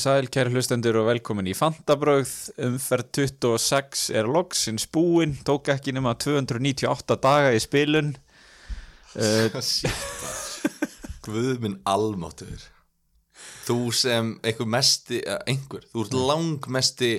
komið 0.00 0.24
sæl, 0.24 0.28
kæri 0.32 0.52
hlustendur 0.54 0.96
og 0.96 1.08
velkomin 1.10 1.48
í 1.50 1.52
Fantabrögð. 1.52 2.30
Umferð 2.64 3.10
26 3.18 4.06
er 4.16 4.28
loksins 4.32 4.86
búinn 4.88 5.34
tók 5.44 5.68
ekki 5.74 5.92
nema 5.92 6.14
298 6.16 7.18
daga 7.20 7.50
í 7.52 7.60
spilun. 7.60 8.14
Uh, 9.12 9.52
Guð 11.26 11.60
minn 11.60 11.76
almáttur 11.84 12.62
Þú 13.66 13.92
sem 13.92 14.32
einhver 14.40 14.70
mesti 14.70 15.20
eh, 15.20 15.42
einhver, 15.50 15.84
þú 15.92 16.06
ert 16.06 16.16
langmesti 16.16 17.12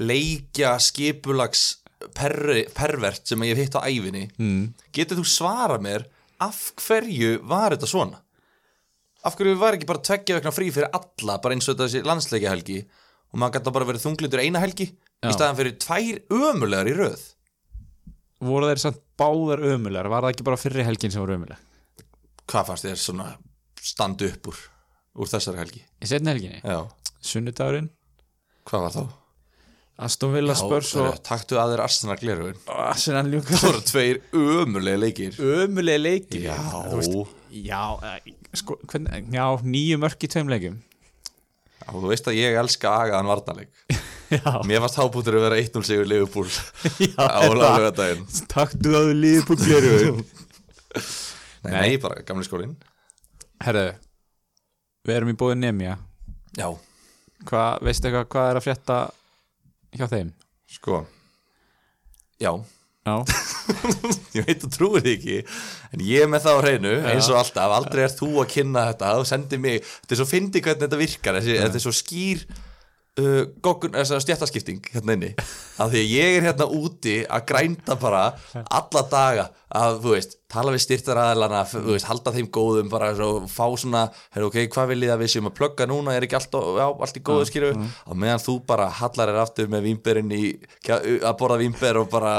leikja 0.00 0.78
skipulags 0.80 1.82
perri, 2.16 2.64
pervert 2.72 3.26
sem 3.28 3.44
ég 3.44 3.52
hef 3.52 3.66
hitt 3.66 3.76
á 3.76 3.84
æfinni 3.84 4.28
mm. 4.38 4.64
getur 4.94 5.20
þú 5.20 5.26
svara 5.28 5.76
mér 5.82 6.06
af 6.40 6.70
hverju 6.80 7.42
var 7.44 7.74
þetta 7.74 7.90
svona? 7.90 8.22
Af 9.22 9.36
hverju 9.38 9.54
var 9.60 9.76
ekki 9.76 9.86
bara 9.86 10.02
tveggja 10.02 10.38
vegna 10.40 10.50
frí 10.54 10.68
fyrir 10.74 10.90
alla 10.98 11.36
bara 11.42 11.54
eins 11.54 11.68
og 11.70 11.78
þessi 11.78 12.02
landsleikja 12.06 12.50
helgi 12.50 12.80
og 12.82 13.38
maður 13.38 13.60
gæti 13.60 13.74
bara 13.76 13.86
verið 13.88 14.04
þunglindur 14.06 14.42
eina 14.42 14.62
helgi 14.62 14.88
Já. 14.90 15.28
í 15.30 15.34
staðan 15.36 15.58
fyrir 15.60 15.76
tvær 15.84 16.18
ömulegar 16.50 16.90
í 16.90 16.96
röð. 16.98 17.22
Voru 18.42 18.68
þeir 18.72 18.82
samt 18.82 18.98
báðar 19.20 19.62
ömulegar? 19.72 20.10
Var 20.10 20.26
það 20.26 20.34
ekki 20.34 20.46
bara 20.48 20.58
fyrri 20.58 20.86
helgin 20.86 21.14
sem 21.14 21.22
voru 21.22 21.36
ömuleg? 21.38 21.60
Hvað 22.50 22.68
fannst 22.72 22.88
þér 22.88 22.98
svona 22.98 23.28
standa 23.82 24.26
upp 24.26 24.50
úr, 24.50 24.62
úr 25.22 25.30
þessari 25.30 25.62
helgi? 25.62 25.82
í 26.02 26.10
setni 26.10 26.32
helginni, 26.34 26.58
Já, 26.66 26.80
sunnudagurinn? 27.22 27.92
Hvað 28.66 28.86
var 28.88 28.96
þá? 28.96 29.04
Aston 30.02 30.32
Villa 30.34 30.56
Spurs 30.58 30.90
Já, 30.96 31.04
og 31.04 31.20
taktu 31.22 31.60
að 31.62 31.76
þér 31.76 31.82
Arsenal 31.84 32.16
glerugun 32.18 32.58
Arsenal 32.74 33.22
Það 33.22 33.30
Newcastle 33.30 33.70
voru 33.70 33.84
tveir 33.86 34.20
ömulega 34.34 34.98
leikir. 34.98 35.38
Ömuleg 35.38 36.02
leiki 36.02 36.42
Já. 36.48 36.58
Þú 37.52 37.60
já, 37.68 37.82
eh, 38.08 38.32
sko, 38.56 38.78
hvernig, 38.88 39.26
já, 39.34 39.44
nýju 39.60 39.98
mörk 40.00 40.24
í 40.24 40.30
tveim 40.32 40.48
leikum 40.48 40.78
Já, 41.82 41.88
þú 41.92 42.08
veist 42.08 42.28
að 42.30 42.36
ég 42.38 42.54
elska 42.60 42.92
agaðan 43.02 43.28
varnarleik. 43.28 43.72
Já, 44.32 44.62
Mér 44.64 44.80
fannst 44.80 44.96
hábútur 44.96 45.34
að 45.36 45.42
vera 45.44 45.56
1-0 45.60 45.82
sigur 45.84 46.06
Liverpool 46.08 46.46
já 47.04 47.20
á 47.20 47.42
laugardaginn. 47.52 48.22
Taktu 48.48 48.94
að 48.96 49.10
líða 49.18 49.42
på 49.44 49.56
gleru 49.60 50.14
Nei, 51.66 51.72
nei, 51.74 51.98
bara 52.00 52.22
gamli 52.24 52.46
skólinn. 52.46 52.72
Herru, 53.62 53.82
við 55.04 55.18
erum 55.18 55.34
í 55.34 55.36
búið 55.36 55.58
Nemja. 55.60 55.98
Já, 56.56 56.70
hvað, 57.50 57.82
veistu 57.84 58.08
eitthvað 58.08 58.30
hvað 58.32 58.48
er 58.52 58.60
að 58.62 58.66
frétta 58.68 58.96
hjá 59.98 60.06
þeim? 60.14 60.32
sko 60.72 61.02
Já, 62.40 62.54
ég 64.36 64.44
veit 64.46 64.62
að 64.66 64.74
trúir 64.76 65.02
því 65.02 65.14
ekki 65.16 65.38
En 65.92 66.02
ég 66.06 66.22
er 66.24 66.28
með 66.30 66.44
það 66.46 66.58
á 66.58 66.62
hreinu 66.62 66.92
eins 67.12 67.30
og 67.32 67.38
alltaf. 67.40 67.72
Aldrei 67.76 68.04
er 68.06 68.12
þú 68.14 68.28
að 68.44 68.52
kynna 68.54 68.84
þetta. 68.92 69.14
Og 69.20 69.26
sendi 69.28 69.58
mig 69.60 69.80
Þetta 69.84 70.14
er 70.14 70.20
svo 70.22 70.28
fyndi 70.30 70.62
hvernig 70.62 70.84
þetta 70.86 71.00
virkar 71.02 71.38
þessi, 71.40 71.56
Þetta 71.64 71.80
er 71.80 71.84
svo 71.84 71.92
skýr 71.98 72.44
uh, 73.20 74.20
stjættaskipting 74.22 74.86
hérna 74.94 75.16
inni. 75.18 75.32
Af 75.82 75.90
því 75.92 76.00
að 76.00 76.12
ég 76.14 76.36
er 76.38 76.46
hérna 76.46 76.68
úti 76.72 77.16
að 77.28 77.44
grænda 77.50 77.96
bara 78.00 78.22
alla 78.62 79.02
daga 79.12 79.44
að, 79.72 79.98
þú 80.04 80.14
veist, 80.14 80.36
tala 80.52 80.72
við 80.74 80.82
styrtaraðalana 80.86 81.62
þú 81.68 81.82
veist, 81.94 82.08
halda 82.08 82.32
þeim 82.34 82.48
góðum 82.52 82.90
bara 82.92 83.12
svo, 83.16 83.28
fá 83.48 83.64
svona, 83.80 84.02
heyrðu, 84.34 84.50
ok, 84.50 84.58
hvað 84.74 84.90
vil 84.92 85.00
ég 85.06 85.12
að 85.14 85.22
við 85.24 85.32
séum 85.34 85.48
að 85.48 85.56
plugga 85.60 85.86
núna, 85.88 86.12
er 86.16 86.26
ekki 86.26 86.36
allt, 86.36 86.52
á- 86.56 86.76
já, 86.80 86.86
allt 87.06 87.16
í 87.16 87.22
góðu 87.24 87.46
skýru, 87.48 87.70
á 87.80 88.12
meðan 88.12 88.42
þú 88.44 88.58
bara 88.68 88.88
hallar 89.00 89.32
þér 89.32 89.40
aftur 89.46 89.70
með 89.72 89.86
vínberinn 89.88 90.34
í 90.36 90.42
að 90.92 91.36
borða 91.40 91.60
vínber 91.64 92.00
og 92.02 92.10
bara 92.12 92.34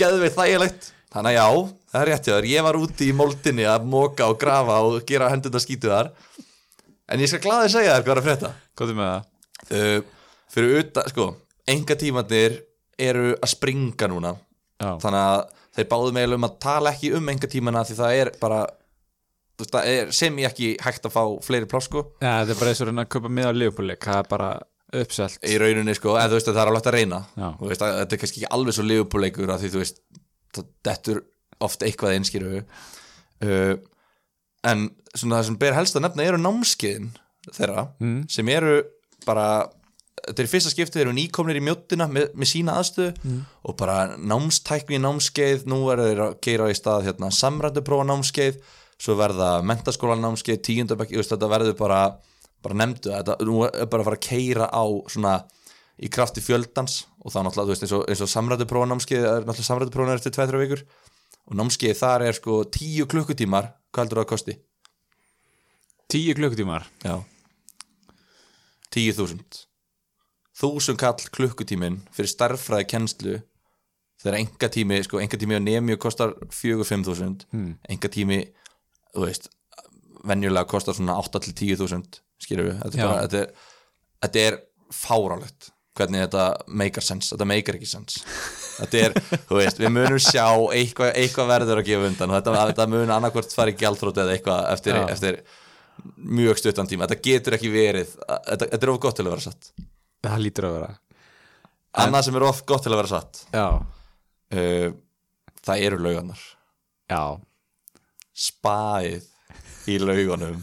geðveit 0.00 0.36
þægilegt. 0.36 0.90
Þannig 1.10 1.34
að 1.34 1.38
já, 1.40 1.70
það 1.90 2.00
er 2.00 2.10
rétt 2.10 2.28
hjá 2.28 2.34
þér. 2.36 2.48
Ég 2.52 2.66
var 2.66 2.78
úti 2.78 3.08
í 3.10 3.14
moldinni 3.18 3.66
að 3.66 3.86
móka 3.90 4.28
og 4.30 4.38
grafa 4.38 4.80
og 4.86 5.00
gera 5.08 5.30
hendurna 5.32 5.62
skítu 5.62 5.90
þar 5.90 6.12
en 7.10 7.22
ég 7.24 7.30
skal 7.30 7.42
glaði 7.42 7.72
segja 7.72 7.96
þér 7.96 8.04
hvað 8.06 8.12
er 8.14 8.20
að 8.20 8.28
frétta. 8.28 8.50
Hvað 8.78 8.92
er 8.92 8.98
með 9.00 9.08
það? 9.10 9.30
uh, 9.70 10.02
fyrir 10.50 10.76
utan, 10.80 11.08
sko 11.10 11.26
enga 11.70 11.96
tímanir 11.98 12.60
eru 13.00 13.32
að 13.38 13.52
springa 13.54 14.08
núna. 14.10 14.34
Já, 14.80 14.94
þannig 15.02 15.24
að 15.24 15.40
þeir 15.76 15.88
báðu 15.90 16.12
meðal 16.16 16.36
um 16.38 16.46
að 16.48 16.54
tala 16.64 16.92
ekki 16.94 17.12
um 17.16 17.32
enga 17.32 17.50
tímana 17.50 17.82
því 17.86 17.96
það 17.98 18.20
er 18.20 18.30
bara 18.40 18.60
það 19.60 19.90
er 19.90 20.12
sem 20.16 20.38
ég 20.40 20.48
ekki 20.48 20.70
hægt 20.80 21.04
að 21.06 21.14
fá 21.14 21.22
fleiri 21.44 21.68
pláss 21.68 21.90
sko. 21.90 22.06
Já 22.22 22.40
þetta 22.40 22.54
er 22.54 22.60
bara 22.62 22.72
eins 22.72 22.80
og 22.80 22.88
reyna 22.90 23.04
að 23.04 23.12
kaupa 23.14 23.32
miða 23.36 23.52
á 23.52 23.58
Leopoldleik 23.60 24.06
það 24.08 24.22
er 24.22 24.30
bara 24.30 24.50
uppselt. 24.92 25.38
Í 25.46 25.56
rauninni 25.60 25.94
sko, 25.96 26.14
eða 26.18 26.32
þú 26.32 26.38
veist 26.38 26.48
að 26.50 26.56
það 26.56 26.62
er 26.62 26.70
alveg 26.70 26.80
hægt 26.80 26.90
að 26.90 26.96
reyna. 26.98 27.20
Veist, 27.60 27.82
að, 27.86 27.96
þetta 28.00 28.16
er 28.16 28.22
kannski 28.22 28.40
ekki 28.42 28.52
alveg 28.56 28.76
svo 28.76 28.86
liðupúleikur 28.88 29.52
að 29.54 29.64
því 29.64 29.70
þú 29.74 29.82
veist, 29.84 30.00
það 30.56 30.70
dettur 30.88 31.22
oft 31.60 31.82
eitthvað 31.86 32.14
einskýru 32.16 32.62
uh, 32.62 33.74
en 34.70 34.86
svona 35.14 35.40
það 35.40 35.46
sem 35.50 35.58
ber 35.60 35.76
helst 35.76 35.98
að 35.98 36.06
nefna 36.06 36.24
eru 36.28 36.40
námskeiðin 36.40 37.10
þeirra 37.56 37.86
Mm. 38.00 38.24
sem 38.28 38.48
eru 38.52 38.74
bara 39.26 39.46
þetta 40.20 40.42
er 40.42 40.48
fyrsta 40.52 40.70
skiptið, 40.72 40.98
þeir 40.98 41.06
eru 41.06 41.14
nýkomnir 41.16 41.56
í 41.56 41.62
mjóttina 41.64 42.06
með, 42.10 42.26
með 42.36 42.50
sína 42.50 42.74
aðstöðu 42.80 43.38
og 43.64 43.76
bara 43.80 44.16
námstækni 44.20 44.98
námskeið 45.00 45.64
nú 45.70 45.78
eru 45.92 46.04
þeir 46.10 46.20
að 46.26 46.34
keira 46.44 46.68
í 46.68 46.76
stað 46.76 47.06
hérna, 47.08 47.30
samrænduprófa 47.32 48.04
námskeið 48.10 48.58
svo 49.00 49.16
verða 49.16 49.62
mentaskólan 49.64 50.20
námskeið, 50.20 50.60
tíundabæk 50.66 51.14
þetta 51.16 51.48
verður 51.48 51.76
bara, 51.78 52.00
bara 52.64 52.78
nefndu 52.80 53.12
þetta, 53.12 53.36
nú 53.46 53.62
er 53.68 53.88
bara 53.90 54.04
að 54.04 54.08
fara 54.10 54.18
að 54.20 54.26
keira 54.26 54.66
á 54.70 54.84
svona 55.10 55.34
í 56.00 56.08
krafti 56.12 56.40
fjöldans 56.44 57.04
og 57.20 57.32
þá 57.32 57.42
náttúrulega, 57.44 57.66
þú 57.66 57.72
veist, 57.74 57.84
eins 57.84 57.94
og, 57.96 58.04
eins 58.08 58.22
og 58.24 58.30
samrænduprófa 58.32 58.88
námskeið 58.88 59.24
er 59.24 59.44
náttúrulega 59.44 59.68
samrænduprófa 59.68 60.16
eftir 60.16 60.36
2-3 60.36 60.62
vikur. 60.62 60.84
Og 61.50 61.56
námskeið 61.58 61.98
þar 61.98 62.24
er 62.28 62.36
sko 62.38 62.60
10 62.64 63.08
klukkutímar 63.10 63.72
hvað 63.90 64.04
heldur 64.04 64.20
það 64.20 64.26
að 64.26 64.30
kosti? 64.32 64.56
Tíu 66.10 66.34
klukkutímar? 66.38 66.86
Já. 67.04 67.20
10.000 68.94 69.66
1000 70.60 70.98
kall 71.00 71.28
klukkutímin 71.32 72.00
fyrir 72.12 72.30
starffræði 72.30 72.88
kennslu 72.90 73.36
þegar 74.20 74.36
enga 74.40 74.68
tími, 74.68 74.98
sko, 75.06 75.20
enga 75.22 75.38
tími 75.40 75.56
á 75.56 75.62
nemi 75.62 75.96
kostar 75.96 76.34
4-5.000 76.52 77.46
Hmm. 77.52 77.78
enga 77.88 78.08
tími, 78.12 78.40
þú 79.14 79.24
veist 79.24 79.48
venjulega 80.24 80.66
kostar 80.68 80.94
svona 80.94 81.16
8-10.000 81.16 82.20
skilur 82.40 82.70
við, 82.70 82.80
þetta 82.82 82.98
er 82.98 83.10
bara 83.10 83.26
þetta 83.26 83.42
er, 83.42 83.68
þetta 84.24 84.42
er 84.46 84.58
fárálegt 84.94 85.70
hvernig 86.00 86.22
þetta 86.24 86.44
meikar 86.80 87.04
sens, 87.04 87.32
þetta 87.32 87.46
meikar 87.48 87.76
ekki 87.76 87.88
sens. 87.88 88.20
Þetta 88.78 89.00
er, 89.04 89.16
þú 89.48 89.58
veist, 89.58 89.80
við 89.80 89.92
munum 89.92 90.20
sjá 90.22 90.46
eitthvað, 90.76 91.10
eitthvað 91.20 91.50
verður 91.50 91.82
að 91.82 91.90
gefa 91.90 92.08
undan 92.08 92.32
og 92.32 92.38
þetta, 92.38 92.66
þetta 92.70 92.86
mun 92.94 93.14
annarkvort 93.16 93.56
fara 93.56 93.74
í 93.74 93.76
gjaldþrótt 93.80 94.22
eða 94.22 94.36
eitthvað 94.36 94.70
eftir, 94.74 95.00
eftir 95.10 95.40
mjög 96.40 96.62
stuttan 96.62 96.88
tíma, 96.88 97.08
þetta 97.10 97.26
getur 97.26 97.58
ekki 97.58 97.72
verið 97.74 98.14
þetta, 98.14 98.70
þetta 98.70 98.80
er 98.80 98.92
of 98.94 99.00
gott 99.02 99.18
til 99.18 99.26
að 99.26 99.34
vera 99.34 99.46
satt. 99.48 99.72
Það 100.24 100.44
lítur 100.46 100.68
að 100.68 100.76
vera. 100.78 100.90
Annað 102.00 102.26
sem 102.28 102.38
er 102.38 102.46
of 102.46 102.64
gott 102.70 102.86
til 102.86 102.94
að 102.94 103.02
vera 103.02 103.12
satt. 103.12 103.42
Uh, 104.50 104.88
það 105.66 105.84
eru 105.86 106.00
lauganar 106.06 106.40
já, 107.10 107.22
spæð 108.46 109.26
í 109.90 109.98
laugunum. 110.02 110.60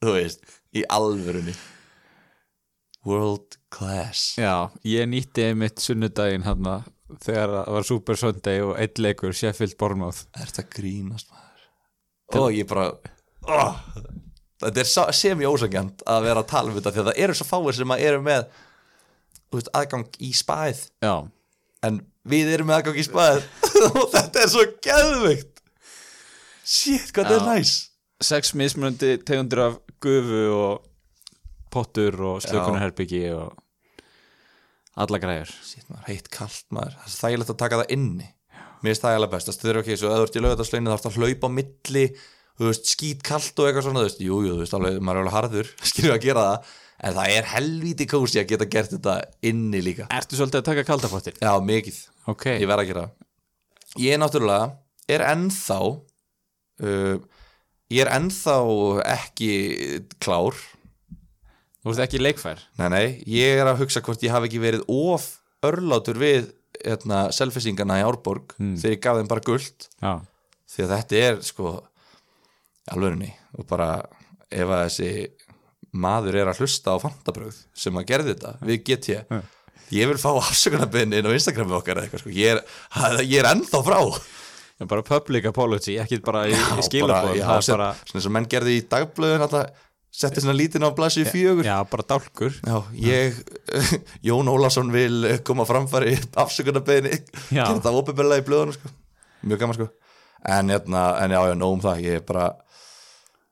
Þú 0.00 0.14
veist, 0.14 0.59
í 0.76 0.84
alvörunni. 0.88 1.54
World 3.06 3.56
class. 3.72 4.34
Já 4.36 4.68
Ég 4.84 5.08
nýtti 5.08 5.46
einmitt 5.48 5.80
sunnudaginn 5.80 6.44
hann 6.44 6.68
þegar 7.24 7.54
það 7.54 7.74
var 7.74 7.86
Super 7.88 8.18
Sunday 8.20 8.62
og 8.62 8.74
eitt 8.78 9.00
leikur 9.00 9.34
Sheffield 9.34 9.76
Bournemouth. 9.80 10.26
Er 10.36 10.50
þetta 10.50 10.66
grínast 10.76 11.30
maður? 11.32 11.64
Og 12.38 12.54
ég 12.54 12.68
bara 12.70 12.90
oh, 13.50 13.80
þetta 14.62 14.84
er 14.84 15.14
semi-ósagjant 15.16 16.04
að 16.06 16.28
vera 16.28 16.44
að 16.44 16.50
tala 16.52 16.70
um 16.70 16.78
þetta 16.78 16.94
því 16.94 17.02
að 17.02 17.10
það 17.10 17.22
eru 17.24 17.38
svo 17.38 17.48
fáir 17.48 17.78
sem 17.80 17.94
að 17.96 18.06
eru 18.06 18.22
með 18.28 18.44
veist, 19.50 19.72
aðgang 19.74 20.06
í 20.22 20.30
spæð. 20.36 20.84
Já, 21.02 21.14
en 21.88 22.02
við 22.30 22.52
erum 22.54 22.70
með 22.70 22.80
aðgang 22.80 23.00
í 23.00 23.06
spæð. 23.08 23.46
Og 23.90 24.02
þetta 24.12 24.44
er 24.44 24.52
svo 24.52 24.66
geðveikt. 24.84 25.62
Shit, 26.62 27.08
hvað 27.10 27.32
þetta 27.32 27.38
er 27.40 27.46
Já. 27.48 27.54
næs 27.56 27.78
sex 28.20 28.52
mismunandi 28.52 29.14
tegundir 29.24 29.62
af 29.64 29.78
gufu 30.02 30.42
og 30.56 30.86
pottur 31.70 32.16
og 32.26 32.42
slökunarherbyggi 32.44 33.24
og 33.36 33.54
alla 35.00 35.20
græður 35.22 35.52
heitt 36.08 36.28
kallt 36.34 36.66
maður. 36.74 36.98
Það 36.98 37.06
er 37.12 37.20
þægilegt 37.20 37.54
að 37.54 37.60
taka 37.62 37.80
það 37.82 37.94
inni. 37.96 38.28
Mér 38.80 38.90
finnst 38.90 39.04
það 39.04 39.14
eiginlega 39.14 39.34
best. 39.36 39.54
Það 39.60 39.70
er 39.70 39.80
ok, 39.80 39.90
svo 40.00 40.10
að 40.10 40.20
þú 40.20 40.26
ert 40.26 40.36
í 40.36 40.44
lögatarsleinu 40.44 40.90
þá 40.90 40.96
ert 40.96 41.08
að 41.10 41.18
hlaupa 41.20 41.50
á 41.50 41.56
milli 41.60 42.04
skít 42.76 43.22
kallt 43.24 43.56
og 43.56 43.68
eitthvað 43.68 43.86
svona 43.86 44.02
þú 44.02 44.06
veist, 44.08 44.20
jú, 44.20 44.38
jú, 44.44 44.52
þú 44.52 44.64
veist, 44.64 44.76
alveg, 44.76 44.98
maður 45.00 45.20
er 45.20 45.22
alveg 45.24 45.36
harður 45.36 45.70
skilur 45.90 46.14
að 46.16 46.24
gera 46.26 46.44
það, 46.44 46.74
en 47.00 47.16
það 47.16 47.34
er 47.36 47.48
helvíti 47.54 48.06
kósi 48.10 48.40
að 48.42 48.50
geta 48.50 48.68
gert 48.74 48.94
þetta 48.96 49.16
inni 49.48 49.80
líka. 49.84 50.08
Ertu 50.12 50.36
svolítið 50.36 50.60
að 50.60 50.68
taka 50.68 50.86
kaldapottin? 50.90 51.40
já, 51.40 51.52
mikið, 51.70 52.00
Ok, 52.28 52.46
ég 52.52 52.68
verð 52.68 52.84
að 52.84 52.90
gera 52.90 53.04
það. 53.06 53.28
Ég 54.04 54.20
náttúrulega, 54.20 54.66
er 55.10 55.24
ennþá 55.30 55.78
uh, 55.80 57.16
ég 57.90 58.04
er 58.04 58.10
ennþá 58.16 58.54
ekki 59.16 59.50
klár. 60.22 60.56
Þú 61.80 61.92
ert 61.94 62.02
ekki 62.04 62.20
leikfær? 62.20 62.58
Nei, 62.78 62.88
nei, 62.92 63.04
ég 63.26 63.60
er 63.62 63.70
að 63.70 63.80
hugsa 63.84 64.02
hvort 64.04 64.22
ég 64.22 64.32
hafi 64.34 64.50
ekki 64.50 64.60
verið 64.60 64.82
of 64.92 65.28
örlátur 65.64 66.18
við 66.20 66.50
hérna, 66.80 67.26
selfisingana 67.32 67.98
í 68.00 68.04
Árborg 68.04 68.52
þegar 68.80 68.94
ég 68.94 69.00
gaf 69.04 69.16
þeim 69.20 69.28
bara 69.30 69.44
guld 69.44 69.86
Já, 70.00 70.12
því 70.72 70.84
að 70.86 70.92
þetta 70.94 71.22
er 71.28 71.40
sko 71.44 71.72
alvörinni 72.90 73.30
og 73.58 73.66
bara 73.68 73.88
ef 74.50 74.68
að 74.72 74.84
þessi 74.86 75.10
maður 76.00 76.38
er 76.40 76.50
að 76.52 76.60
hlusta 76.62 76.94
á 76.94 77.02
fantabröð 77.02 77.58
sem 77.76 77.96
að 78.00 78.06
gerði 78.12 78.34
þetta 78.36 78.52
við 78.68 78.82
GT 78.88 79.08
Ja. 79.16 79.40
ég 79.90 80.08
vil 80.12 80.20
fá 80.22 80.30
afsökunarbeðin 80.38 81.16
inn 81.18 81.28
á 81.28 81.36
Instagrami 81.36 81.74
okkar 81.80 82.00
eitthvað 82.04 82.22
sko. 82.24 82.30
ég, 82.36 82.60
er, 82.60 83.20
ég 83.26 83.40
er 83.42 83.48
ennþá 83.54 83.80
frá 83.88 83.98
bara 84.88 85.02
public 85.04 85.44
apology, 85.50 85.98
ekki 86.00 86.20
bara 86.24 86.46
í, 86.48 86.54
í 86.56 86.56
það 86.56 87.04
bara, 87.04 87.20
svona 87.68 87.88
eins 88.16 88.26
og 88.28 88.32
menn 88.32 88.48
gerði 88.48 88.78
í 88.78 88.84
dagblöðun 88.88 89.44
alltaf 89.44 89.86
setti 90.10 90.42
svona 90.42 90.56
lítinn 90.56 90.82
á 90.82 90.90
blæsju 90.90 91.26
fjögur. 91.28 91.66
já, 91.68 91.76
bara 91.86 92.06
dálkur. 92.08 92.56
Já, 92.66 92.78
ég, 92.98 93.36
Jón 94.26 94.48
Ólafsson 94.50 94.90
vil 94.94 95.28
koma 95.46 95.66
framfæri 95.68 96.16
afsökunarbeðinni, 96.34 97.20
Já. 97.52 97.62
gera 97.62 97.76
þetta 97.76 97.92
óbyrbilega 97.94 98.42
í 98.42 98.46
blöðunum 98.48 98.74
sko. 98.78 98.90
mjög 99.46 99.62
gaman 99.62 99.78
sko. 99.78 99.88
En, 100.48 100.72
hérna, 100.72 101.04
en 101.20 101.36
já, 101.36 101.40
já, 101.50 101.54
nóg 101.60 101.76
um 101.76 101.84
það, 101.84 102.02
ég 102.08 102.18
er 102.18 102.26
bara 102.26 102.48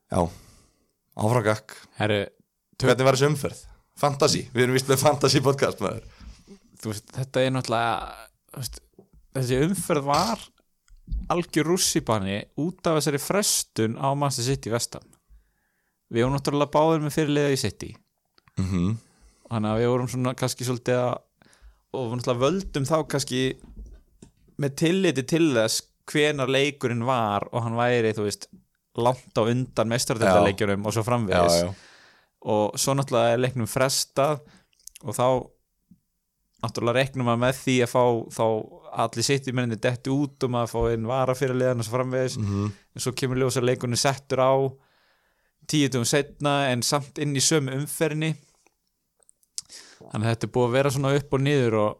já, 0.09 0.23
áfragak 1.15 1.77
Herri, 2.01 2.21
tök, 2.75 2.89
hvernig 2.89 3.07
var 3.07 3.17
þessi 3.19 3.29
umferð? 3.29 3.63
Fantasy, 3.99 4.45
við 4.55 4.65
erum 4.65 4.77
vist 4.79 4.89
með 4.89 5.01
fantasy 5.03 5.41
podcast 5.43 5.81
maður. 5.83 6.05
Þú 6.79 6.93
veist, 6.93 7.09
þetta 7.15 7.41
er 7.43 7.51
náttúrulega 7.51 8.13
þú 8.49 8.61
veist, 8.63 8.81
þessi 9.37 9.61
umferð 9.67 10.07
var 10.09 10.43
algjör 11.29 11.71
rússipanni 11.73 12.41
út 12.61 12.87
af 12.87 12.99
þessari 12.99 13.21
frestun 13.21 13.97
á 13.99 14.09
Master 14.17 14.45
City 14.47 14.71
vestan 14.73 15.05
við 16.09 16.25
vorum 16.25 16.35
náttúrulega 16.37 16.73
báðir 16.73 17.03
með 17.05 17.15
fyrirliða 17.19 17.53
í 17.53 17.61
City. 17.61 17.91
Mm 18.57 18.97
þannig 19.49 19.71
að 19.73 19.81
við 19.81 19.91
vorum 19.93 20.09
svona 20.11 20.35
kannski 20.37 20.65
svolítið 20.67 20.99
að 21.01 21.13
og 21.97 22.11
náttúrulega 22.13 22.43
völdum 22.43 22.85
þá 22.85 22.95
kannski 23.09 23.43
með 24.61 24.75
tilliti 24.77 25.23
til 25.25 25.45
þess 25.55 25.85
hvenar 26.09 26.51
leikurinn 26.51 27.05
var 27.05 27.47
og 27.49 27.63
hann 27.65 27.77
væri, 27.77 28.13
þú 28.13 28.27
veist 28.27 28.49
langt 28.99 29.37
á 29.37 29.41
undan 29.41 29.89
mestardeldarleikjunum 29.89 30.85
og 30.85 30.93
svo 30.93 31.05
framvegis. 31.07 31.61
Já, 31.63 31.69
og 32.49 32.77
svo 32.79 32.95
náttúrulega 32.97 33.35
er 33.35 33.41
leiknum 33.41 33.69
frestað 33.69 34.43
og 35.05 35.17
þá 35.17 35.25
náttúrulega 36.65 36.99
reknum 36.99 37.29
maður 37.29 37.43
með 37.45 37.61
því 37.63 37.77
að 37.85 37.93
fá 37.93 38.03
þá 38.37 38.45
allir 39.03 39.25
sitt 39.25 39.47
í 39.47 39.53
menninni 39.55 39.79
detti 39.81 40.11
út 40.13 40.45
og 40.45 40.53
maður 40.53 40.71
fá 40.73 40.79
einn 40.91 41.07
vara 41.09 41.35
fyrir 41.37 41.57
liðan 41.57 41.81
og 41.83 41.87
svo 41.87 41.97
framvegis. 41.97 42.37
Mhm. 42.37 42.69
en 42.95 43.03
svo 43.03 43.13
kemur 43.13 43.37
ljósa 43.37 43.61
leikunni 43.63 43.97
settur 43.97 44.41
á 44.41 44.53
tíu 45.69 45.89
tugum 45.89 46.05
setna 46.05 46.71
en 46.71 46.81
samt 46.81 47.19
inn 47.21 47.35
í 47.35 47.43
sömu 47.43 47.75
umferðinni. 47.77 48.35
Þannig 49.99 50.25
að 50.25 50.31
þetta 50.31 50.47
er 50.47 50.53
búið 50.55 50.67
að 50.67 50.77
vera 50.77 50.91
svona 50.95 51.15
upp 51.15 51.33
og 51.33 51.41
niður 51.45 51.77
og 51.83 51.91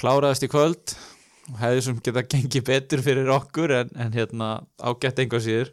kláraðist 0.00 0.46
í 0.46 0.50
kvöld. 0.50 0.96
Og 1.48 1.60
hefði 1.62 1.84
sem 1.84 2.00
geta 2.04 2.24
gengið 2.28 2.64
betur 2.64 3.04
fyrir 3.04 3.30
okkur 3.32 3.72
en, 3.72 3.92
en 3.96 4.12
hérna 4.12 4.48
ágætt 4.76 5.22
einhvað 5.22 5.46
síður. 5.46 5.70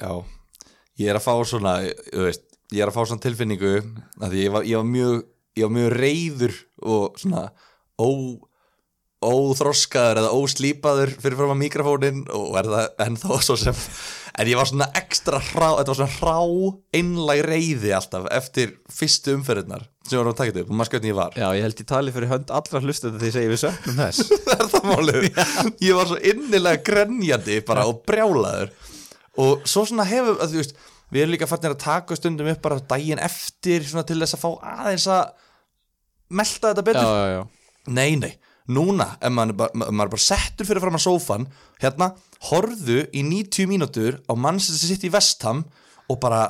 Já. 0.00 0.24
Ég 0.98 1.12
er 1.12 1.18
að 1.18 1.26
fá 1.26 1.34
svona 1.46 1.76
veist, 2.12 2.48
ég 2.72 2.82
er 2.82 2.90
að 2.90 2.96
fá 2.96 3.04
svona 3.04 3.22
tilfinningu 3.22 3.76
að 4.22 4.38
ég 4.40 4.52
var, 4.54 4.66
ég 4.66 4.80
var 4.80 4.88
mjög 4.88 5.22
ég 5.58 5.66
var 5.66 5.74
mjög 5.76 5.94
reyður 6.00 6.54
og 6.82 7.20
svona 7.20 7.46
ó, 7.98 8.10
óþroskaður 9.22 10.22
eða 10.22 10.34
óslípaður 10.34 11.14
fyrir 11.22 11.38
fram 11.38 11.54
að 11.54 11.62
mikrofónin 11.62 12.26
og 12.34 12.58
er 12.60 12.70
það 12.72 13.06
ennþá 13.06 13.40
svo 13.46 13.58
sem 13.60 13.78
en 14.32 14.48
ég 14.48 14.58
var 14.58 14.68
svona 14.70 14.88
ekstra 14.98 15.40
hrá 15.52 15.68
þetta 15.78 15.92
var 15.92 16.00
svona 16.00 16.18
hrá 16.18 16.38
einlæg 16.98 17.42
reyði 17.46 17.94
alltaf 17.96 18.28
eftir 18.34 18.76
fyrstu 18.90 19.36
umferðirnar 19.36 19.86
sem 20.08 20.18
vorum 20.18 20.32
að 20.32 20.40
taka 20.40 20.62
og 20.64 20.72
maður 20.74 20.90
skjötni 20.90 21.10
ég 21.12 21.18
var. 21.18 21.34
Já, 21.38 21.46
ég 21.56 21.66
held 21.66 21.82
ég 21.82 21.88
tali 21.88 22.14
fyrir 22.14 22.30
hönd 22.32 22.52
allra 22.54 22.80
hlustu 22.82 23.12
því 23.12 23.28
ég 23.28 23.36
segi 23.36 23.50
við 23.52 23.60
söknum 23.62 24.00
þess. 24.00 24.32
Það 24.46 24.64
er 24.64 24.70
það 24.72 24.88
málið. 24.88 25.28
Ég 25.86 25.98
var 25.98 26.08
svo 26.10 26.18
innilega 26.32 26.82
grenjandi 26.88 27.58
bara 27.68 27.84
og 27.90 28.00
brjálaður. 28.08 28.72
Og 29.42 29.68
svo 29.68 29.84
svona 29.88 30.06
hefur 30.08 30.40
að, 30.42 30.52
þú 30.52 30.60
veist, 30.60 30.74
við 31.12 31.24
erum 31.24 31.34
líka 31.36 31.48
fannir 31.50 31.76
að 31.76 31.84
taka 31.84 32.18
stundum 32.18 32.50
upp 32.52 32.64
bara 32.64 32.82
daginn 32.90 33.22
eftir 33.22 33.86
svona 33.86 34.04
til 34.08 34.18
þess 34.20 34.36
að 34.36 34.42
fá 34.42 34.50
aðeins 34.74 35.06
að 35.12 35.22
melta 36.32 36.72
þetta 36.72 36.82
Já, 36.82 36.88
betur. 36.88 37.02
Já, 37.04 37.26
já 37.36 37.42
nei, 37.98 38.16
nei, 38.16 38.32
núna 38.72 39.08
ef 39.20 39.32
maður 39.34 39.56
bara, 39.58 39.74
ma- 39.74 39.90
maður 39.90 40.12
bara 40.14 40.22
settur 40.26 40.68
fyrir 40.68 40.82
fram 40.84 40.98
að 40.98 41.04
sófan 41.06 41.46
hérna, 41.82 42.12
horfðu 42.50 43.00
í 43.10 43.22
90 43.26 43.66
mínútur 43.70 44.20
á 44.30 44.32
Manchester 44.38 44.88
City 44.92 45.10
Vestham 45.10 45.64
og 46.08 46.20
bara 46.22 46.44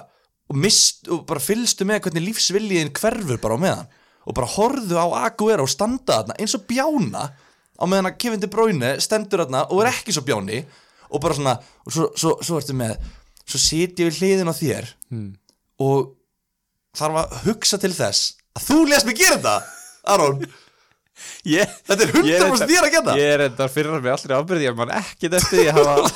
og, 0.51 0.57
mist, 0.61 1.07
og 1.09 1.23
bara 1.29 1.41
fylgstu 1.41 1.87
með 1.89 2.03
hvernig 2.07 2.27
lífsviljiðin 2.29 2.93
hverfur 2.99 3.39
bara 3.41 3.57
á 3.57 3.63
meðan. 3.65 3.87
Og 4.29 4.37
bara 4.37 4.51
horfðu 4.53 4.99
á 5.01 5.07
Aguero 5.27 5.65
og 5.65 5.71
standa 5.73 6.21
þarna 6.21 6.37
eins 6.39 6.53
og 6.59 6.67
bjána 6.69 7.23
á 7.33 7.85
meðan 7.89 8.11
að 8.13 8.19
Kevin 8.23 8.43
De 8.43 8.51
Bruyne 8.53 8.93
stendur 9.03 9.43
þarna 9.47 9.65
og 9.73 9.81
er 9.83 9.91
ekki 9.95 10.13
svo 10.15 10.23
bjáni 10.29 10.61
og 11.13 11.21
bara 11.25 11.35
svona, 11.39 11.55
og 11.87 11.93
svo, 11.97 12.11
svo, 12.17 12.35
svo 12.45 12.61
ertu 12.61 12.77
með 12.77 12.95
svo 13.43 13.59
sit 13.59 13.97
ég 13.99 14.11
við 14.13 14.21
hliðin 14.21 14.53
á 14.53 14.55
þér 14.55 14.93
Hmm. 15.11 15.33
og 15.83 16.13
þarf 16.97 17.19
að 17.25 17.35
hugsa 17.49 17.79
til 17.83 17.91
þess 17.97 18.35
að 18.57 18.67
þú 18.69 18.79
lést 18.91 19.09
mig 19.09 19.19
gera 19.21 19.39
þetta 19.39 19.57
Aron, 20.13 20.43
Ég, 21.47 21.69
þetta 21.87 22.07
er 22.07 22.13
100% 22.17 22.71
þér 22.71 22.87
að 22.87 22.95
gera 22.97 23.15
Ég 23.19 23.35
er 23.37 23.45
þetta 23.47 23.69
fyrir 23.71 23.95
mig 23.99 24.13
allri 24.13 24.39
ábyrði 24.39 24.67
Ég 24.67 24.79
man 24.79 24.93
ekkit 24.97 25.37
eftir 25.39 25.71
að 25.71 25.79
hafa 25.79 26.11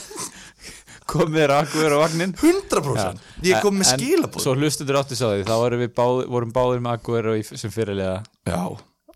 komið 1.13 1.39
þér 1.39 1.55
akkur 1.61 1.95
á 1.95 1.99
vagnin 2.03 2.35
100% 2.41 3.47
ég 3.47 3.63
kom 3.63 3.79
með 3.79 3.93
skilabóð 3.93 4.43
Svo 4.43 4.57
hlustundur 4.59 4.99
átti 5.03 5.19
sá 5.19 5.29
því 5.29 5.47
Þá 5.47 5.55
báð, 5.95 6.21
vorum 6.33 6.55
báðir 6.55 6.83
með 6.83 6.99
akkur 6.99 7.31
sem 7.53 7.73
fyrirliða. 7.75 8.19
Já, 8.49 8.63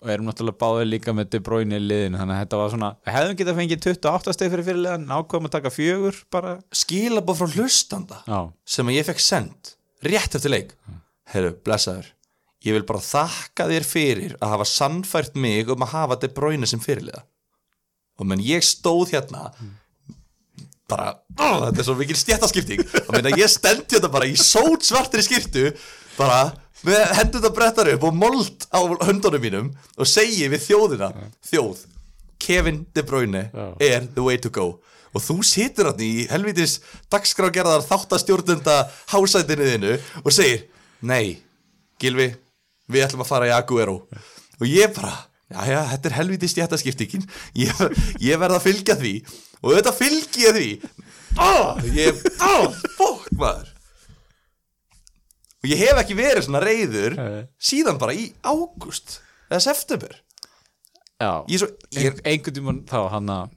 og 0.00 0.08
erum 0.08 0.28
náttúrulega 0.30 0.60
báðir 0.60 0.88
líka 0.88 1.14
með 1.16 1.32
De 1.34 1.40
Bruyne 1.44 1.76
í 1.76 1.82
liðinu 1.84 2.20
þannig 2.20 2.36
að 2.36 2.44
þetta 2.44 2.60
var 2.60 2.70
svona, 2.74 2.90
við 3.04 3.16
hefðum 3.16 3.40
getað 3.40 3.58
fengið 3.58 3.82
28 3.86 4.36
steg 4.36 4.54
fyrir 4.54 4.66
fyrirliðan, 4.70 5.10
ákvæðum 5.12 5.48
að 5.50 5.54
taka 5.56 5.72
fjögur 5.74 6.22
bara, 6.32 6.54
skilabóð 6.82 7.42
frá 7.42 7.58
hlustanda 7.58 8.22
já, 8.24 8.38
sem 8.76 8.94
ég 8.94 9.10
fekk 9.10 9.24
send 9.24 9.74
rétt 10.06 10.38
eftir 10.38 10.54
leik. 10.54 10.72
Herru, 11.30 11.52
blessaður 11.66 12.08
ég 12.66 12.76
vil 12.76 12.86
bara 12.88 13.00
þakka 13.04 13.68
þér 13.70 13.86
fyrir 13.88 14.34
að 14.40 14.54
hafa 14.54 14.68
sannfært 14.68 15.36
mig 15.40 15.70
um 15.72 15.84
að 15.86 15.94
hafa 15.94 16.18
De 16.20 16.28
Bruyne 16.32 16.68
sem 16.68 16.82
fyrirliða. 16.82 17.22
Og 18.20 18.28
menn 18.28 18.42
ég 18.44 18.64
stóð 18.66 19.14
hérna 19.14 19.48
bara, 20.90 21.14
ó, 21.38 21.68
þetta 21.68 21.80
er 21.80 21.86
svo 21.86 21.94
mikil 21.98 22.18
stjættaskipting 22.18 22.82
og 23.06 23.14
menn 23.14 23.30
að 23.30 23.38
ég 23.40 23.52
stendi 23.52 23.94
þetta 23.94 24.10
bara 24.12 24.28
í 24.28 24.34
sót 24.36 24.84
svartri 24.84 25.22
skiptu 25.24 25.70
bara 26.18 26.50
með 26.86 27.00
hendur 27.16 27.40
þetta 27.40 27.54
brettar 27.54 27.90
upp 27.94 28.06
og 28.08 28.16
mold 28.16 28.66
á 28.74 28.80
höndunum 29.06 29.44
mínum 29.44 29.70
og 29.96 30.08
segi 30.08 30.48
við 30.50 30.64
þjóðina 30.66 31.10
þjóð, 31.46 31.84
Kevin 32.40 32.84
De 32.96 33.04
Bruyne 33.06 33.46
er 33.80 34.06
the 34.14 34.24
way 34.24 34.40
to 34.40 34.50
go. 34.52 34.80
Og 35.10 35.22
þú 35.24 35.40
situr 35.44 35.90
hann 35.90 36.00
í 36.04 36.26
helvitis 36.30 36.78
dagskrágerðar 37.12 37.82
þáttastjórnunda 37.88 38.76
hásætinu 39.12 39.66
þinu 39.72 39.96
og 40.22 40.32
segir 40.34 40.68
nei, 41.02 41.40
Gilvi 42.00 42.30
við 42.92 43.06
ætlum 43.06 43.24
að 43.24 43.30
fara 43.30 43.48
í 43.50 43.54
Aguero. 43.54 43.96
Og 44.60 44.66
ég 44.68 44.92
bara, 44.96 45.12
já 45.50 45.60
já, 45.70 45.80
þetta 45.94 46.10
er 46.10 46.16
helvitis 46.18 46.54
stjættaskiptingin 46.54 47.26
ég, 47.58 47.84
ég 48.22 48.40
verð 48.40 48.58
að 48.58 48.66
fylgja 48.68 48.96
því. 49.00 49.14
Og 49.60 49.76
þetta 49.76 49.96
fylgi 49.96 50.46
ég 50.46 50.56
því. 50.56 50.70
Oh, 51.40 51.78
ég, 51.94 52.24
oh, 52.42 52.80
fokk 52.98 53.28
maður. 53.38 53.68
Og 55.60 55.68
ég 55.68 55.80
hef 55.82 55.98
ekki 56.00 56.16
verið 56.16 56.46
svona 56.46 56.62
reyður 56.64 57.16
Nei. 57.18 57.40
síðan 57.60 57.98
bara 58.00 58.16
í 58.16 58.30
ágúst 58.40 59.18
eða 59.50 59.60
september. 59.66 60.14
Já. 61.20 61.44
ég 61.52 61.60
svo, 61.60 61.68
ég 61.92 62.06
er, 62.08 62.14
Ein, 62.16 62.22
einhvern 62.32 62.56
tímann 62.56 62.78
þá 62.88 63.00
hann 63.12 63.32
að 63.34 63.50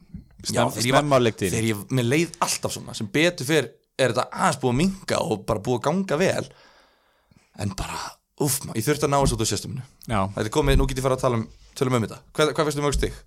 stem, 0.43 0.73
þegar 0.75 1.67
ég 1.69 1.85
mér 1.95 2.09
leið 2.09 2.33
alltaf 2.43 2.75
svona. 2.75 2.95
Sem 2.97 3.07
betur 3.07 3.47
fyrr 3.47 3.69
er 3.95 4.11
þetta 4.11 4.25
aðeins 4.33 4.59
búið 4.59 4.73
að 4.73 4.79
minga 4.81 5.21
og 5.23 5.45
bara 5.47 5.63
búið 5.63 5.79
að 5.79 5.85
ganga 5.87 6.19
vel. 6.19 6.43
En 7.63 7.71
bara, 7.79 8.01
uff, 8.45 8.59
ég 8.75 8.85
þurfti 8.85 9.07
að 9.07 9.13
ná 9.13 9.17
þessu 9.21 9.37
út 9.37 9.43
á 9.45 9.51
sjöstuminu 9.51 9.83
Já, 10.09 10.19
þetta 10.35 10.45
er 10.47 10.53
komið, 10.57 10.77
nú 10.79 10.87
get 10.89 10.99
ég 11.01 11.05
fara 11.07 11.17
að 11.19 11.23
tala 11.25 11.39
um, 11.39 11.47
tala 11.79 11.93
um 11.93 12.05
þetta. 12.07 12.19
Hvað, 12.37 12.53
hvað 12.57 12.69
veistu 12.69 12.85
mjög 12.85 12.97
stig? 12.99 13.17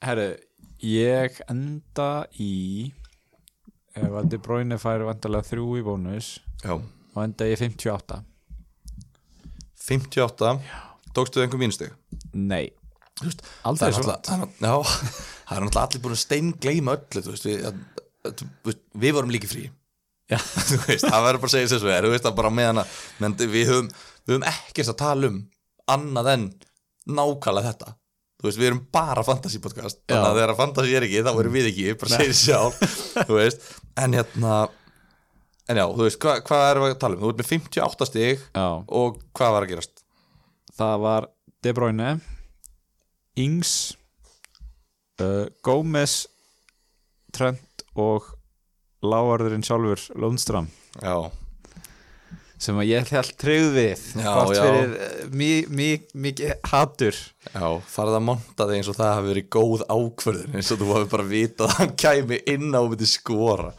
herru 0.00 0.26
ég 0.86 1.40
enda 1.52 2.08
í 2.40 2.52
ef 3.98 4.06
að 4.22 4.30
De 4.32 4.38
Bruyne 4.40 4.78
fær 4.80 5.02
vandalega 5.08 5.48
þrjú 5.50 5.66
í 5.80 5.84
bónus 5.84 6.32
Já, 6.64 6.76
þá 7.14 7.18
enda 7.26 7.48
ég 7.50 7.60
58 7.60 8.20
58 9.80 10.54
tókstu 11.16 11.40
þau 11.40 11.44
einhver 11.46 11.60
mínustig? 11.60 11.90
Nei, 12.36 12.70
Veist, 13.20 13.42
aldrei 13.66 13.90
það 13.90 13.98
svo 13.98 14.06
það 14.08 14.30
er 14.36 14.40
náttúrulega- 14.44 14.70
já, 14.70 15.74
það 15.74 15.82
allir 15.82 16.02
búin 16.04 16.16
að 16.16 16.22
steingleima 16.24 16.94
öllu 16.96 17.24
þú 17.26 17.34
veist, 17.34 17.48
við, 17.50 17.66
að, 17.68 17.82
þú 18.40 18.48
veist, 18.70 18.82
við 19.04 19.16
vorum 19.16 19.34
líki 19.34 19.50
frí. 19.50 19.64
Já. 20.30 20.38
þú 20.70 20.78
það 21.10 21.24
verður 21.26 21.42
bara 21.42 21.50
að 21.50 21.54
segja 21.56 21.70
sér 21.72 21.82
svo 21.82 21.90
er 21.92 22.06
þú 22.06 22.12
veist, 22.14 22.28
að 22.30 22.38
bara 22.38 22.52
meðan 22.54 22.82
að 22.84 22.94
menn, 23.20 23.36
við 23.50 23.72
höfum, 23.72 23.90
við 24.30 24.36
höfum 24.38 24.48
ekkert 24.50 24.92
að 24.94 24.98
tala 25.02 25.30
um 25.32 25.38
annað 25.90 26.32
en 26.34 26.44
nákvæmlega 27.10 27.72
þetta. 27.72 27.94
Þú 28.40 28.46
veist, 28.48 28.60
við 28.60 28.68
erum 28.70 28.82
bara 28.94 29.22
fantasy 29.26 29.58
podcast 29.60 29.98
þannig 30.08 30.28
að 30.30 30.38
þegar 30.38 30.56
fantasy 30.56 30.94
er 30.96 31.04
ekki, 31.04 31.24
þá 31.26 31.32
erum 31.34 31.56
við 31.58 31.66
ekki 31.74 31.96
bara 32.00 32.20
sér 32.20 32.36
sjálf, 32.38 32.78
þú 33.28 33.36
veist. 33.36 33.66
En 34.00 34.14
hérna 34.16 34.60
en 35.70 35.78
já, 35.78 35.84
þú 35.92 36.06
veist, 36.06 36.18
hvað 36.22 36.40
hva 36.48 36.60
erum 36.70 36.86
við 36.86 36.94
að 36.94 37.00
tala 37.04 37.18
um? 37.18 37.22
Þú 37.24 37.32
ert 37.34 37.40
með 37.42 37.50
58 37.50 38.08
stig 38.08 38.40
Já, 38.56 38.66
og 39.00 39.20
hvað 39.36 39.52
var 39.56 39.66
að 39.66 39.72
gerast? 39.74 40.04
það 40.80 40.94
var 41.04 41.26
De 41.60 41.72
Bruyne 41.76 42.10
Ings 43.40 43.72
uh, 45.20 45.46
Gómez 45.66 46.14
Trent 47.36 47.84
og 48.00 48.30
lágarðurinn 49.04 49.64
sjálfur 49.66 50.06
Lundstram 50.20 50.70
Já, 51.02 51.28
sem 52.60 52.76
að 52.82 52.90
ég 52.90 53.10
held 53.14 53.30
tryggð 53.40 53.70
við. 53.78 54.02
Hvort 54.20 54.50
fyrir 54.58 54.90
eh, 55.06 55.22
mi- 55.32 55.64
mi- 55.72 56.26
mikið 56.28 56.52
hatur. 56.70 57.16
Já, 57.54 57.64
farið 57.94 58.18
að 58.18 58.26
monta 58.28 58.66
þig 58.68 58.76
eins 58.82 58.90
og 58.92 58.98
það 59.00 59.14
hafi 59.16 59.30
verið 59.32 59.48
góð 59.56 59.84
ákvörðin 59.96 60.58
eins 60.60 60.70
og 60.74 60.82
þú 60.82 60.90
hafi 60.94 61.08
bara 61.14 61.26
vitað 61.30 61.66
að 61.70 61.78
hann 61.80 61.94
kæmi 62.04 62.40
inn 62.54 62.68
á 62.76 62.80
og 62.84 62.92
myndi 62.92 63.08
skora. 63.08 63.72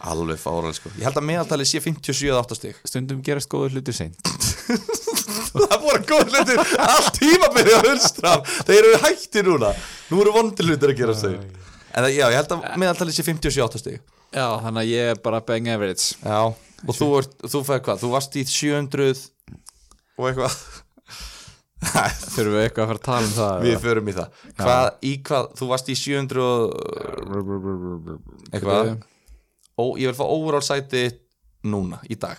Alveg 0.00 0.38
fárað 0.40 0.76
sko. 0.78 0.92
Ég 0.96 1.04
held 1.08 1.18
að 1.20 1.26
meðaltalið 1.28 1.68
sé 1.68 1.80
57-8 1.84 2.56
stig. 2.56 2.78
Stundum 2.88 3.18
gerast 3.24 3.50
góður 3.52 3.74
hlutur 3.76 3.96
seint. 3.96 4.16
Það 5.50 5.74
voru 5.82 6.00
góð 6.06 6.28
hlutir 6.30 6.60
Allt 6.78 7.16
tímabilið 7.16 7.74
á. 7.74 7.80
Hulstram 7.88 8.44
Þeir 8.68 8.78
eru 8.86 9.00
hætti 9.02 9.42
núna. 9.42 9.72
Nú 10.12 10.20
eru 10.22 10.32
vondi 10.36 10.62
hlutir 10.66 10.92
að 10.92 11.00
gera 11.00 11.16
þau 11.18 11.32
En 11.98 12.06
já, 12.14 12.22
ég 12.30 12.36
held 12.38 12.52
að 12.54 12.66
meðaltalið 12.78 13.16
sé 13.18 13.24
57-8 13.26 13.80
stig 13.82 13.98
já, 14.34 14.46
þannig 14.64 14.80
að 14.84 14.90
ég 14.92 15.04
er 15.14 15.18
bara 15.24 15.40
bang 15.46 15.66
average. 15.72 16.06
Já, 16.24 16.40
og 16.86 16.94
þú, 16.96 17.06
ert, 17.20 17.34
þú 17.50 17.58
fæði 17.66 17.82
hvað? 17.88 17.98
Þú 18.04 18.08
varst 18.14 18.32
í 18.40 18.42
700 18.48 19.24
og 20.20 20.24
eitthvað? 20.30 20.54
Þurfum 21.80 22.52
við 22.58 22.64
eitthvað 22.66 22.84
að 22.84 22.90
fara 22.90 23.00
að 23.00 23.06
tala 23.06 23.24
um 23.24 23.30
það 23.32 23.62
Við 23.64 23.76
förum 23.80 24.08
í 24.10 24.12
það. 24.18 24.28
Hvað, 24.58 24.86
í 25.08 25.12
hvað, 25.24 25.44
þú 25.56 25.64
varst 25.70 25.88
í 25.88 25.94
700 25.96 26.44
og 26.44 26.50
eitthvað? 28.52 28.90
Ó, 29.80 29.82
Ég 29.96 30.04
vil 30.10 30.18
fá 30.18 30.26
overall 30.28 30.60
sæti 30.66 31.06
núna, 31.64 31.96
í 32.12 32.20
dag. 32.20 32.36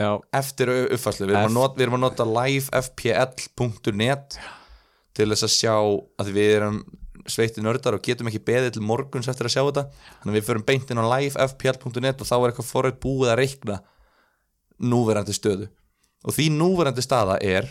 Já, 0.00 0.16
Eftir 0.32 0.72
uppfærslu, 0.72 1.28
við, 1.28 1.36
erum 1.36 1.52
nota- 1.58 1.76
við 1.76 1.84
erum 1.84 1.98
að 1.98 2.04
nota 2.06 2.24
livefpl.net 2.24 4.38
til 5.18 5.28
þess 5.34 5.44
að 5.44 5.52
sjá 5.52 5.74
að 6.22 6.30
við 6.32 6.48
erum 6.56 6.78
sveiti 7.32 7.60
nördar 7.64 7.96
og 7.96 8.04
getum 8.04 8.28
ekki 8.30 8.46
beðið 8.50 8.72
til 8.76 8.84
morguns 8.86 9.28
eftir 9.30 9.46
að 9.48 9.54
sjá 9.56 9.62
þetta. 9.62 9.84
Þannig 10.20 10.32
að 10.32 10.38
við 10.38 10.48
förum 10.48 10.68
beint 10.68 10.88
inn 10.90 11.02
á 11.02 11.10
livefpl.net 11.14 12.18
og 12.20 12.26
þá 12.28 12.36
er 12.38 12.48
eitthvað 12.50 12.72
forrið 12.72 12.96
búið 13.04 13.28
að 13.32 13.40
reikna 13.40 13.76
núverandi 14.90 15.34
stöðu. 15.36 15.66
Og 16.26 16.30
því 16.36 16.46
núverandi 16.56 17.02
staða 17.04 17.36
er? 17.40 17.64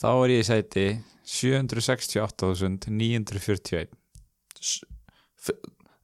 Þá 0.00 0.10
er 0.12 0.28
ég 0.34 0.40
í 0.42 0.48
sæti 0.48 0.86
768.941 1.32 3.88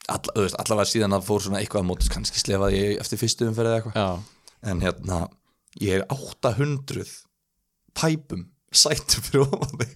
Þú 0.04 0.42
veist, 0.42 0.56
allavega 0.60 0.88
síðan 0.90 1.16
að 1.16 1.26
fór 1.28 1.40
svona 1.44 1.60
eitthvað 1.60 1.82
að 1.84 1.88
mótis 1.88 2.10
kannski 2.12 2.38
slefaði 2.40 2.76
ég 2.80 2.90
eftir 3.00 3.18
fyrstu 3.20 3.42
umferð 3.48 3.68
eða 3.70 3.78
eitthvað. 3.80 3.96
En 4.72 4.78
hérna, 4.84 5.18
ég 5.80 5.90
er 6.00 6.04
800 6.12 7.08
tæpum 7.96 8.42
sætum 8.74 9.22
fyrir 9.28 9.44
ofan 9.46 9.78
þig 9.80 9.90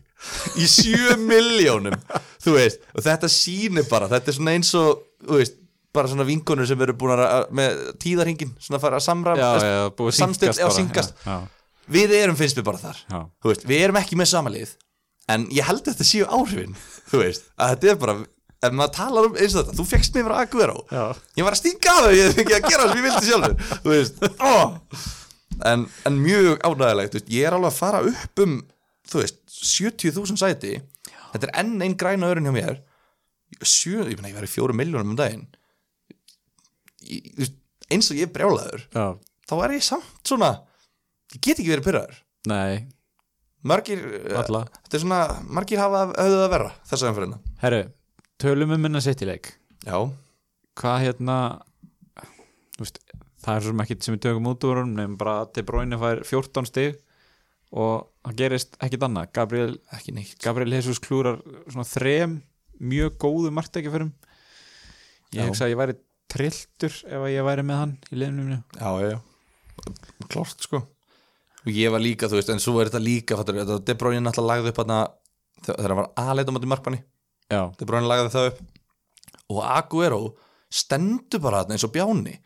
í 0.59 0.67
7 0.69 1.17
miljónum 1.23 1.97
þú 2.43 2.57
veist, 2.57 2.83
og 2.95 3.05
þetta 3.07 3.31
sýnir 3.33 3.87
bara 3.91 4.11
þetta 4.11 4.33
er 4.33 4.39
svona 4.39 4.55
eins 4.57 4.73
og, 4.79 5.05
þú 5.25 5.41
veist 5.41 5.59
bara 5.95 6.11
svona 6.11 6.27
vinkonur 6.29 6.69
sem 6.69 6.83
eru 6.85 6.95
búin 6.99 7.15
að 7.17 7.53
með 7.57 7.79
tíðarhingin, 8.03 8.51
svona 8.63 8.79
að 8.79 8.85
fara 8.85 8.99
að 9.01 9.07
að 9.33 10.11
samstill, 10.19 10.53
bara. 10.53 10.75
syngast. 10.77 11.23
við 11.89 12.15
erum 12.19 12.39
finnst 12.39 12.59
við 12.59 12.67
bara 12.69 12.83
þar 12.83 12.99
já, 13.01 13.21
þú 13.43 13.53
veist, 13.53 13.69
við 13.69 13.85
erum 13.87 14.01
ekki 14.03 14.19
með 14.21 14.33
samalið 14.35 14.75
en 15.33 15.47
ég 15.55 15.69
held 15.69 15.83
að 15.85 15.93
þetta 15.93 16.09
séu 16.09 16.29
áhrifin 16.29 16.77
þú 17.11 17.23
veist, 17.23 17.49
að 17.57 17.75
þetta 17.75 17.93
er 17.93 18.03
bara 18.03 18.19
ef 18.59 18.75
maður 18.75 18.95
talar 18.97 19.29
um 19.29 19.37
eins 19.39 19.55
og 19.55 19.63
þetta, 19.63 19.77
þú 19.79 19.87
fegst 19.87 20.17
mig 20.17 20.27
frá 20.27 20.37
Aguero 20.43 20.81
ég 21.39 21.47
var 21.47 21.55
að 21.55 21.61
stinga 21.63 21.95
af 21.95 22.07
þau, 22.07 22.15
ég 22.17 22.25
hef 22.27 22.41
ekki 22.43 22.57
að 22.57 22.67
gera 22.73 22.89
sem 22.89 22.99
ég 22.99 23.07
vildi 23.07 23.29
sjálfur 23.29 23.77
þú 23.85 23.93
veist 23.93 24.25
ó. 24.43 24.55
en, 25.71 25.85
en 26.09 26.19
mjög 26.25 26.67
ánægilegt 26.67 27.31
ég 27.35 27.47
er 27.47 27.57
alveg 27.57 27.71
að 27.71 27.79
fara 27.79 28.03
upp 28.11 28.45
um 28.45 28.59
þú 29.09 29.23
veist, 29.23 29.41
70.000 29.49 30.41
sæti 30.41 30.75
þetta 31.33 31.49
er 31.49 31.55
enn 31.63 31.79
einn 31.85 31.97
græna 31.99 32.31
örin 32.33 32.49
hjá 32.49 32.55
mér. 32.55 32.83
Sjö, 33.65 34.05
ég 34.05 34.19
meina 34.19 34.33
ég 34.33 34.37
verið 34.37 34.53
fjóru 34.53 34.77
miljónum 34.77 35.15
um 35.15 35.19
daginn. 35.19 35.47
Ég, 37.09 37.49
eins 37.93 38.11
og 38.13 38.19
ég 38.19 38.29
er 38.29 38.33
brjálaður 38.35 38.85
já, 38.93 39.05
þá 39.49 39.55
er 39.65 39.75
ég 39.79 39.85
samt 39.87 40.29
svona 40.29 40.51
ég 41.33 41.41
get 41.41 41.61
ekki 41.61 41.71
verið 41.73 41.87
pyrraður 41.87 42.19
nei. 42.51 42.89
Margir, 43.69 44.03
alla, 44.39 44.63
þetta 44.85 44.99
er 44.99 45.03
svona 45.03 45.21
margir 45.51 45.81
hafa 45.83 46.05
höfðu 46.13 46.43
að 46.45 46.53
vera 46.53 46.69
þessa 46.91 47.11
umfyrirna 47.11 47.39
herru, 47.63 47.81
tölum 48.41 48.75
um 48.77 48.85
minna 48.87 49.03
sitt 49.03 49.25
í 49.25 49.29
leik. 49.29 49.51
Já, 49.87 49.97
hvað 50.79 51.01
hérna 51.07 51.39
þú 52.77 52.85
veist, 52.85 53.01
það 53.43 53.55
er 53.55 53.65
svo 53.65 53.73
sem 53.73 53.85
ekki 53.85 53.99
sem 54.05 54.17
við 54.17 54.25
tökum 54.29 54.51
út 54.53 54.69
úr 54.69 54.83
nefnum 54.85 55.19
bara 55.21 55.41
að 55.43 55.53
De 55.57 55.65
Bruyne 55.67 55.99
fær 56.01 56.23
14 56.29 56.69
stig 56.71 57.01
og 57.73 58.09
það 58.25 58.37
gerist 58.41 58.77
ekkit 58.85 59.05
annað. 59.05 59.31
Gabriel, 59.37 59.73
ekki 59.97 60.15
neitt. 60.17 60.37
Gabriel 60.43 60.73
Jesus 60.79 61.01
klúrar 61.03 61.41
svona 61.69 61.87
þrem 61.89 62.39
mjög 62.79 63.17
góðu 63.21 63.53
marktækiförum. 63.55 64.13
Ég 65.35 65.43
Já. 65.43 65.49
hugsa 65.49 65.67
að 65.67 65.75
ég 65.75 65.81
væri 65.81 65.97
trilltur 66.29 66.95
ef 67.09 67.19
að 67.25 67.33
ég 67.33 67.45
væri 67.45 67.65
með 67.65 67.81
hann 67.83 67.95
í 68.13 68.19
liðnum 68.21 68.51
já, 68.53 68.61
já, 68.81 69.09
já, 69.13 69.19
klart 70.29 70.65
sko. 70.65 70.83
Og 71.67 71.71
ég 71.75 71.93
var 71.93 72.01
líka, 72.01 72.29
þú 72.31 72.39
veist, 72.39 72.51
en 72.53 72.63
svo 72.63 72.79
er 72.81 72.89
þetta 72.89 73.03
líka 73.03 73.37
þetta 73.41 73.79
De 73.85 73.97
Bruyne 73.99 74.23
náttúrulega 74.25 74.63
lagði 74.63 74.73
upp 74.73 74.83
hana, 74.85 74.99
þegar 75.67 75.93
hann 75.93 76.01
var 76.01 76.11
aðleita 76.23 76.55
móti 76.55 76.71
markmanni. 76.71 77.01
De 77.51 77.89
Bruyne 77.89 78.09
lagði 78.09 78.33
það 78.33 78.51
upp. 78.53 78.61
Og 79.49 79.61
Aguero 79.65 80.21
stendur 80.73 81.43
bara 81.45 81.63
þarna 81.65 81.77
eins 81.77 81.87
og 81.89 81.93
bjáni. 81.93 82.37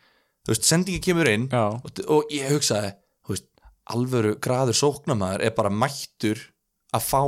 Þú 0.43 0.51
veist, 0.51 0.67
sendingi 0.67 1.03
kemur 1.03 1.29
inn 1.31 1.47
og, 1.55 2.01
og 2.11 2.31
ég 2.33 2.51
hugsaði, 2.51 2.91
alvöru 3.91 4.37
graður 4.43 4.77
sóknamaður 4.77 5.43
er 5.47 5.55
bara 5.57 5.71
mættur 5.73 6.39
að 6.93 7.07
fá 7.07 7.21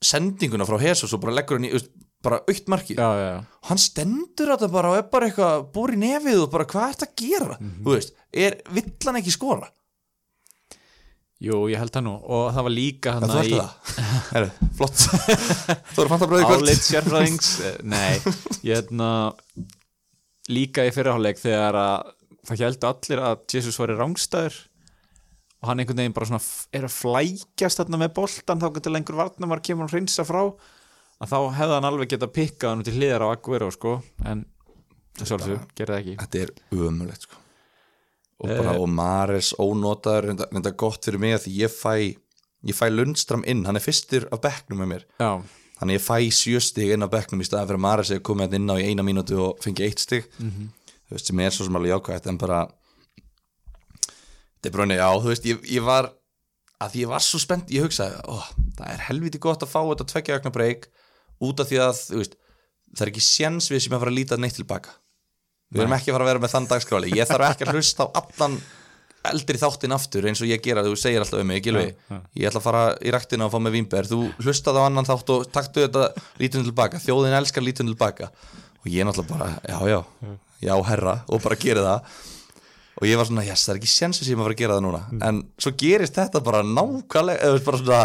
sendinguna 0.00 0.66
frá 0.66 0.78
Jesus 0.82 1.12
og 1.14 1.22
bara 1.22 1.36
leggur 1.36 1.60
hann 1.60 1.68
í 1.68 1.74
bara 2.20 2.40
aukt 2.44 2.66
markið. 2.68 2.98
Já, 3.00 3.10
já, 3.16 3.28
já. 3.32 3.60
hann 3.68 3.80
stendur 3.80 4.50
þetta 4.52 4.68
bara 4.72 4.92
og 4.92 4.98
er 5.00 5.06
bara 5.12 5.28
eitthvað 5.30 5.68
búr 5.74 5.94
í 5.94 6.00
nefið 6.00 6.42
og 6.44 6.50
bara 6.52 6.66
hvað 6.68 6.86
er 6.86 6.96
þetta 6.96 7.08
að 7.08 7.22
gera? 7.22 7.58
Þú 7.60 7.94
veist, 7.94 8.16
er, 8.44 8.56
vill 8.76 8.90
hann 9.06 9.20
ekki 9.22 9.32
skora? 9.32 9.70
Jú, 11.40 11.62
ég 11.72 11.80
held 11.80 11.94
það 11.94 12.04
nú. 12.04 12.14
Og 12.28 12.50
það 12.52 12.66
var 12.66 12.74
líka 12.76 13.14
hann 13.16 13.30
ætti 13.32 13.56
það, 13.56 14.00
Heru, 14.34 14.48
flott. 14.76 15.04
Þú 15.94 16.02
eru 16.02 16.10
fanta 16.12 16.28
bröði 16.28 16.48
kvöld. 16.50 16.66
Áleitt 16.66 16.84
sérfræðings. 16.84 17.52
Nei, 17.88 18.34
ég 18.68 18.82
hefna 18.82 19.08
líka 20.52 20.84
í 20.84 20.92
fyrirháleik 20.92 21.40
þegar 21.40 21.78
að 21.80 22.10
það 22.50 22.64
heldur 22.66 22.90
allir 22.90 23.24
að 23.30 23.40
Jesus 23.54 23.80
var 23.80 23.94
í 23.94 23.96
rángstæður 23.96 24.60
og 25.60 25.68
hann 25.68 25.82
einhvern 25.82 26.00
veginn 26.00 26.14
bara 26.16 26.28
svona 26.30 26.40
er 26.72 26.86
að 26.88 26.94
flækjast 26.96 27.82
þarna 27.82 28.00
með 28.00 28.14
boltan 28.16 28.62
þá 28.62 28.68
getur 28.76 28.94
lengur 28.94 29.18
varnamar 29.18 29.60
kemur 29.64 29.84
hann 29.86 29.92
hreinsa 29.92 30.24
frá. 30.24 30.42
Að 31.20 31.34
þá 31.34 31.38
hefði 31.58 31.76
hann 31.76 31.88
alveg 31.90 32.12
getað 32.14 32.32
pikkað 32.38 32.72
hann 32.72 32.86
til 32.86 32.96
hliðar 32.96 33.26
á 33.28 33.32
Aguero 33.34 33.68
sko 33.74 33.98
en 34.24 34.46
sjálfsög, 35.20 35.66
gerði 35.76 35.92
það 35.92 36.00
ekki. 36.00 36.16
Þetta 36.22 36.40
er 36.40 36.52
umulegt 36.88 37.26
sko. 37.28 37.40
og 38.40 38.48
bara 38.48 38.72
og 38.80 38.88
Mares 38.88 39.50
ónotaður, 39.60 40.30
reynda, 40.30 40.46
reynda 40.48 40.72
gott 40.80 41.04
fyrir 41.04 41.20
mig 41.20 41.34
að 41.36 41.42
því 41.44 41.56
ég 41.60 41.74
fæ 41.74 41.94
ég 42.70 42.76
fæ 42.76 42.86
Lundstram 42.88 43.44
inn, 43.44 43.66
hann 43.68 43.76
er 43.76 43.84
fyrstur 43.84 44.24
af 44.32 44.40
bekknum 44.40 44.80
með 44.80 44.88
mér. 44.94 45.04
Já, 45.20 45.30
þannig 45.80 45.98
ég 45.98 46.06
fæ 46.06 46.16
sjö 46.32 46.60
stig 46.64 46.94
inn 46.94 47.04
á 47.04 47.08
bekknum 47.12 47.44
í 47.44 47.48
staðan 47.48 47.68
fyrir 47.68 47.80
að 47.82 47.84
Mares 47.84 48.12
hefur 48.14 48.24
komið 48.30 48.46
hérna 48.46 48.60
inn 48.60 48.72
á 48.72 48.76
í 48.80 48.88
eina 48.88 49.04
mínútu 49.04 49.36
og 49.44 49.60
fengi 49.60 49.84
eitt 49.84 50.00
stig. 50.00 50.24
Mhm. 50.40 50.72
þú 51.10 51.16
veist, 51.18 51.26
sem 51.26 51.40
er 51.40 51.50
svo 51.50 51.64
sem 51.66 51.76
alveg 51.76 51.90
jákvægt 51.90 52.26
en 52.30 52.38
bara 52.38 52.58
De 54.60 54.72
Bruyne, 54.72 54.96
já, 54.98 55.08
þú 55.16 55.30
veist, 55.30 55.46
ég, 55.48 55.60
ég 55.72 55.84
var 55.84 56.10
að 56.80 56.94
því 56.94 57.04
ég 57.04 57.10
var 57.12 57.24
svo 57.24 57.40
spennt, 57.40 57.70
ég 57.72 57.84
hugsaði 57.84 58.16
ó, 58.24 58.40
það 58.78 58.92
er 58.94 59.04
helviti 59.10 59.40
gott 59.42 59.64
að 59.64 59.72
fá 59.72 59.80
þetta 59.82 60.08
tveggja 60.12 60.38
ögna 60.40 60.52
breyk 60.54 60.88
út 61.44 61.60
af 61.60 61.68
því 61.68 61.80
að, 61.84 62.02
veist 62.16 62.36
það 62.90 63.04
er 63.04 63.12
ekki 63.12 63.24
séns 63.24 63.70
við 63.70 63.84
sem 63.84 63.94
að 63.94 64.02
fara 64.02 64.12
að 64.12 64.18
líta 64.18 64.38
neitt 64.40 64.56
tilbaka 64.58 64.94
við 65.70 65.84
erum 65.84 65.96
ekki 65.96 66.10
að 66.10 66.16
fara 66.16 66.26
að 66.26 66.30
vera 66.32 66.42
með 66.42 66.54
þann 66.54 66.68
dagskráli 66.72 67.12
ég 67.14 67.28
þarf 67.30 67.52
ekki 67.52 67.66
að 67.68 67.76
hlusta 67.78 68.06
á 68.06 68.08
allan 68.22 68.56
eldri 69.30 69.60
þáttinn 69.60 69.94
aftur 69.94 70.26
eins 70.30 70.40
og 70.40 70.48
ég 70.48 70.62
gera 70.64 70.82
þú 70.86 70.94
segir 70.98 71.20
alltaf 71.20 71.42
um 71.42 71.50
mig, 71.52 71.60
Gilvi, 71.66 71.90
ég 72.40 72.48
ætla 72.48 72.62
að 72.62 72.64
fara 72.64 72.82
í 73.04 73.12
ræktina 73.12 73.46
og 73.46 73.52
fá 73.52 73.60
með 73.60 73.76
vínber, 73.76 74.08
þú 74.08 74.20
hlustaði 74.40 74.80
á 74.80 74.88
annan 74.88 75.06
þátt 75.06 75.32
og 75.36 75.44
taktu 75.52 75.84
þetta 75.84 76.06
lítun 76.40 76.64
tilbaka 76.64 77.02
þjóðin 77.04 77.36
elskar 77.36 77.66
lítun 77.66 77.92
tilbaka 77.92 78.30
og 78.80 78.88
ég 78.88 79.04
náttúrulega 79.04 79.36
bara, 79.36 79.50
já, 79.68 79.78
já, 79.92 80.00
já, 80.64 80.74
herra 80.88 81.18
og 81.28 81.44
bara 81.44 81.60
gera 81.60 81.84
það 81.84 82.16
og 83.00 83.08
ég 83.08 83.16
var 83.16 83.28
svona, 83.28 83.46
yes, 83.48 83.64
það 83.66 83.74
er 83.74 83.80
ekki 83.80 83.92
séns 83.94 84.20
sem 84.20 84.32
ég 84.34 84.40
maður 84.40 84.56
að 84.56 84.60
gera 84.62 84.76
það 84.76 84.86
núna 84.86 85.02
en 85.28 85.40
svo 85.60 85.72
gerist 85.80 86.18
þetta 86.18 86.44
bara 86.44 86.60
nákvæmlega 86.66 87.48
eða 87.48 87.62
bara 87.66 87.80
svona 87.80 88.02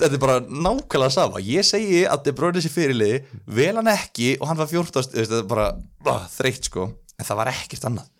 þetta 0.00 0.16
er 0.16 0.22
bara 0.22 0.38
nákvæmlega 0.48 1.16
sama 1.16 1.42
ég 1.44 1.66
segi 1.68 2.06
að 2.08 2.24
De 2.28 2.34
Bruyne 2.36 2.62
sér 2.64 2.74
fyrirliði 2.74 3.42
vel 3.60 3.74
hann 3.76 3.92
ekki 3.92 4.32
og 4.38 4.48
hann 4.48 4.60
var 4.60 4.70
14 4.72 4.94
þú 4.96 5.02
veist, 5.02 5.18
þetta 5.18 5.42
er 5.42 5.50
bara 5.50 5.68
ah, 6.08 6.24
þreytt 6.32 6.70
sko 6.70 6.88
en 6.90 7.28
það 7.28 7.40
var 7.42 7.52
ekkert 7.52 7.86
annað 7.90 8.16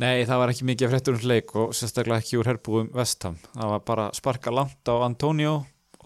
Nei, 0.00 0.24
það 0.24 0.38
var 0.40 0.50
ekki 0.52 0.64
mikið 0.64 0.92
fréttur 0.94 1.16
um 1.18 1.24
leik 1.28 1.50
og 1.60 1.72
sérstaklega 1.76 2.22
ekki 2.22 2.38
úr 2.40 2.48
herbúum 2.48 2.86
vestam. 2.94 3.34
Það 3.52 3.72
var 3.74 3.82
bara 3.84 4.06
sparka 4.16 4.52
langt 4.54 4.88
á 4.88 4.96
Antonio 5.04 5.58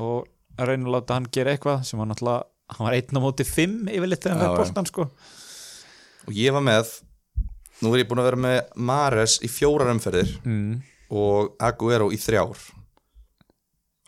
og 0.02 0.24
reyna 0.58 0.88
að 0.88 0.94
láta 0.96 1.18
hann 1.18 1.28
gera 1.30 1.52
eitthvað 1.54 1.84
sem 1.86 2.00
var 2.00 2.08
náttúrulega, 2.10 2.46
hann 2.74 2.88
var 2.88 2.96
einn 2.96 3.20
á 3.20 3.22
móti 3.22 3.46
fimm 3.46 3.90
yfirleitt 3.92 4.24
þegar 4.24 4.34
hann 4.34 4.42
verið 4.42 4.54
já. 4.54 4.60
boltan 4.64 4.90
sko. 4.90 5.06
og 6.24 6.40
ég 6.40 6.56
var 6.56 6.64
með 6.66 6.90
nú 7.82 7.92
er 7.94 8.04
ég 8.04 8.08
búin 8.10 8.20
að 8.22 8.28
vera 8.30 8.42
með 8.44 8.58
Mares 8.76 9.38
í 9.42 9.48
fjórar 9.50 9.90
umferðir 9.94 10.30
Mm. 10.44 10.82
og 11.10 11.54
Aguero 11.60 12.10
í 12.12 12.16
þrjár. 12.20 12.56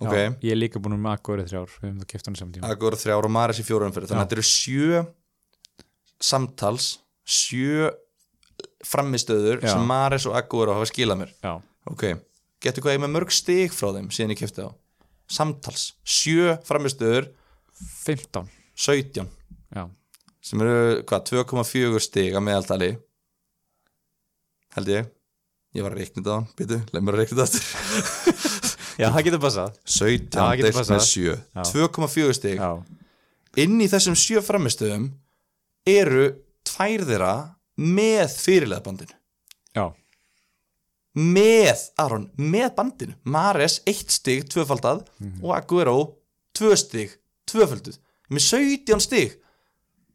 Ok, 0.01 0.13
Já, 0.13 0.37
ég 0.45 0.51
er 0.53 0.59
líka 0.61 0.79
búin 0.83 0.99
með 1.01 1.15
Akkuari 1.17 1.45
þrjár, 1.49 1.71
við 1.81 1.89
hefum 1.89 2.01
það 2.03 2.09
keft 2.13 2.27
hann 2.27 2.35
saman 2.37 2.53
tíma. 2.53 2.69
Aguero 2.71 2.97
þrjár 3.01 3.25
og 3.25 3.31
Mares 3.33 3.61
í 3.61 3.65
fjórar 3.65 3.89
umferðir. 3.89 4.11
Þannig 4.11 4.23
að 4.23 4.27
þetta 4.27 4.37
eru 4.37 4.49
sjö 4.51 5.07
samtals 6.21 6.89
sjö 7.27 7.91
framistöður 8.87 9.63
Já. 9.65 9.73
sem 9.73 9.87
Mares 9.89 10.27
og 10.29 10.37
Aguero 10.39 10.75
hafa 10.77 10.89
skilað 10.91 11.23
mér. 11.25 11.33
Já, 11.43 11.55
ok, 11.91 12.05
getur 12.63 12.85
hvað 12.85 12.97
ég 12.97 13.03
með 13.05 13.15
mörg 13.17 13.33
stig 13.35 13.73
frá 13.75 13.91
þeim 13.97 14.11
síðan 14.15 14.35
ég 14.37 14.41
kefti 14.45 14.63
á 14.65 14.71
samtals, 15.27 15.89
sjö 16.07 16.55
framistöður 16.67 17.33
15. 18.05 18.47
17 18.79 19.27
Já, 19.75 19.89
sem 20.45 20.61
eru 20.63 21.03
hvað, 21.09 21.25
2,4 21.33 22.01
stig 22.05 22.37
að 22.37 22.45
meðaltali 22.47 22.91
held 24.77 24.93
ég. 24.93 25.11
Ég 25.77 25.85
var 25.85 25.93
að 25.93 26.01
reikna 26.01 26.25
hann, 26.31 26.47
býtu, 26.57 26.79
leið 26.93 27.05
mér 27.05 27.17
að 27.17 27.23
reikna 27.25 27.45
aftur. 27.45 27.67
Já 29.01 29.11
það 29.13 29.27
getur 29.27 29.43
passað. 29.43 29.77
17 29.85 30.25
Já, 30.25 30.41
það 30.41 30.55
getur 30.61 30.79
deilt 30.79 30.93
með 30.95 31.05
7 31.11 31.27
Já. 31.27 31.65
2,4 31.73 32.37
stig. 32.39 32.63
Já, 32.63 32.71
inn 33.67 33.77
í 33.85 33.91
þessum 33.93 34.17
sjö 34.17 34.43
framistöðum 34.45 35.11
eru 35.87 36.25
tvær 36.67 37.05
þeirra 37.11 37.35
með 37.77 38.39
fyrirlega 38.41 38.85
bandinu 38.87 39.13
já, 39.77 39.85
með, 41.17 41.83
Aron, 42.01 42.25
með 42.41 42.71
bandinu. 42.79 43.19
Mares 43.29 43.83
1 43.89 44.17
stig, 44.17 44.47
tvöfaldað. 44.53 45.05
Og 45.45 45.53
Aguero 45.57 45.99
2 46.57 46.73
stig 46.81 47.13
tvöfalduð, 47.47 47.99
með 48.33 48.47
17 48.49 49.03
stig. 49.05 49.37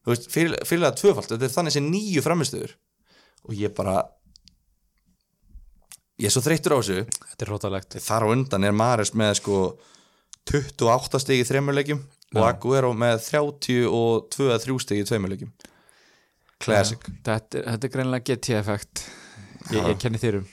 Þú 0.01 0.13
veist, 0.13 0.31
fyrir, 0.33 0.55
fyrirlega 0.65 0.97
tvöfald 0.97 1.29
þetta 1.29 1.47
er 1.47 1.53
þannig 1.53 1.75
sem 1.75 1.89
nýju 1.93 2.23
framistöður 2.25 2.73
og 3.45 3.57
ég 3.57 3.73
bara 3.77 3.99
ég 6.21 6.29
er 6.29 6.33
svo 6.35 6.43
þreyttur 6.45 6.75
á 6.75 6.79
þessu 6.79 6.97
þetta 7.03 7.45
er 7.45 7.51
rótalegt. 7.51 7.97
þar 8.05 8.25
á 8.25 8.27
undan 8.35 8.67
er 8.67 8.75
Mares 8.77 9.11
með 9.17 9.33
sko 9.41 9.57
28 10.51 11.21
stig 11.21 11.41
í 11.43 11.47
þremurleikjum 11.47 12.01
og. 12.01 12.45
Aguero 12.47 12.93
með 12.97 13.19
30 13.27 13.87
og 13.91 14.29
2-3 14.33 14.77
stig 14.85 15.01
í 15.03 15.07
tveimurleikjum 15.09 15.51
classic 16.61 17.03
Þetta, 17.25 17.57
er- 17.59 17.65
þetta 17.73 17.87
er 17.87 17.93
greinlega 17.95 18.25
GT-effekt. 18.31 19.03
Ég, 19.71 19.87
ég 19.91 19.97
kenni 20.01 20.19
þér 20.21 20.39
um. 20.41 20.45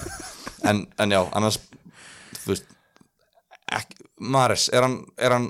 en, 0.70 0.84
en 1.00 1.12
já, 1.14 1.20
annars 1.36 1.58
þú 2.44 2.52
veist 2.54 2.66
ekki, 3.74 4.00
Mares, 4.34 4.68
er 4.72 4.84
hann, 4.86 4.98
er 5.18 5.34
hann 5.36 5.48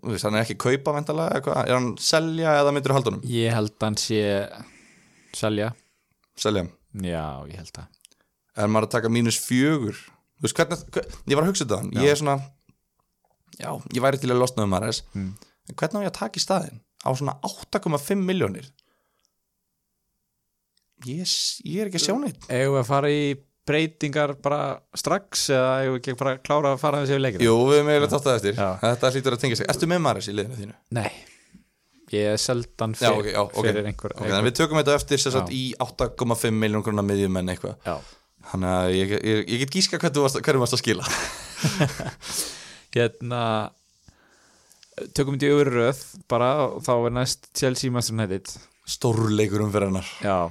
þú 0.00 0.12
veist, 0.14 0.24
hann 0.28 0.36
er 0.38 0.44
ekki 0.46 0.58
kaupa 0.60 0.94
vendalega, 0.96 1.40
er 1.64 1.74
hann 1.76 1.92
selja 2.00 2.56
eða 2.60 2.72
halda 2.76 3.10
honum? 3.10 3.22
Ég 3.28 3.52
held 3.56 3.72
að 3.76 3.86
hann 3.88 3.98
sé 4.00 4.20
selja. 5.36 5.72
Selja, 6.40 6.66
Já, 6.90 7.24
ég 7.46 7.58
held 7.60 7.76
að. 7.78 7.99
Er 8.56 8.66
maður 8.72 8.88
að 8.88 8.94
taka 8.96 9.08
mínus 9.12 9.38
fjögur 9.44 9.96
þú 10.00 10.46
veist, 10.46 10.56
hvernig, 10.58 10.84
hver, 10.94 11.06
ég 11.30 11.36
var 11.38 11.44
að 11.46 11.50
hugsa 11.52 11.64
þetta 11.66 11.78
hann 11.82 11.92
ég 12.00 12.10
er 12.10 12.16
svona, 12.20 12.36
já, 13.60 13.70
ég 13.94 14.02
væri 14.04 14.18
til 14.22 14.30
að 14.32 14.40
losna 14.42 14.64
um 14.66 14.70
Mares, 14.74 15.02
Mm. 15.14 15.34
en 15.68 15.74
hvernig 15.76 16.00
á 16.00 16.04
ég 16.06 16.10
að 16.12 16.18
taka 16.22 16.40
í 16.40 16.44
staðinn 16.44 16.80
á 17.04 17.08
svona 17.16 17.36
8,5 17.46 18.24
miljónir 18.24 18.66
ég, 21.06 21.22
ég 21.64 21.80
er 21.84 21.88
ekki 21.90 22.00
að 22.00 22.04
sjá 22.08 22.16
neitt 22.20 22.48
Eigum 22.50 22.74
við 22.76 22.82
að 22.82 22.90
fara 22.90 23.10
í 23.14 23.22
breytingar 23.70 24.32
bara 24.42 24.60
strax 24.98 25.46
eða 25.54 25.72
við 25.86 25.98
ekki 26.00 26.14
bara 26.18 26.36
klára 26.42 26.72
að 26.74 26.80
fara 26.82 27.02
þessi 27.02 27.14
yfir 27.14 27.22
leikina? 27.24 27.44
Jú, 27.46 27.56
við 27.70 27.78
erum 27.78 27.90
eiginlega 27.92 28.12
tátt 28.16 28.28
að 28.30 28.38
eftir 28.40 28.56
Já. 28.58 28.68
Þetta 28.82 29.10
hlýtur 29.14 29.36
að 29.36 29.42
tengja 29.44 29.58
sig 29.60 29.68
Ertu 29.70 29.88
með 29.90 30.00
Maris 30.06 30.28
í 30.30 30.34
liðinu 30.34 30.58
þínu? 30.58 30.76
Nei, 30.96 31.10
ég 32.16 32.30
er 32.34 32.40
seldan 32.42 32.96
Já, 32.98 33.12
fyr, 33.12 33.20
ok, 33.20 33.28
já, 33.30 33.40
ok. 33.44 33.60
fyrir 33.68 33.90
einhver, 33.92 34.14
Ok, 34.16 34.26
þannig 34.32 34.48
við 34.48 34.56
tökum 34.60 34.80
þetta 34.80 34.96
eftir 34.98 35.22
sagt 35.22 35.52
Já. 35.52 35.56
í 35.60 35.62
8,5 35.86 36.56
miljón 36.64 36.84
krónar 36.86 37.06
miðjumenn 37.06 37.52
eitthvað 37.54 37.76
Já, 37.86 37.94
Þannig 38.50 38.70
að 38.76 38.94
ég, 38.96 39.12
ég, 39.16 39.42
ég 39.54 39.62
get 39.64 39.76
gíska 39.76 39.98
hvernig 40.00 40.16
þú 40.16 40.24
varst, 40.26 40.40
hvernig 40.46 40.64
varst 40.64 40.76
að 40.76 40.82
skila. 40.82 41.10
Hérna 42.96 43.42
tökum 45.16 45.36
við 45.38 45.46
í 45.46 45.52
yfir 45.54 45.70
röð 45.76 46.00
bara 46.30 46.50
og 46.66 46.80
þá 46.84 46.92
er 46.96 47.14
næst 47.20 47.52
Chelsea 47.56 47.94
Master 47.94 48.18
United. 48.18 48.50
Stórleikur 48.90 49.62
um 49.62 49.70
fyrir 49.70 49.92
hennar. 49.92 50.10
Já, 50.24 50.50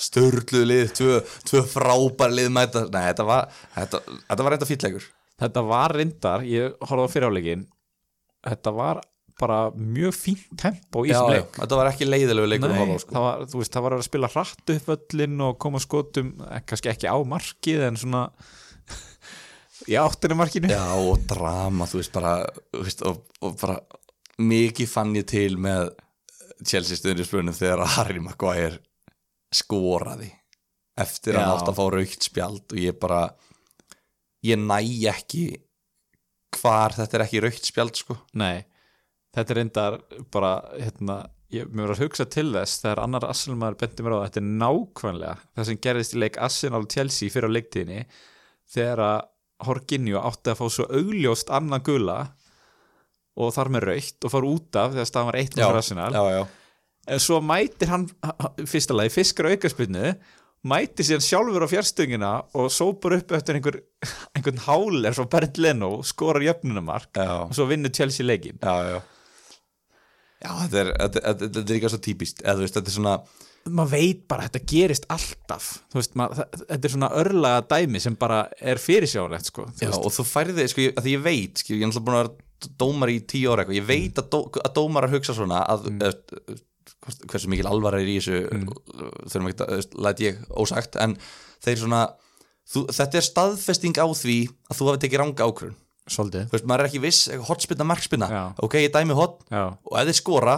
Störluð 0.00 0.66
lið, 0.68 0.92
tvö, 0.96 1.16
tvö 1.48 1.62
frábær 1.68 2.32
lið 2.32 2.52
mæta 2.54 2.84
Nei, 2.86 3.02
þetta 3.10 3.24
var, 3.28 3.48
þetta, 3.74 4.00
þetta 4.28 4.44
var 4.46 4.54
reynda 4.54 4.68
fýtleikur 4.68 5.08
þetta 5.40 5.62
var 5.66 5.94
reyndar 5.96 6.44
ég 6.46 6.76
horfði 6.88 7.06
á 7.08 7.12
fyriráleikin 7.14 7.66
þetta 8.46 8.72
var 8.76 9.00
bara 9.40 9.58
mjög 9.74 10.16
fínt 10.16 10.48
tempo 10.60 11.04
í 11.06 11.10
þessum 11.12 11.32
leik. 11.34 11.58
Þetta 11.58 11.78
var 11.80 11.90
ekki 11.90 12.08
leiðilegu 12.08 12.50
leikur 12.50 12.74
Nei, 12.74 12.80
að 12.84 12.92
sko. 13.02 13.14
það, 13.14 13.26
var, 13.26 13.46
veist, 13.54 13.72
það 13.76 13.86
var 13.86 13.96
að 13.96 14.04
spila 14.06 14.30
hratt 14.34 14.72
upp 14.76 14.90
öllin 14.96 15.46
og 15.46 15.58
koma 15.64 15.80
skotum, 15.82 16.32
eh, 16.48 16.64
kannski 16.68 16.92
ekki 16.92 17.08
á 17.10 17.16
markið 17.34 17.86
en 17.88 18.00
svona 18.00 18.26
í 19.90 19.96
áttinu 20.00 20.36
markinu. 20.38 20.72
Já, 20.72 20.84
og 21.00 21.24
drama, 21.30 21.88
þú 21.90 22.02
veist, 22.02 22.12
bara 22.14 22.34
veist, 22.76 23.04
og, 23.08 23.24
og 23.40 23.56
bara 23.60 23.78
mikið 24.40 24.92
fann 24.92 25.16
ég 25.18 25.26
til 25.28 25.56
með 25.60 25.90
Chelsea 26.60 26.98
stundir 26.98 27.28
spunum 27.28 27.56
þegar 27.56 27.86
Harry 27.96 28.20
Maguire 28.22 28.80
skoraði 29.54 30.30
eftir 31.00 31.36
að 31.36 31.40
Já. 31.40 31.46
hann 31.46 31.56
átt 31.56 31.70
að 31.72 31.78
fá 31.78 31.84
raukt 31.94 32.26
spjald 32.26 32.74
og 32.74 32.80
ég 32.80 32.98
bara 33.00 33.20
ég 34.46 34.60
næ 34.60 34.80
ekki 35.10 35.44
hvar 36.60 36.94
þetta 36.96 37.18
er 37.18 37.24
ekki 37.26 37.42
raukt 37.44 37.68
spjald 37.68 37.96
sko. 37.98 38.16
Nei, 38.38 38.64
þetta 39.36 39.54
er 39.54 39.58
reyndar 39.60 39.98
bara, 40.34 40.52
hérna, 40.80 41.18
ég 41.54 41.70
mér 41.70 41.90
var 41.90 41.96
að 41.96 42.04
hugsa 42.06 42.26
til 42.30 42.48
þess 42.54 42.80
þegar 42.82 43.02
annar 43.04 43.26
Arsenal-maður 43.28 43.78
benti 43.82 44.06
mér 44.06 44.16
á 44.18 44.24
þetta 44.26 44.40
er 44.42 44.48
nákvæmlega 44.62 45.36
það 45.58 45.68
sem 45.70 45.80
gerðist 45.86 46.16
í 46.16 46.20
leik 46.22 46.38
Arsenal 46.46 46.82
og 46.84 46.90
Chelsea 46.94 47.32
fyrir 47.34 47.50
á 47.50 47.54
leiktíðinni 47.56 48.04
þegar 48.74 49.04
að 49.06 49.20
Horginjó 49.60 50.20
átti 50.24 50.52
að 50.54 50.60
fá 50.62 50.66
svo 50.72 50.86
augljóst 50.88 51.50
annað 51.52 51.82
gula 51.90 52.18
og 53.40 53.50
þar 53.54 53.70
með 53.74 53.86
raukt 53.90 54.24
og 54.26 54.32
fara 54.32 54.48
út 54.54 54.78
af 54.80 54.94
þegar 54.94 55.08
staðan 55.10 55.28
var 55.30 55.38
eitt 55.40 55.56
með 55.58 55.64
já. 56.38 56.40
en 57.14 57.22
svo 57.26 57.40
mætir 57.44 57.90
hann 57.92 58.06
ha- 58.24 58.36
ha- 58.40 58.52
fyrsta 58.68 58.96
lagi, 58.96 59.12
fiskar 59.14 59.50
aukaspilnu 59.52 60.14
mætir 60.70 61.06
síðan 61.08 61.24
sjálfur 61.24 61.64
á 61.64 61.72
fjárstöngina 61.72 62.32
og 62.56 62.66
sópar 62.72 63.14
upp 63.18 63.32
eftir 63.36 63.56
einhver, 63.56 63.78
einhvern 64.36 64.60
háler 64.66 65.16
frá 65.16 65.28
Bernd 65.32 65.60
Leno 65.60 65.90
skorar 66.04 66.44
jöfnunumark 66.44 67.16
og 67.48 67.54
svo 67.56 67.68
vinnur 67.70 67.92
Chelsea 67.96 68.26
leikin 68.26 68.58
já, 68.60 68.74
já. 68.96 68.98
Já, 70.40 70.50
þetta 70.64 70.80
er, 70.82 70.90
þetta, 70.96 71.22
þetta, 71.26 71.46
þetta 71.46 71.62
er 71.66 71.76
líka 71.76 71.92
svo 71.92 72.02
típist 72.04 72.42
eða 72.44 72.56
þú 72.58 72.66
veist, 72.66 72.78
þetta 72.78 72.92
er 72.92 72.96
svona 72.96 73.14
maður 73.68 73.90
veit 73.92 74.20
bara 74.30 74.46
að 74.46 74.54
þetta 74.54 74.68
gerist 74.72 75.04
alltaf. 75.12 75.66
Veist, 75.92 76.14
maður, 76.16 76.46
þetta 76.62 76.88
er 76.88 76.92
svona 76.94 77.10
örlaga 77.20 77.64
dæmi 77.68 78.00
sem 78.00 78.16
bara 78.18 78.38
er 78.56 78.80
fyrirsjálegt 78.80 79.50
sko, 79.50 79.66
Já, 79.82 79.90
og 79.98 80.08
þú 80.16 80.24
færði, 80.24 80.64
sko, 80.72 80.86
ég, 80.86 80.94
að 80.96 81.06
því 81.06 81.12
ég 81.18 81.26
veit 81.26 81.60
sko, 81.60 81.74
ég 81.76 81.84
er 81.84 81.90
náttúrulega 81.90 82.06
búin 82.08 82.16
að 82.16 82.24
vera 82.24 82.74
dómar 82.80 83.12
í 83.12 83.18
tíu 83.28 83.52
ára 83.52 83.66
ég 83.72 83.86
veit 83.88 84.18
að, 84.20 84.30
dó, 84.32 84.40
að 84.60 84.74
dómar 84.76 85.08
hugsa 85.12 85.36
svona 85.36 85.60
að 85.64 85.86
mm. 85.92 86.58
hvort- 87.04 87.22
hversu 87.30 87.48
mikil 87.52 87.68
alvara 87.70 88.00
er 88.00 88.08
í 88.10 88.16
þessu 88.18 88.40
þurfum 89.30 89.48
ekki 89.52 89.68
að, 89.68 89.86
læt 90.06 90.24
ég 90.24 90.42
ósagt 90.60 90.98
en 91.00 91.16
þeir 91.64 91.80
svona 91.84 92.02
þú, 92.68 92.86
þetta 92.92 93.20
er 93.20 93.26
staðfesting 93.28 94.00
á 94.00 94.06
því 94.12 94.38
að 94.68 94.80
þú 94.80 94.90
hafi 94.90 95.02
tekið 95.06 95.22
ranga 95.22 95.48
ákvörun, 95.48 95.78
svolítið. 96.10 96.44
Þú 96.50 96.56
veist, 96.56 96.66
maður 96.70 96.82
er 96.84 96.88
ekki 96.90 97.00
viss 97.04 97.20
hotspinna, 97.48 97.86
markspinna, 97.88 98.28
Já. 98.30 98.42
ok, 98.66 98.74
ég 98.84 98.92
dæmi 98.94 99.14
hot 99.18 99.40
Já. 99.50 99.64
og 99.86 99.96
ef 100.00 100.08
þið 100.10 100.18
skora 100.20 100.56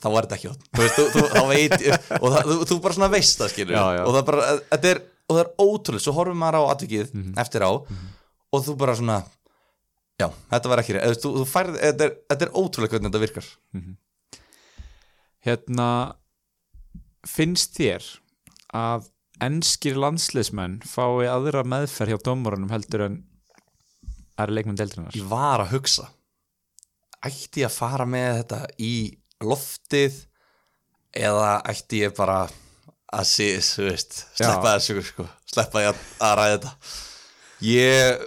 þá 0.00 0.06
var 0.14 0.26
þetta 0.28 0.36
ekki 0.38 0.50
hot. 0.52 0.62
Þú 0.76 0.84
veist, 0.84 0.98
þú, 1.00 1.06
þú, 1.14 1.24
þá 1.34 1.42
veit, 1.50 1.74
og 2.22 2.28
það, 2.34 2.50
þú, 2.50 2.58
þú 2.70 2.78
bara 2.86 2.96
svona 2.98 3.10
veist 3.16 3.40
það 3.42 3.52
skilur. 3.54 3.74
Já, 3.76 4.04
og 4.04 4.14
það 4.18 4.24
bara, 4.30 4.46
þetta 4.74 4.92
er 4.94 5.02
og 5.30 5.36
það 5.36 5.42
er 5.44 5.50
ótrúlega, 5.62 6.02
svo 6.04 6.12
horfum 6.16 6.40
maður 6.42 6.58
á 6.58 6.62
atvikið 6.74 7.10
Mhm. 7.14 7.34
eftir 7.38 7.62
á 7.62 7.70
og 7.70 8.64
þú 8.66 8.72
bara 8.80 8.94
svona 8.98 9.18
já, 10.20 10.26
þetta 10.50 10.68
var 10.72 10.80
ekki 10.82 10.94
Eða, 10.98 11.18
þú, 11.22 11.30
þú 11.40 11.44
færð, 11.48 11.76
þetta 11.80 12.04
er, 12.08 12.14
þetta 12.32 12.46
er 12.48 12.54
ótrúlega 12.58 12.90
hvernig 12.96 13.10
þetta 13.12 13.22
virkar. 13.22 13.46
Hérna 15.46 15.88
finnst 17.28 17.76
þér 17.78 18.04
að 18.76 19.06
enskir 19.40 19.96
landsliðsmenn 19.96 20.80
fái 20.84 21.24
aðra 21.30 21.62
meðferð 21.64 22.12
hjá 22.12 22.18
dómarunum 22.26 22.72
heldur 22.74 23.06
en 23.06 23.14
aðra 24.40 24.56
leikmenn 24.58 24.78
deildrinnar 24.78 25.16
ég 25.16 25.28
var 25.30 25.62
að 25.64 25.74
hugsa. 25.74 26.08
Ætti 27.20 27.64
ég 27.64 27.68
að 27.68 27.76
fara 27.76 28.06
með 28.08 28.40
þetta 28.40 28.60
í 28.80 28.94
loftið 29.44 30.18
eða 31.16 31.52
ætti 31.68 32.04
ég 32.04 32.14
bara 32.16 32.44
að 33.10 33.26
sé, 33.26 33.48
þú 33.66 33.88
veist, 33.88 34.20
sleppa 34.38 34.76
þessu 34.76 35.02
sko, 35.08 35.26
sleppa 35.50 35.82
ég 35.82 35.90
að, 35.90 36.34
ræða 36.38 36.54
þetta? 36.54 36.72
Ég 37.66 38.24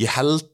ég 0.00 0.14
held 0.14 0.46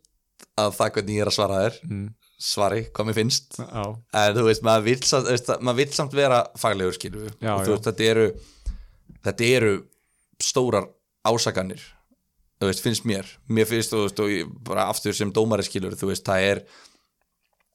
að 0.57 0.73
það 0.79 0.95
hvernig 0.97 1.19
ég 1.19 1.27
er 1.27 1.31
að 1.31 1.37
svara 1.37 1.59
þér. 1.67 1.81
Mm. 1.87 2.07
svari, 2.47 2.83
hvað 2.93 3.07
mér 3.09 3.17
finnst. 3.17 3.55
Já, 3.61 3.85
en 4.21 4.35
þú 4.37 4.43
veist, 4.49 4.65
maður 4.67 4.87
vill 4.91 5.03
samt, 5.09 5.31
vill 5.79 5.93
samt 5.97 6.17
vera 6.17 6.43
faglegur 6.61 6.97
veist, 6.97 7.87
þetta 7.87 8.09
eru 8.11 8.27
þetta 9.27 9.51
eru 9.57 9.75
stórar 10.43 10.89
ásakanir 11.27 11.83
þú 12.61 12.71
veist, 12.71 12.83
finnst 12.85 13.07
mér. 13.09 13.29
Mér 13.53 13.69
finnst, 13.69 13.93
þú 13.93 14.05
veist, 14.07 14.21
og 14.23 14.33
ég, 14.33 14.51
bara 14.67 14.89
aftur 14.93 15.17
sem 15.17 15.33
dómari 15.35 15.67
skilur, 15.67 15.97
þú 15.99 16.11
veist, 16.13 16.25
það 16.27 16.51
er 16.51 16.63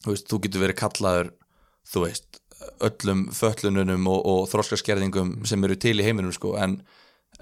þú 0.01 0.15
veist, 0.15 0.29
þú 0.29 0.39
getur 0.45 0.63
verið 0.65 0.79
kallaður 0.81 1.31
þú 1.91 2.05
veist, 2.05 2.39
öllum 2.85 3.25
föllununum 3.33 4.07
og, 4.11 4.21
og 4.31 4.41
þroskaskerðingum 4.51 5.33
sem 5.49 5.67
eru 5.67 5.77
til 5.81 5.97
í 5.97 6.05
heiminum, 6.05 6.33
sko, 6.35 6.55
en, 6.61 6.79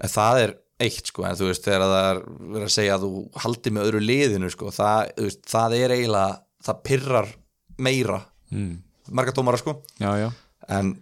það 0.00 0.44
er 0.44 0.54
eitt, 0.80 1.10
sko, 1.12 1.26
en 1.28 1.36
þú 1.36 1.50
veist, 1.50 1.66
þegar 1.66 1.84
það 1.84 2.06
er 2.06 2.22
verið 2.54 2.68
að 2.68 2.74
segja 2.76 2.96
að 2.96 3.04
þú 3.04 3.42
haldi 3.44 3.74
með 3.76 3.90
öðru 3.90 4.00
liðinu, 4.04 4.52
sko, 4.52 4.72
það, 4.74 5.12
þú 5.18 5.28
veist, 5.28 5.42
það 5.50 5.76
er 5.80 5.96
eiginlega 5.96 6.40
það 6.70 6.82
pirrar 6.88 7.30
meira. 7.80 8.18
Mm. 8.50 8.72
marga 9.16 9.32
dómara, 9.36 9.60
sko, 9.60 9.76
já, 10.00 10.10
já, 10.18 10.26
en 10.76 10.96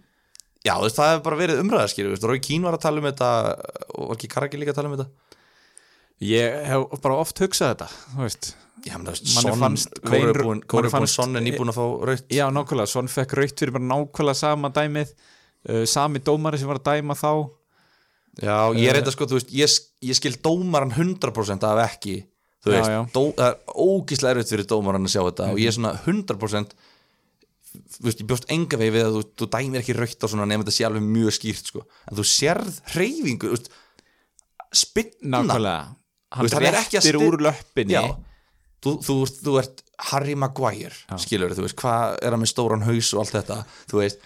já, 0.65 0.75
þú 0.75 0.83
veist, 0.85 0.99
það 0.99 1.11
hefur 1.13 1.25
bara 1.29 1.39
verið 1.39 1.63
umræða, 1.63 1.91
skilur, 1.93 2.11
þú 2.11 2.17
veist, 2.17 2.27
Rói 2.29 2.43
Kín 2.45 2.67
var 2.67 2.77
að 2.77 2.85
tala 2.85 3.01
um 3.01 3.07
þetta 3.09 3.31
og 3.95 4.11
var 4.11 4.19
ekki 4.19 4.31
Karaki 4.35 4.59
líka 4.59 4.75
að 4.75 4.81
tala 4.81 4.91
um 4.91 4.97
þetta 4.99 5.28
ég 6.21 6.65
hef 6.67 7.01
bara 7.03 7.19
oft 7.21 7.39
hugsað 7.39 7.73
þetta 7.75 7.87
þú 8.15 8.23
veist, 8.25 8.49
Já, 8.87 8.95
menn, 8.95 9.11
fannst 9.59 9.91
er 9.99 10.09
Wayne- 10.09 10.31
búinn 10.33 10.45
manni 10.47 10.67
Kóri 10.71 10.87
er 10.87 10.91
búinn 10.91 10.93
fannst- 10.93 11.15
Son 11.19 11.35
er 11.35 11.43
nýbúin 11.43 11.71
að 11.71 11.75
fá 11.79 11.85
raut 12.07 12.29
já, 12.31 12.45
nákvæmlega, 12.51 12.87
svon 12.87 13.09
fekk 13.11 13.33
raukt 13.39 13.59
fyrir 13.59 13.73
bara 13.75 13.83
nákvæmlega 13.89 14.35
sama 14.39 14.69
dæmið. 14.71 15.09
Uh, 15.67 15.83
sami 15.85 16.19
dómari 16.23 16.57
sem 16.57 16.67
var 16.67 16.79
að 16.79 16.87
dæma 16.87 17.15
þá. 17.19 17.49
Já, 18.39 18.71
ég 18.71 18.87
er 18.87 18.95
eitthvað 19.01 19.11
sko, 19.17 19.25
þú 19.27 19.35
veist, 19.35 19.49
ég, 19.51 19.73
ég 20.07 20.15
skil 20.15 20.37
dómaran 20.39 20.91
100% 20.95 21.63
af 21.67 21.81
ekki 21.89 22.23
Þú 22.63 22.71
Já, 22.71 22.75
veist, 22.77 22.89
já. 22.91 23.01
Dó, 23.11 23.23
það 23.35 23.49
er 23.49 23.57
ógíslega 23.75 24.31
erfitt 24.35 24.49
fyrir 24.53 24.65
dómaran 24.71 25.03
að 25.07 25.11
sjá 25.11 25.21
þetta 25.27 25.49
og 25.51 25.59
ég 25.59 25.67
er 25.67 25.75
svona 25.75 25.91
100% 26.05 26.73
Þú 27.99 28.03
veist, 28.07 28.19
ég 28.23 28.27
bjóst 28.31 28.47
enga 28.49 28.77
vegi 28.79 28.93
við 28.95 29.05
að 29.09 29.15
þú, 29.19 29.23
þú 29.43 29.49
dæmir 29.53 29.81
ekki 29.83 29.95
raukt 29.99 30.23
á 30.23 30.27
svona 30.31 30.47
nefnir 30.47 30.63
þetta 30.65 30.77
sé 30.79 30.87
alveg 30.87 31.03
mjög 31.03 31.35
skýrt 31.35 31.67
sko. 31.67 31.83
En 32.09 32.15
þú 32.17 32.23
sérð 32.31 32.79
hreyfingu, 32.95 33.51
þú 33.51 33.55
veist 33.59 33.69
Spinna 34.71 35.43
hann 36.31 36.49
réttir 36.49 37.01
sti- 37.01 37.21
úr 37.25 37.37
löppinni. 37.41 37.93
Já, 37.95 38.03
þú, 38.85 38.93
þú, 39.05 39.15
þú 39.43 39.55
ert 39.61 39.83
Harry 40.11 40.35
Maguire, 40.39 40.93
skilur 41.19 41.55
þú 41.57 41.65
veist, 41.65 41.77
hvað 41.81 42.17
er 42.23 42.31
hann 42.35 42.43
með 42.43 42.51
stóran 42.53 42.85
haus 42.87 43.13
og 43.13 43.23
allt 43.23 43.33
þetta? 43.39 43.57
Þú 43.91 44.01
veist, 44.03 44.19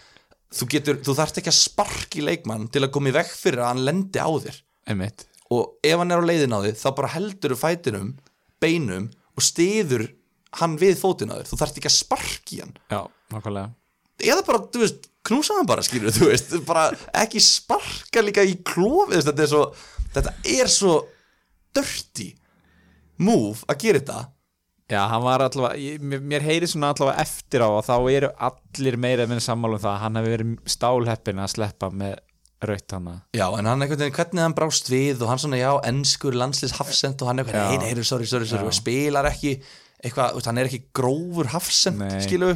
þú 0.54 0.68
getur, 0.70 1.00
þú 1.06 1.16
þarft 1.18 1.40
ekki 1.42 1.50
að 1.54 1.60
sparki 1.60 2.26
leikmann 2.28 2.68
til 2.74 2.84
að 2.86 2.92
koma 2.94 3.10
í 3.10 3.16
veg 3.16 3.32
fyrir 3.34 3.64
að 3.64 3.72
hann 3.72 3.86
lendi 3.88 4.20
á 4.22 4.30
þér. 4.30 4.60
Einmitt, 4.94 5.26
og 5.50 5.78
ef 5.84 5.98
hann 6.04 6.12
er 6.14 6.22
á 6.22 6.30
leiðin 6.30 6.54
á 6.54 6.60
þig, 6.68 6.76
þá 6.84 6.90
bara 7.00 7.14
heldur 7.16 7.56
þú 7.56 7.62
fætinum, 7.64 8.12
beinum 8.62 9.08
og 9.34 9.42
stiður 9.48 10.06
hann 10.60 10.76
við 10.78 11.00
fótinn 11.02 11.32
á 11.34 11.40
þér. 11.40 11.50
Þú 11.50 11.58
þarft 11.64 11.80
ekki 11.82 11.90
að 11.90 11.98
sparki 11.98 12.60
hann. 12.62 12.76
Já, 12.94 13.02
nákvæmlega. 13.34 13.72
Eða 14.24 14.44
bara, 14.46 14.60
þú 14.70 14.84
veist, 14.84 15.08
knúsa 15.26 15.56
hann 15.58 15.66
bara 15.72 15.82
skilur 15.82 16.14
þú 16.14 16.28
veist, 16.30 16.54
bara 16.68 16.84
ekki 17.24 17.42
sparka 17.42 18.22
líka 18.22 18.44
í 18.46 18.54
klófið, 18.62 19.24
þetta 19.26 19.44
er 19.48 19.50
svo 19.50 19.64
þetta 20.14 20.34
er 20.54 20.70
svo 20.70 20.94
dirty 21.76 22.30
move 23.24 23.66
að 23.70 23.84
gera 23.86 24.02
þetta. 24.02 24.22
Já, 24.92 25.00
hann 25.10 25.24
var 25.24 25.42
allavega, 25.46 25.96
mér, 26.04 26.44
heyri 26.44 26.68
svona 26.70 26.92
allavega 26.94 27.24
eftir 27.24 27.64
á 27.64 27.70
að 27.72 27.88
þá 27.88 27.96
eru 28.12 28.30
allir 28.50 28.98
meira 29.00 29.26
minn 29.30 29.42
sammála 29.42 29.80
um 29.80 29.84
það 29.84 29.94
að 29.94 30.02
hann 30.04 30.20
hefur 30.20 30.34
verið 30.36 30.74
stálheppin 30.76 31.42
að 31.42 31.54
sleppa 31.56 31.90
með 31.94 32.18
raut 32.68 32.96
hann 32.96 33.10
Já, 33.36 33.46
en 33.58 33.70
hann 33.70 33.86
veginn, 33.86 34.14
hvernig 34.16 34.44
hann 34.44 34.56
brást 34.58 34.92
við 34.92 35.24
og 35.24 35.32
hann 35.32 35.42
svona, 35.42 35.60
já, 35.60 35.72
ennskur 35.88 36.38
landslýs 36.38 36.76
hafsend 36.78 37.24
og 37.24 37.32
hann 37.32 37.42
einhvern 37.42 37.60
Já. 37.60 37.66
veginn, 37.70 37.88
hey, 37.88 37.96
hey, 37.96 38.08
sorry, 38.08 38.28
sorry, 38.30 38.48
sorry 38.50 38.70
og 38.70 38.76
spilar 38.76 39.28
ekki, 39.32 39.56
eitthvað, 40.04 40.40
hann 40.48 40.62
er 40.62 40.70
ekki 40.70 40.84
grófur 40.96 41.52
hafsend, 41.56 42.04
skilu 42.28 42.54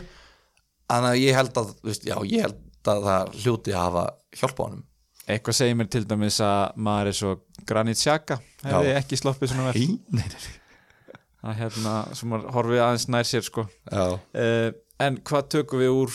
Þannig 0.88 1.10
að 1.10 1.18
ég 1.20 1.36
held 1.36 1.58
að, 1.60 1.72
já, 2.08 2.16
ég 2.32 2.46
held 2.46 2.88
að 2.88 3.08
það 3.10 3.34
hljóti 3.42 3.74
að 3.74 3.82
hafa 3.82 4.04
hjálpa 4.40 4.68
honum 4.68 4.84
Eitthvað 5.28 5.58
segir 5.58 5.76
mér 5.76 5.90
til 5.92 6.06
dæmis 6.08 6.38
að 6.44 6.78
maður 6.88 7.10
er 7.12 7.18
svo 7.18 7.34
Granit 7.68 8.00
Xhaka 8.00 8.40
hefði 8.64 8.94
ekki 8.96 9.20
sloppið 9.20 9.52
svona 9.52 9.72
vel. 9.74 9.82
Nei, 10.16 10.24
nei, 10.24 11.18
að 11.48 11.58
hérna, 11.62 11.96
sem 12.16 12.32
maður 12.32 12.54
horfið 12.56 12.84
aðeins 12.86 13.08
nær 13.12 13.28
sér 13.28 13.44
sko. 13.48 13.68
Uh, 13.92 14.72
En 14.98 15.20
hvað 15.22 15.50
tökum 15.54 15.84
við 15.84 15.92
úr 15.94 16.14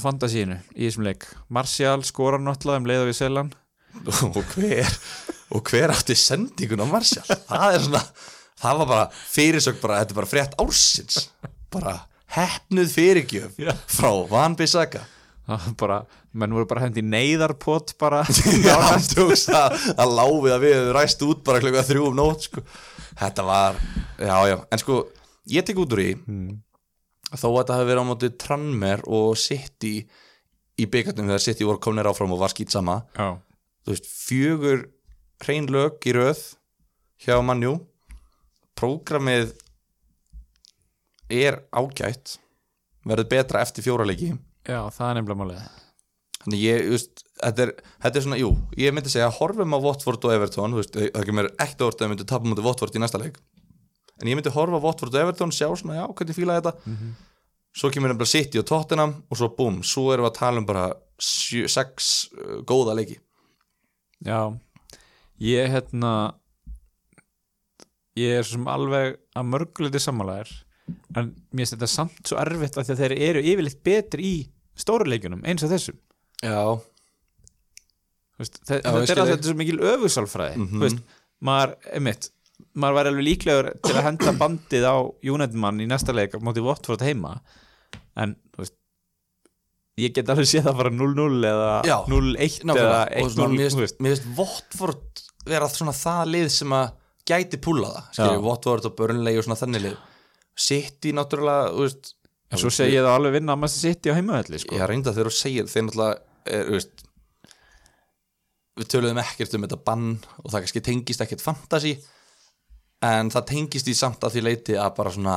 fantasíinu 0.00 0.56
í 0.72 0.86
þessum 0.86 1.04
leik? 1.04 1.26
Martial 1.52 2.00
skorar 2.06 2.40
náttúrulega 2.40 2.80
um 2.80 2.88
leiða 2.88 3.08
við 3.10 3.18
Selan 3.18 3.50
og 4.08 4.38
hver 4.54 4.94
og 5.54 5.68
hver 5.70 5.92
átti 5.94 6.16
sendingun 6.18 6.82
á 6.82 6.86
Marshall 6.88 7.36
það 7.44 7.76
er 7.76 7.84
svona, 7.84 8.00
það 8.62 8.80
var 8.80 8.90
bara 8.94 9.04
fyrirsök 9.34 9.78
bara, 9.82 10.00
þetta 10.00 10.14
er 10.16 10.18
bara 10.22 10.30
frétt 10.32 10.56
ársins. 10.64 11.20
Bara 11.74 11.94
hefnuð 12.34 12.90
fyrirgjöf 12.96 13.60
frá 13.92 14.10
Van 14.32 14.56
Bissaka. 14.58 15.04
Það 15.44 15.68
var 15.68 15.76
bara, 15.84 16.00
menn 16.34 16.54
voru 16.56 16.66
bara 16.70 16.84
hendi 16.84 17.02
neyðarpott 17.06 17.94
bara. 18.00 18.22
Já, 18.66 18.76
tókst 19.14 19.52
að, 19.54 19.76
að 19.94 20.14
láfið 20.18 20.54
að 20.56 20.64
við 20.66 20.90
ræst 20.96 21.24
út 21.26 21.42
bara 21.46 21.62
klukka 21.62 21.84
þrjú 21.86 22.08
um 22.10 22.18
nótt 22.18 22.48
sko. 22.48 22.64
Þetta 23.14 23.44
var, 23.46 23.76
já, 24.18 24.36
já. 24.50 24.56
En 24.74 24.80
sko, 24.82 24.96
ég 25.54 25.66
tek 25.66 25.78
út 25.78 25.92
úr 25.94 26.02
í 26.02 26.08
Þó 27.34 27.46
að 27.48 27.56
þetta 27.60 27.76
hafi 27.78 27.86
verið 27.88 28.02
á 28.02 28.10
móti 28.10 28.28
Tranmer 28.38 29.00
og 29.10 29.32
City 29.38 29.94
í 30.78 30.86
byggarnum 30.90 31.30
þegar 31.30 31.42
City 31.42 31.66
voru 31.66 31.80
komnir 31.82 32.06
áfram 32.10 32.34
og 32.34 32.42
var 32.42 32.52
skýt 32.52 32.74
sama. 32.74 33.00
Já, 33.18 33.38
Þú 33.84 33.94
veist, 33.94 34.06
fjögur 34.10 34.84
hrein 35.42 35.66
lög 35.70 36.06
í 36.08 36.14
röð 36.14 36.40
hjá 37.24 37.36
mannjú 37.44 37.76
Prógramið 38.78 39.52
er 41.30 41.60
ágætt 41.70 42.38
verður 43.06 43.30
betra 43.30 43.62
eftir 43.62 43.84
fjóra 43.86 44.06
leiki. 44.08 44.32
Já, 44.66 44.80
það 44.90 45.10
er 45.10 45.18
nefnilega 45.20 45.40
málið 45.42 45.83
Þannig 46.44 46.60
ég, 46.60 46.86
veist, 46.92 47.22
þetta 47.40 47.64
er, 47.64 47.70
þetta 48.04 48.20
er 48.20 48.24
svona, 48.26 48.38
jú, 48.40 48.50
ég 48.76 48.94
myndi 48.94 49.12
segja 49.12 49.30
horfum 49.32 49.76
á 49.76 49.78
Watford 49.80 50.26
og 50.28 50.34
Everton, 50.34 50.76
veist, 50.76 50.96
það 50.96 51.28
kemur 51.30 51.48
ekkert 51.54 51.84
orðið 51.86 52.04
að 52.04 52.12
myndi 52.12 52.26
tapa 52.28 52.50
mútið 52.50 52.68
Watford 52.68 52.98
í 52.98 53.00
næsta 53.00 53.20
leik. 53.22 53.38
En 54.20 54.30
ég 54.30 54.36
myndi 54.38 54.52
horfa 54.52 54.78
á 54.78 54.84
Watford 54.84 55.16
og 55.16 55.22
Everton, 55.24 55.54
sjá 55.54 55.70
svona, 55.72 56.02
já, 56.02 56.04
hvernig 56.10 56.36
fíla 56.36 56.58
þetta. 56.60 56.74
Svo 57.74 57.90
kemur 57.90 58.12
nefnilega 58.12 58.30
City 58.30 58.60
og 58.60 58.68
Tottenham 58.68 59.16
og 59.26 59.40
svo 59.40 59.48
búm, 59.56 59.80
svo 59.82 60.12
erum 60.12 60.28
við 60.28 60.30
að 60.30 60.38
tala 60.38 60.60
um 60.60 60.68
bara 60.68 60.84
sjö, 61.18 61.64
sex 61.72 62.12
uh, 62.36 62.60
góða 62.68 62.94
leiki. 63.00 63.16
Já, 64.24 64.52
ég 65.42 65.72
hérna 65.72 66.12
ég 68.18 68.38
er 68.38 68.46
sem 68.46 68.68
alveg 68.70 69.18
að 69.34 69.50
mörguleiti 69.50 70.02
sammálaðir 70.02 70.52
en 71.16 71.32
mér 71.50 71.64
finnst 71.64 71.74
þetta 71.74 71.90
samt 71.90 72.28
svo 72.28 72.38
erfitt 72.38 72.78
að 72.78 72.92
þeir 72.94 73.14
eru 73.16 73.42
yfirleitt 73.42 73.82
betri 73.86 74.28
í 74.28 74.36
stóru 74.78 75.08
leikjunum 75.08 75.42
eins 75.48 75.64
og 75.66 75.72
þessum 75.72 75.98
Já, 76.44 76.60
veist, 78.40 78.60
þe- 78.68 78.80
Já, 78.82 78.90
þetta 78.92 79.14
er 79.14 79.20
að 79.24 79.30
þetta 79.32 79.44
er 79.44 79.50
svo 79.50 79.58
mikil 79.60 79.78
öfusálfræði 79.92 80.56
Mhm. 80.60 80.70
þú 80.78 80.84
veist, 80.86 81.02
maður, 81.44 81.74
einmitt 81.96 82.30
maður 82.74 82.96
væri 82.98 83.10
alveg 83.12 83.26
líklegur 83.28 83.68
til 83.82 83.94
að 83.98 84.06
henda 84.08 84.32
bandið 84.38 84.84
á 84.86 84.96
United 85.34 85.54
mann 85.54 85.80
í 85.82 85.86
næsta 85.90 86.14
leik 86.14 86.34
á 86.34 86.38
móti 86.42 86.62
Watford 86.64 87.00
heima 87.06 87.40
en 88.16 88.36
veist 88.58 88.74
ég 89.98 90.12
get 90.14 90.26
alveg 90.32 90.48
séð 90.50 90.66
það 90.68 90.76
bara 90.80 90.90
0-0 90.90 91.44
eða 91.50 91.84
Já, 91.86 91.98
0-1 92.10 92.60
eða 92.60 92.74
nákvæmlega, 92.74 93.22
og 93.22 93.30
svona, 93.30 93.54
1-0 93.54 93.98
mér 94.02 94.16
finnst 94.16 94.38
Watford 94.38 95.22
vera 95.46 95.68
svona 95.68 95.92
það 95.94 96.26
lið 96.34 96.48
sem 96.50 96.70
að 96.74 96.92
gæti 97.24 97.56
púla 97.60 97.90
það. 98.14 98.42
Watford 98.42 98.84
og 98.86 98.96
Burnley 98.96 99.38
og 99.38 99.44
svona 99.46 99.56
þannig 99.60 99.82
lið 99.86 99.96
City 100.56 101.12
náttúrulega, 101.12 101.72
en 102.52 102.58
svo 102.58 102.70
segi 102.70 102.94
ég 102.94 103.02
það 103.02 103.16
alveg 103.18 103.32
vinna 103.38 103.54
að 103.56 103.58
maður 103.62 103.74
í 104.06 104.10
á 104.10 104.14
heimavelli 104.18 104.58
sko. 104.62 104.74
ég 104.76 104.86
reynda 104.88 105.10
þegar 105.14 105.30
þú 105.30 105.34
segir 105.34 105.64
þeir 105.70 105.86
náttúrulega 105.88 106.18
er, 106.44 106.70
veist, 106.72 107.04
við 108.78 108.90
töluðum 108.90 109.20
ekkert 109.22 109.54
um 109.56 109.66
þetta 109.66 109.80
bann 109.86 110.08
og 110.42 110.48
það 110.50 110.64
kannski 110.64 110.82
tengist 110.84 111.22
ekkert 111.24 111.44
fantasy 111.44 111.94
en 113.04 113.30
það 113.32 113.46
tengist 113.52 113.90
í 113.90 113.94
samt 113.96 114.24
að 114.24 114.36
því 114.36 114.44
leiti 114.48 114.76
að 114.80 114.90
bara 114.96 115.12
svona 115.14 115.36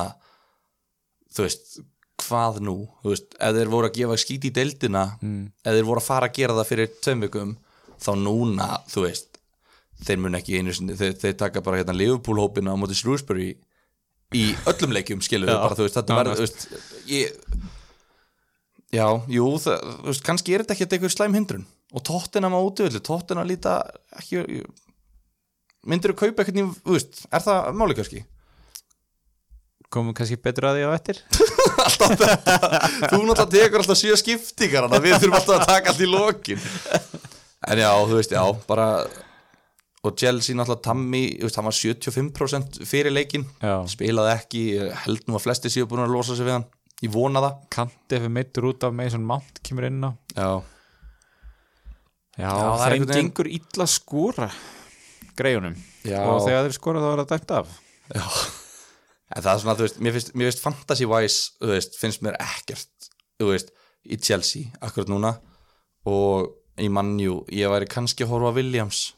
þú 1.34 1.46
veist, 1.46 1.78
hvað 2.18 2.60
nú? 2.66 2.76
Þú 3.04 3.12
veist, 3.12 3.38
ef 3.38 3.56
þeir 3.56 3.72
voru 3.72 3.88
að 3.90 3.98
gefa 4.00 4.18
skíti 4.20 4.50
í 4.50 4.54
deildina 4.54 5.04
mm. 5.20 5.42
ef 5.62 5.76
þeir 5.76 5.88
voru 5.88 6.02
að 6.02 6.08
fara 6.08 6.30
að 6.30 6.38
gera 6.40 6.58
það 6.58 6.70
fyrir 6.72 6.92
tveim 7.04 7.24
vikum, 7.26 7.54
þá 8.02 8.10
núna 8.24 8.68
þú 8.90 9.06
veist, 9.06 9.40
þeir 10.02 10.22
mun 10.24 10.38
ekki 10.38 10.58
einu 10.58 10.74
sinni 10.74 10.98
þeir, 10.98 11.16
þeir 11.20 11.40
taka 11.44 11.62
bara 11.64 11.80
hérna 11.80 11.96
Liverpool 11.96 12.40
hópina 12.42 12.74
á 12.74 12.80
móti 12.80 12.98
Shrewsbury 12.98 13.52
í 14.36 14.44
öllum 14.68 14.94
leikjum 14.94 15.22
skilur 15.24 15.50
við 15.50 15.60
bara, 15.62 15.78
þú 15.78 15.86
veist, 15.86 15.98
þetta 15.98 16.18
verður 16.18 16.40
þú 16.40 16.46
veist, 16.46 16.66
ég 17.10 17.68
Já, 18.94 19.06
jú, 19.28 19.50
það, 19.60 19.82
þú 19.98 20.08
veist, 20.08 20.24
kannski 20.24 20.54
er 20.56 20.64
þetta 20.64 20.76
ekki 20.76 20.86
eitthvað 20.88 21.14
slæm 21.14 21.36
hindrun. 21.36 21.66
Og 21.92 22.04
tóttina 22.04 22.48
má 22.52 22.56
útvöldu, 22.60 23.00
tóttina 23.04 23.44
líta 23.44 23.80
ekki 24.16 24.62
myndir 25.88 26.12
þú 26.14 26.18
kaupa 26.22 26.44
eitthvað, 26.44 26.74
þú 26.84 26.96
veist, 26.96 27.22
er 27.32 27.44
það 27.44 27.78
máli 27.78 27.96
kannski? 27.98 28.24
komum 29.92 30.12
kannski 30.16 30.36
betur 30.40 30.68
að 30.68 30.78
því 30.78 30.84
á 30.84 30.90
eftir? 30.92 31.20
Alltaf 31.86 32.10
þetta, 32.20 32.56
þú 33.08 33.20
náttúrulega 33.22 33.46
tekur 33.54 33.82
alltaf 33.82 33.96
sjö 34.00 34.18
skiptingar, 34.20 34.88
við 35.00 35.14
þurfum 35.14 35.38
alltaf 35.38 35.54
að 35.54 35.70
taka 35.70 35.92
allt 35.92 36.02
í 36.04 36.08
lokin. 36.10 36.60
En 37.68 37.80
já, 37.80 37.88
þú 38.04 38.18
veist, 38.18 38.34
já, 38.36 38.42
bara 38.68 38.88
og 40.04 40.18
Chelsea 40.18 40.56
náttúrulega 40.58 40.84
Tammy, 40.84 41.22
hann 41.40 41.68
var 41.68 41.74
75% 41.74 42.82
fyrir 42.86 43.14
leikin 43.14 43.46
Já. 43.58 43.80
spilaði 43.90 44.34
ekki, 44.36 44.64
held 45.06 45.24
nú 45.26 45.38
að 45.38 45.46
flesti 45.46 45.72
séu 45.72 45.88
búin 45.90 46.04
að 46.04 46.14
losa 46.14 46.36
sig 46.38 46.46
við 46.46 46.58
hann, 46.58 46.68
ég 47.04 47.12
vona 47.14 47.40
það. 47.44 47.58
Kanti 47.74 48.18
fyrir 48.18 48.32
meittur 48.34 48.68
út 48.72 48.84
af 48.88 48.94
Mason 48.98 49.24
Mount 49.26 49.60
kemur 49.66 49.86
inn 49.88 50.02
á. 50.04 50.10
Já, 50.36 50.48
Já, 52.38 52.46
Já, 52.46 52.50
það 52.54 52.84
er 52.86 52.92
einhvern 52.94 53.08
veginn- 53.10 53.28
gengur 53.32 53.48
illa 53.50 53.84
að 53.84 53.90
skora 53.90 54.48
greiðunum. 55.38 55.76
Já. 56.06 56.20
og 56.22 56.40
þegar 56.46 56.66
þeir 56.68 56.76
skora 56.76 57.00
þá 57.02 57.08
er 57.12 57.22
það 57.24 57.32
dæmt 57.32 57.50
af. 57.58 57.68
En 59.36 59.42
það 59.44 59.50
er 59.52 59.58
svona, 59.60 59.74
þú 59.76 59.84
veist, 59.84 59.98
mér 60.00 60.14
finnst, 60.16 60.30
mér 60.34 60.48
finnst 60.48 60.62
fantasy-wise, 60.64 61.40
þú 61.60 61.72
veist, 61.74 61.98
finnst 62.00 62.22
mér 62.24 62.36
ekkert, 62.40 63.08
þú 63.40 63.50
veist, 63.50 63.72
í 64.08 64.16
Chelsea 64.24 64.70
akkurat 64.80 65.10
núna. 65.12 65.34
Og 66.08 66.54
í 66.80 66.88
mannjú, 66.88 67.42
ég 67.52 67.68
væri 67.68 67.88
kannski 67.90 68.24
að 68.24 68.30
horfa 68.32 68.52
á 68.54 68.56
Williams. 68.56 69.12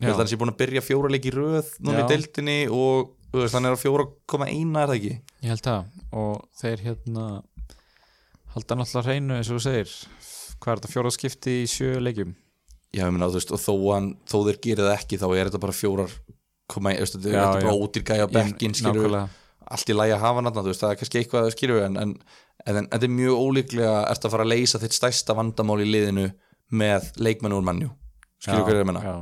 Ég 0.00 0.08
held 0.08 0.16
að 0.16 0.22
hann 0.24 0.30
sé 0.32 0.38
búin 0.40 0.50
að 0.54 0.58
byrja 0.62 0.82
fjóra 0.82 1.10
leiki 1.12 1.30
í 1.30 1.36
röð 1.36 1.70
núna 1.84 2.00
Já. 2.00 2.04
í 2.06 2.08
deildinni 2.14 2.58
og 2.70 3.12
veist, 3.36 3.54
hann 3.54 3.68
er 3.68 3.76
á 3.76 3.78
fjóra 3.80 4.06
koma 4.30 4.48
eina, 4.48 4.82
er 4.82 4.92
það 4.92 4.98
ekki? 4.98 5.14
Ég 5.44 5.52
held 5.52 5.64
það. 5.66 5.88
Og 6.16 6.44
þeir 6.62 6.84
hérna 6.86 7.24
halda 8.54 8.78
náttúrulega 8.80 9.06
hreinu 9.08 9.36
eins 9.36 9.50
og 9.52 9.58
þú 9.58 9.64
segir. 9.66 9.92
Hvað 10.58 10.72
er 10.72 10.80
þetta 10.80 10.92
fjóra 10.94 11.12
skipti 11.14 11.56
í 11.62 11.66
sjö 11.70 11.98
leikjum? 12.02 12.32
Já, 12.96 13.04
ég 13.04 13.12
meina, 13.12 13.28
þú 13.28 13.36
veist, 13.36 13.52
og 13.52 13.60
þó, 13.60 13.72
hann, 13.92 14.08
þó 14.26 14.38
þeir 14.48 14.60
gerir 14.64 14.86
það 14.86 14.94
ekki 14.96 15.20
þá 15.20 15.26
er 15.28 15.50
þetta 15.50 15.60
bara 15.60 15.76
fjórar 15.76 16.14
koma 16.72 16.94
veist, 16.96 17.18
þetta 17.18 17.34
er 17.36 17.60
bara 17.60 17.74
ódýrgæja 17.76 18.28
bekkin, 18.32 18.74
Nákvæmlega. 18.76 19.28
allt 19.76 19.92
í 19.92 19.96
lægi 19.96 20.14
að 20.16 20.24
hafa 20.24 20.44
náttúrulega, 20.44 20.64
þú 20.64 20.72
veist, 20.72 20.84
það 20.84 20.94
er 20.94 21.00
kannski 21.02 21.20
eitthvað 21.20 21.48
að 21.48 21.54
skilur 21.54 21.84
en, 21.84 21.98
en, 22.00 22.14
en, 22.64 22.78
en 22.80 22.88
þetta 22.92 23.08
er 23.08 23.14
mjög 23.18 23.42
ólíklega 23.44 23.94
ertu 24.08 24.28
að 24.28 24.34
fara 24.34 24.46
að 24.46 24.52
leysa 24.54 24.80
þitt 24.82 24.96
stærsta 24.96 25.36
vandamál 25.36 25.78
í 25.84 25.88
liðinu 25.88 26.26
með 26.80 27.10
leikmennu 27.20 27.60
úr 27.60 27.68
mannjú 27.68 27.90
skilur 28.40 28.60
Já, 28.60 28.66
hverju 28.68 28.78
ég 28.78 28.82
er 28.82 28.86
að 28.86 28.90
menna 28.92 29.14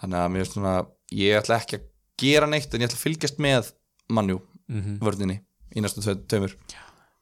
þannig 0.00 0.20
að 0.22 0.32
mér 0.32 0.44
finnst 0.44 0.56
svona, 0.56 0.74
ég 1.20 1.38
ætla 1.42 1.60
ekki 1.62 1.78
að 1.78 1.86
gera 2.18 2.46
neitt 2.50 2.72
en 2.74 2.82
ég 2.84 2.90
ætla 2.90 2.98
að 2.98 3.04
fylgjast 3.06 3.38
með 3.42 3.72
mannjú 4.12 4.40
Mhm. 4.68 4.98
vörninni 5.00 5.38
í 5.76 5.80
næstu 5.80 6.02
tveimur. 6.28 6.52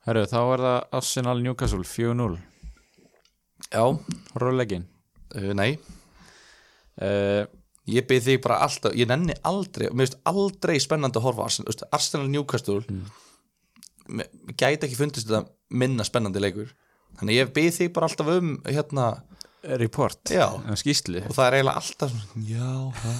Herru, 0.06 0.24
þá 0.26 0.38
er 0.54 0.62
það 0.64 0.96
Arsenal 0.98 1.40
Newcastle 1.42 1.84
4-0 1.86 2.38
já, 3.72 3.84
Rólegin 4.38 4.86
uh, 5.34 5.52
nei. 5.54 5.78
Uh, 6.96 7.44
ég 7.90 8.06
byrði 8.08 8.24
þig 8.36 8.42
bara 8.42 8.58
alltaf, 8.66 8.94
ég 8.98 9.06
nenni 9.10 9.34
aldrei 9.46 9.88
mér 9.92 10.06
finnst 10.08 10.18
aldrei 10.26 10.76
spennandi 10.82 11.20
að 11.20 11.26
horfa 11.28 11.46
Arsenal, 11.46 11.70
veist, 11.70 11.84
Arsenal 11.94 12.28
Newcastle 12.32 12.80
mm. 12.88 13.06
gæti 14.58 14.86
ekki 14.88 14.98
fundist 14.98 15.28
þetta 15.28 15.44
minna 15.70 16.06
spennandi 16.06 16.40
leikur. 16.42 16.70
Þannig 17.20 17.38
ég 17.40 17.54
byrði 17.56 17.74
þig 17.78 17.92
bara 17.96 18.08
alltaf 18.10 18.30
um 18.36 18.54
hérna, 18.66 19.08
Report, 19.66 20.20
Já. 20.30 20.46
um 20.62 20.76
skýslu 20.78 21.24
og 21.26 21.32
það 21.34 21.46
er 21.48 21.54
eiginlega 21.58 21.80
alltaf 21.80 22.12
svona, 22.12 22.42
já, 22.46 22.68
það 23.00 23.16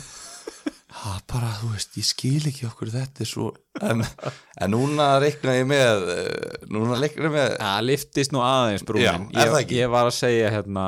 það 1.03 1.19
bara, 1.33 1.53
þú 1.61 1.71
veist, 1.75 1.97
ég 2.01 2.09
skil 2.09 2.49
ekki 2.51 2.67
okkur 2.69 2.93
þetta 2.95 3.25
er 3.25 3.31
svo 3.31 3.51
en, 3.85 4.05
en 4.05 4.73
núna 4.73 5.09
reikna 5.23 5.57
ég 5.59 5.69
með 5.69 6.09
eh, 6.15 6.57
núna 6.73 6.99
reikna 7.01 7.29
ég 7.29 7.35
með 7.37 7.57
Það 7.61 7.87
liftist 7.87 8.35
nú 8.35 8.43
aðeins 8.45 8.87
Já, 9.03 9.13
er 9.15 9.53
það 9.53 9.61
ég, 9.63 9.75
ég 9.81 9.93
var 9.93 10.09
að 10.09 10.17
segja 10.17 10.53
hérna 10.55 10.87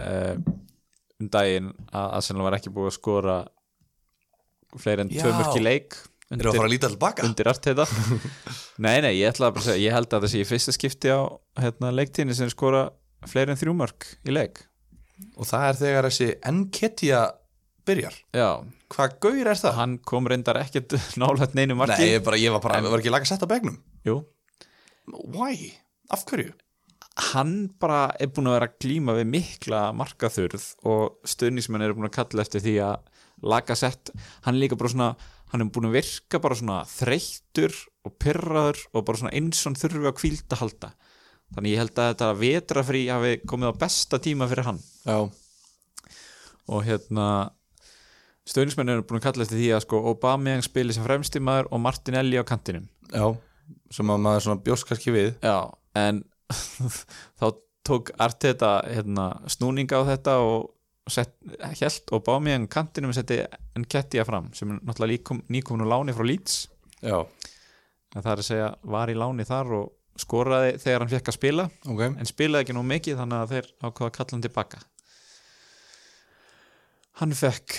uh, 0.00 0.34
um 1.20 1.30
daginn 1.32 1.72
að 1.90 2.10
Arsenal 2.20 2.46
var 2.48 2.58
ekki 2.58 2.72
búið 2.74 2.92
að 2.92 2.98
skora 2.98 3.38
fleiri 4.76 5.06
en 5.06 5.12
tvö 5.12 5.32
Já. 5.32 5.38
mörk 5.40 5.56
í 5.58 5.64
leik 5.64 5.98
undir 6.26 7.50
allt 7.50 7.66
þetta. 7.68 7.84
Nei, 8.82 8.98
nei, 8.98 9.12
ég 9.20 9.36
segja 9.38 9.76
ég 9.78 9.94
held 9.94 10.10
að 10.10 10.24
það 10.24 10.32
sé 10.32 10.40
í 10.42 10.48
fyrsta 10.48 10.72
skipti 10.74 11.12
á 11.14 11.22
hérna, 11.62 11.92
leiktíðinni 11.94 12.34
sem 12.34 12.50
skora 12.50 12.88
fleiri 13.30 13.54
en 13.54 13.60
þrjú 13.60 13.76
mörk 13.78 14.08
í 14.26 14.34
leik. 14.34 14.64
Og 15.38 15.46
það 15.48 15.68
er 15.68 15.78
þegar 15.80 16.08
þessi 16.10 16.28
Enketia 16.50 17.20
byrjar. 17.86 18.18
Já, 18.34 18.50
Hvað 18.94 19.16
gaur 19.24 19.48
er 19.50 19.58
það? 19.58 19.74
hann 19.80 19.96
kom 20.06 20.28
reyndar 20.30 20.60
ekkert 20.60 20.94
nálægt 21.20 21.56
neinu 21.58 21.74
Nei, 21.74 21.80
marki 21.82 22.06
ég, 22.12 22.22
bara, 22.26 22.38
ég 22.38 22.54
var 22.54 22.62
bara, 22.62 22.80
var 22.86 23.00
ekki 23.02 23.10
laga 23.14 23.26
setja 23.28 23.48
á 23.48 23.50
begnum 23.50 23.80
Jú, 24.06 24.20
Why? 25.34 25.72
Af 26.10 26.24
hverju? 26.28 26.54
hann 27.32 27.70
bara 27.80 28.10
er 28.20 28.28
búin 28.28 28.50
að 28.50 28.54
vera 28.58 28.66
að 28.68 28.74
glíma 28.84 29.14
við 29.16 29.28
mikla 29.32 29.78
markaþurð 29.96 30.64
og 30.84 31.14
stöðnismenn 31.24 31.84
eru 31.86 31.94
búin 31.96 32.10
að 32.10 32.16
kalla 32.18 32.44
eftir 32.44 32.60
því 32.60 32.74
að 32.84 33.06
laga 33.48 33.76
sett, 33.76 34.10
hann 34.44 34.58
er 34.58 34.60
líka 34.66 34.76
bara 34.76 34.92
svona 34.92 35.08
hann 35.52 35.64
er 35.64 35.70
búin 35.72 35.88
að 35.88 35.96
virka 35.96 36.40
bara 36.44 36.58
svona 36.58 36.82
þreyttur 36.90 37.72
og 38.04 38.14
pyrraður 38.20 38.82
og 38.92 39.06
bara 39.08 39.20
svona 39.22 39.32
eins 39.32 39.62
og 39.62 39.70
hann 39.70 39.78
þurfi 39.80 40.10
að 40.10 40.16
kvílda 40.20 40.58
halda. 40.60 40.90
Þannig 41.56 41.72
ég 41.72 41.80
held 41.80 42.00
að 42.02 42.10
þetta 42.12 42.30
vetrafrí 42.42 43.02
hafi 43.08 43.32
komið 43.48 43.72
á 43.72 43.80
besta 43.86 44.20
tíma 44.20 44.48
fyrir 44.50 44.68
hann. 44.68 44.80
Já, 45.06 45.18
og 46.68 46.84
hérna 46.84 47.28
stöðnismenn 48.46 48.92
eru 48.94 49.04
búin 49.06 49.20
að 49.20 49.26
kalla 49.28 49.46
eftir 49.46 49.60
því 49.60 49.68
að 49.76 49.84
sko 49.86 50.00
Aubameyang 50.12 50.64
spili 50.64 50.94
sem 50.94 51.04
fremstímaður 51.06 51.70
og 51.70 51.82
Martinelli 51.82 52.40
á 52.40 52.44
kantinum. 52.46 52.88
Já 53.10 53.36
Sem 53.90 54.10
að 54.10 54.20
maður 54.22 54.44
svona 54.44 54.62
bjóst 54.62 54.86
kannski 54.86 55.10
við. 55.10 55.32
Já, 55.42 55.74
en 55.98 56.20
þá 57.40 57.46
tók 57.86 58.12
Arteta 58.22 58.76
hérna, 58.86 59.32
snúninga 59.50 59.98
á 59.98 60.02
þetta 60.06 60.36
og 60.42 60.72
held 61.10 62.12
mig 62.42 62.54
en 62.54 62.68
kantinum 62.70 63.10
og 63.10 63.18
setti 63.18 63.40
en 63.78 63.84
Kettia 63.86 64.24
fram 64.26 64.52
sem 64.54 64.70
er 64.70 64.80
náttúrulega 64.82 65.12
líkom, 65.12 65.42
nýkomin 65.50 65.84
úr 65.86 65.90
láni 65.90 66.14
frá 66.14 66.26
Leeds. 66.26 66.66
Já, 67.02 67.22
en 68.14 68.22
það 68.24 68.32
er 68.32 68.42
að 68.42 68.48
segja 68.48 68.70
var 68.94 69.12
í 69.12 69.16
láni 69.18 69.46
þar 69.46 69.72
og 69.80 69.92
skoraði 70.20 70.76
þegar 70.80 71.04
hann 71.04 71.12
fekk 71.12 71.30
að 71.30 71.36
spila 71.36 71.66
ok. 71.84 72.02
en 72.08 72.28
spilaði 72.28 72.66
ekki 72.66 72.76
nú 72.76 72.84
mikið 72.86 73.18
þannig 73.20 73.42
að 73.42 73.52
þeir 73.54 73.66
ákvaða 73.82 74.08
að 74.08 74.14
kalla 74.16 74.32
hann 74.32 74.44
tilbaka 74.46 74.82
hann 77.20 77.34
fekk 77.36 77.76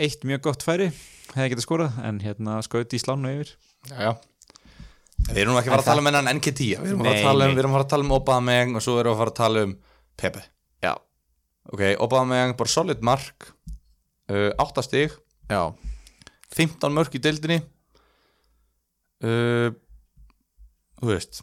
eitt 0.00 0.24
mjög 0.28 0.44
gott 0.48 0.64
færi 0.64 0.90
hefði 1.34 1.52
getað 1.52 1.66
skorað 1.66 1.98
en 2.08 2.20
hérna 2.24 2.58
skauti 2.66 2.98
í 2.98 3.02
slánu 3.02 3.32
yfir. 3.36 3.52
Já, 3.90 3.96
já. 4.08 4.12
Við 5.30 5.42
erum 5.44 5.58
ekki 5.60 5.68
að 5.68 5.74
fara 5.76 5.82
að 5.84 5.90
tala 5.90 6.00
um 6.02 6.08
hennan 6.08 6.30
Enketia 6.30 6.80
Við 6.80 6.94
erum 6.94 7.02
að 7.04 7.10
fara 7.10 7.18
að 7.20 7.26
tala 7.28 7.44
um, 7.44 7.74
að 7.76 7.82
að 7.92 8.04
um 8.06 8.14
Aubameyang 8.16 8.78
og 8.78 8.84
svo 8.84 8.94
erum 8.96 9.12
við 9.12 9.14
að 9.14 9.20
fara 9.20 9.32
að 9.34 9.38
tala 9.40 9.64
um 9.66 9.74
Pepe. 10.20 10.42
Já, 10.80 10.92
Ok, 11.70 11.82
Aubameyang 12.00 12.56
bara 12.58 12.72
solid 12.72 13.04
mark 13.04 13.50
uh, 14.32 14.50
8 14.64 14.84
stig. 14.86 15.14
Já, 15.50 15.60
15 16.56 16.96
mörk 16.96 17.14
í 17.14 17.22
deildinni. 17.22 17.60
Uh, 19.20 19.68
Þú 21.00 21.08
veist. 21.08 21.42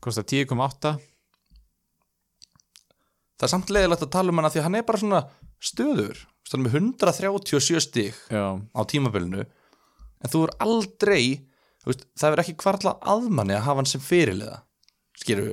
Kostar 0.00 0.24
10,8 0.24 0.94
Það 3.36 3.44
er 3.46 3.50
samt 3.52 3.72
leiðilegt 3.72 4.04
að 4.04 4.12
tala 4.14 4.32
um 4.32 4.40
hana 4.40 4.50
því 4.52 4.60
að 4.60 4.66
hann 4.66 4.78
er 4.78 4.86
bara 4.88 5.00
svona 5.00 5.20
stöður. 5.62 6.26
Er 6.50 6.58
með 6.64 6.72
137 6.80 7.78
stig 7.84 8.16
Já, 8.32 8.58
á 8.58 8.80
tímabilinu 8.90 9.44
En 9.44 10.32
þú 10.32 10.40
er 10.48 10.52
aldrei 10.64 11.22
veist, 11.86 12.02
Það 12.18 12.32
er 12.34 12.42
ekki 12.42 12.54
kvarlað 12.58 13.04
aðmanni 13.12 13.54
að 13.54 13.62
hafa 13.68 13.78
hann 13.78 13.86
sem 13.86 14.02
fyrirliða 14.02 14.56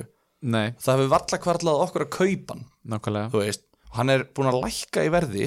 nei, 0.42 0.72
Það 0.82 0.96
hefur 0.96 1.12
varla 1.12 1.38
kvarlað 1.44 1.82
okkur 1.84 2.04
að 2.06 2.10
kaupa 2.16 2.56
hann 2.56 2.64
veist, 3.36 3.62
hann 3.94 4.10
er 4.10 4.26
búin 4.34 4.50
að 4.50 4.58
lækka 4.64 5.06
í 5.06 5.12
verði 5.14 5.46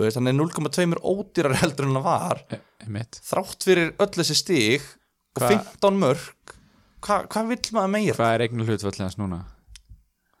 veist, 0.00 0.18
hann 0.18 0.32
er 0.32 0.38
0,2 0.40 0.98
ódýrar 0.98 1.54
heldur 1.62 1.86
en 1.86 1.94
hann 2.00 2.08
var. 2.08 2.42
E- 2.50 2.60
einmitt. 2.82 3.20
Þrátt 3.30 3.68
fyrir 3.68 3.94
öll 4.00 4.10
þessi 4.16 4.38
stig 4.42 4.90
Og 5.38 5.44
Hva- 5.44 5.54
15 5.54 6.02
mörk 6.02 6.56
Hva, 7.06 7.22
Hvað 7.30 7.54
vill 7.54 7.62
maður 7.78 7.94
meira? 7.94 8.18
Hvað 8.18 8.34
er 8.34 8.48
eignu 8.48 8.66
hlutfallið 8.66 9.06
hans 9.06 9.20
núna? 9.22 9.44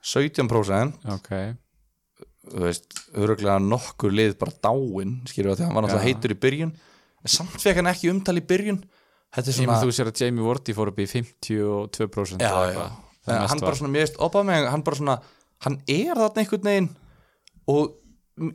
17% 0.02 1.10
Ok, 1.14 1.30
þú 2.50 2.62
veist, 2.66 2.96
öruglega 3.16 3.58
nokkur 3.62 4.14
lið 4.14 4.36
bara 4.40 4.56
dáin, 4.66 5.18
skilur 5.30 5.52
við, 5.52 5.60
því 5.60 5.68
hann 5.68 5.76
var 5.76 5.86
náttúrulega 5.86 6.02
Já. 6.02 6.08
heitur 6.08 6.34
í 6.34 6.38
byrjun. 6.44 6.72
En 7.20 7.34
samt 7.34 7.60
fekk 7.62 7.80
hann 7.80 7.90
ekki 7.90 8.10
umtal 8.12 8.36
í 8.40 8.44
byrjun. 8.52 8.80
Þetta 9.30 9.52
er 9.52 9.56
svona 9.56 9.74
með 9.74 9.84
þú 9.84 9.94
sér 9.94 10.10
að 10.10 10.20
Jamie 10.24 10.46
Vardy 10.46 10.74
fór 10.74 10.90
upp 10.90 10.98
í 10.98 11.06
52% 11.06 12.42
já, 12.42 12.54
já. 12.74 12.86
Það 13.20 13.36
mest 13.36 13.52
hann 13.52 13.62
bara 13.62 13.78
svona, 13.78 13.92
mér 13.94 14.06
veist, 14.06 14.16
Obama 14.26 14.56
hann 14.72 14.82
bara 14.86 14.98
svona, 14.98 15.16
hann 15.66 15.76
er 15.86 16.18
þarna 16.18 16.42
einhvern 16.42 16.70
veginn 16.70 16.88
og 17.70 17.92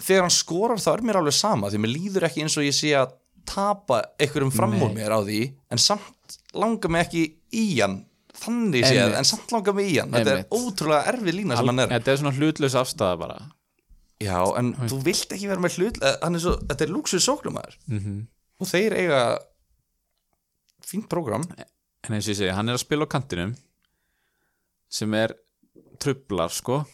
þegar 0.03 0.25
hann 0.25 0.33
skorar 0.33 0.81
þá 0.81 0.89
er 0.95 1.05
mér 1.05 1.19
alveg 1.21 1.37
sama, 1.37 1.69
því 1.71 1.81
mér 1.83 1.93
líður 1.93 2.27
ekki 2.27 2.43
eins 2.43 2.57
og 2.59 2.65
ég 2.65 2.75
sé 2.75 2.91
að 2.97 3.13
tapa 3.47 4.01
einhverjum 4.19 4.51
fram 4.51 4.73
úr 4.79 4.89
Nei. 4.89 4.97
mér 4.97 5.15
á 5.15 5.19
því 5.21 5.39
en 5.71 5.81
samt 5.85 6.37
langar 6.57 6.91
mig 6.91 7.05
ekki 7.05 7.23
í 7.55 7.65
hann 7.77 8.01
þannig 8.35 8.83
séð, 8.89 9.15
en 9.15 9.27
samt 9.27 9.53
langar 9.53 9.75
mig 9.77 9.93
í 9.93 9.99
hann. 10.01 10.11
Þetta 10.11 10.33
er 10.41 10.47
ótrúlega 10.51 11.13
erfið 11.13 11.37
lína 11.39 11.55
sem 11.55 11.69
hann 11.71 11.83
er. 11.85 11.93
Þetta 11.93 12.11
er 12.11 12.19
svona 12.19 12.35
hlutlaus 12.35 12.75
afstæða 12.81 13.19
bara 13.21 13.37
Já, 14.25 14.39
en 14.59 14.73
þú 14.89 14.99
vilt 15.05 15.35
ekki 15.35 15.49
vera 15.51 15.63
með 15.63 15.77
hlut 15.79 16.01
eh, 16.01 16.17
þetta 16.25 16.87
er 16.87 16.93
luxus 16.93 17.27
sóknumæður 17.27 17.77
mm 17.89 18.23
og 18.55 18.69
þeir 18.69 18.93
eiga 18.95 19.21
fínt 20.85 21.09
prógram. 21.11 21.43
En 22.05 22.13
eins 22.15 22.27
og 22.27 22.31
ég 22.31 22.37
segi, 22.39 22.53
hann 22.55 22.69
er 22.71 22.77
að 22.77 22.85
spila 22.85 23.03
á 23.03 23.11
kantinum 23.11 23.55
sem 24.87 25.11
er 25.17 25.33
trublar 25.99 26.53
sko. 26.53 26.85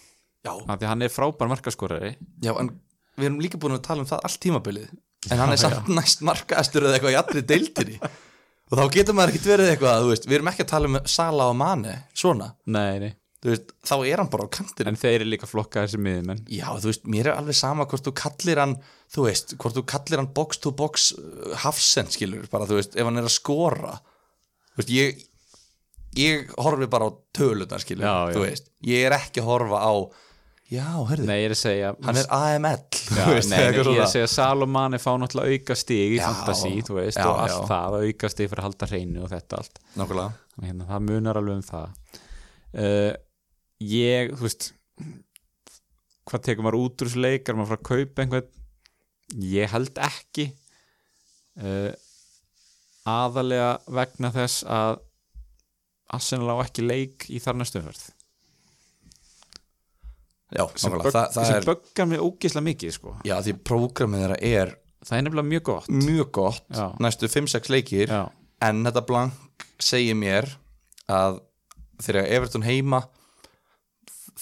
Já. 0.42 0.56
af 0.58 0.80
því 0.82 0.88
hann 0.90 1.06
er 1.06 1.12
frábær 1.14 1.52
markaskorari. 1.52 2.16
Já, 2.42 2.56
en 2.58 2.72
við 3.14 3.28
erum 3.28 3.42
líka 3.44 3.60
búin 3.62 3.76
að 3.76 3.84
tala 3.86 4.02
um 4.02 4.10
það 4.10 4.24
allt 4.26 4.40
tímabilið. 4.42 4.88
En 5.30 5.38
hann 5.38 5.54
er 5.54 5.60
samt 5.62 5.90
næst 5.94 6.24
markaðastur 6.26 6.88
eða 6.88 6.98
eitthvað 6.98 7.14
í 7.14 7.20
allri 7.20 7.44
deildinni. 7.46 8.00
Og 8.72 8.80
þá 8.80 8.84
getur 8.96 9.18
maður 9.18 9.36
ekkert 9.36 9.50
verið 9.52 9.70
eitthvað 9.76 10.02
þú 10.02 10.10
veist, 10.10 10.26
við 10.26 10.38
erum 10.40 10.50
ekki 10.50 10.66
að 10.66 10.72
tala 10.72 10.90
um 10.90 10.98
Sala 11.14 11.48
og 11.52 11.58
Mane 11.60 11.94
svona, 12.18 12.48
Nei, 12.66 12.98
nei, 13.04 13.12
veist, 13.50 13.72
þá 13.90 13.96
er 14.06 14.22
hann 14.22 14.30
bara 14.30 14.46
á 14.46 14.54
kantinu 14.54 14.92
en 14.92 15.00
þeir 15.02 15.16
eru 15.24 15.30
líka 15.32 15.50
flokkaðir 15.50 15.90
sem 15.96 16.04
miðjumenn. 16.06 16.44
Já, 16.54 16.68
þú 16.78 16.92
veist, 16.92 17.08
mér 17.10 17.32
er 17.32 17.40
alveg 17.40 17.58
sama 17.58 17.88
hvort 17.90 18.06
þú 18.06 18.14
kallir 18.22 18.62
hann 18.62 18.76
þú 19.12 19.26
veist, 19.26 19.56
hvort 19.58 19.78
þú 19.80 19.84
kallir 19.90 20.22
hann 20.22 20.30
box 20.38 20.62
to 20.62 20.72
box 20.78 21.10
uh, 21.18 21.56
hafsend 21.64 22.14
skilur, 22.14 22.46
bara 22.54 22.70
þú 22.70 22.78
veist, 22.78 22.94
ef 22.96 23.10
hann 23.10 23.18
er 23.18 23.26
að 23.26 23.34
skora. 23.34 23.96
Þú 24.76 24.84
veist, 24.84 24.94
ég 24.94 25.24
ég 26.22 26.52
horfi 26.60 26.88
bara 26.92 27.08
á 27.08 27.12
tölunar 27.34 27.82
skilur, 27.82 28.06
Já, 28.06 28.30
já. 28.30 28.36
þú 28.36 28.44
veist. 28.46 28.70
Ég 28.86 29.08
er 29.08 29.16
ekki 29.16 29.42
að 29.42 29.50
horfa 29.50 29.80
á 29.80 29.94
já, 30.72 30.86
herðu, 31.10 31.26
Nei, 31.28 31.38
ég 31.42 31.50
er 31.50 31.56
að 31.56 31.60
segja 31.60 31.90
hann 32.06 32.20
er 32.22 32.30
AML 32.36 32.78
Já, 33.18 33.24
þú 33.26 33.34
veist, 33.36 33.50
nei, 33.52 33.58
nei, 33.58 33.66
ég 33.66 33.80
er 33.82 33.90
að 34.06 34.14
segja 34.14 34.30
Salomani 34.32 35.00
fá 35.04 35.10
náttúrulega 35.20 35.58
auka 35.60 35.76
stig 35.80 36.16
í 36.16 36.20
Já, 36.20 36.28
fantasy, 36.30 36.72
þú 36.88 36.98
veist, 37.00 37.20
já, 37.20 37.28
og 37.28 37.42
allt 37.44 37.58
já. 37.58 37.66
það 37.72 37.98
auka 38.06 38.32
stig 38.32 38.52
fyrir 38.52 38.62
að 38.64 38.68
halda 38.70 38.90
hreinu 38.92 39.26
og 39.26 39.32
þetta 39.34 39.60
allt. 39.64 39.82
Hérna, 40.62 40.88
það 40.92 41.06
munar 41.10 41.40
alveg 41.42 41.60
um 41.60 41.66
það. 41.68 42.22
Uh, 42.72 43.12
ég, 43.82 44.32
þú 44.38 44.46
veist 44.46 44.72
hvað 46.30 46.46
tekur 46.48 46.66
maður 46.66 46.80
út 46.84 47.04
úr 47.04 47.10
þessu 47.10 47.24
leikar 47.26 47.58
maður 47.58 47.72
fara 47.74 47.82
að 47.82 47.90
kaupa 47.90 48.24
einhvern? 48.24 48.50
Ég 49.52 49.72
held 49.72 50.02
ekki 50.04 50.48
uh, 51.62 51.92
aðalega 53.08 53.72
vegna 53.92 54.32
þess 54.36 54.66
að 54.68 55.00
Arsenal 56.12 56.58
á 56.60 56.64
ekki 56.66 56.84
leik 56.84 57.30
í 57.32 57.40
þar 57.40 57.62
næstu 57.62 57.80
umferð. 57.80 58.10
Já, 60.52 60.66
sem, 60.76 60.92
það, 60.92 61.16
það 61.32 61.46
sem 61.48 61.56
er, 61.56 61.68
böggar 61.70 62.08
mig 62.12 62.20
ógislega 62.20 62.66
mikið 62.66 62.96
sko. 62.98 63.14
já, 63.24 63.38
því 63.40 63.54
prógramið 63.64 64.24
þeirra 64.26 64.40
er 64.50 64.74
það 65.00 65.16
er 65.16 65.24
nefnilega 65.24 65.48
mjög 65.48 65.64
gott. 65.70 65.94
mjög 65.96 66.32
gott, 66.36 66.82
næstu 67.00 67.30
5-6 67.32 67.72
leikir. 67.72 68.12
Já, 68.12 68.26
en 68.68 68.84
þetta 68.84 69.06
blank 69.08 69.66
segir 69.82 70.18
mér 70.20 70.50
að 71.08 71.40
þegar 72.04 72.28
Everton 72.36 72.68
heima 72.68 73.06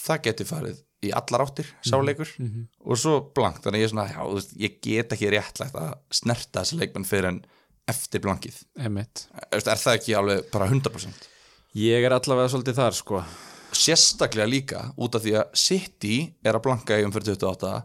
það 0.06 0.22
geti 0.30 0.48
farið 0.50 0.80
í 1.06 1.12
allar 1.16 1.46
áttir 1.46 1.68
sáleikur 1.88 2.28
Mhm. 2.40 2.66
og 2.86 2.98
svo 3.00 3.14
blank, 3.36 3.62
þannig 3.64 3.80
að 3.80 3.84
ég 3.84 3.88
er 3.88 3.94
svona 3.94 4.08
já, 4.12 4.20
þú 4.26 4.34
veist, 4.40 4.54
ég 4.60 4.82
get 4.82 5.10
ekki 5.16 5.30
réttlægt 5.32 5.76
að 5.80 5.94
snerta 6.12 6.62
þessi 6.64 6.80
leikmenn 6.82 7.06
fyrir 7.08 7.28
en 7.30 7.42
eftir 7.90 8.20
blankið. 8.22 8.58
Emitt 8.86 9.28
er, 9.52 9.60
það 9.62 9.96
ekki 9.98 10.16
alveg 10.20 10.52
bara 10.52 10.68
100% 10.68 11.30
ég 11.76 12.04
er 12.06 12.12
allavega 12.18 12.50
svolítið 12.52 12.76
þar 12.82 12.94
sko. 12.98 13.24
sérstaklega 13.72 14.50
líka 14.50 14.80
út 14.98 15.14
af 15.16 15.22
því 15.22 15.34
að 15.38 15.52
City 15.56 16.14
er 16.44 16.54
að 16.58 16.64
blanka 16.66 16.98
í 17.00 17.04
umfyrir 17.06 17.36
28 17.38 17.84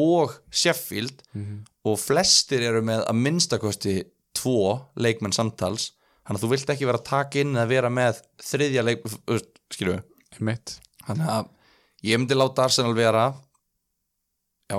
og 0.00 0.32
Sheffield 0.50 1.22
og 1.84 1.98
flestir 2.00 2.62
eru 2.64 2.80
með 2.82 3.04
að 3.06 3.18
minnstakosti 3.20 3.96
tvo 4.34 4.88
leikmenn 4.96 5.32
samtals. 5.36 5.92
Þannig 6.26 6.40
að 6.40 6.44
þú 6.46 6.50
vilt 6.50 6.70
ekki 6.72 6.86
vera 6.88 6.98
að 6.98 7.04
taka 7.04 7.38
inn 7.40 7.52
eða 7.54 7.68
vera 7.68 7.88
með 7.92 8.22
þriðja 8.42 8.82
leik 8.84 9.04
skilju, 9.70 10.00
þannig 11.06 11.28
að 11.28 11.48
ég 12.06 12.18
myndi 12.20 12.36
láta 12.38 12.64
Arsenal 12.66 12.94
vera. 12.96 13.26
Já. 14.70 14.78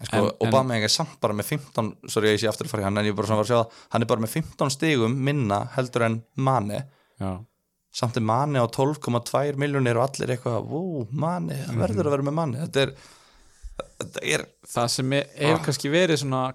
En 0.00 0.06
sko, 0.08 0.16
En- 0.16 0.24
en- 0.24 0.48
Obama 0.48 0.76
er 0.76 0.88
samt 0.92 1.20
bara 1.22 1.34
með 1.34 1.46
15 1.54 1.92
sorry 2.10 2.32
ég 2.34 2.40
sé 2.42 2.48
aftur 2.50 2.66
í 2.66 2.82
hann 2.82 2.98
en 2.98 3.04
ég 3.06 3.14
er 3.14 3.16
bara 3.18 3.28
svona 3.28 3.40
að 3.42 3.46
fara 3.46 3.48
að 3.48 3.52
sjá 3.52 3.64
það. 3.64 3.88
Hann 3.94 4.02
er 4.02 4.06
bara 4.10 4.20
með 4.24 4.32
15 4.34 4.70
stigum 4.74 5.16
minna 5.28 5.58
heldur 5.76 6.02
en 6.08 6.22
Mane. 6.36 6.80
Já, 7.20 7.30
samt 7.94 8.16
er 8.16 8.20
Mane 8.26 8.58
á 8.58 8.66
12,2 8.66 9.54
miljónir 9.56 9.96
og 9.96 10.08
allir 10.08 10.34
eitthvað, 10.36 10.66
wow, 10.66 11.06
Mane 11.12 11.54
það 11.68 11.78
verður 11.84 12.08
að 12.08 12.10
vera 12.16 12.26
með 12.28 12.34
Mane. 12.40 12.66
Þetta 12.66 12.82
er, 12.82 12.94
þetta 14.02 14.24
er 14.34 14.46
það 14.66 14.88
sem 14.90 15.12
er, 15.12 15.24
hefur 15.38 15.60
Ah. 15.60 15.64
kannski 15.64 15.90
verið 15.94 16.18
svona 16.24 16.54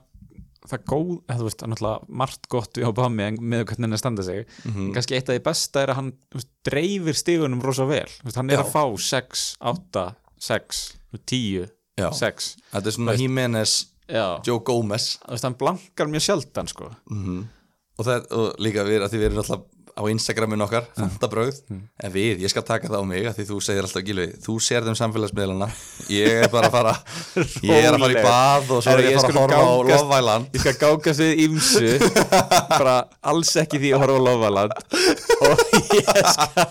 það 0.69 0.83
góð, 0.91 1.09
þú 1.29 1.45
veist, 1.47 1.63
náttúrulega 1.65 2.09
margt 2.21 2.47
gott 2.49 2.73
við 2.79 2.87
Obama 2.89 3.27
en 3.27 3.37
með 3.41 3.65
hvernig 3.65 3.83
hann 3.87 3.93
er 3.93 3.97
að 3.97 4.03
standa 4.03 4.23
sig 4.23 4.45
Mhm. 4.65 4.85
en 4.87 4.93
kannski 4.93 5.15
eitt 5.17 5.29
af 5.29 5.35
því 5.35 5.43
besta 5.49 5.81
er 5.83 5.87
að 5.93 5.95
hann 5.99 6.11
veist, 6.35 6.49
dreifir 6.63 7.15
stigunum 7.17 7.61
rosa 7.65 7.85
vel 7.89 8.05
veist, 8.23 8.35
hann 8.35 8.49
er 8.49 8.57
Já. 8.57 8.63
að 8.63 8.71
fá 8.73 8.83
6, 8.99 9.57
8, 9.61 10.15
6 10.39 10.83
10, 11.25 11.69
Já. 11.97 12.09
6 12.13 12.55
þetta 12.73 12.85
er 12.87 12.91
svona 12.91 13.17
Jimenez, 13.17 13.85
Já, 14.09 14.39
Joe 14.45 14.59
Gomez 14.59 15.17
þú 15.25 15.31
veist, 15.35 15.43
hann 15.43 15.55
blankar 15.59 16.07
mjög 16.07 16.21
sjaldan 16.27 16.67
sko. 16.67 16.89
og, 17.99 18.05
það, 18.05 18.31
og 18.31 18.55
líka 18.63 18.83
við, 18.87 19.01
að 19.03 19.09
því 19.11 19.17
við 19.19 19.25
erum 19.29 19.41
alltaf 19.43 19.65
á 19.99 20.01
Instagramin 20.07 20.63
okkar, 20.63 20.85
fantabröð 20.95 21.57
en 21.75 22.13
við, 22.13 22.39
ég 22.45 22.51
skal 22.53 22.63
taka 22.63 22.87
það 22.87 23.03
á 23.03 23.05
mig 23.09 23.27
því 23.35 23.45
þú 23.49 23.57
segir 23.65 23.83
alltaf 23.83 24.05
Gilvi, 24.07 24.27
þú 24.45 24.55
sér 24.63 24.87
þeim 24.87 24.95
samfélagsmiðlana. 24.95 25.67
Ég 26.15 26.39
er 26.45 26.51
bara 26.53 26.69
að 26.69 26.77
fara 26.77 26.93
ég 27.69 27.83
er 27.83 27.97
að 27.97 28.03
fara 28.05 28.15
í 28.15 28.23
bað 28.23 28.71
og 28.77 28.83
svo 28.85 28.95
er 28.95 29.03
ég 29.09 29.19
að 29.19 29.27
fara 29.35 29.59
að 29.59 29.69
horfa 29.73 29.99
á 29.99 30.19
Island. 30.21 30.49
ég 30.55 30.63
skal 30.63 30.75
gákast 30.79 31.23
við 31.25 31.43
ímsu 31.45 31.91
bara 32.79 32.97
alls 33.33 33.51
ekki 33.59 33.81
því 33.83 33.93
að 33.97 34.03
horfa 34.05 34.17
á 34.17 34.25
Lofaland 34.29 34.71
og 35.45 35.63
ég 35.99 36.25
skal 36.33 36.67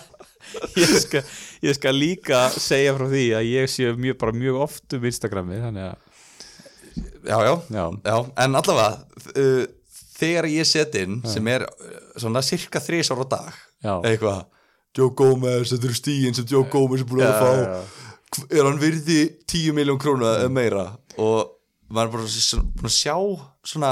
ég 0.79 0.93
skal, 1.05 1.21
ég 1.69 1.75
skal 1.77 1.93
líka 1.95 2.43
segja 2.57 2.95
frá 2.97 3.05
því 3.11 3.25
að 3.37 3.49
ég 3.53 3.69
sé 3.69 3.91
mjög, 3.93 4.17
bara 4.21 4.33
mjög 4.35 4.57
oft 4.65 4.95
um 4.97 5.05
Instagrami 5.05 5.59
þannig 5.61 5.91
að 5.91 5.97
já, 7.29 7.37
já, 7.45 7.53
Já. 7.69 7.83
já, 8.09 8.15
en 8.43 8.57
allavega 8.57 8.89
uh, 9.35 9.67
þegar 10.19 10.47
ég 10.51 10.67
set 10.67 10.95
inn 10.99 11.21
sem 11.27 11.47
er 11.47 11.63
uh, 11.65 11.97
svona 12.19 12.41
cirka 12.45 12.79
þrís 12.83 13.11
ára 13.15 13.25
dag 13.29 13.53
eitthvað 14.03 14.45
Joe 14.97 15.11
Gomez, 15.15 15.69
þetta 15.71 15.85
eru 15.85 15.95
stígin 15.95 16.33
sem 16.35 16.45
Joe 16.49 16.65
Gomez 16.71 17.01
er 17.03 17.07
búin 17.07 17.21
að 17.21 17.35
fá. 17.39 17.49
já, 17.53 17.65
já. 17.69 18.45
er 18.57 18.65
hann 18.65 18.79
virði 18.81 19.19
10 19.47 19.75
miljón 19.77 19.99
krónu 20.01 20.25
eða 20.25 20.49
meira? 20.49 20.85
Og 21.17 21.51
maður 21.89 22.07
er 22.07 22.13
bara 22.15 22.27
s- 22.27 22.55
búin 22.57 22.89
að 22.89 22.95
sjá 22.97 23.15
svona 23.69 23.91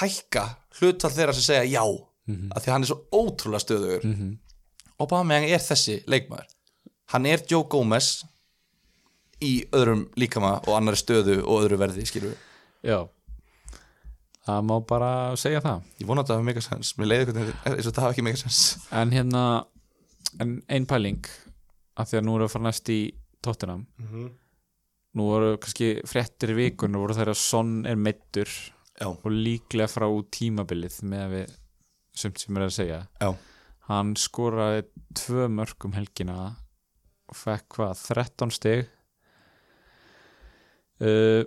hækka 0.00 0.44
hlutall 0.78 1.12
þeirra 1.12 1.34
sem 1.36 1.46
segja 1.46 1.64
já 1.72 1.82
af 2.54 2.62
því 2.62 2.68
að 2.68 2.72
hann 2.72 2.84
er 2.86 2.90
svo 2.92 2.98
ótrúlega 3.12 3.64
stöðugur. 3.64 4.04
Mm 4.06 4.14
-hmm. 4.14 4.36
og 5.00 5.08
bara 5.10 5.24
meðan 5.26 5.48
er 5.50 5.58
þessi 5.58 5.96
leikmaður 6.06 6.46
hann 7.12 7.26
er 7.26 7.42
Joe 7.50 7.64
Gomez 7.68 8.24
í 9.42 9.64
öðrum 9.72 10.06
líkama 10.16 10.60
og 10.66 10.76
annari 10.76 10.96
stöðu 10.96 11.40
og 11.42 11.64
öðru 11.64 11.76
verði 11.80 12.06
skilur 12.06 12.36
já 12.84 13.08
það 14.46 14.66
má 14.68 14.74
bara 14.88 15.12
segja 15.40 15.62
það. 15.64 15.88
Ég 16.02 16.10
vona 16.10 16.24
að 16.24 16.30
það 16.32 16.40
hafa 16.40 16.48
mega 16.50 16.64
sens. 16.64 16.92
Mér 16.98 17.10
leiði 17.10 17.28
hvernig 17.30 17.54
eins 17.70 17.88
og 17.88 17.94
það 17.94 18.04
hafa 18.04 18.14
ekki 18.16 18.26
mega 18.26 18.42
sens. 18.42 18.60
En 18.90 19.14
hérna 19.14 19.42
en 20.42 20.54
ein 20.72 20.86
pæling 20.88 21.26
að 22.00 22.12
því 22.12 22.20
að 22.20 22.24
nú 22.26 22.36
við 22.38 22.46
að 22.46 22.54
fara 22.54 22.66
næst 22.68 22.92
í 22.92 23.00
tóttinam 23.44 23.84
nú 25.12 25.26
voru 25.28 25.56
kannski 25.60 25.94
fréttir 26.08 26.54
í 26.54 26.58
vikun 26.58 26.96
og 26.96 27.06
voru 27.06 27.16
þeirra 27.18 27.34
Son 27.36 27.82
er 27.88 27.98
meittur 28.00 28.48
já, 28.48 29.08
og 29.08 29.28
líklega 29.28 29.90
frá 29.90 30.06
tímabilið 30.32 31.00
með 31.08 31.24
að 31.24 31.34
við 31.36 31.56
sumt 32.22 32.40
sem 32.40 32.58
er 32.58 32.66
að 32.66 32.74
segja. 32.76 32.98
Já, 33.20 33.30
hann 33.88 34.14
skoraði 34.20 34.84
tvö 35.16 35.48
mörg 35.52 35.88
um 35.88 35.96
helgina 35.96 36.38
og 37.28 37.38
fekk 37.38 37.78
hvað, 37.78 38.04
13 38.16 38.54
stig? 38.56 38.90
Uh, 41.02 41.42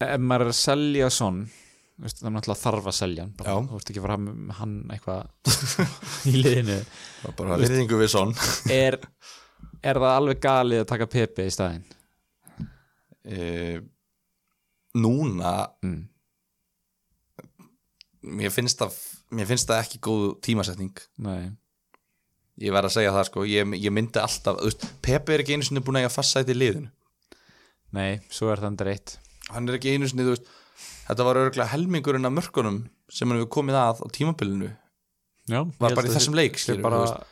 ef 0.00 0.22
maður 0.24 0.46
er 0.46 0.52
að 0.54 0.58
selja 0.60 1.10
veistu, 2.00 2.22
það 2.22 2.28
er 2.30 2.34
náttúrulega 2.36 2.62
þarf 2.62 2.88
að 2.88 2.96
selja 2.96 3.26
bara, 3.36 3.54
þú 3.68 3.78
veist 3.78 3.92
ekki 3.92 4.00
að 4.00 4.06
fara 4.06 4.18
með 4.24 4.58
hann 4.60 4.74
eitthvað 4.94 5.70
í 6.30 6.34
liðinu. 6.38 6.78
Bara 7.38 7.60
virðingu 7.60 8.00
við 8.00 8.12
svon 8.14 8.34
er, 8.82 8.98
er 9.84 10.02
það 10.02 10.16
alveg 10.16 10.42
galið 10.44 10.84
að 10.84 10.90
taka 10.94 11.10
Pepe 11.12 11.46
í 11.46 11.54
staðinn? 11.54 11.84
E, 13.20 13.40
núna 14.96 15.54
mm. 15.84 15.98
mér 18.40 18.54
finnst 18.54 18.80
það 18.80 18.96
mér 19.36 19.50
finnst 19.50 19.68
það 19.68 19.84
ekki 19.84 20.00
góð 20.02 20.28
tímasetning. 20.42 21.02
Nei, 21.22 21.52
ég 22.64 22.72
verð 22.74 22.88
að 22.88 22.96
segja 22.96 23.12
það 23.14 23.28
sko, 23.28 23.44
ég, 23.46 23.76
ég 23.76 23.94
myndi 23.94 24.22
alltaf 24.22 24.62
veist, 24.64 24.88
Pepe 25.04 25.36
er 25.36 25.44
ekki 25.44 25.58
einu 25.58 25.68
sinni 25.68 25.84
búin 25.84 26.00
að 26.00 26.08
eiga 26.08 26.16
fast 26.16 26.34
sæti 26.34 26.56
í 26.56 26.62
liðinu. 26.62 26.88
Nei, 27.94 28.22
svo 28.30 28.48
er 28.48 28.62
það 28.62 28.72
endur 28.72 28.94
eitt 28.94 29.18
hann 29.54 29.68
er 29.68 29.78
ekki 29.78 29.94
einu 29.96 30.08
sinni, 30.10 30.26
þú 30.26 30.34
veist 30.36 30.50
þetta 31.08 31.26
var 31.26 31.40
örgulega 31.42 31.70
helmingurinn 31.72 32.28
af 32.28 32.32
mörkunum 32.36 32.78
sem 33.10 33.28
hann 33.28 33.40
hefur 33.40 33.50
komið 33.58 33.78
að 33.80 34.02
á 34.02 34.06
tímabilinu. 34.14 34.70
Já, 35.50 35.64
Var 35.80 35.94
bara 35.98 36.06
í 36.06 36.12
þessum 36.14 36.36
leik, 36.38 36.58
sé 36.60 36.76
skilurðu, 36.76 36.84
bara, 36.84 37.24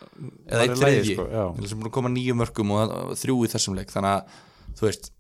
eða 0.51 0.65
lagi, 0.65 0.79
þriðji 0.81 1.13
sko, 1.15 1.27
sem 1.71 1.79
búin 1.79 1.91
að 1.91 1.95
koma 1.95 2.11
nýju 2.11 2.35
mörgum 2.41 2.73
og 2.75 2.95
og 2.97 3.13
þrjú 3.21 3.37
í 3.47 3.51
þessum 3.53 3.77
leik. 3.79 3.93
Þannig 3.95 4.17
að, 4.17 4.41
þú 4.81 4.87
veist 4.89 5.11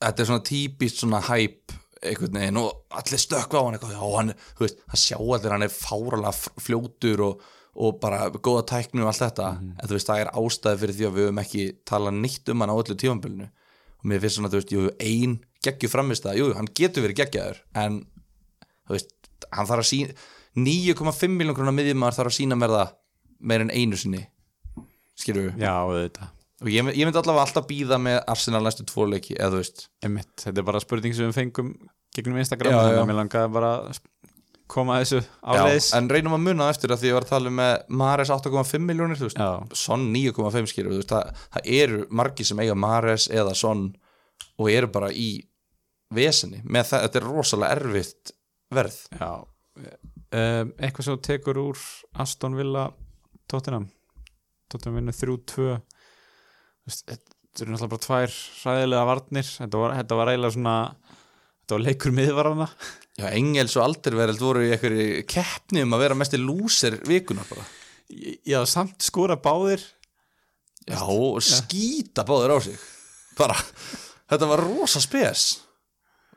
þetta 0.00 0.22
er 0.24 0.28
svona 0.30 0.44
típist 0.48 1.00
svona 1.02 1.20
hæp 1.28 1.72
einhvern 2.00 2.36
veginn 2.40 2.58
og 2.60 2.96
allir 2.96 3.20
stökkva 3.20 3.60
á 3.60 3.64
hann 3.68 3.78
já, 3.80 4.04
hann, 4.16 4.34
þú 4.56 4.64
veist, 4.66 4.78
það 4.88 5.02
sjá 5.04 5.16
allir 5.20 5.54
hann 5.54 5.66
er 5.66 5.72
fáralega 5.74 6.32
f- 6.32 6.52
fljótur 6.64 7.24
og, 7.26 7.42
og 7.76 7.98
bara 8.00 8.30
góða 8.32 8.62
tæknu 8.72 9.04
og 9.04 9.10
allt 9.12 9.20
þetta. 9.26 9.48
Mhm. 9.58 9.74
en 9.80 9.88
þú 9.90 9.96
veist, 9.98 10.08
það 10.12 10.22
er 10.24 10.32
ástæði 10.40 10.80
fyrir 10.84 10.96
því 10.98 11.08
að 11.10 11.16
við 11.18 11.26
höfum 11.28 11.42
ekki 11.44 11.64
talað 11.88 12.20
nýtt 12.24 12.52
um 12.54 12.64
hann 12.64 12.72
á 12.72 12.80
öllu 12.80 12.96
tífambilinu 13.00 13.48
og 14.00 14.10
mér 14.10 14.22
finnst 14.24 14.38
svona, 14.40 14.50
þú 14.52 14.60
veist, 14.60 14.74
jú, 14.74 14.88
ein 15.04 15.38
geggju 15.64 15.92
framist 15.92 16.26
það, 16.26 16.40
jú, 16.40 16.50
hann 16.56 16.72
getur 16.76 17.04
verið 17.06 17.20
geggjaður 17.20 17.62
en, 17.84 18.00
þú 18.88 18.96
veist, 18.96 19.14
hann 19.52 19.70
þarf 19.70 19.84
að 19.84 19.90
sína 19.92 20.18
9,5 20.58 21.36
miljón 21.36 21.56
krónar 21.56 21.76
miðjumar 21.76 22.16
þarf 22.16 22.32
að 22.32 22.38
sína 22.40 22.58
mér 22.58 22.74
það 22.74 22.94
meir 23.40 23.62
en 23.64 23.70
einu 23.70 23.96
sinni. 23.96 24.24
Skilur 25.20 25.50
við 25.50 25.62
Já, 25.62 25.74
þetta 25.94 26.32
og 26.60 26.68
ég, 26.68 26.90
ég 26.92 27.08
myndi 27.08 27.20
allavega 27.20 27.46
alltaf 27.46 27.68
býða 27.68 27.96
með 28.02 28.18
Arsenal 28.28 28.60
næstu 28.64 28.84
tvo 28.88 29.06
leiki 29.08 29.36
eða 29.38 29.54
þú 29.54 29.60
veist. 29.62 29.86
Einmitt, 30.04 30.32
þetta 30.42 30.60
er 30.60 30.66
bara 30.68 30.82
spurning 30.82 31.16
sem 31.16 31.30
við 31.30 31.38
fengum 31.38 31.70
gegnum 32.16 32.40
Instagram, 32.42 32.74
þannig 32.76 33.00
að 33.00 33.08
mér 33.08 33.18
langaði 33.20 33.52
bara 33.54 33.70
að 33.78 34.00
koma 34.70 34.96
að 34.96 35.04
þessu 35.04 35.20
Já, 35.20 35.30
áleiðis 35.50 35.88
en 35.98 36.08
reynum 36.12 36.36
að 36.36 36.44
muna 36.46 36.68
eftir 36.72 36.94
að 36.94 37.02
því 37.02 37.10
ég 37.10 37.16
var 37.16 37.26
að 37.26 37.32
tala 37.34 37.50
um 37.50 37.58
með 37.60 37.72
Mares 38.00 38.32
8,5 38.34 38.84
miljónir. 38.86 39.22
Son 39.76 40.08
9,5 40.14 40.70
skilur 40.70 41.06
það, 41.10 41.30
það 41.56 41.70
eru 41.80 42.02
margi 42.20 42.46
sem 42.48 42.62
eiga 42.62 42.76
Mares 42.78 43.28
eða 43.32 43.54
Son 43.58 43.88
og 44.60 44.70
eru 44.72 44.90
bara 44.92 45.10
í 45.12 45.30
vesenni 46.14 46.62
með 46.64 46.90
það, 46.90 47.06
þetta 47.06 47.20
er 47.20 47.28
rosalega 47.30 47.78
erfitt 47.78 48.34
verð. 48.74 48.98
Um, 49.10 50.74
Eitthvað 50.78 51.06
sem 51.06 51.22
tekur 51.26 51.58
úr 51.62 51.84
Aston 52.22 52.58
Villa 52.58 52.88
Tottenham? 53.50 53.88
Tottenham 54.70 55.00
vinnur 55.00 55.16
3-2 55.16 55.80
Þú 56.80 56.88
veist, 56.88 57.04
þetta 57.10 57.64
eru 57.64 57.72
náttúrulega 57.74 57.92
bara 57.92 58.04
tvær 58.06 58.36
hræðilega 58.62 59.06
varnir. 59.08 59.48
Þetta 59.58 59.80
var, 59.82 59.94
þetta 59.98 60.18
var 60.20 60.30
eiginlega 60.32 60.54
svona 60.56 60.76
þetta 61.70 61.78
var 61.78 61.86
leikur 61.86 62.14
miðvarana. 62.14 62.66
Já, 63.20 63.26
Engels 63.30 63.76
og 63.78 63.84
Aldervereld 63.84 64.42
voru 64.42 64.64
í 64.66 64.72
einhverju 64.74 65.24
keppni 65.30 65.84
um 65.84 65.94
að 65.94 66.02
vera 66.02 66.16
mesti 66.18 66.40
lúser 66.40 66.96
vikunar 67.06 67.46
bara. 67.46 67.66
Já, 68.10 68.58
samt 68.66 69.04
skora 69.06 69.36
báðir. 69.38 69.82
Já, 70.88 70.98
og 71.06 71.38
skýta 71.44 72.24
báður 72.26 72.56
á 72.56 72.64
sig. 72.64 72.78
Bara, 73.38 73.54
þetta 74.32 74.48
var 74.50 74.64
rosa 74.66 75.02
spes. 75.02 75.44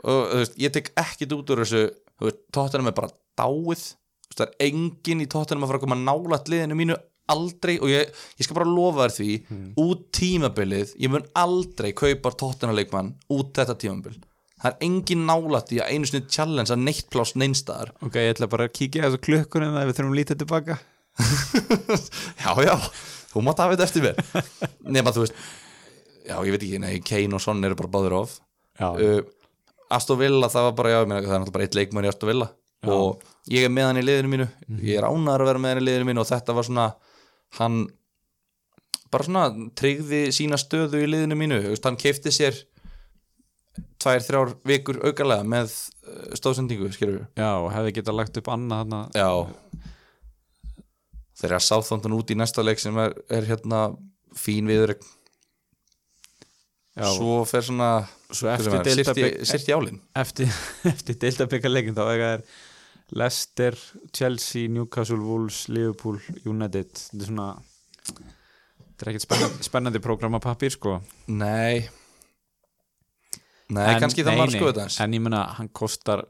Og 0.03 0.19
þú 0.29 0.41
veist, 0.43 0.59
ég 0.61 0.75
tek 0.75 0.91
ekkit 0.99 1.33
út 1.33 1.53
úr 1.55 1.63
þessu 1.63 1.87
þú 1.87 2.27
veist, 2.29 2.43
tóttunum 2.53 2.91
er 2.91 2.97
bara 2.99 3.09
dáið. 3.39 3.87
Þú 3.87 4.29
veist, 4.29 4.37
það 4.37 4.45
er 4.45 4.67
engin 4.67 5.23
í 5.23 5.29
tóttunum 5.31 5.65
að 5.65 5.73
fara 5.73 5.81
að 5.81 5.87
koma 5.87 5.99
nálægt 6.03 6.53
liðinu 6.53 6.77
mínu 6.77 6.99
aldrei 7.33 7.77
og 7.79 7.87
ég, 7.87 8.09
ég 8.35 8.45
skal 8.45 8.57
bara 8.59 8.67
lofa 8.67 9.07
þér 9.07 9.13
því 9.15 9.59
út 9.79 10.01
tímabilið, 10.13 10.89
ég 10.99 11.09
mun 11.09 11.25
aldrei 11.39 11.93
kaupa 11.95 12.33
tóttunarleikmann 12.35 13.13
út 13.31 13.53
þetta 13.55 13.77
tímabil 13.79 14.17
það 14.63 14.69
er 14.71 14.87
engin 14.87 15.25
nálægt 15.27 15.73
í 15.75 15.81
að 15.83 15.91
einu 15.91 16.09
sinni 16.09 16.31
challenge 16.31 16.71
að 16.73 16.85
neitt 16.85 17.09
pláss 17.11 17.35
neinstar 17.39 17.91
Ok, 18.03 18.15
ég 18.21 18.31
ætla 18.33 18.49
bara 18.51 18.69
að 18.69 18.77
kíkja 18.79 19.09
þessu 19.09 19.19
klukkunum 19.27 19.75
að 19.79 19.89
við 19.89 19.99
þurfum 19.99 20.15
lítið 20.17 20.39
tilbaka. 20.43 20.79
Já, 22.43 22.49
já, 22.65 22.73
þú 23.29 23.43
mátt 23.45 23.59
hafa 23.61 23.75
þetta 23.75 23.85
eftir 23.85 24.05
mér. 24.07 24.47
Nema 24.95 25.13
þú 25.13 25.27
veist 25.27 25.35
já, 26.23 26.35
ég 26.39 26.55
veit 26.55 26.63
ekki, 26.63 26.81
nei, 26.81 26.93
Kane 27.05 27.37
og 27.37 27.43
Son 27.43 27.63
eru 27.67 27.77
bara 27.79 27.91
báður 27.93 28.17
of. 28.23 28.35
Já, 28.79 28.89
uh, 28.95 29.21
Aston 29.93 30.19
Villa, 30.19 30.49
það 30.49 30.69
var 30.69 30.75
bara, 30.79 30.93
já, 30.95 30.99
meina, 31.05 31.21
það 31.21 31.35
er 31.35 31.41
náttúrulega 31.43 31.57
bara 31.57 31.67
eitt 31.67 31.77
leikmar 31.77 32.07
í 32.07 32.11
Aston 32.11 32.31
Villa. 32.31 32.49
Og 32.93 33.21
ég 33.51 33.67
er 33.67 33.71
með 33.71 33.89
hann 33.89 33.99
í 34.01 34.05
liðinu 34.05 34.31
mínu. 34.31 34.47
Ég 34.83 34.99
er 34.99 35.07
ánæður 35.07 35.43
að 35.45 35.51
vera 35.51 35.61
með 35.63 35.73
hann 35.73 35.83
í 35.83 35.85
liðinu 35.87 36.07
mínu 36.09 36.23
og 36.23 36.29
þetta 36.31 36.55
var 36.57 36.67
svona, 36.67 36.87
hann 37.59 37.81
bara 39.13 39.27
svona 39.27 39.43
tryggði 39.77 40.23
sína 40.35 40.57
stöðu 40.59 41.03
í 41.03 41.09
liðinu 41.11 41.37
mínu, 41.37 41.59
hann 41.85 41.99
keifti 42.01 42.33
sér 42.33 42.57
tvær, 44.03 44.21
þrjár 44.25 44.53
vikur 44.67 44.99
aukalega 45.07 45.47
með 45.47 45.71
uh, 45.71 46.33
stóðsendingu, 46.37 46.91
skilur 46.93 47.21
við 47.21 47.41
já, 47.41 47.49
og 47.57 47.71
hefði 47.73 47.95
getað 47.97 48.19
lagt 48.19 48.39
upp 48.41 48.51
annað 48.53 48.83
þarna. 48.83 49.01
Já. 49.17 49.89
Þeir 51.39 51.49
eru 51.49 51.57
að 51.57 51.65
sáþóndun 51.67 52.17
út 52.19 52.31
í 52.31 52.37
næsta 52.39 52.63
leik 52.63 52.81
sem 52.83 52.99
er, 53.01 53.15
er 53.33 53.47
hérna 53.49 53.85
fín 54.37 54.69
viður 54.69 54.95
Já, 56.93 57.07
svo 57.09 57.39
fer 57.49 57.65
svona 57.65 58.03
svo 58.29 58.51
eftir 58.53 59.01
í 59.01 59.73
álinn 59.73 59.97
eftir, 60.19 60.51
eftir 60.91 61.17
deildabikaleikin 61.23 61.97
þá 61.97 62.03
er 62.13 62.43
Leicester, 63.13 63.77
Chelsea, 64.13 64.69
Newcastle, 64.69 65.19
Wolves, 65.21 65.67
Liverpool, 65.69 66.15
United. 66.49 66.89
Þetta 66.97 67.19
er 67.19 67.27
svona 67.29 67.49
þetta 68.77 69.05
er 69.05 69.11
ekkert 69.11 69.25
spennandi, 69.25 69.67
spennandi 69.67 70.01
prógrama 70.01 70.39
pappir 70.41 70.73
sko. 70.73 70.95
Nei 71.29 71.89
Nei, 73.73 73.87
En- 73.95 74.01
kannski 74.03 74.25
það 74.27 74.37
var 74.41 74.53
sko 74.53 74.69
þetta 74.69 74.85
eins 74.87 74.99
en 75.05 75.15
ég 75.17 75.23
meina 75.25 75.41
hann 75.57 75.69
kostar 75.75 76.23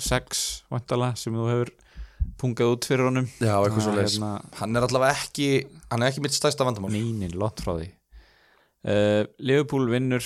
6 0.00 0.42
vantala 0.72 1.12
sem 1.18 1.34
þú 1.36 1.46
hefur 1.50 1.72
pungað 2.40 2.74
út 2.74 2.86
fyrir 2.88 3.06
honum. 3.08 3.26
Já, 3.40 3.54
eitthvað 3.60 3.84
svo 3.86 3.94
leis 3.96 4.14
hérna, 4.16 4.30
Hann 4.60 4.76
er 4.76 4.86
allavega 4.86 5.16
ekki, 5.16 5.48
hann 5.90 6.02
er 6.04 6.10
ekki 6.12 6.22
mitt 6.24 6.36
stærsta 6.36 6.64
vandamál. 6.68 6.92
Neinin, 6.94 7.34
lott 7.40 7.60
frá 7.64 7.74
því. 7.78 7.88
Uh, 8.80 9.24
Liverpool 9.44 9.90
vinnur 9.92 10.24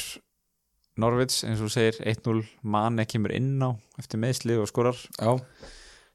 Norvits 1.02 1.40
eins 1.46 1.58
og 1.64 1.72
segir 1.74 1.96
1-0, 2.06 2.44
Mane 2.70 3.02
kemur 3.10 3.32
inn 3.34 3.56
á 3.58 3.74
eftir 3.98 4.20
meðsli 4.22 4.54
og 4.62 4.68
skorar. 4.70 4.98
Já, 5.18 5.32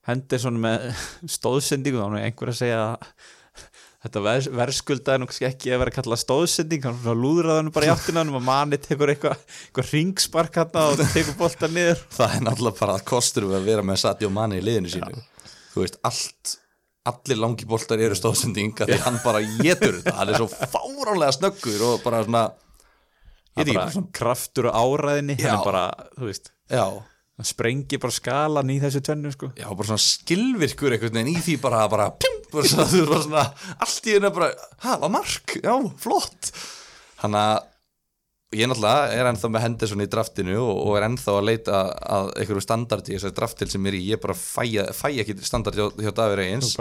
Henderson 0.08 0.56
með 0.64 0.88
stóðsendingu 1.36 2.00
þá 2.00 2.08
er 2.16 2.30
einhver 2.30 2.54
að 2.54 2.60
segja 2.62 2.80
að 2.86 3.10
þetta 4.06 4.24
ver, 4.24 4.45
verðskulda 4.62 5.16
er 5.16 5.22
nú 5.22 5.28
kannski 5.30 5.47
ekki 5.50 5.74
að 5.74 5.82
vera 5.84 5.93
að 5.93 5.97
kalla 6.00 6.20
stóðsending 6.20 6.88
hann 6.88 7.20
lúðraði 7.20 7.64
hann 7.64 7.74
bara 7.76 7.89
í 7.89 7.91
áttina 7.93 8.24
hann 8.24 8.32
og 8.39 8.45
manni 8.47 8.80
tekur 8.82 9.12
eitthvað 9.14 9.43
eitthva 9.68 9.86
ringspark 9.89 10.62
hann 10.62 10.80
og 10.86 11.04
tekur 11.14 11.36
bolta 11.39 11.70
niður. 11.72 12.06
Það 12.18 12.38
er 12.38 12.47
náttúrulega 12.47 12.80
bara 12.80 12.95
að 12.95 13.06
kostur 13.12 13.50
við 13.50 13.60
að 13.60 13.70
vera 13.74 13.86
með 13.89 14.02
Sadio 14.06 14.32
Mane 14.34 14.62
í 14.62 14.64
liðinu 14.64 14.93
sínu. 14.93 15.28
Þú 15.74 15.84
veist, 15.84 16.00
allt 16.08 16.56
allir 17.10 17.39
langi 17.39 17.68
boltar 17.70 18.02
eru 18.04 18.18
stóðsending 18.18 18.74
af 18.76 18.89
því 18.89 18.97
hann 19.04 19.20
bara 19.24 19.41
getur 19.60 20.00
þetta, 20.00 20.16
hann 20.20 20.32
er 20.32 20.41
svo 20.41 20.50
fáránlega 20.52 21.36
snöggur 21.38 21.86
og 21.88 22.04
bara 22.04 22.24
svona 22.26 22.43
bara 23.60 23.86
svona 23.93 24.12
kraftur 24.16 24.70
og 24.70 24.76
áræðinni 24.78 25.38
hann 25.39 25.47
Já. 25.47 25.56
er 25.56 25.64
bara, 25.66 25.86
þú 26.18 26.28
veist, 26.30 26.52
Já, 26.70 26.86
hann 27.40 27.48
sprengir 27.48 28.02
bara 28.04 28.12
skalan 28.12 28.72
í 28.74 28.82
þessu 28.84 29.00
tvennu 29.08 29.32
sko. 29.32 29.54
Já, 29.56 29.70
bara 29.72 29.88
svona 29.88 30.04
skilvirkur 30.04 30.92
einhvern 30.92 31.22
veginn 31.22 31.32
í 31.32 31.44
því 31.46 31.56
bara, 31.64 31.86
bara, 31.92 32.10
pjum, 32.20 32.38
bara 32.52 32.68
svona, 32.68 32.88
bara 33.14 33.24
svona 33.24 33.44
allt 33.86 34.10
í 34.10 34.16
henni 34.18 34.32
bara, 34.36 34.50
ha, 34.84 34.98
var 35.00 35.14
mark, 35.14 35.56
já, 35.64 35.76
flott. 36.04 36.52
Hann 37.24 37.38
að 37.40 37.62
ég 38.60 38.68
náttúrulega 38.68 39.16
er 39.16 39.30
ennþá 39.30 39.54
með 39.54 39.64
Henderson 39.68 40.04
í 40.04 40.10
draftinu 40.10 40.60
og, 40.60 40.84
og 40.84 41.00
er 41.00 41.08
ennþá 41.08 41.38
að 41.38 41.48
leita 41.48 41.82
að 42.18 42.30
einhverju 42.42 42.66
standardi 42.66 43.16
þessari 43.16 43.38
draftil 43.40 43.70
sem 43.72 43.88
er 43.88 44.00
í. 44.02 44.04
Ég 44.10 44.24
bara 44.24 44.36
fæ, 44.36 44.64
fæ 45.00 45.08
ekki 45.24 45.38
standard 45.46 45.80
hjá, 45.80 45.88
hjá 45.96 46.12
Davíð 46.20 46.38
Reyns 46.42 46.74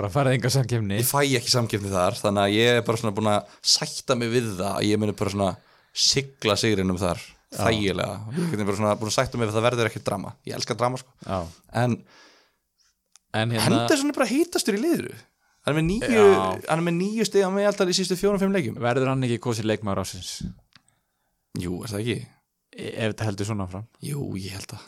ég 1.05 1.11
fæ 1.13 1.21
ekki 1.39 1.55
samkefni 1.55 1.95
þar 1.95 2.19
þannig 2.19 2.49
að 2.49 2.59
ég 2.59 2.81
er 2.81 2.87
bara 2.89 3.03
svona 3.05 3.15
búin 3.15 3.35
að 3.37 3.59
sætta 3.77 4.19
mig 4.19 4.33
við 4.33 4.55
það 4.57 4.71
að 4.73 4.87
ég 4.89 5.03
muni 5.05 5.19
bara 5.23 5.35
svona 5.37 5.51
sigla 6.09 6.57
sigrinum 6.59 6.99
þar 6.99 7.21
þægilega, 7.55 8.17
ég 8.37 8.59
er 8.61 8.65
bara 8.69 8.77
svona 8.77 8.95
búin 9.01 9.09
að 9.13 9.17
sætta 9.17 9.39
mig 9.41 9.49
að 9.49 9.55
það 9.57 9.67
verður 9.69 9.89
ekki 9.91 10.03
drama, 10.05 10.35
ég 10.49 10.59
elska 10.59 10.75
drama 10.77 11.01
sko. 11.01 11.15
Já. 11.25 11.39
en 11.83 11.95
en 13.39 13.51
hérna, 13.53 13.65
Henderson 13.69 14.11
er 14.13 14.17
bara 14.17 14.29
hítastur 14.31 14.77
í 14.79 14.83
liður 14.83 15.15
hann 15.65 15.73
er 15.75 15.79
með 15.79 15.87
nýju, 15.91 16.27
hann 16.69 16.79
er 16.81 16.85
með 16.87 16.97
nýju 16.99 17.25
stig 17.29 17.45
á 17.45 17.51
meðaldal 17.53 17.89
í 17.93 17.97
sístu 17.97 18.17
fjórum-fimm 18.17 18.53
leikjum. 18.55 18.79
Verður 18.81 19.11
hann 19.13 19.25
ekki 19.27 19.41
kosið 19.45 19.67
leikmaður 19.69 20.01
ásins 20.05 20.31
jú, 21.61 21.81
er 21.85 21.91
það 21.93 22.01
ekki? 22.05 22.19
E- 22.79 22.93
ef 22.95 23.11
þetta 23.13 23.27
heldur 23.29 23.49
svona 23.51 23.67
fram 23.69 23.85
jú, 24.05 24.23
ég 24.39 24.55
held 24.57 24.77
að 24.77 24.87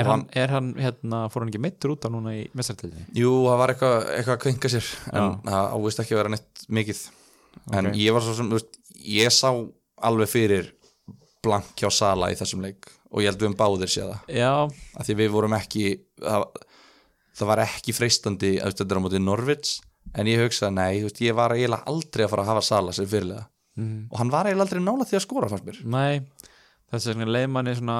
er 0.00 0.06
Og 0.06 0.12
hann, 0.12 0.24
er 0.38 0.52
hann 0.54 0.68
hérna, 0.78 1.24
fór 1.32 1.42
hann 1.42 1.50
ekki 1.50 1.62
meittur 1.64 1.92
út 1.96 2.04
á 2.06 2.08
núna 2.12 2.34
í 2.36 2.42
mestartildinni 2.54 3.08
jú, 3.20 3.30
það 3.48 3.56
var 3.62 3.72
eitthvað, 3.74 3.96
eitthvað 4.16 4.36
að 4.36 4.42
kvenka 4.44 4.70
sér 4.70 4.90
en 5.12 5.32
það 5.48 5.72
ávist 5.76 6.02
ekki 6.04 6.14
að 6.14 6.20
vera 6.22 6.32
neitt 6.36 6.62
mikið. 6.70 7.00
En 7.74 7.88
Ok. 7.90 7.96
ég 7.98 8.14
var 8.14 8.22
svo 8.22 8.34
sem, 8.38 8.50
veist, 8.52 8.76
ég 9.02 9.32
sá 9.34 9.50
alveg 10.06 10.30
fyrir 10.30 10.68
blank 11.44 11.76
hjá 11.78 11.90
Sala 11.94 12.30
í 12.32 12.38
þessum 12.38 12.64
leik 12.64 12.90
og 13.10 13.22
ég 13.24 13.30
held 13.30 13.42
við 13.42 13.50
um 13.50 13.56
báðir 13.58 13.90
séð 13.90 14.12
það. 14.12 14.34
Já, 14.38 14.52
af 14.70 15.06
því 15.06 15.16
við 15.18 15.32
vorum 15.34 15.56
ekki 15.56 15.84
það, 16.20 16.44
það 17.40 17.50
var 17.52 17.62
ekki 17.64 17.96
freistandi 17.96 18.52
er 18.60 19.00
á 19.00 19.02
móti 19.02 19.22
Norvits 19.22 19.80
en 20.16 20.30
ég 20.30 20.44
hugsaði, 20.44 20.76
nei, 20.78 21.02
veist, 21.04 21.20
ég 21.24 21.36
var 21.38 21.54
eiginlega 21.54 21.86
aldrei 21.90 22.24
að 22.26 22.32
fara 22.32 22.46
að 22.46 22.52
hafa 22.54 22.66
Sala 22.66 22.94
sem 22.96 23.08
fyrirlega 23.10 23.46
mm, 23.80 24.00
og 24.10 24.22
hann 24.22 24.32
var 24.32 24.48
eiginlega 24.48 24.68
aldrei 24.68 24.84
nála 24.84 25.08
því 25.08 25.18
að 25.18 25.26
skora 25.26 25.50
fannst 25.50 25.68
mér. 25.68 25.82
Nei. 25.96 26.48
Þess 26.90 27.12
vegna 27.12 27.30
leið 27.30 27.52
manni 27.54 27.76
svona 27.78 27.98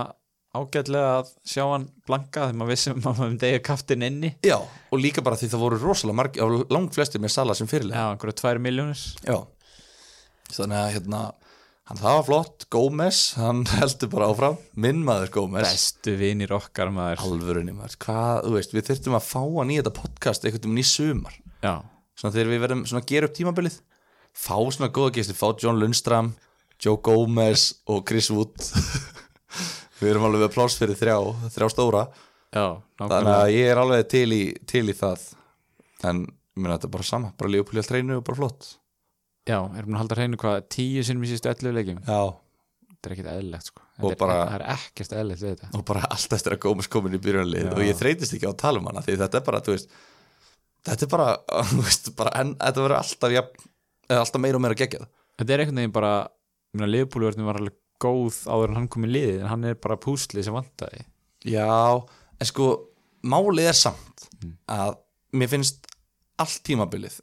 ágætlega 0.50 1.10
að 1.20 1.28
sjá 1.46 1.62
hann 1.62 1.84
blanka 2.08 2.48
þegar 2.48 2.56
maður 2.58 2.72
vissum 2.72 2.96
að 2.98 3.04
maður 3.06 3.28
myndi 3.28 3.50
eiga 3.50 3.62
kaftin 3.68 4.06
inni. 4.06 4.32
Já, 4.46 4.56
og 4.58 4.98
líka 5.02 5.22
bara 5.26 5.38
því 5.38 5.50
það 5.52 5.62
voru 5.62 5.78
rosalega 5.78 6.18
margi, 6.18 6.48
langt 6.74 6.96
flestir 6.96 7.22
með 7.22 7.34
Sala 7.36 7.54
sem 7.58 7.70
fyrirlega 7.70 8.02
já, 8.02 8.14
einhverju 8.14 8.38
tvær 8.40 8.62
miljónir 8.62 9.04
já, 9.22 9.36
þannig 10.56 10.80
að 10.80 10.90
hérna 10.96 11.20
hann 11.90 11.98
það 12.00 12.16
var 12.16 12.26
flott, 12.28 12.66
Gómez 12.70 13.20
hann 13.40 13.64
heldur 13.80 14.10
bara 14.12 14.28
áfram, 14.30 14.58
minn 14.78 15.00
maður 15.06 15.32
Gómez. 15.34 15.66
Bestu 15.66 16.14
vinir 16.20 16.52
okkar 16.54 16.92
maður. 16.94 17.24
Alvörunni 17.26 17.74
maður, 17.74 17.96
hvað, 18.04 18.44
þú 18.46 18.52
veist, 18.56 18.76
við 18.76 18.86
þurftum 18.90 19.16
að 19.18 19.26
fá 19.26 19.40
hann 19.42 19.72
í 19.74 19.80
þetta 19.80 19.94
podcast 19.98 20.46
einhvern 20.46 20.68
veginn 20.68 20.84
í 20.84 20.86
sumar. 20.86 21.40
Já, 21.64 21.74
svona 22.14 22.36
þegar 22.36 22.52
við 22.54 22.62
verðum 22.66 22.84
svona 22.86 23.02
að 23.02 23.10
gera 23.10 23.30
upp 23.30 23.36
tímabilið. 23.40 23.80
Fá 24.30 24.54
svona 24.70 24.92
góða 24.94 25.16
gæsti, 25.18 25.34
fá 25.34 25.48
John 25.58 25.80
Lundstram 25.82 26.30
Joe 26.80 26.96
Gomez 27.04 27.66
og 27.90 28.04
Chris 28.08 28.30
Wood. 28.32 28.56
Við 30.00 30.14
erum 30.14 30.24
alveg 30.30 30.46
með 30.46 30.54
pláss 30.54 30.78
fyrir 30.80 30.96
þrjá, 30.96 31.16
þrjá 31.52 31.68
stóra. 31.74 32.06
Já, 32.54 32.78
þannig 32.96 33.10
nákvæmlega. 33.10 33.40
að 33.42 33.52
ég 33.52 33.68
er 33.68 33.80
alveg 33.82 34.06
til 34.10 34.28
í, 34.32 34.44
til 34.70 34.86
í 34.88 34.94
það. 34.96 35.26
En 36.08 36.22
ég 36.24 36.62
meina 36.62 36.78
þetta 36.78 36.92
bara 36.94 37.06
sama. 37.10 37.34
Bara 37.36 37.52
lífa 37.52 37.68
púlið 37.68 37.90
treinu 37.90 38.16
og 38.16 38.24
bara 38.24 38.40
flott 38.40 38.70
já, 39.48 39.58
erum 39.58 39.90
við 39.90 39.94
að 39.96 40.00
halda 40.02 40.18
hreinu 40.18 40.38
hvað 40.40 40.60
tíu 40.74 41.02
sinnum 41.06 41.24
í 41.26 41.30
sístu 41.30 41.50
11 41.50 41.74
leikjum? 41.76 42.00
Já, 42.06 42.20
þetta 42.90 43.08
er 43.10 43.14
ekkert 43.16 43.30
eðlilegt 43.34 43.70
sko. 43.70 43.82
Þetta 44.00 44.18
bara- 44.20 44.38
er, 44.44 44.54
er 44.60 44.64
ekkert 44.76 45.12
eðlilegt 45.16 45.42
við 45.44 45.54
þetta. 45.56 45.70
Og 45.78 45.84
bara 45.90 46.04
allt 46.10 46.36
eftir 46.36 46.56
að 46.56 46.62
Gomez 46.64 46.88
komin 46.92 47.16
í 47.16 47.20
byrjunlið 47.24 47.70
og 47.74 47.82
ég 47.84 47.98
þreytist 47.98 48.34
ekki 48.36 48.48
á 48.48 48.52
að 48.52 48.60
tala 48.64 48.78
um 48.82 48.86
hana 48.90 49.02
því 49.06 49.16
þetta 49.22 49.40
er 49.40 49.46
bara, 49.48 49.60
þú 49.66 49.74
veist 49.76 49.90
þetta 50.90 51.06
er 51.06 51.12
bara, 51.14 51.28
þú 51.72 51.80
veist, 51.84 52.10
bara 52.16 52.34
en, 52.40 52.54
þetta 52.60 52.84
verður 52.84 52.98
alltaf, 53.00 53.36
eða 54.10 54.20
alltaf 54.24 54.40
meira 54.44 54.60
og 54.60 54.64
meira 54.66 54.78
geggjað. 54.80 55.06
Þetta 55.40 55.54
er 55.56 55.64
einhvern 55.64 55.80
veginn 55.82 55.96
bara 55.96 56.12
liðbúlverðin 56.90 57.48
var 57.48 57.58
alveg 57.60 57.76
góð 58.00 58.36
áður 58.48 58.70
en 58.72 58.78
hann 58.80 58.88
kom 58.92 59.04
í 59.04 59.10
liðið 59.12 59.40
en 59.42 59.50
hann 59.50 59.64
er 59.68 59.74
bara 59.80 59.98
púsli 60.00 60.44
sem 60.44 60.54
vantaði. 60.56 61.02
Já, 61.44 61.66
en 62.40 62.48
sko 62.48 62.70
málið 63.28 63.68
er 63.72 63.76
samt 63.76 64.28
að 64.70 64.94
mér 65.36 65.50
finnst 65.52 65.84
allt 66.40 66.62
tímabilið 66.64 67.18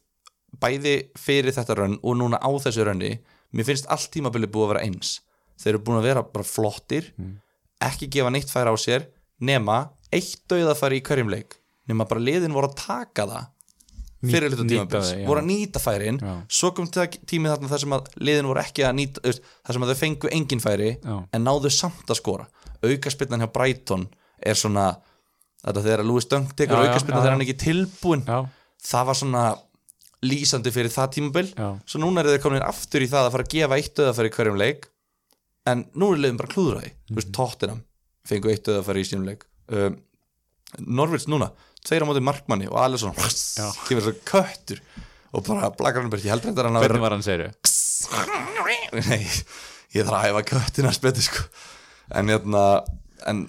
bæði 0.62 0.95
fyrir 1.20 1.55
þetta 1.55 1.76
rönn 1.78 1.97
og 2.01 2.18
núna 2.20 2.39
á 2.41 2.49
þessu 2.64 2.86
rönni 2.88 3.18
mér 3.55 3.68
finnst 3.68 3.89
allt 3.93 4.10
tímabilið 4.14 4.51
búið 4.53 4.66
að 4.68 4.72
vera 4.74 4.86
eins. 4.88 5.12
Þeir 5.58 5.74
eru 5.74 5.84
búin 5.88 5.99
að 5.99 6.08
vera 6.10 6.24
bara 6.24 6.47
flottir 6.47 7.12
ekki 7.84 8.10
gefa 8.14 8.32
neitt 8.34 8.51
færa 8.51 8.74
á 8.74 8.78
sér 8.78 9.08
nema 9.39 9.88
eitt 10.14 10.43
dauðafæri 10.49 10.99
í 11.01 11.05
hverjum 11.05 11.30
leik. 11.32 11.60
Nema 11.88 12.08
bara 12.10 12.24
liðin 12.24 12.55
voru 12.55 12.70
að 12.72 12.80
taka 12.82 13.28
það 13.30 13.45
fyrir 14.28 14.49
nýta 14.49 14.66
tímabils 14.66 15.10
voru 15.28 15.41
að 15.43 15.47
nýta 15.47 15.80
færin. 15.80 16.18
Já. 16.18 16.34
svo 16.49 16.72
kom 16.74 16.88
það 16.89 17.20
tími 17.30 17.51
þarna 17.51 17.70
þar 17.70 17.82
sem 17.84 17.93
að 17.93 18.08
liðin 18.18 18.47
voru 18.49 18.62
ekki 18.64 18.86
að 18.88 18.95
nýta 18.97 19.22
þar 19.30 19.78
sem 19.78 19.86
að 19.86 19.91
þau 19.91 19.99
fengu 19.99 20.32
engin 20.34 20.64
færi 20.64 20.89
Já. 20.97 21.18
en 21.34 21.45
náðu 21.45 21.72
samt 21.74 22.10
að 22.10 22.18
skora. 22.18 22.47
Aukaspinnan 22.82 23.45
hjá 23.45 23.51
Brighton 23.53 24.08
er 24.41 24.58
svona 24.58 24.88
þetta 25.64 25.84
þegar 25.84 26.03
að 26.03 26.10
Louis 26.10 26.28
Dunk 26.30 26.53
tekur 26.58 26.82
já, 26.86 26.93
þegar 27.01 27.32
hann 27.34 27.45
ekki 27.45 27.58
tilbúin 27.62 28.24
já, 28.28 28.38
það 28.89 29.08
var 29.10 29.20
svona 29.22 29.43
lýsandi 30.28 30.73
fyrir 30.75 30.93
það 30.93 31.13
tímabil. 31.17 31.47
Já, 31.53 31.69
svo 31.88 32.01
núna 32.03 32.23
er 32.23 32.32
þau 32.36 32.43
komin 32.47 32.65
aftur 32.65 33.05
í 33.05 33.09
það 33.11 33.28
að 33.30 33.36
fara 33.36 33.47
að 33.47 33.53
gefa 33.55 33.80
eitt 33.80 33.93
döðafæri 33.99 34.32
í 34.32 34.36
hverjum 34.38 34.59
leik 34.61 34.89
en 35.67 35.86
nú 35.99 36.11
er 36.13 36.21
liðin 36.23 36.39
bara 36.39 36.53
því 36.84 36.91
þú 37.09 37.17
veist, 37.19 37.32
Tottenham 37.36 37.82
fengu 38.28 38.51
eitt 38.51 38.67
döðafæri 38.67 39.03
í 39.03 39.09
sínum 39.09 39.28
leik. 39.28 39.47
Um, 39.67 39.97
Norvits 40.84 41.28
núna 41.32 41.51
tveir 41.88 42.03
á 42.03 42.07
móti 42.09 42.23
markmanni 42.23 42.67
og 42.67 42.80
Alisson 42.82 43.15
Já. 43.15 43.67
kemur 43.88 44.03
svo 44.03 44.13
köttur 44.28 44.82
og 45.32 45.45
bara 45.47 45.69
blakar 45.75 46.03
hann 46.03 46.11
þetta 46.43 46.67
hann 46.67 46.80
að 46.80 46.88
hvernig 46.88 47.03
var 47.03 47.15
hann 47.15 47.25
segir 47.25 47.47
Nei, 48.97 49.23
ég 49.95 50.07
þarf 50.07 50.17
að 50.19 50.30
æfa 50.32 50.43
köttina 50.51 50.91
að 50.91 50.97
speti 50.99 51.23
sko. 51.25 51.43
En 52.15 52.30
hérna 52.32 52.63
en 53.28 53.45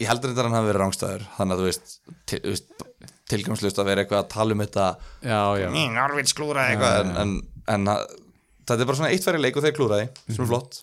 ég 0.00 0.08
þetta 0.32 0.46
hann 0.48 0.56
hafi 0.58 0.70
verið 0.70 0.82
rángstæður 0.82 1.26
þannig 1.38 1.54
að 1.56 1.62
þú 1.62 1.68
veist, 1.70 1.94
til, 2.28 2.40
þú 2.44 2.52
veist 2.52 2.86
tilgangslust 3.30 3.80
að 3.82 3.90
vera 3.90 4.04
eitthvað 4.04 4.22
að 4.22 4.30
tala 4.34 4.54
um 4.56 4.62
þetta 4.62 4.86
já, 5.26 5.40
já, 5.60 5.66
Norvits 5.96 6.36
klúraði 6.36 6.76
eitthvað. 6.76 6.98
En, 7.02 7.12
en, 7.22 7.34
en 7.74 7.92
að, 7.92 8.16
þetta 8.62 8.78
er 8.78 8.90
bara 8.90 9.00
svona 9.00 9.12
eitt 9.14 9.26
færi 9.26 9.42
leik 9.42 9.58
og 9.58 9.66
þeir 9.66 9.76
klúraði 9.76 10.08
sem 10.28 10.44
er 10.44 10.50
flott. 10.52 10.80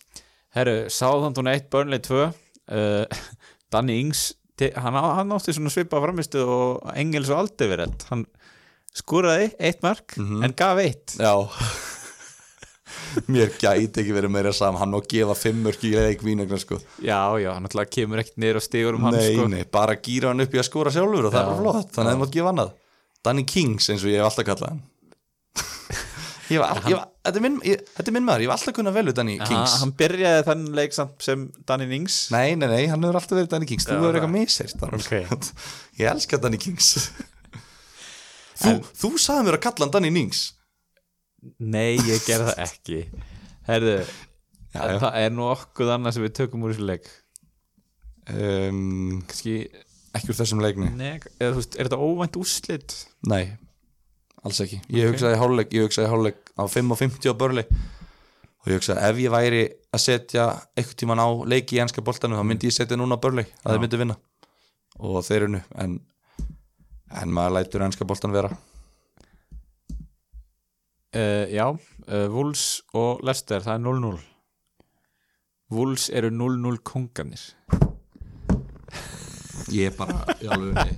Herru, 0.54 0.78
Sáðantún 0.94 1.50
1, 1.50 1.70
Burnley 1.74 2.04
2 2.04 2.22
uh, 2.24 3.24
Danny 3.74 4.00
Ings 4.04 4.32
hann, 4.78 4.96
hann 4.96 5.34
átti 5.34 5.56
svona 5.56 5.72
svipa 5.74 6.00
framistu 6.04 6.44
og 6.46 6.84
Engels 7.00 7.32
og 7.34 7.42
Aldeverett 7.42 8.06
hann 8.12 8.28
skúraði 8.94 9.50
eitt 9.58 9.82
mark 9.86 10.14
en 10.20 10.54
gaf 10.58 10.80
eitt. 10.84 11.18
Já 11.18 11.34
Mér 13.34 13.52
gæti 13.60 14.02
ekki 14.02 14.14
verið 14.16 14.32
meira 14.34 14.52
saman 14.56 14.82
hann 14.82 14.96
og 14.98 15.06
gefa 15.12 15.36
fimmur 15.38 15.76
í 15.86 15.92
leik 15.94 16.24
vínagna 16.26 16.58
sko. 16.62 16.80
Já, 17.04 17.20
já, 17.42 17.50
hann 17.54 17.66
náttúrulega 17.68 17.92
kemur 17.98 18.22
ekkert 18.24 18.40
niður 18.42 18.60
og 18.62 18.66
stigur 18.66 18.98
um 18.98 19.06
hann 19.08 19.18
Nei, 19.18 19.28
sko. 19.36 19.46
nei, 19.52 19.64
bara 19.74 19.96
gýra 20.00 20.32
hann 20.34 20.44
upp 20.46 20.56
í 20.56 20.62
að 20.62 20.68
skora 20.70 20.94
sjálfur 20.96 21.30
og 21.30 21.36
það 21.36 21.44
er 21.44 21.52
Já. 21.54 21.60
flott, 21.62 21.92
þannig 21.94 22.10
að 22.10 22.16
það 22.16 22.24
mátt 22.24 22.34
gefa 22.38 22.54
annað. 22.54 22.74
Danny 23.24 23.46
Kings 23.48 23.90
eins 23.94 24.04
og 24.04 24.12
ég 24.12 24.20
hef 24.24 24.30
alltaf 24.32 24.48
kallað 24.50 24.74
hann. 24.74 24.82
Ég 26.52 26.60
var, 26.60 26.76
ég 26.92 26.98
var, 26.98 27.06
þetta, 27.24 27.40
er 27.40 27.44
minn, 27.46 27.54
ég, 27.66 27.84
þetta 27.96 28.12
er 28.12 28.14
minn 28.18 28.26
maður, 28.28 28.42
ég 28.44 28.50
hef 28.50 28.54
alltaf 28.58 28.76
kunnað 28.76 28.96
vel 28.98 29.04
við 29.08 29.16
Danny 29.16 29.36
Kings. 29.40 29.76
hann 29.80 29.94
byrjaði 29.98 30.42
þann 30.50 30.66
leik 30.76 30.94
samt 30.98 31.24
sem 31.24 31.46
Danny 31.70 31.88
Ings. 31.96 32.18
Nei, 32.36 32.58
nei, 32.60 32.68
nei, 32.68 32.82
hann 32.92 33.06
hefur 33.08 33.18
alltaf 33.22 33.38
verið 33.40 33.48
Danny 33.54 33.70
Kings. 33.70 33.88
Þú 33.88 33.96
Já, 33.96 34.02
hefur 34.02 34.18
eitthvað 34.20 34.34
misheyrst 34.36 34.82
þar. 34.84 34.98
Ok. 35.00 35.54
Ég 36.02 36.12
elska 36.12 36.42
Danny 36.44 36.60
Kings. 36.62 36.90
Þú, 38.64 38.76
þú 39.00 39.14
sagði 39.24 39.48
mér 39.48 39.58
að 39.58 39.64
kalla 39.70 39.88
hann 39.88 39.96
Danny 39.96 40.12
Nings 40.14 40.44
nei, 41.60 41.98
ég 42.08 42.24
gerði 42.28 42.52
það 42.52 42.62
ekki. 42.68 43.02
Herru, 43.68 43.98
Já, 44.74 44.80
já. 44.90 44.98
það 45.04 45.18
er 45.22 45.34
nú 45.36 45.46
okkur 45.52 45.92
annað 45.94 46.16
sem 46.16 46.24
við 46.26 46.36
tökum 46.40 46.64
úr 46.66 46.74
þessu 46.74 46.88
leik. 46.90 47.10
Um, 48.34 49.20
kannski, 49.28 49.58
Ekki 50.14 50.30
úr 50.32 50.38
þessum 50.38 50.62
leikni 50.64 50.88
nei, 50.94 51.18
eða, 51.42 51.56
veist, 51.58 51.74
er 51.76 51.90
þetta 51.90 51.98
óvænt 52.00 52.38
úrslit? 52.40 52.94
Nei, 53.28 53.56
alls 54.46 54.62
ekki. 54.64 54.78
Ég 54.94 55.10
hugsaði 55.10 55.40
hálfleik, 55.42 55.74
ég 55.76 55.88
hugsaði 55.88 56.12
hálfleik 56.12 56.52
á 56.56 56.64
5 56.70 56.94
og 56.94 57.00
50 57.02 57.34
á 57.34 57.36
börli 57.42 57.64
og 57.66 58.70
ég 58.72 58.78
hugsaði 58.80 59.04
ef 59.10 59.22
ég 59.24 59.34
væri 59.34 59.64
að 59.94 60.04
setja 60.06 60.46
eitthvað 60.78 61.00
tíman 61.02 61.20
á 61.20 61.28
leiki 61.50 61.80
í 61.80 61.82
enska 61.84 62.06
boltanum 62.06 62.40
þá 62.40 62.46
myndi 62.48 62.70
ég 62.70 62.78
setja 62.78 63.00
núna 63.00 63.18
á 63.20 63.24
börli 63.26 63.44
að 63.66 63.74
þeir 63.74 63.84
myndi 63.84 64.02
vinna. 64.04 64.18
Og 65.02 65.20
þeir 65.26 65.40
eru 65.42 65.52
nú 65.58 65.64
en, 65.84 65.98
en 67.20 67.34
maður 67.34 67.58
lætur 67.58 67.86
enska 67.90 68.08
boltan 68.08 68.38
vera 68.38 68.54
Uh, 71.14 71.46
já, 71.54 71.68
uh, 71.70 72.28
Wolves 72.34 72.82
og 72.98 73.22
Leicester, 73.22 73.62
það 73.62 73.76
er 73.76 73.84
0-0 73.86 74.22
Wolves 75.74 76.08
eru 76.10 76.32
0-0 76.34 76.80
konganir 76.82 77.44
Ég 79.70 79.92
er 79.92 79.98
bara 79.98 80.26
í 80.42 80.50
alveg 80.50 80.90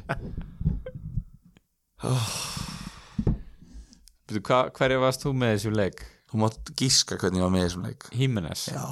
Veitu, 4.26 4.42
hva, 4.48 4.62
hverju 4.76 5.04
varst 5.04 5.24
þú 5.24 5.32
með 5.38 5.54
þessu 5.56 5.72
leik? 5.76 6.02
Þú 6.32 6.40
mátt 6.42 6.72
gíska 6.80 7.20
hvernig 7.22 7.40
ég 7.40 7.46
var 7.46 7.54
með 7.54 7.64
þessum 7.68 7.86
leik. 7.86 8.08
Já. 8.74 8.88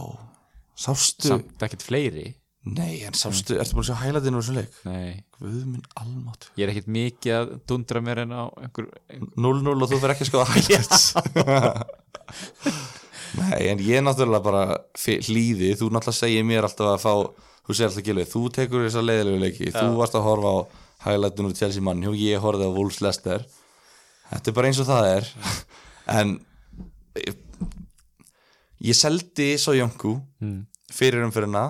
Sástu 0.83 1.31
samt 1.31 1.65
ekkert 1.65 1.85
fleiri 1.85 2.27
Nei, 2.63 3.03
en 3.03 3.15
sástu, 3.17 3.57
ertu 3.59 3.75
búin 3.75 3.83
að 3.83 3.89
sjá 3.89 3.97
hælætinu 3.99 4.39
úr 4.39 4.43
þessum 4.45 4.55
leik? 4.61 4.75
Nei, 4.87 5.23
Guð 5.35 5.63
minn 5.67 5.87
almátt 5.99 6.45
ég 6.55 6.63
er 6.63 6.71
ekkert 6.71 6.93
mikið 6.95 7.33
að 7.35 7.49
dundra 7.67 7.99
mér 8.05 8.21
en 8.23 8.31
á 8.31 8.47
einhver 8.63 8.87
0-0 9.35 9.73
og 9.73 9.89
þú 9.91 9.99
fyrir 9.99 10.13
ekki 10.13 10.23
að 10.23 10.29
skoða 10.29 10.53
highlights. 10.53 11.03
Nei, 13.41 13.59
en 13.67 13.83
ég 13.83 14.05
náttúrulega 14.05 14.45
bara 14.45 14.63
hlýði, 14.95 15.73
þú 15.75 15.91
náttúrulega 15.91 16.15
segir 16.21 16.47
mér 16.47 16.69
alltaf 16.69 16.93
að 16.93 17.03
fá, 17.03 17.13
þú 17.67 17.75
segir 17.75 17.89
alltaf 17.89 18.07
gilvið 18.07 18.31
þú 18.31 18.45
tekur 18.55 18.87
þessa 18.87 19.05
leiðilegu 19.09 19.43
leiki, 19.43 19.69
þú 19.75 19.85
varst 19.99 20.15
að 20.15 20.27
horfa 20.29 20.55
á 20.55 20.59
highlightinu 21.09 21.51
úr 21.51 21.59
Chelsea 21.59 21.83
mann, 21.83 22.07
og 22.07 22.15
ég 22.15 22.39
horfði 22.39 22.71
á 22.71 22.75
Wolves 22.79 23.03
Leicester. 23.03 23.43
Þetta 24.31 24.53
er 24.53 24.55
bara 24.61 24.71
eins 24.71 24.79
og 24.79 24.87
það 24.87 25.13
er. 25.17 25.31
En 26.13 26.33
ég, 27.15 27.37
ég 28.83 28.97
seldi 28.99 29.53
svo 29.55 29.71
Jónku 29.71 30.17
mm. 30.43 30.57
fyrir 30.91 31.23
umfyrirna 31.23 31.61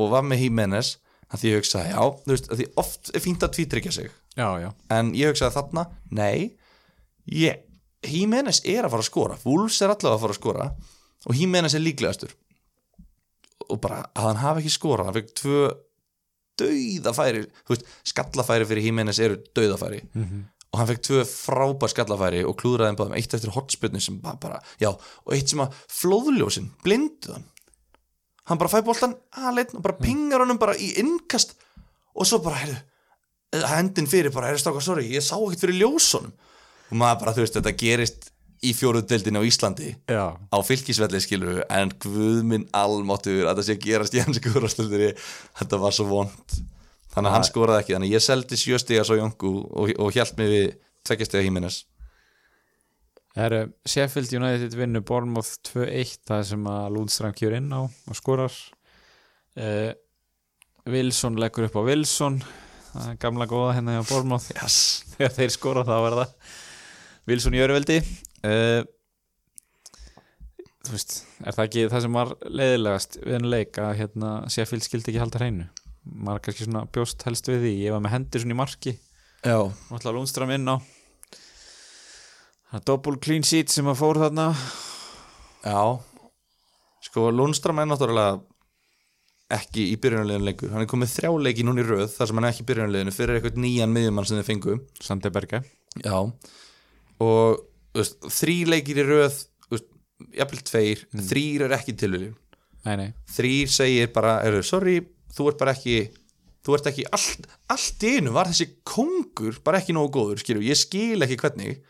og 0.00 0.12
var 0.14 0.26
með 0.26 0.44
Jimenez 0.46 0.94
að 1.30 1.42
því 1.42 1.50
ég 1.52 1.60
hugsaði, 1.60 1.90
já, 1.94 2.04
þú 2.24 2.32
veist, 2.34 2.48
að 2.50 2.60
því 2.60 2.68
oft 2.82 3.10
er 3.14 3.22
fínt 3.24 3.44
að 3.46 3.52
tvítryggja 3.56 3.92
sig. 3.94 4.08
Já, 4.38 4.48
já, 4.62 4.70
en 4.96 5.12
ég 5.18 5.30
hugsaði 5.30 5.56
þarna, 5.58 5.84
nei 6.10 6.56
ég, 7.30 7.60
Jimenez 8.06 8.62
er 8.64 8.86
að 8.86 8.94
fara 8.94 9.04
að 9.04 9.10
skora 9.10 9.36
Wolves 9.44 9.76
er 9.84 9.92
allavega 9.92 10.16
að 10.16 10.22
fara 10.24 10.34
að 10.34 10.40
skora 10.40 10.68
og 11.28 11.36
Jimenez 11.36 11.74
er 11.76 11.84
líklegastur. 11.84 12.32
Og 13.68 13.78
bara 13.82 14.06
að 14.16 14.24
hann 14.30 14.40
hafi 14.40 14.62
ekki 14.64 14.72
skora 14.72 15.04
hann 15.06 15.18
fekk 15.18 15.34
tvö 15.42 15.60
dauðafæri 16.60 17.44
þú 17.44 17.74
veist, 17.74 17.92
skallafæri 18.10 18.66
fyrir 18.68 18.88
Jimenez 18.88 19.20
eru 19.22 19.38
dauðafæri. 19.56 20.02
Mhm. 20.14 20.40
og 20.70 20.78
hann 20.78 20.86
fekk 20.86 21.00
tvö 21.02 21.22
frábær 21.26 21.90
skallafæri 21.90 22.44
og 22.46 22.54
klúðraði 22.60 22.92
þeim 22.92 22.98
báðum, 23.00 23.14
eitt 23.18 23.32
eftir 23.34 23.50
hotspilni 23.56 24.00
sem 24.00 24.20
bara, 24.22 24.36
bara, 24.38 24.60
já, 24.78 24.92
og 24.94 25.32
eitt 25.34 25.50
sem 25.50 25.58
að 25.58 25.74
flóðljósin 25.90 26.68
blindu 26.84 27.40
hann 28.50 28.58
bara 28.60 28.72
fæ 28.72 28.82
boltan 28.84 29.14
aðleitn 29.38 29.78
og 29.78 29.84
bara 29.86 29.98
pingar 30.00 30.42
honum 30.42 30.58
bara 30.60 30.74
í 30.74 30.90
innkast 31.00 31.54
og 32.14 32.26
svo 32.26 32.40
bara, 32.42 32.58
heyrðu 32.64 33.64
hendin 33.70 34.10
fyrir 34.10 34.34
bara, 34.34 34.50
heyrðu 34.50 34.64
stáka, 34.64 34.82
sorry, 34.84 35.06
ég 35.10 35.24
sá 35.24 35.36
ekkert 35.38 35.64
fyrir 35.64 35.80
ljósunum. 35.80 36.34
Og 36.90 36.98
maður 36.98 37.22
bara, 37.22 37.34
þú 37.36 37.44
veist, 37.44 37.56
þetta 37.58 37.76
gerist 37.78 38.30
í 38.66 38.72
fjóruð 38.76 39.06
deildinni 39.08 39.40
á 39.40 39.44
Íslandi 39.48 39.92
já. 40.10 40.24
á 40.36 40.58
fylkisvelli 40.66 41.20
skilur 41.22 41.62
en 41.72 41.92
guðminn 42.02 42.66
almáttur 42.76 43.46
að 43.48 43.62
það 43.62 43.66
sé 43.66 43.76
að 43.78 43.86
gerast 43.86 44.16
í 44.16 44.20
hansku 44.20 44.52
úrvastildinni 44.52 45.14
þetta 45.62 45.80
var 45.80 45.96
svo 45.96 46.08
vond. 46.10 46.58
Þannig 47.10 47.30
að 47.30 47.34
hann 47.34 47.46
skoraði 47.48 47.82
ekki, 47.82 47.94
þannig 47.96 48.10
að 48.10 48.18
ég 48.18 48.26
seldi 48.26 48.58
sjöstiga 48.60 49.06
svo 49.06 49.16
Jónku 49.18 49.54
og, 49.64 49.94
og 49.96 50.12
hjælt 50.14 50.36
mig 50.38 50.52
við 50.52 50.66
tveggjastega 51.08 51.46
híminnes 51.46 51.80
Eru 53.38 53.60
Sheffield 53.86 54.32
United 54.34 54.74
vinnu 54.74 55.02
Bournemouth 55.06 55.60
2-1 55.68 56.16
það 56.26 56.46
sem 56.48 56.64
að 56.66 56.86
Lundstrand 56.96 57.38
kjör 57.38 57.54
inn 57.60 57.70
á 57.70 57.86
og 57.86 58.18
skorar. 58.18 58.56
Uh, 59.54 59.92
Wilson 60.90 61.38
leggur 61.38 61.68
upp 61.68 61.78
á 61.78 61.82
Wilson. 61.86 62.40
Það 62.90 63.10
er 63.12 63.20
gamla 63.22 63.46
góða 63.50 63.76
hérna 63.78 63.98
hjá 63.98 64.08
Bournemouth. 64.08 64.50
Yes. 64.56 64.80
þegar 65.14 65.36
þeir 65.36 65.54
skora 65.54 65.86
þá 65.86 65.94
það 66.08 66.34
Wilson 67.30 67.54
í 67.54 67.60
öruveldi 67.62 68.00
uh, 68.00 68.80
þú 70.86 70.94
veist 70.96 71.18
er 71.44 71.54
það 71.54 71.66
ekki 71.66 71.88
það 71.92 72.04
sem 72.06 72.16
var 72.16 72.32
leiðilegast 72.48 73.18
við 73.20 73.34
henni 73.36 73.52
leik 73.52 73.78
að 73.78 73.92
hérna 74.00 74.30
Sheffield 74.50 74.86
skildi 74.86 75.12
ekki 75.12 75.22
halda 75.22 75.42
hreinu? 75.42 75.66
Maður 76.10 76.46
kannski 76.46 76.66
svona 76.66 76.86
bjóst 76.90 77.22
helst 77.28 77.50
við 77.50 77.60
því. 77.62 77.74
Ég 77.84 77.94
var 77.94 78.02
með 78.02 78.14
hendur 78.16 78.42
svona 78.42 78.56
í 78.56 78.58
marki. 78.58 78.94
Og 79.52 79.92
ætla 79.94 80.14
Lundstrand 80.16 80.56
inn 80.56 80.66
á 80.66 80.76
það 82.70 82.78
er 82.78 82.86
double 82.92 83.20
clean 83.22 83.46
sheet 83.46 83.72
sem 83.72 83.88
að 83.90 83.98
fór 84.00 84.20
þarna. 84.22 84.46
Já. 85.64 85.82
Sko 87.04 87.28
Lundstram 87.34 87.82
er 87.82 87.90
náttúrulega 87.90 88.40
ekki 89.50 89.88
í 89.90 89.98
byrjunarliðinu 90.00 90.46
lengur. 90.46 90.72
Hann 90.74 90.84
er 90.84 90.90
komið 90.90 91.14
þrjá 91.16 91.30
leiki 91.42 91.66
núna 91.66 91.82
í 91.82 91.88
röð 91.88 92.08
þar 92.14 92.30
sem 92.30 92.38
hann 92.38 92.46
er 92.46 92.54
ekki 92.54 92.64
í 92.64 92.68
byrjunarliðinu 92.70 93.14
fyrir 93.16 93.38
eitthvað 93.38 93.62
nýjan 93.64 93.94
miðjumann 93.94 94.28
sem 94.28 94.38
þið 94.38 94.50
fengu. 94.52 94.76
Sandeberge 95.02 95.62
Já. 96.04 96.18
Og 97.20 97.64
veist, 97.96 98.20
þrý 98.30 98.58
leikir 98.70 99.02
í 99.02 99.06
röð 99.08 99.40
jafnvel 100.36 100.62
tveir, 100.66 101.04
þrýr 101.30 101.66
er 101.66 101.76
ekki 101.78 101.96
nei 102.84 103.12
þrýr 103.28 103.70
segir 103.72 104.10
bara, 104.14 104.40
eru, 104.46 104.62
sorry 104.64 105.00
þú 105.34 105.50
ert 105.50 105.60
bara 105.60 105.74
ekki 105.76 106.10
þú 106.64 106.76
ert 106.76 106.90
ekki, 106.90 107.06
allt, 107.12 107.46
allt 107.72 108.04
einu 108.04 108.34
var 108.34 108.50
þessi 108.50 108.68
kongur 108.84 109.60
bara 109.64 109.80
ekki 109.80 109.96
nógu 109.96 110.12
góður, 110.16 110.42
skilju, 110.42 110.64
ég 110.64 110.78
skil 110.78 111.24
ekki 111.24 111.38
hvernig 111.40 111.80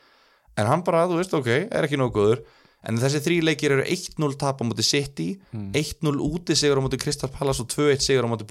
en 0.59 0.71
hann 0.71 0.83
bara, 0.87 1.07
þú 1.11 1.21
veist, 1.21 1.37
ok, 1.37 1.51
er 1.69 1.87
ekki 1.87 2.01
góður. 2.15 2.43
En 2.89 2.97
þessi 2.97 3.21
þrý 3.21 3.37
leikir 3.45 3.75
eru 3.75 3.83
1-0 3.85 4.37
tap 4.41 4.63
á 4.63 4.65
móti 4.65 4.85
City, 4.87 5.35
1-0 5.53 6.15
úti 6.25 6.57
sigur 6.57 6.81
á 6.81 6.85
móti 6.85 6.97
Kristal 7.01 7.29
Palace 7.29 7.61
og 7.61 7.69
2-1 7.69 8.01
sigur 8.07 8.25
á 8.25 8.33
móti 8.33 8.47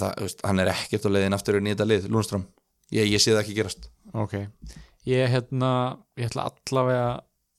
það, 0.00 0.14
þú 0.16 0.28
veist, 0.28 0.40
hann 0.48 0.62
er 0.62 0.72
ekkert 0.72 1.04
á 1.04 1.10
leiðin 1.12 1.36
aftur 1.36 1.58
í 1.58 1.64
nýta 1.66 1.84
lið, 1.84 2.08
Lundström. 2.08 2.46
Ég, 2.92 3.10
ég 3.12 3.20
sé 3.20 3.34
það 3.34 3.42
ekki 3.42 3.58
gerast. 3.58 3.90
Ok. 4.16 4.38
Ég 5.08 5.28
hérna, 5.28 5.98
ég 6.16 6.30
ætla 6.30 6.48
allavega 6.48 7.04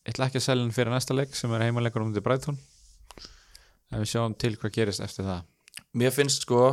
ég 0.03 0.13
ætla 0.13 0.27
ekki 0.27 0.39
að 0.41 0.45
selja 0.47 0.63
hann 0.65 0.75
fyrir 0.75 0.93
næsta 0.93 1.15
leik 1.15 1.35
sem 1.37 1.51
er 1.55 1.63
heimalegur 1.63 2.03
um 2.03 2.13
til 2.15 2.23
Brighton. 2.23 2.57
En 3.91 4.01
við 4.01 4.09
sjáum 4.11 4.35
til 4.35 4.55
hvað 4.57 4.73
gerist 4.75 5.03
eftir 5.05 5.27
það. 5.27 5.45
Mér 5.95 6.11
finnst 6.15 6.43
sko 6.43 6.63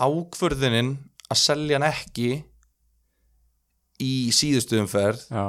ákvörðunin 0.00 0.96
að 1.30 1.40
selja 1.40 1.78
hann 1.78 1.86
ekki 1.92 2.28
í 4.04 4.14
síðustu 4.34 4.78
umferð 4.82 5.24
Já, 5.30 5.46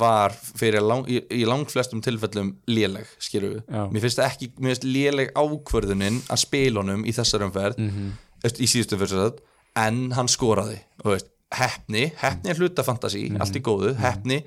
var 0.00 0.34
fyrir 0.38 0.84
lang, 0.86 1.08
í, 1.10 1.18
í 1.34 1.42
langflestum 1.48 2.02
tilfellum 2.04 2.52
léleg, 2.70 3.08
skilur 3.18 3.56
við 3.56 3.62
Já. 3.64 3.84
mér 3.90 4.04
finnst 4.04 4.22
ekki, 4.22 4.50
mér 4.58 4.74
finnst 4.74 4.86
léleg 4.86 5.32
ákvörðunin 5.34 6.20
að 6.30 6.42
spila 6.44 6.84
honum 6.84 7.06
í 7.08 7.14
þessar 7.16 7.48
umferð 7.48 7.80
mm 7.82 8.10
eftir, 8.40 8.64
í 8.64 8.68
síðustu 8.72 8.96
umferð 8.96 9.42
en 9.80 9.98
hann 10.16 10.30
skoraði 10.30 10.78
og 11.02 11.10
veist, 11.12 11.26
hefni, 11.52 12.06
hefni 12.22 12.52
er 12.52 12.60
hluta 12.60 12.84
fantasi 12.86 13.26
allt 13.36 13.58
í 13.58 13.60
góðu, 13.64 13.90
hefni 14.00 14.38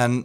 en 0.00 0.22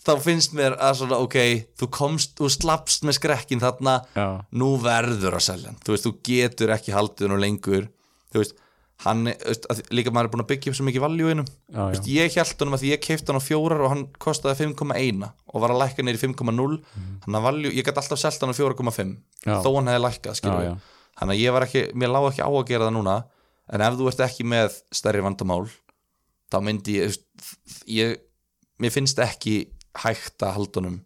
þá 0.00 0.12
finnst 0.24 0.54
mér 0.56 0.76
að 0.80 1.00
svona, 1.02 1.18
ok, 1.24 1.36
þú 1.78 1.88
komst, 1.92 2.34
þú 2.38 2.50
slappst 2.54 3.04
með 3.06 3.18
skrekkin 3.18 3.62
þarna. 3.62 3.98
Já, 4.16 4.26
nú 4.56 4.72
verður 4.82 5.36
að 5.38 5.46
selja 5.50 5.74
þú 5.84 5.94
veist, 5.94 6.06
þú 6.06 6.14
getur 6.30 6.74
ekki 6.74 6.94
haldið 6.96 7.28
hann 7.28 7.42
lengur. 7.44 7.88
Þú 8.32 8.42
veist, 8.42 8.62
hann 9.00 9.24
veist, 9.30 9.64
að, 9.72 9.80
líka 9.96 10.10
maður 10.12 10.28
er 10.28 10.32
búin 10.34 10.42
að 10.44 10.48
byggja 10.52 10.70
upp 10.72 10.76
svo 10.78 10.84
mikið 10.88 11.04
valjú 11.06 11.28
veist, 11.34 12.06
ég 12.12 12.34
held 12.36 12.60
honum 12.60 12.76
að 12.76 12.82
því 12.84 12.90
ég 12.92 13.00
keipti 13.06 13.30
hann 13.32 13.40
á 13.40 13.48
fjórar 13.48 13.80
og 13.86 13.90
hann 13.94 14.02
kostaði 14.20 14.66
5,1 14.74 15.24
og 15.54 15.60
var 15.64 15.70
að 15.74 15.80
lækka 15.84 16.04
neyri 16.04 16.20
5,0 16.20 16.78
hann 17.24 17.38
að 17.40 17.46
valjú, 17.48 17.70
ég 17.72 17.84
gæti 17.86 17.96
alltaf 18.02 18.20
selt 18.20 18.40
hann 18.44 18.52
á 18.52 18.56
4,5 18.60 19.00
Mhm. 19.00 19.16
Já. 19.46 19.56
þó 19.64 19.70
hann 19.78 19.88
hefði 19.88 20.04
lækkað, 20.04 20.34
já. 20.64 20.72
við 20.74 20.88
þannig 21.20 21.34
að 21.36 21.40
ég 21.44 21.52
var 21.56 21.62
ekki, 21.66 21.82
mér 21.94 22.12
lág 22.12 22.26
ekki 22.30 22.44
á 22.44 22.50
að 22.50 22.66
gera 22.68 22.84
það 22.88 22.96
núna 22.98 23.16
en 23.72 23.80
ef 23.86 23.94
þú 24.00 24.08
ert 24.10 24.20
ekki 24.26 24.44
með 24.44 24.80
stærri 24.92 25.22
vandamál 25.24 25.68
þá 26.50 26.56
myndi 26.66 26.96
ég, 27.00 27.16
ég 27.86 28.16
mér 28.80 28.90
finnst 28.92 29.18
ekki 29.22 29.56
hægt 30.04 30.42
að 30.42 30.54
halda 30.58 30.80
honum 30.80 31.00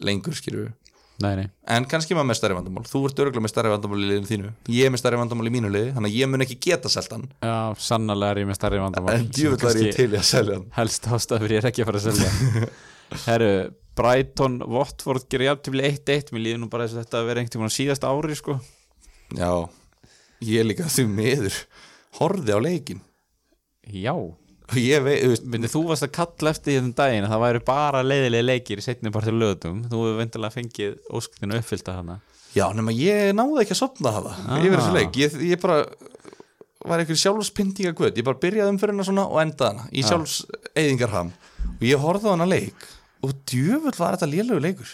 lengur, 0.00 0.34
skilur 0.36 0.66
við 0.68 0.72
Nei, 1.18 1.32
nei, 1.34 1.46
en 1.74 1.86
kannski 1.90 2.14
maður 2.14 2.28
með 2.30 2.36
stærri 2.38 2.54
vandamál. 2.54 2.84
Þú 2.86 3.00
ert 3.08 3.20
örgulega 3.24 3.42
með 3.42 3.50
stærri 3.50 3.72
vandamál 3.72 3.98
í 3.98 4.06
liðinu 4.06 4.28
þínu. 4.28 4.52
Ég 4.70 4.86
er 4.86 4.92
með 4.94 5.00
stærri 5.02 5.18
vandamál 5.18 5.48
í 5.50 5.54
mínu 5.56 5.72
liði 5.74 5.94
þannig 5.96 6.12
að 6.12 6.18
ég 6.20 6.30
mun 6.30 6.44
ekki 6.44 6.58
geta 6.68 6.92
selt 6.92 7.10
hann. 7.16 7.24
Já, 7.42 7.56
sannarlega 7.88 8.36
er 8.36 8.40
ég 8.44 8.48
með 8.52 8.58
starri 8.60 8.78
vandamál. 8.84 9.16
En 9.16 9.26
djúvill 9.34 9.58
var 9.64 9.80
ég 9.82 9.98
til 9.98 10.06
í 10.12 10.20
að 10.20 10.28
selja 10.30 10.60
hann. 10.60 10.68
Helst 10.78 11.10
ástæður 11.10 11.56
ég 11.56 11.64
er 11.64 11.68
ekki 11.72 11.82
að 11.82 11.90
fara 11.90 12.04
að 12.04 12.06
selja 12.06 12.70
Herru, 13.26 13.52
Brighton 13.98 14.58
Watford 14.68 15.26
gerir 15.32 15.50
jafntefli 15.50 15.84
1-1 15.88 16.32
mér 16.34 16.44
líður 16.44 16.60
nú 16.62 16.70
bara 16.70 16.86
þess 16.86 16.98
að 16.98 17.04
þetta 17.06 17.22
vera 17.26 17.42
einhvern 17.42 17.54
tímann 17.56 17.72
á 17.72 17.78
síðasta 17.78 18.10
ári 18.12 18.36
sko. 18.38 18.58
já, 19.34 19.52
ég 20.44 20.60
er 20.62 20.68
líka 20.68 20.86
því 20.92 21.06
miður 21.10 21.56
horfði 22.20 22.54
á 22.54 22.58
leikin 22.62 23.00
já, 23.88 24.14
ég 24.76 25.00
veit, 25.04 25.22
þú 25.24 25.28
veist, 25.32 25.44
myndi 25.48 25.68
þú 25.72 25.80
varst 25.88 26.04
að 26.04 26.12
kalla 26.18 26.50
eftir 26.52 26.72
því 26.74 26.78
þenn 26.80 26.94
daginn 26.98 27.24
að 27.24 27.32
það 27.32 27.42
væri 27.46 27.60
bara 27.70 28.02
leiðilega 28.04 28.44
leikir 28.50 28.82
í 28.82 28.84
setni 28.84 29.12
partur 29.14 29.36
löðum 29.40 29.78
þú 29.88 30.02
hefur 30.04 30.18
vendilega 30.20 30.54
fengið 30.58 30.98
óskutinu 31.16 31.56
uppfyllt 31.62 31.88
að 31.88 31.98
hana. 32.02 32.18
Já, 32.56 32.66
nema 32.76 32.92
ég 32.96 33.32
náði 33.36 33.62
ekki 33.64 33.74
að 33.76 33.80
sopna 33.82 34.12
það 34.18 34.28
Ah. 34.34 34.58
yfir 34.60 34.76
þessu 34.78 34.94
leik, 34.98 35.16
ég, 35.22 35.38
ég 35.52 35.60
bara 35.62 35.78
var 36.88 37.00
einhver 37.02 37.18
sjálfspindinga 37.20 37.94
guð, 37.96 38.12
ég 38.16 38.24
bara 38.28 38.38
byrjaði 38.44 38.72
umfyrirna 38.74 39.04
svona 39.08 39.24
og 39.28 39.40
endaði 39.42 39.72
hana 39.72 39.88
í 39.92 40.02
Já. 40.04 40.08
sjálfseyðingarham. 40.12 41.32
Og 41.78 41.84
ég 41.88 42.00
horfði 42.04 42.28
á 42.28 42.34
hana 42.36 42.46
leik 42.48 42.86
og 43.24 43.32
djöfull 43.50 43.96
var 43.98 44.16
þetta 44.16 44.30
lélögu 44.30 44.62
leikur. 44.62 44.92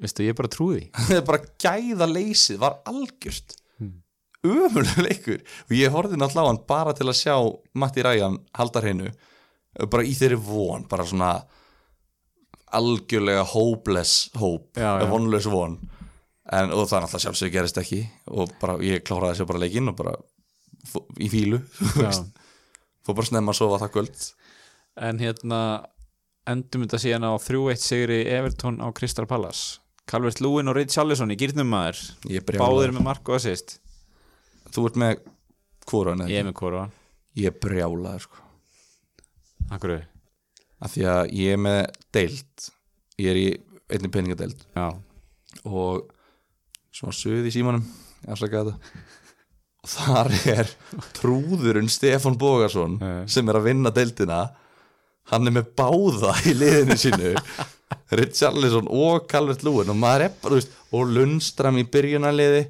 Veistu, 0.00 0.24
ég 0.26 0.36
bara 0.36 0.48
trúði 0.52 0.90
bara 1.28 1.40
gæða 1.62 2.06
leysið 2.10 2.58
var 2.60 2.78
algjört 2.88 3.54
Ömulega 4.46 5.04
leikur. 5.06 5.42
Og 5.66 5.74
ég 5.76 5.92
horfði 5.94 6.18
náttúrulega 6.20 6.46
á 6.46 6.50
hann 6.52 6.62
bara 6.68 6.94
til 6.96 7.08
að 7.10 7.18
sjá 7.20 7.36
Matti 7.78 8.04
Ræjan 8.06 8.38
halda 8.56 8.82
hreinu 8.84 9.10
bara 9.92 10.06
í 10.06 10.14
þeirri 10.16 10.38
von 10.40 10.86
bara 10.88 11.04
svona 11.06 11.34
algjörlega 12.76 13.44
hopeless 13.52 14.30
hope, 14.40 14.80
vonlös 15.10 15.46
von. 15.50 15.76
En, 16.52 16.70
og 16.70 16.86
það 16.86 17.04
náttúrulega 17.06 17.24
sjálfsög 17.24 17.52
gerist 17.54 17.80
ekki. 17.82 18.02
Og 18.32 18.52
bara 18.60 18.78
ég 18.84 19.04
kláraði 19.06 19.40
sér 19.40 19.50
bara 19.50 19.62
leikinn 19.62 19.92
og 19.92 19.98
bara 19.98 20.16
í 21.18 21.28
fílu 21.30 21.58
fór 23.06 23.16
bara 23.16 23.26
snemma 23.26 23.54
að 23.54 23.60
sofa 23.60 23.80
það 23.84 23.94
kvöld. 23.96 24.28
En 25.06 25.18
hérna 25.22 25.60
endum 26.48 26.84
þetta 26.86 27.02
síðan 27.02 27.26
á 27.26 27.32
3-1 27.42 27.82
sigri 27.82 28.20
Everton 28.30 28.78
á 28.82 28.88
Crystal 28.96 29.26
Palace. 29.28 29.80
Calvert 30.06 30.38
Lúin 30.42 30.70
og 30.70 30.76
Reid 30.78 30.92
Charlison 30.94 31.32
í 31.34 31.38
gýrnum 31.38 31.66
maður. 31.70 31.98
Báðir 32.54 32.94
með 32.94 33.06
mark 33.08 33.26
og 33.26 33.40
assist 33.40 33.80
þú 34.74 34.86
ert 34.88 34.98
með 35.02 35.20
hvora 35.90 36.16
ég 36.26 36.40
er 36.42 36.48
með 36.48 36.56
hvora 36.60 36.84
ég 37.38 37.58
brjálaður 37.62 38.24
sko. 38.26 38.42
Akkur 39.76 39.96
af 39.96 40.92
því 40.92 41.04
að 41.10 41.32
ég 41.36 41.54
er 41.56 41.60
með 41.66 41.80
deild. 42.14 42.66
Ég 43.20 43.30
er 43.32 43.38
í 43.40 43.46
einnig 43.88 44.12
peningadeild 44.12 44.64
Já, 44.76 44.88
og 45.64 46.10
svona 46.92 47.14
suð 47.16 47.46
í 47.48 47.52
símanum 47.54 47.84
afsaka 48.28 48.64
þetta. 48.66 49.04
Og 49.86 49.92
þar 49.94 50.30
er 50.52 50.70
trúðurinn 51.16 51.88
Stefán 51.92 52.36
Bógarsson 52.40 52.98
Eh. 53.00 53.22
sem 53.30 53.48
er 53.48 53.54
að 53.60 53.68
vinna 53.70 53.92
deildina. 53.94 54.40
Hann 55.30 55.46
er 55.48 55.54
með 55.56 55.72
báða 55.78 56.34
í 56.46 56.54
liðinu 56.58 56.96
sínu. 56.98 57.32
Richarlison 58.18 58.86
og 58.90 59.26
Calvert 59.30 59.62
Lúin 59.66 59.88
og 59.90 59.96
maður 59.98 60.26
er 60.26 60.34
bara, 60.42 60.54
þú 60.54 60.58
veist, 60.60 60.74
og 60.96 61.12
Lundstram 61.12 61.78
í 61.80 61.84
byrjunarliði. 61.92 62.62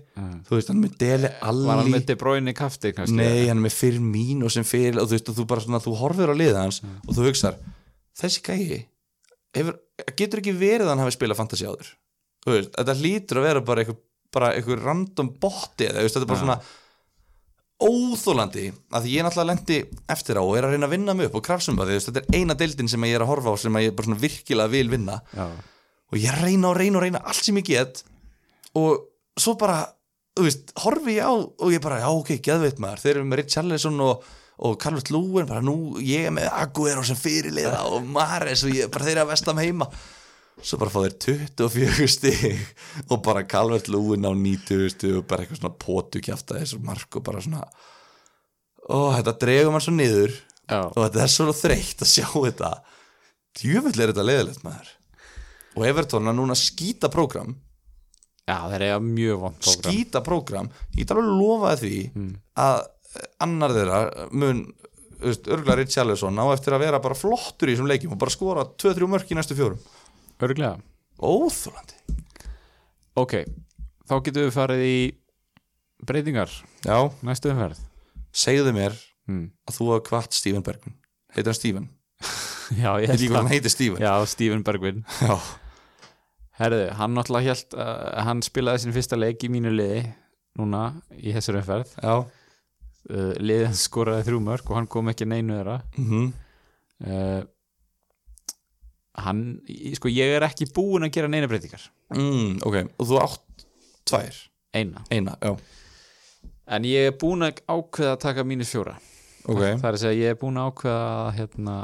Þú 0.49 0.57
veist, 0.59 0.73
hann 0.73 0.83
með 0.83 0.99
Dele 1.01 1.31
var 1.39 1.49
hann 1.53 1.73
Alli 1.77 1.95
með 1.95 2.09
De 2.11 2.19
Bruyne 2.21 2.53
í 2.53 2.57
kafti 2.57 2.93
kannski? 2.97 3.17
Nei, 3.19 3.47
hann 3.51 3.63
með 3.63 4.45
og 4.47 4.53
sem 4.55 4.67
fyrir 4.67 5.01
og 5.03 5.09
þú 5.09 5.17
veist, 5.17 5.31
og 5.33 5.39
þú 5.39 5.47
bara 5.53 5.65
svona, 5.65 5.83
þú 5.85 5.97
horfir 6.01 6.33
á 6.33 6.35
liðið 6.37 6.61
hans 6.61 6.83
og 6.85 7.13
þú 7.15 7.29
hugsar, 7.29 7.59
þessi 8.19 8.43
gæi 8.47 8.81
hefur, 9.57 9.79
getur 10.17 10.43
ekki 10.43 10.57
verið 10.57 10.89
að 10.89 10.95
hann 10.95 11.05
hafi 11.05 11.15
spilað 11.17 11.41
fantasi 11.41 11.69
áður? 11.69 11.93
Þú 12.45 12.57
veist, 12.57 12.75
þetta 12.79 12.97
hlýtur 13.01 13.41
að 13.41 13.47
vera 13.49 13.63
bara 13.69 13.85
eitthvað, 13.85 14.03
bara 14.37 14.51
eitthvað 14.57 14.83
random 14.85 15.31
botti 15.43 15.89
eða, 15.89 16.03
þú 16.03 16.09
veist, 16.09 16.19
þetta 16.19 16.27
er 16.27 16.33
bara 16.33 16.41
Já. 16.41 16.45
svona 16.45 16.85
óþólandi 17.77 18.67
að 18.97 19.09
ég 19.13 19.25
náttúrulega 19.25 19.51
lendi 19.51 19.79
eftir 20.13 20.39
á 20.41 20.43
og 20.43 20.55
er 20.57 20.65
að 20.65 20.77
reyna 20.77 20.89
að 20.89 20.95
vinna 20.95 21.15
mig 21.17 21.29
upp 21.29 21.41
og 21.41 21.45
krafsum 21.45 21.81
að 21.83 21.91
því, 21.93 21.97
þetta 22.07 22.23
er 22.23 22.39
eina 22.39 22.57
deildin 22.57 22.89
sem 22.89 23.05
ég 23.05 23.19
er 23.19 23.25
að 23.25 23.33
horfa 23.35 23.53
á 23.53 23.57
sem 23.61 23.81
ég 23.83 23.97
bara 23.97 24.09
svona 24.09 24.23
virkilega 24.23 24.73
vil 24.73 24.93
vinna. 24.95 25.19
Já, 25.37 25.49
og 26.07 26.21
ég 26.23 26.39
reyna 26.41 26.71
og 26.71 26.79
reyna 26.79 27.01
og 27.01 27.05
reyna 27.05 27.21
allt 27.27 27.45
sem 27.45 27.59
ég 27.61 27.69
get 27.69 28.01
og 28.77 29.41
svo 29.41 29.55
bara 29.61 29.83
þú 30.37 30.45
veist, 30.45 30.75
horfi 30.85 31.17
ég 31.17 31.25
á 31.25 31.33
og 31.33 31.73
ég 31.73 31.83
bara 31.85 32.03
já 32.03 32.11
ok, 32.11 32.35
geðveit 32.45 32.83
maður, 32.83 33.03
þeir 33.05 33.15
eru 33.15 33.29
með 33.31 33.41
Richarlison 33.43 34.03
og, 34.05 34.27
og 34.67 34.77
Carlos 34.81 35.09
Lúin, 35.13 35.49
bara 35.49 35.65
nú 35.65 35.97
ég 36.05 36.29
er 36.29 36.37
með 36.37 36.51
Aguero 36.53 37.05
sem 37.07 37.19
fyrirliða 37.19 37.87
og 37.89 38.05
Mares 38.05 38.67
og 38.67 38.75
ég, 38.77 38.91
bara 38.93 39.09
þeir 39.09 39.17
eru 39.17 39.27
að 39.27 39.33
vestam 39.33 39.63
heima. 39.63 39.89
Svo 40.57 40.79
bara 40.81 40.93
fá 40.93 41.03
þeir 41.05 41.17
24 41.57 42.09
stig 42.09 42.61
og 43.13 43.21
bara 43.25 43.45
Calvert 43.49 43.91
Lúin 43.93 44.25
á 44.25 44.33
90 44.33 44.93
stig 44.95 45.19
og 45.19 45.27
bara 45.29 45.45
eitthvað 45.45 45.61
svona 45.61 45.81
potu 45.81 46.23
kjafta 46.25 46.57
þessu 46.61 46.81
mark 46.85 47.19
og 47.19 47.25
bara 47.27 47.43
svona 47.45 47.65
og 48.87 49.09
þetta 49.17 49.35
dregur 49.43 49.75
mann 49.75 49.83
svo 49.83 49.93
niður 49.97 50.31
já, 50.31 50.79
og 50.87 51.01
þetta 51.01 51.23
er 51.25 51.33
svo 51.33 51.53
þreytt 51.57 52.05
að 52.05 52.13
sjá 52.13 52.27
þetta. 52.31 52.73
Djöfull 53.57 53.97
er 53.97 54.13
þetta 54.13 54.25
leðilegt 54.25 54.65
maður. 54.65 54.93
Og 55.77 55.85
Everton 55.89 56.31
að 56.31 56.39
núna 56.39 56.57
skýta 56.57 57.11
prógram 57.13 57.57
já 58.47 58.57
það 58.57 58.75
er 58.77 59.05
mjög 59.05 59.41
vond 59.43 59.61
program. 59.61 59.93
skýta 59.93 60.23
prógram, 60.25 60.71
ég 60.95 61.03
get 61.03 61.15
alveg 61.15 61.31
lofaði 61.41 61.81
því 61.83 62.27
að 62.63 62.83
annar 63.47 63.75
þeirra 63.77 64.01
mun 64.37 64.65
örgulega 65.25 65.79
Richarlison 65.81 66.39
á 66.39 66.45
eftir 66.53 66.77
að 66.77 66.85
vera 66.85 67.01
bara 67.03 67.17
flottur 67.17 67.71
í 67.71 67.75
þessum 67.75 67.89
leikjum 67.91 68.17
og 68.17 68.21
bara 68.21 68.35
skora 68.35 68.67
2-3 68.77 69.09
mörk 69.09 69.31
í 69.33 69.39
næstu 69.39 69.57
fjórum. 69.57 69.81
Örglega 70.45 70.77
óþúlandi 71.17 71.97
Ok, 73.17 73.33
þá 74.05 74.15
getum 74.21 74.45
við 74.45 74.53
farið 74.53 74.83
í 74.85 74.99
breytingar. 76.05 76.53
Já, 76.85 76.99
næstu 77.25 77.49
umferð. 77.49 77.81
Segðu 78.37 78.75
mér 78.77 78.93
hmm. 79.25 79.47
að 79.65 79.79
þú 79.79 79.89
hafa 79.95 80.05
kvart 80.11 80.37
Steven 80.37 80.65
Bergman 80.67 80.99
heitir 81.37 81.53
hann 81.53 81.59
Steven, 81.59 81.87
Já, 82.83 82.91
ég 83.01 83.11
heitir 83.11 83.15
ekki 83.15 83.31
hvað 83.31 83.43
hann 83.43 83.53
heitir 83.53 83.73
Steven 83.73 84.03
Já, 84.03 84.13
Steven 84.29 84.63
Bergvin. 84.67 85.03
Já, 85.21 85.37
Herðu, 86.57 86.87
hann 86.97 87.17
náttúrulega 87.17 87.53
hélt 87.53 87.77
uh, 87.77 88.23
hann 88.25 88.41
spilaði 88.45 88.85
sin 88.85 88.97
fyrsta 88.97 89.19
leik 89.19 89.45
í 89.45 89.51
mínu 89.53 89.75
liði 89.75 90.07
núna 90.57 90.89
í 91.13 91.35
þessari 91.37 91.61
umferð. 91.61 91.93
Uh, 92.07 93.35
liðið 93.39 93.69
hans 93.69 93.85
skoraði 93.87 94.25
þrjú 94.31 94.41
mörg 94.47 94.71
og 94.71 94.81
hann 94.81 94.89
kom 94.91 95.13
ekki 95.13 95.29
neinu 95.29 95.59
þeirra. 95.59 95.81
Mm 96.01 96.33
uh, 97.05 97.45
hann, 99.17 99.43
sko 99.97 100.11
ég 100.13 100.37
er 100.37 100.47
ekki 100.47 100.69
búinn 100.77 101.07
að 101.07 101.15
gera 101.17 101.31
neina 101.33 101.49
breytingar. 101.51 101.89
Mm, 102.15 102.59
ok, 102.67 102.79
og 103.01 103.11
þú 103.11 103.21
átt 103.23 103.67
tvær, 104.07 104.41
eina, 104.77 105.05
eina, 105.13 105.37
en 106.67 106.89
ég 106.89 107.11
er 107.11 107.17
búinn 107.19 107.47
að 107.47 107.63
ákveða 107.65 108.15
að 108.15 108.23
taka 108.27 108.45
mínus 108.47 108.73
fjóra. 108.75 108.97
Ok, 109.47 109.63
það 109.63 109.89
er 109.89 109.97
að 109.97 110.03
segja 110.03 110.27
ég 110.27 110.35
er 110.35 110.41
búinn 110.41 110.61
að 110.61 110.71
ákveða 110.73 111.07
að 111.15 111.31
hérna, 111.39 111.77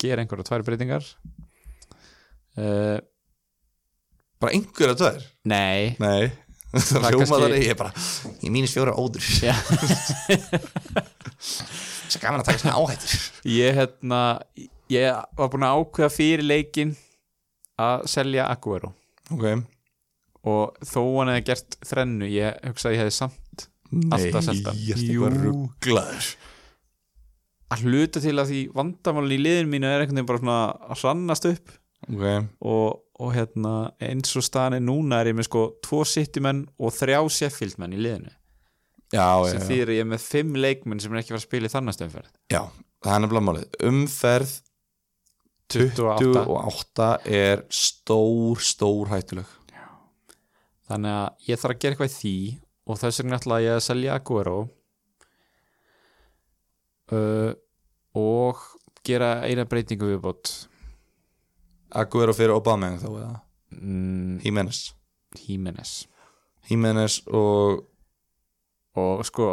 gera 0.00 0.24
einhverja 0.24 0.48
tvær 0.48 0.66
breytingar. 0.66 1.08
Uh, 2.58 2.98
bara 4.40 4.52
einhverja 4.56 4.96
tvær? 5.00 5.24
Nei. 5.50 5.96
Nei, 6.00 6.30
það 6.74 6.96
er 6.96 7.16
hljóma 7.16 7.26
kannski- 7.30 7.62
ég 7.64 7.72
er 7.74 7.78
bara 7.80 7.92
ég 8.44 8.52
mínus 8.54 8.74
fjóra 8.76 8.94
óður 8.96 9.26
Já. 9.42 9.54
svo 12.10 12.20
gaman 12.22 12.40
að 12.42 12.48
taka 12.50 12.62
svona 12.62 12.78
áhættur 12.80 13.12
ég 13.50 13.76
hérna 13.78 14.20
ég 14.90 15.18
var 15.38 15.50
búin 15.52 15.66
að 15.66 15.80
ákveða 15.82 16.12
fyrir 16.14 16.42
leikin 16.46 16.96
að 17.80 18.02
selja 18.12 18.48
Aguero. 18.52 18.90
Ok. 19.32 19.44
Og 20.50 20.74
þó 20.84 21.00
hann 21.20 21.30
hefði 21.32 21.44
gert 21.50 21.76
þrennu 21.86 22.28
ég 22.32 22.58
hugsaði 22.66 22.96
ég 22.98 23.02
hefði 23.04 23.14
samt 23.16 23.66
Alltaf 24.14 24.44
selt 24.46 24.66
hann. 24.68 24.80
ég 24.86 24.94
er 24.96 25.04
Jú. 25.04 25.24
eitthvað 25.26 25.44
rugglaður 25.46 26.28
að 27.70 27.84
hluta 27.86 28.20
til 28.24 28.34
að 28.42 28.48
því 28.50 28.60
vandamálin 28.74 29.36
í 29.36 29.40
liðin 29.44 29.70
mínu 29.70 29.86
er 29.86 30.02
einhvern 30.02 30.18
veginn 30.18 30.28
bara 30.30 30.40
svona 30.42 30.58
að 30.90 31.02
hrannast 31.04 31.46
upp. 31.52 31.72
Ok, 32.10 32.24
og, 32.66 33.00
og 33.20 33.34
hérna 33.36 33.74
eins 34.02 34.32
og 34.38 34.44
staðan 34.46 34.78
er 34.78 34.84
núna 34.84 35.20
er 35.20 35.32
ég 35.32 35.38
með 35.38 35.50
sko 35.50 35.64
tvo 35.84 36.02
Citymenn 36.08 36.64
og 36.80 36.94
þrjá 36.96 37.20
Sheffield 37.36 37.80
menn 37.80 37.96
í 37.96 38.00
liðinu. 38.00 38.32
Já, 39.10 39.26
já, 39.42 39.56
sem 39.56 39.74
já. 39.74 39.84
að 39.88 39.96
ég 39.98 40.06
með 40.06 40.22
fimm 40.22 40.56
leikmenn 40.56 41.02
sem 41.02 41.12
er 41.12 41.20
ekki 41.20 41.32
að 41.32 41.36
fara 41.36 41.42
að 41.42 41.48
spila 41.48 41.68
í 41.68 41.74
þannast 41.74 42.06
umferð. 42.06 42.32
Já 42.52 42.62
það 43.04 43.14
er 43.14 43.22
nefnilega 43.24 43.46
málið. 43.46 43.78
Umferð 43.90 44.56
28. 45.70 46.42
28 46.50 47.08
er 47.38 47.64
stór, 47.72 48.62
stór 48.64 49.12
hættuleg. 49.12 49.56
Þannig 50.90 51.14
að 51.14 51.46
ég 51.46 51.60
þarf 51.62 51.76
að 51.76 51.82
gera 51.84 51.94
eitthvað 51.94 52.10
í 52.10 52.16
því 52.16 52.36
og 52.90 52.98
þess 52.98 53.22
vegna 53.22 53.38
ætla 53.38 53.60
ég 53.62 53.76
að 53.76 53.84
selja 53.86 54.16
Aguero 54.18 54.56
uh, 57.14 57.52
og 58.18 58.64
gera 59.06 59.30
eina 59.46 59.68
breytingu 59.70 60.10
viðbót 60.10 60.50
Aguero 61.90 62.34
fyrir 62.36 62.54
Obama 62.54 62.92
þá 63.00 63.08
eða? 63.10 63.34
Mm, 63.76 64.40
Jimenez 64.44 64.82
Jimenez 65.44 65.94
Jimenez 66.70 67.20
og 67.28 67.86
og 68.98 69.22
sko 69.26 69.52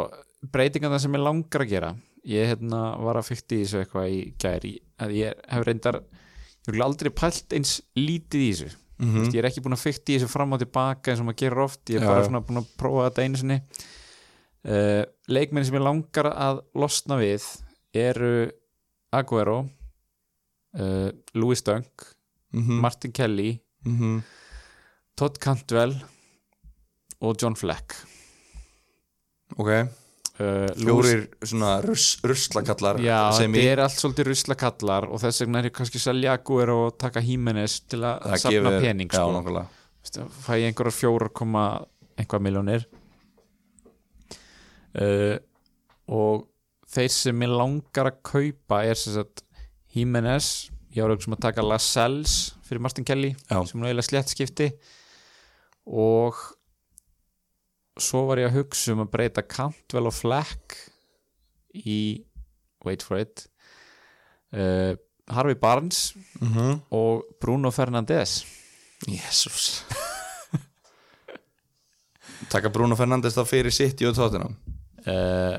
breytingarna 0.52 0.98
sem 0.98 1.14
ég 1.14 1.22
langar 1.22 1.64
að 1.64 1.70
gera 1.70 1.92
ég 2.28 2.50
hérna 2.52 2.82
var 3.00 3.18
að 3.20 3.30
fykta 3.30 3.56
í 3.56 3.62
þessu 3.62 3.82
eitthvað 3.82 4.10
í 4.12 4.18
gæri 4.40 4.74
að 5.00 5.14
ég 5.18 5.46
hef 5.52 5.64
reyndar 5.66 6.00
ég 6.02 6.74
hef 6.74 6.84
aldrei 6.84 7.10
pælt 7.14 7.56
eins 7.56 7.78
lítið 7.96 8.44
í 8.44 8.50
þessu. 8.52 8.74
Mm 8.98 9.14
mm. 9.14 9.30
ég 9.30 9.38
er 9.38 9.48
ekki 9.48 9.62
búin 9.62 9.76
að 9.76 9.84
fykta 9.86 10.12
í 10.12 10.18
þessu 10.18 10.32
fram 10.32 10.52
og 10.52 10.60
tilbaka 10.62 11.12
eins 11.12 11.22
og 11.22 11.28
maður 11.28 11.40
gerir 11.44 11.64
oft, 11.64 11.82
ég 11.88 12.02
er 12.02 12.06
bara 12.06 12.26
svona 12.26 12.42
búin 12.42 12.60
að 12.60 12.70
prófa 12.80 13.08
þetta 13.08 13.24
einu 13.24 13.40
sinni. 13.40 13.58
Uh, 14.68 15.04
leikmenn 15.30 15.64
sem 15.64 15.78
ég 15.78 15.84
langar 15.84 16.28
að 16.32 16.62
losna 16.74 17.16
við 17.20 17.44
eru 17.94 18.50
Aguero 19.14 19.60
uh, 19.62 21.08
Louis 21.38 21.62
Dunk 21.62 22.08
-hmm. 22.52 22.80
Martin 22.80 23.12
Kelly 23.12 23.60
-hmm. 23.84 24.22
Todd 25.16 25.38
Cantwell 25.38 25.94
og 27.20 27.36
John 27.42 27.54
Fleck 27.56 27.94
ok, 29.56 29.68
uh, 29.68 30.66
fjórir 30.76 31.28
svona 31.42 31.80
rus, 31.82 32.18
ruslakallar 32.22 33.00
Já, 33.00 33.32
sem 33.32 33.52
þetta 33.52 33.64
í 33.64 33.72
er 33.72 33.82
allt 33.82 33.98
svolítið 33.98 34.30
ruslakallar 34.30 35.08
og 35.08 35.20
þess 35.20 35.40
vegna 35.42 35.58
er 35.58 35.70
ég 35.70 35.74
kannski 35.74 35.98
selja 35.98 36.32
Aguero 36.36 36.86
og 36.86 36.98
taka 36.98 37.20
Jimenez 37.20 37.80
til 37.88 38.04
að 38.04 38.38
safna 38.38 38.70
gefur- 38.70 38.80
pening 38.80 39.10
já, 39.10 39.24
sko. 39.24 39.66
Veistu, 40.02 40.28
fæ 40.44 40.52
ég 40.60 40.68
einhverjar 40.70 40.94
fjóra 40.94 41.28
koma 41.32 41.64
einhvað 42.18 42.44
miljónir 42.44 42.86
uh, 45.00 45.36
og 46.08 46.46
þeir 46.88 47.12
sem 47.12 47.42
ég 47.44 47.52
langar 47.52 48.12
að 48.12 48.22
kaupa 48.22 48.82
er 48.84 48.94
sem 48.98 49.16
sagt 49.18 49.44
Jimenez 49.94 50.70
ég 50.98 51.04
var 51.06 51.14
auðvitað 51.14 51.38
að 51.38 51.44
taka 51.48 51.64
Lascelles 51.66 52.36
fyrir 52.68 52.82
Martin 52.84 53.06
Kelly 53.08 53.32
Já. 53.48 53.62
sem 53.70 53.80
er 53.82 53.88
eiginlega 53.92 54.08
slett 54.10 54.32
skipti 54.34 54.68
og 55.88 56.36
svo 57.98 58.26
var 58.28 58.38
ég 58.42 58.50
að 58.50 58.58
hugsa 58.60 58.92
um 58.94 59.00
að 59.06 59.12
breyta 59.14 59.42
Cantwell 59.46 60.10
og 60.10 60.14
Fleck 60.14 60.76
í 61.74 62.00
wait 62.86 63.02
for 63.06 63.18
it 63.22 63.46
uh, 64.54 64.94
Harvey 65.28 65.56
Barnes 65.60 66.12
Mhm. 66.40 66.82
og 66.94 67.24
Bruno 67.42 67.70
Fernandes 67.74 68.42
Jésús 69.06 69.82
taka 72.50 72.70
Bruno 72.72 72.96
Fernandes 72.96 73.34
þá 73.36 73.44
fyrir 73.48 73.74
City 73.74 74.06
og 74.08 74.14
Tottenham 74.16 74.54
uh, 75.06 75.58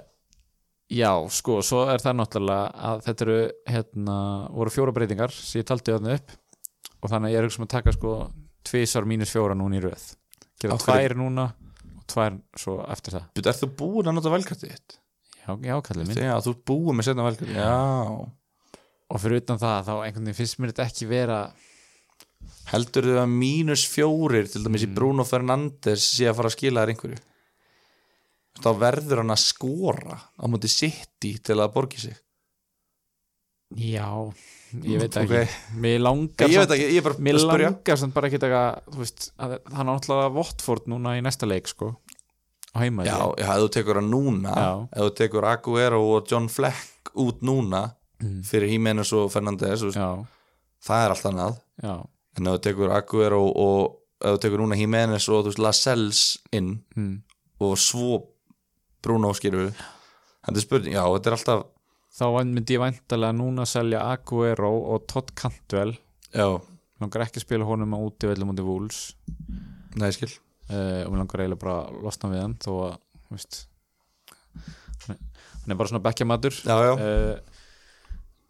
já, 0.90 1.12
sko, 1.34 1.60
svo 1.66 1.86
er 1.92 2.04
það 2.04 2.20
náttúrulega 2.20 2.86
að 2.90 3.02
þetta 3.08 3.26
eru 3.26 3.40
hérna, 3.70 4.20
voru 4.58 4.74
fjóra 4.74 4.96
breytingar 4.96 5.34
sem 5.36 5.62
ég 5.62 5.68
taldi 5.70 5.96
þarna 5.96 6.16
upp 6.18 6.36
og 7.00 7.12
þannig 7.14 7.30
að 7.30 7.34
ég 7.34 7.42
er 7.42 7.48
hugsa 7.48 7.62
um 7.62 7.68
að 7.68 7.74
taka 7.76 7.96
sko 7.96 8.14
tvisar 8.70 9.08
mínus 9.08 9.34
fjóra 9.34 9.56
núna 9.58 9.80
í 9.80 9.84
röð. 9.84 10.08
Gera 10.60 10.80
tvær 10.82 11.16
núna 11.20 11.46
og 11.96 12.04
tvær 12.12 12.36
svo 12.60 12.80
eftir 12.92 13.16
það. 13.16 13.30
Þú 13.38 13.46
ert 13.46 13.62
þú 13.64 13.72
búin 13.80 14.12
að 14.12 14.18
nota 14.20 14.34
velkartið 14.34 14.74
þitt? 14.74 15.00
já, 15.40 15.56
já 15.64 15.80
kallið 15.86 16.10
minn. 16.10 16.22
Já, 16.28 16.36
þú 16.44 16.54
ert 16.54 16.66
búin 16.68 17.00
með 17.00 17.10
setna 17.10 17.26
velkartið 17.26 17.58
Já. 17.58 17.74
Og 19.10 19.22
fyrir 19.24 19.42
utan 19.42 19.62
það 19.62 19.88
þá 19.88 19.94
einhvern 19.96 20.28
veginn 20.28 20.38
finnst 20.38 20.60
mér 20.60 20.74
þetta 20.74 20.88
ekki 20.90 21.10
vera 21.10 21.40
Heldur 22.70 23.08
þau 23.10 23.24
að 23.24 23.32
mínus 23.34 23.84
fjórir 23.90 24.50
til 24.50 24.62
dæmis 24.62 24.86
í 24.86 24.92
Bruno 24.94 25.26
Fernandes 25.26 26.06
sé 26.06 26.28
að 26.30 26.38
fara 26.38 26.52
að 26.52 26.56
skila 26.56 26.84
þér 26.84 26.92
einhverju? 26.94 27.22
Þá 28.60 28.70
verður 28.82 29.22
hann 29.24 29.32
að 29.36 29.44
skora 29.44 30.18
á 30.36 30.44
móti 30.52 30.68
City 30.72 31.38
til 31.44 31.56
að 31.60 31.74
borgi 31.76 32.02
sig. 32.02 32.18
Já, 33.78 34.08
ég 34.82 34.98
veit 35.00 35.16
Ok. 35.18 35.30
ekki. 35.30 35.58
Mér 35.78 36.00
langar 36.02 36.50
Ég 36.50 36.64
ekki, 36.66 36.88
ég 36.98 37.04
bara 37.06 37.20
mér 37.22 37.38
að 37.38 37.46
langar 37.46 37.98
samt 38.02 38.14
bara 38.16 38.28
ekki 38.28 38.40
að 38.42 38.82
þú 38.90 38.98
veist, 39.04 39.30
að, 39.38 39.60
hann 39.74 39.88
er 39.88 39.94
náttúrulega 39.94 40.34
Votford 40.34 40.88
núna 40.90 41.14
í 41.20 41.22
næsta 41.22 41.46
leik 41.48 41.68
sko. 41.70 41.92
Á 42.74 42.82
heima 42.82 43.06
Já, 43.06 43.18
ef 43.38 43.48
þú 43.62 43.70
tekur 43.74 43.96
hann 44.02 44.10
núna 44.12 44.56
ef 44.92 45.00
þú 45.06 45.14
tekur 45.22 45.46
Aguero 45.46 46.02
og 46.16 46.28
John 46.30 46.50
Fleck 46.50 47.14
út 47.16 47.42
núna 47.42 47.96
Mm. 48.20 48.42
fyrir 48.44 48.68
Jimenez 48.68 49.14
og 49.16 49.30
Fernandes 49.32 49.80
það 49.80 51.04
er 51.06 51.10
allt 51.14 51.24
annað. 51.30 51.60
Já, 51.82 51.94
en 52.38 52.48
ef 52.48 52.58
þú 52.58 52.62
tekur 52.66 52.92
Aguero 52.92 53.46
og 53.48 53.96
ef 54.20 54.34
þú 54.36 54.42
tekur 54.44 54.60
núna 54.60 54.76
Jimenez 54.76 55.30
og 55.30 55.46
þú 55.46 55.54
veist 55.54 55.62
Lascelles 55.64 56.38
inn 56.52 56.84
mm. 56.98 57.22
og 57.62 57.78
svo 57.78 58.20
Bruno 59.06 59.32
skilur 59.38 59.68
við 59.68 59.78
þetta 59.80 60.56
er 60.58 60.64
spurning, 60.66 60.96
já, 60.96 61.04
þetta 61.16 61.30
er 61.32 61.38
alltaf 61.38 61.66
þá 62.20 62.26
myndi 62.58 62.76
ég 62.76 62.82
væntalega 62.84 63.38
núna 63.38 63.64
að 63.66 63.72
selja 63.74 64.00
Aguero 64.10 64.72
og 64.96 65.04
Todd 65.12 65.30
Cantwell. 65.38 65.94
Já, 66.34 66.48
langar 67.02 67.24
ekki 67.26 67.38
að 67.42 67.46
spila 67.46 67.68
honum 67.70 67.94
á 67.96 68.00
útivellum 68.02 68.50
mútið 68.50 68.66
Wolves. 68.68 69.02
Nei, 70.00 70.10
skil. 70.16 70.32
Uh, 70.70 71.06
og 71.08 71.16
langar 71.18 71.44
eiginlega 71.44 71.62
bara 71.62 71.76
að 71.88 72.00
losna 72.06 72.32
við 72.34 72.42
hann 72.44 72.58
þó 72.62 72.72
að, 72.88 72.98
veist 73.34 73.60
hann 75.08 75.74
er- 75.74 75.78
bara 75.80 75.90
svona 75.92 76.04
já, 76.82 76.92
uh, 76.98 77.40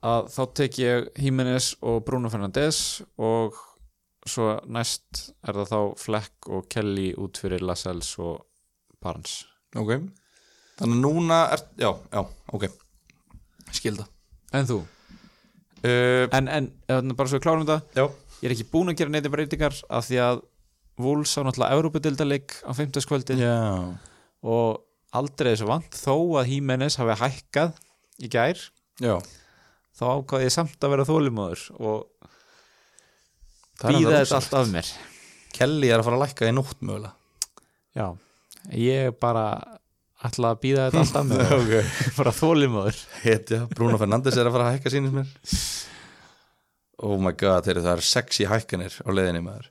að 0.10 0.30
þá 0.34 0.42
tek 0.56 0.80
ég 0.80 1.10
Jimenez 1.20 1.74
og 1.84 2.02
Bruno 2.08 2.32
Fernandes 2.32 3.02
og 3.18 3.60
svo 4.28 4.54
næst 4.68 5.34
er 5.48 5.56
það 5.60 5.72
þá 5.74 5.80
Fleck 6.00 6.50
og 6.52 6.68
Kelly 6.72 7.14
út 7.20 7.40
fyrir 7.40 7.64
Lascelles 7.64 8.12
og 8.20 8.46
Barnes. 9.04 9.46
Ok 9.76 9.96
þannig 10.80 10.96
að 10.96 11.04
núna 11.04 11.40
er, 11.56 11.64
já, 11.84 11.90
já, 12.16 12.24
ok. 12.56 12.66
Skilda. 13.76 14.08
En 14.58 14.66
þú? 14.70 14.80
uh, 15.84 16.26
En, 16.36 16.48
en 16.50 17.14
bara 17.16 17.30
svo 17.30 17.38
við 17.40 17.46
klárum 17.46 17.66
þetta. 17.68 17.82
Já, 18.00 18.06
ég 18.40 18.48
er 18.50 18.56
ekki 18.56 18.70
búin 18.72 18.90
að 18.94 19.02
gera 19.04 19.14
neyti 19.14 19.32
breytingar 19.34 19.76
af 19.90 20.08
því 20.10 20.22
að 20.26 20.42
Wolves 21.00 21.32
á 21.40 21.42
náttúrulega 21.48 21.76
Európa-dildaleik 21.78 22.58
á 22.68 22.72
50 22.76 23.06
kvöldin 23.08 23.40
já. 23.40 23.54
Og 24.44 24.82
aldrei 25.16 25.54
þessu 25.54 25.68
vant 25.70 25.96
þó 25.96 26.16
að 26.42 26.50
Jimenez 26.56 26.98
hafi 27.00 27.16
hækkað 27.22 27.78
í 28.20 28.28
gær. 28.32 28.60
Já, 29.00 29.16
þá 29.96 30.04
ákvaði 30.18 30.50
ég 30.50 30.56
samt 30.58 30.84
að 30.84 30.92
vera 30.96 31.06
þólimóður 31.08 31.64
og 31.80 32.02
býða 33.80 34.18
þetta 34.20 34.40
allt 34.42 34.58
af 34.60 34.68
mér. 34.74 34.90
Kelly 35.56 35.90
er 35.90 36.02
að 36.02 36.10
fara 36.10 36.20
að 36.20 36.24
lækka 36.26 36.50
í 36.50 36.56
nótt 36.56 36.84
mögulega. 36.84 37.14
Já, 37.96 38.08
ég 38.76 39.16
bara 39.24 39.46
ætla 40.28 40.54
að 40.54 40.62
býða 40.64 40.88
þetta 40.88 41.04
allt 41.04 41.20
af 41.20 41.28
mér. 41.30 41.54
Og 41.56 41.62
ok. 41.64 41.94
Bara 42.20 42.34
þólimóður 42.36 43.02
Hetja, 43.24 43.62
Bruno 43.76 44.00
Fernandes 44.02 44.40
er 44.40 44.50
að 44.50 44.58
fara 44.58 44.70
að 44.70 44.78
hækka 44.78 44.94
sínist 44.94 45.16
mér. 45.16 45.36
Oh 47.00 47.20
my 47.22 47.32
god, 47.40 47.68
þeir, 47.68 47.82
það 47.86 47.94
er 47.94 48.08
sexy 48.10 48.48
hækkanir 48.50 48.98
á 49.06 49.10
leiðinni 49.16 49.44
maður. 49.46 49.70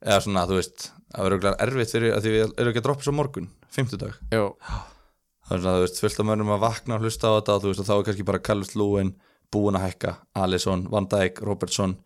Eða 0.00 0.22
svona, 0.24 0.46
þú 0.48 0.56
veist 0.56 0.86
það 1.10 1.26
verður 1.26 1.58
erfitt 1.66 1.92
fyrir 1.96 2.14
að 2.16 2.24
því 2.24 2.32
við 2.32 2.44
erum 2.46 2.70
ekki 2.70 2.80
að 2.80 2.86
droppa 2.86 3.04
svo 3.04 3.16
morgun, 3.16 3.50
fimmtudag. 3.74 4.14
Jó, 4.32 4.46
það 4.64 5.56
er 5.56 5.64
svona, 5.64 5.74
þú 5.74 5.84
veist, 5.84 6.00
fullt 6.04 6.22
af 6.22 6.28
mönnum 6.30 6.54
að 6.54 6.62
vakna 6.64 6.96
og 6.96 7.04
hlusta 7.04 7.28
á 7.28 7.36
þetta 7.36 7.56
og 7.56 7.64
þú 7.64 7.72
veist, 7.72 7.82
og 7.82 7.90
þá 7.90 7.94
er 7.96 8.06
kannski 8.08 8.28
bara 8.30 8.44
Callus 8.46 8.72
Lúin 8.78 9.12
búin 9.52 9.76
að 9.76 9.88
hækka, 9.88 10.14
Alisson, 10.40 10.86
Van 10.88 11.08
Dijk 11.10 11.42
Robertson, 11.44 11.98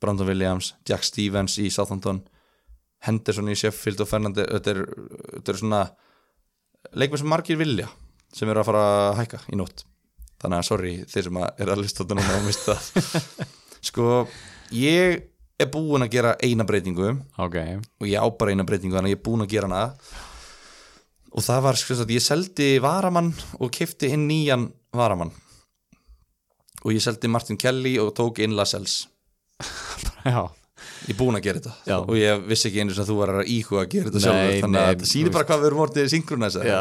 Brandon 0.00 0.28
Williams 0.28 0.74
Jack 0.88 1.04
Stevens 1.04 1.58
í 1.60 1.66
Southampton 1.72 2.22
Henderson 3.04 3.48
í 3.50 3.56
Sheffield 3.56 4.02
og 4.04 4.08
Fernandes 4.10 4.48
þetta 4.48 4.74
er, 4.74 4.80
þetta 5.38 5.52
er 5.52 5.60
svona 5.60 5.82
leikmenn 6.94 7.22
sem 7.22 7.30
margir 7.30 7.58
vilja 7.60 7.88
sem 8.34 8.50
eru 8.50 8.62
að 8.62 8.68
fara 8.70 8.84
að 9.10 9.16
hækka 9.20 9.40
í 9.50 9.58
nótt. 9.58 9.84
Þannig 10.40 10.62
að 10.62 10.68
sorry 10.68 10.92
þeir 11.10 11.26
sem 11.26 11.40
að 11.40 11.62
er 11.62 11.72
að 11.72 11.82
lista 11.82 12.04
þetta 12.04 12.16
núna 12.16 12.38
og 12.38 12.46
mista 12.46 12.76
sko, 13.90 14.06
ég 14.72 15.26
er 15.60 15.68
búin 15.68 16.06
að 16.06 16.14
gera 16.14 16.34
eina 16.40 16.64
breytingu. 16.64 17.12
Ok. 17.42 17.58
Og 18.00 18.08
ég 18.08 18.16
á 18.16 18.26
bara 18.30 18.54
eina 18.54 18.64
breytingu 18.66 18.96
þannig 18.96 19.10
að 19.10 19.16
ég 19.16 19.20
er 19.20 19.26
búin 19.26 19.44
að 19.44 19.52
gera 19.52 19.68
hana. 19.68 19.82
Og 21.30 21.44
það 21.46 21.64
var 21.66 21.78
sko 21.78 21.98
að 22.02 22.14
ég 22.16 22.24
seldi 22.24 22.70
varamann 22.82 23.34
og 23.60 23.72
kefti 23.74 24.10
inn 24.14 24.26
nýjan 24.30 24.70
varamann. 24.96 25.34
Og 26.80 26.94
ég 26.96 27.04
seldi 27.04 27.28
Martin 27.28 27.60
Kelly 27.60 27.98
og 28.00 28.14
tók 28.16 28.40
inn 28.40 28.56
Lascelles. 28.56 29.02
Já, 30.24 30.48
ég 31.06 31.14
er 31.14 31.18
búinn 31.20 31.36
að 31.38 31.42
gera 31.46 31.60
þetta 31.60 31.74
Já. 31.90 31.96
og 32.00 32.14
ég 32.18 32.44
vissi 32.50 32.68
ekki 32.70 32.80
einu 32.84 32.94
sem 32.94 33.04
þú 33.08 33.16
var 33.20 33.32
að 33.40 33.48
íhuga 33.54 33.82
að 33.84 33.90
gera 33.94 34.10
þetta 34.10 34.22
sjálfur 34.26 34.60
þannig 34.64 34.80
að 34.80 34.94
það 35.00 35.10
sýnir 35.12 35.32
bara 35.36 35.48
hvað 35.50 35.60
við 35.64 35.68
erum 35.70 35.82
orðið 35.86 36.08
synkronæsa 36.14 36.64
já, 36.66 36.80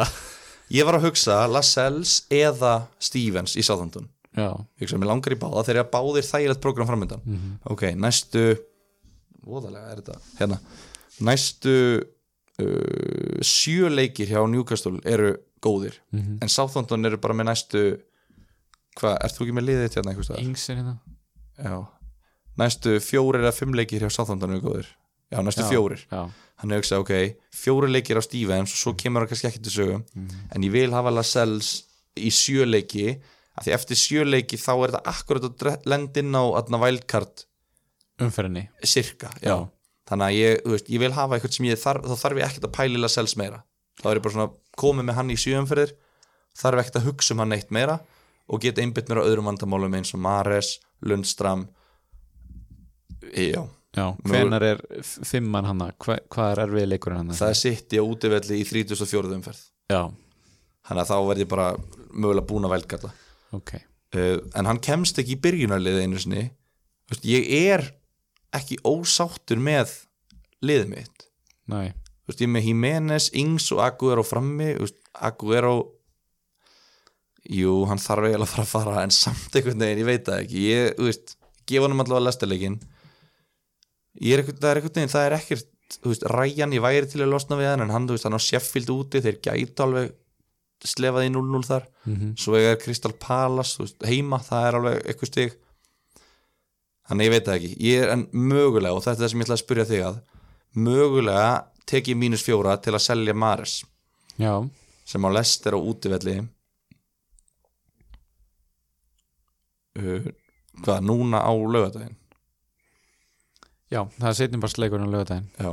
ég 0.79 0.85
var 0.89 0.97
að 0.99 1.05
hugsa 1.09 1.37
Lascelles 1.47 2.15
eða 2.29 2.73
Stevens 2.99 3.55
í 3.55 3.63
Southampton 3.65 4.09
já. 4.35 4.49
ég 4.51 4.83
hugsa, 4.85 4.99
mér 5.01 5.11
langar 5.13 5.33
í 5.35 5.39
báða 5.39 5.63
þegar 5.69 5.81
ég 5.83 5.91
báðir 5.93 6.27
þægilegt 6.29 6.61
program 6.61 6.87
framöndan 6.91 7.21
Mhm. 7.25 7.55
ok, 7.71 7.83
næstu 7.95 8.43
voðalega 9.49 9.91
er 9.95 10.01
þetta 10.03 10.19
hérna, 10.39 10.59
næstu 11.25 11.75
uh, 12.59 13.39
sjö 13.45 13.89
leikir 13.89 14.27
hjá 14.29 14.41
Newcastle 14.51 14.99
eru 15.05 15.35
góðir 15.63 15.95
Mhm. 16.11 16.37
en 16.41 16.49
Southampton 16.49 17.05
eru 17.05 17.17
bara 17.17 17.33
með 17.33 17.49
næstu 17.51 17.81
hvað, 18.99 19.15
ert 19.23 19.35
þú 19.37 19.45
ekki 19.47 19.55
með 19.55 19.65
liðið 19.69 19.87
þitt 19.87 19.95
hérna 19.99 20.11
einhvers 20.13 20.27
staðar? 20.29 20.43
Ings 20.43 20.69
er 20.69 20.75
hérna 20.75 20.97
Já, 21.59 21.87
næstu 22.57 22.97
fjórir 23.03 23.43
eða 23.43 23.53
fimm 23.55 23.73
leikir 23.77 24.01
hjá 24.01 24.11
Southampton 24.11 24.55
eru 24.55 24.61
góðir. 24.65 24.87
Já, 25.31 25.41
næstu 25.45 25.61
Já. 25.65 25.69
fjórir. 25.69 26.05
já, 26.11 26.29
Hann 26.59 26.71
hefur 26.71 26.81
hugsað, 26.83 26.99
ok, 27.05 27.35
fjórir 27.55 27.91
leikir 27.93 28.17
á 28.19 28.21
Stevens 28.25 28.73
og 28.73 28.79
svo 28.81 28.93
kemur 28.99 29.21
hann 29.23 29.29
kannski 29.29 29.47
ekki 29.47 29.61
til 29.63 29.71
sögu. 29.71 29.99
En 30.55 30.61
ég 30.65 30.71
vil 30.73 30.91
hafa 30.91 31.09
Lascelles 31.13 31.83
í 32.17 32.27
sjö 32.33 32.65
leiki. 32.67 33.19
Af 33.55 33.63
því 33.65 33.73
eftir 33.75 33.95
sjö 33.95 34.25
leiki 34.27 34.57
þá 34.59 34.71
er 34.75 34.91
þetta 34.91 35.03
akkurat 35.13 35.45
að 35.47 35.87
lenda 35.87 36.19
inn 36.19 36.35
á 36.35 36.43
aðna 36.59 36.79
wildcard 36.81 37.45
umferðinni. 38.19 38.67
cirka, 38.83 39.29
já. 39.41 39.69
Þannig 40.09 40.25
að 40.25 40.35
ég, 40.35 40.61
veist, 40.65 40.89
ég 40.89 40.99
vil 40.99 41.11
hafa 41.13 41.37
eitthvað 41.37 41.53
sem 41.55 41.65
ég 41.69 41.79
þarf 41.79 42.03
þá 42.09 42.15
þarf 42.17 42.37
ég 42.39 42.45
ekkert 42.49 42.67
að 42.67 42.75
pæli 42.75 42.99
Lascelles 42.99 43.35
meira. 43.37 43.63
Þá 44.01 44.05
er 44.09 44.17
ég 44.17 44.23
bara 44.25 44.33
svona 44.33 44.51
komið 44.79 45.05
með 45.05 45.15
hann 45.19 45.29
í 45.29 45.37
sjöumferðir 45.39 45.91
þarf 46.59 46.81
ekkert 46.81 46.99
að 46.99 47.07
hugsa 47.07 47.33
um 47.35 47.39
hann 47.43 47.49
neitt 47.53 47.69
meira 47.71 47.99
og 48.49 48.61
geta 48.63 48.81
einbytt 48.81 49.07
mér 49.11 49.21
á 49.21 49.27
öðrum 49.29 49.45
vandamálum 49.51 49.93
eins 49.99 50.13
og 50.15 50.19
Mares, 50.23 50.79
Lundstram 51.05 51.67
já, 53.23 53.61
já, 53.97 54.05
hvenar 54.29 54.63
er 54.63 54.81
f- 55.01 55.19
fimman 55.27 55.67
hana? 55.69 55.89
Hva, 55.99 56.17
hvað 56.31 56.51
er 56.53 56.61
erfið 56.65 56.87
leikurinn 56.93 57.21
hana? 57.23 57.37
Það 57.37 57.53
er 57.53 57.59
sitt 57.61 57.95
í 57.97 58.01
útivelli 58.03 58.59
í 58.61 58.65
34. 58.69 59.31
umferð. 59.37 59.61
Já, 59.91 60.01
þannig 60.89 61.03
að 61.05 61.11
þá 61.11 61.17
verð 61.29 61.43
ég 61.45 61.51
bara 61.51 61.67
mögulega 62.09 62.47
búin 62.49 62.67
að 62.69 62.75
vælgalla 62.77 63.11
ok. 63.57 63.71
Uh, 64.09 64.37
en 64.57 64.65
hann 64.69 64.79
kemst 64.81 65.19
ekki 65.21 65.35
í 65.35 65.41
byrjunarliði 65.43 66.05
einu 66.05 66.21
sinni. 66.21 66.43
Þú 67.09 67.13
veist, 67.15 67.25
ég 67.29 67.49
er 67.73 67.83
ekki 68.57 68.77
ósáttur 68.85 69.59
með 69.61 69.91
liðið 70.65 70.89
mitt. 70.95 71.25
Nei. 71.69 71.91
Þú 72.25 72.31
veist, 72.31 72.41
ég 72.41 72.47
er 72.49 72.53
með 72.55 72.67
Jimenez, 72.69 73.27
Ings 73.37 73.67
og 73.75 73.81
Aguero 73.85 74.23
frammi. 74.25 74.71
Þú 74.77 74.85
veist, 74.87 74.97
Aguero 75.29 75.73
jú, 77.49 77.73
hann 77.89 78.01
þarf 78.01 78.27
eiginlega 78.29 78.45
að 78.45 78.53
fara 78.53 78.65
að 78.65 78.71
fara 78.73 79.03
en 79.05 79.13
samt 79.15 79.55
einhvern 79.57 79.81
veginn, 79.85 80.01
ég 80.03 80.09
veit 80.09 80.25
það 80.27 80.41
ekki. 80.43 80.63
Ég, 80.69 80.89
þú 80.97 81.07
veist, 81.09 81.35
gefa 81.69 81.87
hann 81.87 81.95
allavega 82.03 82.25
lestarleikin 82.27 82.79
ég 82.81 82.87
er 84.17 84.41
einhvern, 84.41 84.57
það 84.59 84.69
er 84.71 84.79
einhvern 84.81 84.95
veginn 84.99 85.13
það 85.13 85.25
er 85.29 85.35
ekkert, 85.37 85.69
veist, 86.05 86.23
Ryan 86.29 86.73
ég 86.77 86.81
væri 86.85 87.09
til 87.11 87.21
að 87.25 87.31
losna 87.33 87.57
við 87.59 87.69
hann, 87.71 87.81
en 87.85 87.93
hann, 87.93 88.07
þú 88.09 88.15
veist, 88.17 88.27
hann 88.29 88.37
á 88.37 88.47
Sheffield 88.47 88.89
úti 88.95 89.21
þeir 89.25 89.39
gætu 89.45 89.83
alveg 89.85 90.11
slefað 90.85 91.25
í 91.27 91.31
0-0 91.33 91.65
þar, 91.67 91.87
Mhm. 92.07 92.35
svo 92.39 92.55
er 92.55 92.77
Crystal 92.79 93.11
Palace, 93.13 93.75
þú 93.77 93.83
veist, 93.85 94.05
heima, 94.07 94.39
það 94.39 94.67
er 94.67 94.77
alveg 94.79 95.01
eitthvað 95.05 95.27
stig. 95.33 95.53
Þannig 97.09 97.25
ég 97.25 97.31
veit 97.33 97.45
það 97.45 97.55
ekki, 97.59 97.71
ég 97.81 98.03
er 98.03 98.09
en 98.13 98.27
mögulega 98.31 98.93
og 98.95 99.01
þetta 99.03 99.17
er 99.17 99.23
það 99.25 99.29
sem 99.29 99.39
ég 99.39 99.45
ætla 99.47 99.57
að 99.57 99.63
spyrja 99.65 99.85
þig 99.89 100.03
að 100.05 100.21
mögulega 100.75 101.65
tek 101.89 102.05
ég 102.07 102.17
mínus 102.21 102.43
fjóra 102.45 102.75
til 102.81 102.93
að 102.93 103.01
selja 103.01 103.33
Mares 103.33 103.83
já, 104.37 104.69
sem 105.05 105.25
á 105.25 105.29
Lester 105.33 105.73
á 105.73 105.79
útivelli. 105.81 106.47
Uh, 109.99 110.21
hvað, 110.85 111.01
núna 111.03 111.41
á 111.43 111.51
lögadaginn 111.51 112.15
já, 113.89 114.01
það 114.19 114.29
er 114.31 114.39
setjum 114.39 114.63
bara 114.63 114.75
sleikurinn 114.75 115.09
á 115.09 115.13
lögadaginn 115.15 115.49
já, 115.57 115.71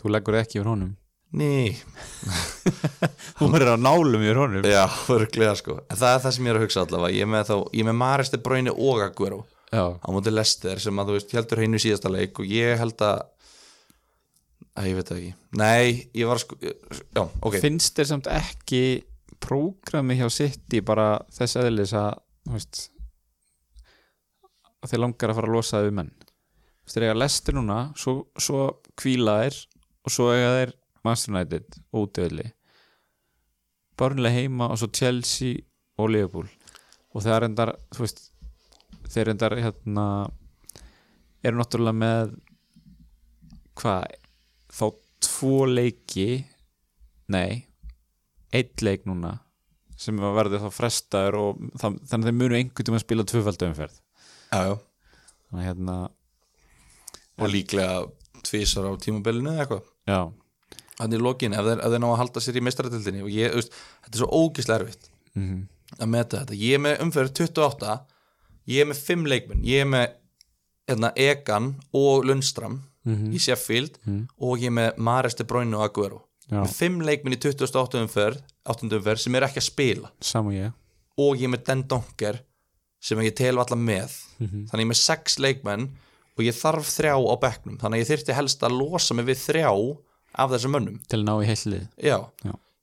þú 0.00 0.14
leggur 0.14 0.38
ekki 0.40 0.60
yfir 0.60 0.70
honum. 0.72 0.94
Ný. 1.36 1.74
Þú 3.36 3.48
verður 3.50 3.74
á 3.74 3.78
nálum 3.82 4.22
yfir 4.22 4.38
honum. 4.40 4.64
Já, 4.64 4.84
örglega 5.12 5.56
sko. 5.58 5.74
En 5.90 5.98
það 5.98 6.14
er 6.14 6.20
það 6.22 6.34
sem 6.36 6.46
ég 6.46 6.52
er 6.52 6.58
að 6.60 6.64
hugsa 6.64 6.84
allavega. 6.86 7.16
Ég 7.16 7.26
er 7.26 7.30
með, 7.32 7.42
þá, 7.48 7.56
ég 7.74 7.82
er 7.82 7.88
með 7.90 7.96
Mares 7.98 8.30
til 8.32 8.40
Bræni 8.46 8.72
og 8.72 9.02
Aguero 9.04 9.40
já, 9.72 9.84
á 9.98 10.08
móti 10.14 10.32
Lester 10.32 10.80
sem 10.80 11.02
að 11.02 11.10
þú 11.10 11.16
veist 11.18 11.34
heldur 11.36 11.62
heinu 11.64 11.80
síðasta 11.82 12.12
leik 12.12 12.40
og 12.40 12.48
ég 12.50 12.78
held 12.80 13.02
að 13.04 13.24
að 14.76 14.88
ég 14.90 14.98
veit 14.98 15.10
það 15.10 15.20
ekki. 15.20 15.34
Nei, 15.56 15.86
ég 16.16 16.28
var 16.30 16.42
sko 16.42 16.58
já, 16.60 17.22
ok, 17.24 17.58
finnst 17.62 17.96
þér 17.96 18.10
samt 18.10 18.30
ekki 18.32 18.82
prógrami 19.42 20.18
hjá 20.18 20.28
City 20.32 20.82
bara 20.84 21.16
þess 21.32 21.58
eðlis 21.60 21.94
að 21.96 22.20
þú 22.46 22.56
veist, 22.56 22.82
að 24.84 24.92
þeir 24.92 25.02
langar 25.02 25.32
að 25.32 25.40
fara 25.40 25.50
að 25.50 25.56
losa 25.56 25.82
við 25.84 25.96
menn 26.00 26.12
þeir 26.90 27.08
eiga 27.08 27.18
lestir 27.18 27.56
núna 27.56 27.78
svo, 27.98 28.18
svo 28.38 28.68
kvíla 28.98 29.40
þeir 29.42 29.58
og 30.06 30.14
svo 30.14 30.28
eiga 30.32 30.52
þeir 30.58 30.74
Master 31.06 31.34
United 31.34 31.78
og 31.92 32.06
útivelli. 32.08 32.46
Börnlega 33.96 34.42
heima 34.42 34.70
og 34.72 34.80
svo 34.80 34.90
Chelsea 34.92 35.62
og 35.96 36.10
Liverpool. 36.12 36.48
Og 37.14 37.24
það 37.24 37.48
endar 37.48 37.72
þú 37.94 38.04
veist, 38.04 38.26
þeir 39.08 39.32
endar 39.32 39.56
hérna 39.60 40.06
eru 41.46 41.60
náttúrulega 41.60 42.00
með 42.02 42.36
hvað 43.76 44.06
þá 44.72 44.86
tvo 45.26 45.56
leiki 45.68 46.28
nei 47.32 47.66
eitt 48.54 48.82
leik 48.84 49.06
núna 49.08 49.36
sem 49.96 50.18
verður 50.20 50.66
þá 50.66 50.70
frestaður 50.74 51.38
og 51.40 51.62
það, 51.80 51.96
þannig 52.10 52.16
að 52.16 52.28
þeir 52.28 52.36
munu 52.36 52.58
einhvern 52.58 52.88
tíma 52.88 52.98
að 52.98 53.04
spila 53.04 53.24
tvöfaldu 53.30 53.68
umferð. 53.70 53.96
Já, 54.52 54.58
já. 54.68 54.74
Þannig 55.46 55.62
að 55.62 55.68
hérna, 55.70 55.96
og 57.38 57.50
líklega 57.52 58.06
tvísar 58.46 58.86
á 58.88 58.92
tímabilinu 59.02 59.50
eða 59.52 59.64
eitthvað 59.66 59.84
já, 60.08 60.20
hann 61.00 61.12
í 61.12 61.20
lokin 61.20 61.52
ef 61.56 61.64
þeir, 61.66 61.80
ef 61.84 61.90
þeir 61.92 62.02
ná 62.04 62.08
að 62.12 62.20
halda 62.22 62.40
sér 62.40 62.56
í 62.56 62.64
meistaratildinni 62.66 63.22
og 63.26 63.30
ég, 63.34 63.54
veist, 63.54 63.72
þetta 64.04 64.14
er 64.16 64.22
svo 64.24 64.30
ógislega 64.44 64.80
erfitt 64.84 65.10
mm 65.34 65.64
að 66.02 66.08
meta 66.10 66.40
þetta, 66.42 66.54
ég 66.58 66.74
er 66.74 66.80
með 66.82 67.02
umferð 67.04 67.28
28 67.38 67.92
ég 68.66 68.80
er 68.82 68.88
með 68.90 68.98
5 69.06 69.26
leikmenn 69.30 69.60
ég 69.64 69.84
er 69.84 69.86
með 69.86 70.06
hérna, 70.90 71.12
Egan 71.16 71.68
og 71.94 72.24
Lundstram 72.26 72.80
Mhm. 73.06 73.30
í 73.32 73.38
Sheffield 73.38 73.98
Mhm. 74.04 74.24
og 74.40 74.58
ég 74.58 74.66
er 74.66 74.74
með 74.74 74.96
Mares 74.98 75.34
de 75.38 75.44
Bruyne 75.44 75.76
og 75.76 75.84
Aguero 75.84 76.24
Já. 76.50 76.58
með 76.64 76.72
5 76.74 77.02
leikmenn 77.06 77.34
í 77.34 77.38
28 77.38 78.00
umferð 78.02 78.40
8. 78.66 78.90
umferð 78.98 79.18
sem 79.22 79.34
er 79.36 79.42
ekki 79.46 79.60
að 79.62 79.70
spila 79.70 80.10
ég 80.50 80.72
og 81.16 81.36
ég 81.38 81.44
er 81.44 81.48
með 81.56 81.64
Den 81.66 81.82
Donker 81.86 82.40
sem 83.00 83.18
ég 83.18 83.36
tel 83.36 83.54
allar 83.54 83.78
með 83.78 84.10
Mhm. 84.40 84.66
þannig 84.66 84.82
ég 84.82 84.88
er 84.88 84.90
með 84.90 85.02
6 85.04 85.38
leikmenn 85.38 85.88
og 86.36 86.44
ég 86.44 86.54
þarf 86.56 86.88
þrjá 86.92 87.14
á 87.16 87.34
bekknum 87.40 87.78
þannig 87.80 87.96
að 87.98 88.02
ég 88.04 88.10
þyrfti 88.10 88.36
helst 88.36 88.62
að 88.66 88.76
losa 88.80 89.14
mig 89.16 89.26
við 89.30 89.38
þrjá 89.46 89.70
af 90.36 90.50
þessum 90.52 90.74
mönnum 90.76 90.98
til 91.08 91.18
að 91.18 91.24
ná 91.24 91.34
í. 91.40 91.46
Já. 92.04 92.18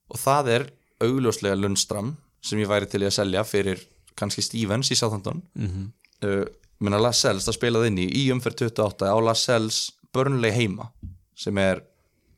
og 0.10 0.18
það 0.20 0.47
er 0.56 0.64
augljóslega 1.04 1.56
Lundstram 1.60 2.16
sem 2.41 2.60
ég 2.60 2.68
væri 2.72 2.89
til 2.89 3.04
að 3.04 3.14
selja 3.14 3.43
fyrir 3.45 3.80
kannski 4.16 4.41
Stevens 4.45 4.91
í 4.91 4.95
Southampton 4.97 5.41
mm 5.56 5.68
-hmm. 5.70 5.88
uh, 6.28 6.45
minna 6.80 6.97
Lascelles 6.99 7.45
það 7.47 7.54
spilaði 7.60 7.88
inn 7.88 7.97
í 7.97 8.08
í 8.10 8.32
umferð 8.34 8.66
28 8.70 9.06
á 9.10 9.18
Lascelles 9.22 9.91
Burnley 10.14 10.51
heima 10.51 10.89
sem 11.36 11.58
er 11.58 11.84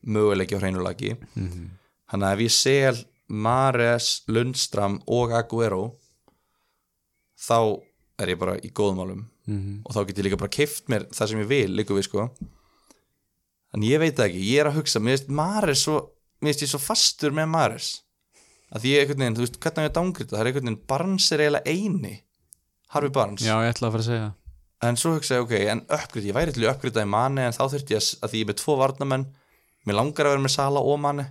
möguleiki 0.05 0.55
á 0.55 0.59
hreinulagi 0.59 1.15
Mhm. 1.35 1.69
þannig 2.11 2.27
að 2.27 2.33
ef 2.33 2.39
ég 2.39 2.51
sel 2.51 3.05
Mares, 3.27 4.21
Lundstram 4.27 5.01
og 5.07 5.31
Aguero 5.31 5.95
þá 7.47 7.81
er 8.19 8.27
ég 8.27 8.39
bara 8.39 8.57
í 8.59 8.69
góðum 8.71 9.25
álum 9.47 9.55
Mhm. 9.55 9.81
og 9.85 9.93
þá 9.95 10.07
get 10.07 10.17
ég 10.17 10.25
líka 10.25 10.37
bara 10.41 10.49
keift 10.49 10.87
mér 10.89 11.05
það 11.13 11.27
sem 11.29 11.39
ég 11.39 11.47
vil 11.47 11.71
líka 11.77 11.93
við 11.93 12.03
sko. 12.07 12.29
En 13.75 13.81
ég 13.83 13.99
veit 13.99 14.15
ekki, 14.17 14.39
ég 14.41 14.61
er 14.63 14.69
að 14.71 14.77
hugsa 14.79 14.99
mér 15.03 15.17
finnst 15.17 15.29
Mares 15.29 15.83
svo, 15.85 15.97
mér 16.41 16.53
finnst 16.53 16.63
ég 16.63 16.71
svo 16.71 16.79
fastur 16.79 17.31
með 17.35 17.49
Mares. 17.51 17.89
Að 18.75 18.87
ég 18.89 19.01
einhvern 19.03 19.19
veginn, 19.21 19.35
þú 19.35 19.43
veist, 19.45 19.59
hvernig 19.59 19.83
ég 19.85 19.91
að 19.91 19.97
dángrita 19.99 20.31
það? 20.35 20.39
Er 20.41 20.45
einhvern 20.49 20.65
veginn, 20.69 20.87
Barnes 20.87 21.31
er 21.31 21.39
eiginlega 21.43 21.69
eini 21.69 22.21
Harfi 22.95 23.09
Barnes, 23.13 23.41
já, 23.45 23.55
ég 23.61 23.73
ætla 23.73 23.87
að 23.89 23.91
fara 23.95 24.03
að 24.03 24.09
segja 24.09 24.33
en 24.85 24.97
svo 24.99 25.13
hugsa 25.15 25.35
ég, 25.37 25.41
ok 25.45 25.53
en 25.71 25.79
uppgrita, 25.87 26.27
ég 26.27 26.35
væri 26.35 26.53
til 26.53 26.63
í 26.65 26.67
uppgrita 26.69 27.01
í 27.01 27.07
Mane 27.09 27.45
en 27.47 27.53
þá 27.55 27.63
þurfti 27.71 27.95
ég 27.95 28.01
að, 28.01 28.09
að 28.21 28.29
því 28.33 28.37
ég 28.41 28.43
er 28.45 28.49
með 28.51 28.57
tvo 28.59 28.75
varnamenn 28.77 29.23
mér 29.87 29.95
langar 29.97 30.25
að 30.27 30.33
vera 30.35 30.43
með 30.43 30.53
Sala 30.55 30.79
og 30.83 30.99
Mane 30.99 31.25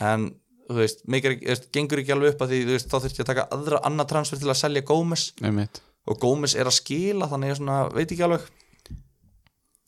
en, 0.00 0.28
þú 0.68 0.76
veist, 0.78 1.02
meikar, 1.10 1.34
veist 1.42 1.66
gengur 1.74 1.98
ekki 2.00 2.14
alveg 2.14 2.34
upp 2.34 2.42
að 2.46 2.52
því, 2.54 2.60
þú 2.68 2.72
veist, 2.76 2.88
þá 2.88 2.96
þurfti 3.02 3.20
ég 3.20 3.26
að 3.26 3.30
taka 3.32 3.46
aðra 3.58 3.80
annað 3.88 4.08
transfer 4.14 4.38
til 4.40 4.48
að 4.52 4.60
selja 4.62 4.84
Gómez. 4.88 5.26
Einmitt 5.42 5.80
og 6.08 6.20
Gómez 6.22 6.54
er 6.56 6.68
að 6.70 6.78
skila 6.78 7.28
þannig 7.30 7.52
ég 7.52 7.58
svona, 7.60 7.78
veit 7.92 8.08
ekki 8.08 8.24
alveg. 8.24 8.46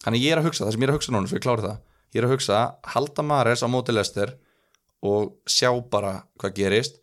Þannig 0.04 0.24
ég 0.24 0.34
er 0.34 0.40
að 0.40 0.48
hugsa, 0.50 0.64
það 0.66 0.74
sem 0.74 0.82
ég 0.82 0.88
er 0.88 0.92
að 0.92 0.98
hugsa 0.98 1.14
núna 1.14 1.28
svo 1.30 1.38
ég 1.38 1.44
klári 1.44 1.64
það, 1.66 1.78
ég 2.14 2.20
er 2.22 2.26
að 2.28 2.34
hugsa 2.34 2.60
halda 2.94 3.24
Mares 3.26 3.64
á 3.64 3.68
móti 3.72 3.94
Lester 3.94 4.34
og 5.04 5.30
sjá 5.48 5.70
bara 5.92 6.14
hvað 6.40 6.56
gerist 6.60 7.00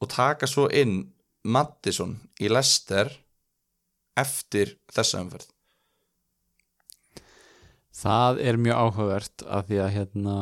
og 0.00 0.10
taka 0.12 0.48
svo 0.48 0.66
inn 0.72 0.98
Mattisson 1.48 2.16
í 2.40 2.50
Lester 2.52 3.10
eftir 4.18 4.76
þessa 4.92 5.22
umferð. 5.24 5.48
Það 7.98 8.40
er 8.46 8.58
mjög 8.62 8.80
áhugavert 8.84 9.44
af 9.50 9.66
því 9.68 9.78
að 9.82 9.94
hérna 9.96 10.34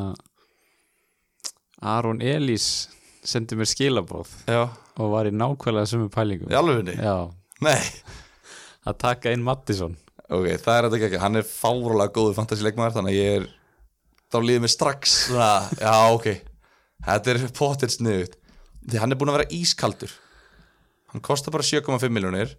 Aron 1.81 2.21
Elís 2.25 2.67
sendi 3.27 3.57
mér 3.59 3.69
skilabóð 3.71 4.31
Já, 4.49 4.69
og 5.01 5.13
var 5.13 5.29
í 5.29 5.33
nákvæmlega 5.35 5.89
sömu 5.91 6.11
pælingum. 6.13 6.51
Í 6.53 6.57
alvegni? 6.59 6.97
já, 7.01 7.17
Nei, 7.65 7.81
að 8.85 8.99
taka 9.01 9.33
inn 9.33 9.45
Mattisson. 9.47 9.95
Ok, 10.27 10.49
það 10.59 10.77
er 10.77 10.89
þetta 10.89 10.99
ekki, 11.09 11.21
hann 11.23 11.39
er 11.39 11.47
fárulega 11.47 12.13
góður 12.13 12.37
fantasíleikmaður, 12.41 12.97
þannig 12.99 13.15
að 13.15 13.21
ég 13.21 13.37
er 13.41 13.47
þá 14.33 14.39
líður 14.43 14.65
mér 14.65 14.73
strax. 14.75 15.15
Svona, 15.29 15.51
já 15.81 15.95
ok. 16.17 16.29
Þetta 17.07 17.33
er 17.33 17.45
potið 17.57 17.95
sniðut 17.95 18.39
því 18.87 19.03
hann 19.03 19.15
er 19.15 19.19
búin 19.21 19.31
að 19.33 19.39
vera 19.41 19.55
ískaldur. 19.57 20.13
Hann 21.13 21.23
kostar 21.25 21.55
bara 21.55 21.67
7,5 21.67 22.11
miljónir 22.13 22.57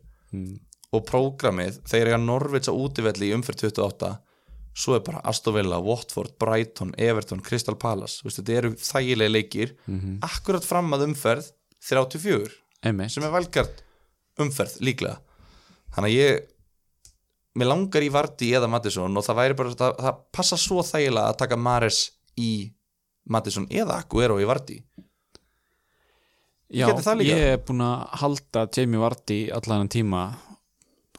og 0.95 1.03
prógramið 1.07 1.81
þeir 1.87 2.11
eiga 2.13 2.19
Norvits 2.21 2.71
á 2.71 2.73
útivelli 2.75 3.29
í 3.29 3.35
umferð 3.35 3.67
28 3.67 4.13
svo 4.77 4.93
er 4.93 5.01
bara 5.01 5.23
Aston 5.25 5.55
Villa, 5.55 5.79
Watford, 5.81 6.35
Brighton 6.39 6.91
Everton, 7.01 7.41
Crystal 7.41 7.75
Palace. 7.79 8.21
Veist, 8.23 8.39
þetta 8.41 8.57
eru 8.59 8.71
þægilega 8.77 9.33
leikir 9.33 9.73
akkurat 10.25 10.65
fram 10.67 10.93
að 10.93 11.07
umferð 11.09 11.51
34 11.87 12.51
Einmitt. 12.85 13.11
sem 13.11 13.25
er 13.25 13.33
valgart 13.33 13.83
umferð 14.43 14.77
líklega. 14.85 15.17
Þannig 15.95 16.11
að 16.11 16.17
ég 16.17 16.45
mér 17.57 17.71
langar 17.71 18.05
í 18.05 18.09
Vardí 18.13 18.51
eða 18.53 18.67
Mattisson 18.69 19.17
og 19.17 19.25
það 19.25 19.39
væri 19.41 19.55
bara, 19.57 19.71
það, 19.79 19.95
það 20.05 20.19
passa 20.37 20.57
svo 20.61 20.83
þægilega 20.85 21.31
að 21.31 21.39
taka 21.41 21.57
Mares 21.57 22.01
í 22.37 22.51
Mattisson 23.33 23.65
eða 23.73 24.01
Aguero 24.03 24.37
í 24.39 24.45
Vardí 24.45 24.77
Já, 26.67 26.89
ég 27.23 27.31
er 27.55 27.61
búin 27.63 27.79
að 27.85 28.01
halda 28.21 28.65
Jamie 28.75 28.99
Vardy 28.99 29.37
allan 29.55 29.85
en 29.85 29.91
tíma 29.93 30.21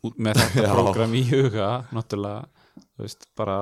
út 0.05 0.19
með 0.21 0.43
þetta 0.43 0.73
program 0.77 1.15
í 1.17 1.23
huga 1.31 1.69
náttúrulega, 1.97 2.43
þú 2.93 3.07
veist, 3.07 3.25
bara 3.39 3.57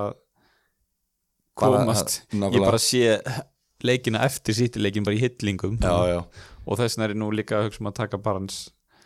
Bara- 1.56 1.84
komast. 1.86 2.16
nákvæmlega. 2.34 2.58
ég 2.58 2.66
bara 2.66 2.80
sé 2.82 3.44
leikina 3.86 4.24
eftir 4.26 4.56
sýtileikin 4.58 5.06
bara 5.06 5.16
í 5.16 5.22
hillingum. 5.22 5.78
Já, 5.80 5.94
já. 6.10 6.18
og 6.66 6.76
þess 6.80 6.96
vegna 6.98 7.06
er 7.06 7.14
ég 7.14 7.20
nú 7.22 7.30
líka 7.32 7.60
að 7.60 7.68
hugsa 7.70 7.80
um 7.84 7.88
að 7.92 7.96
taka 8.02 8.18
barans 8.18 8.58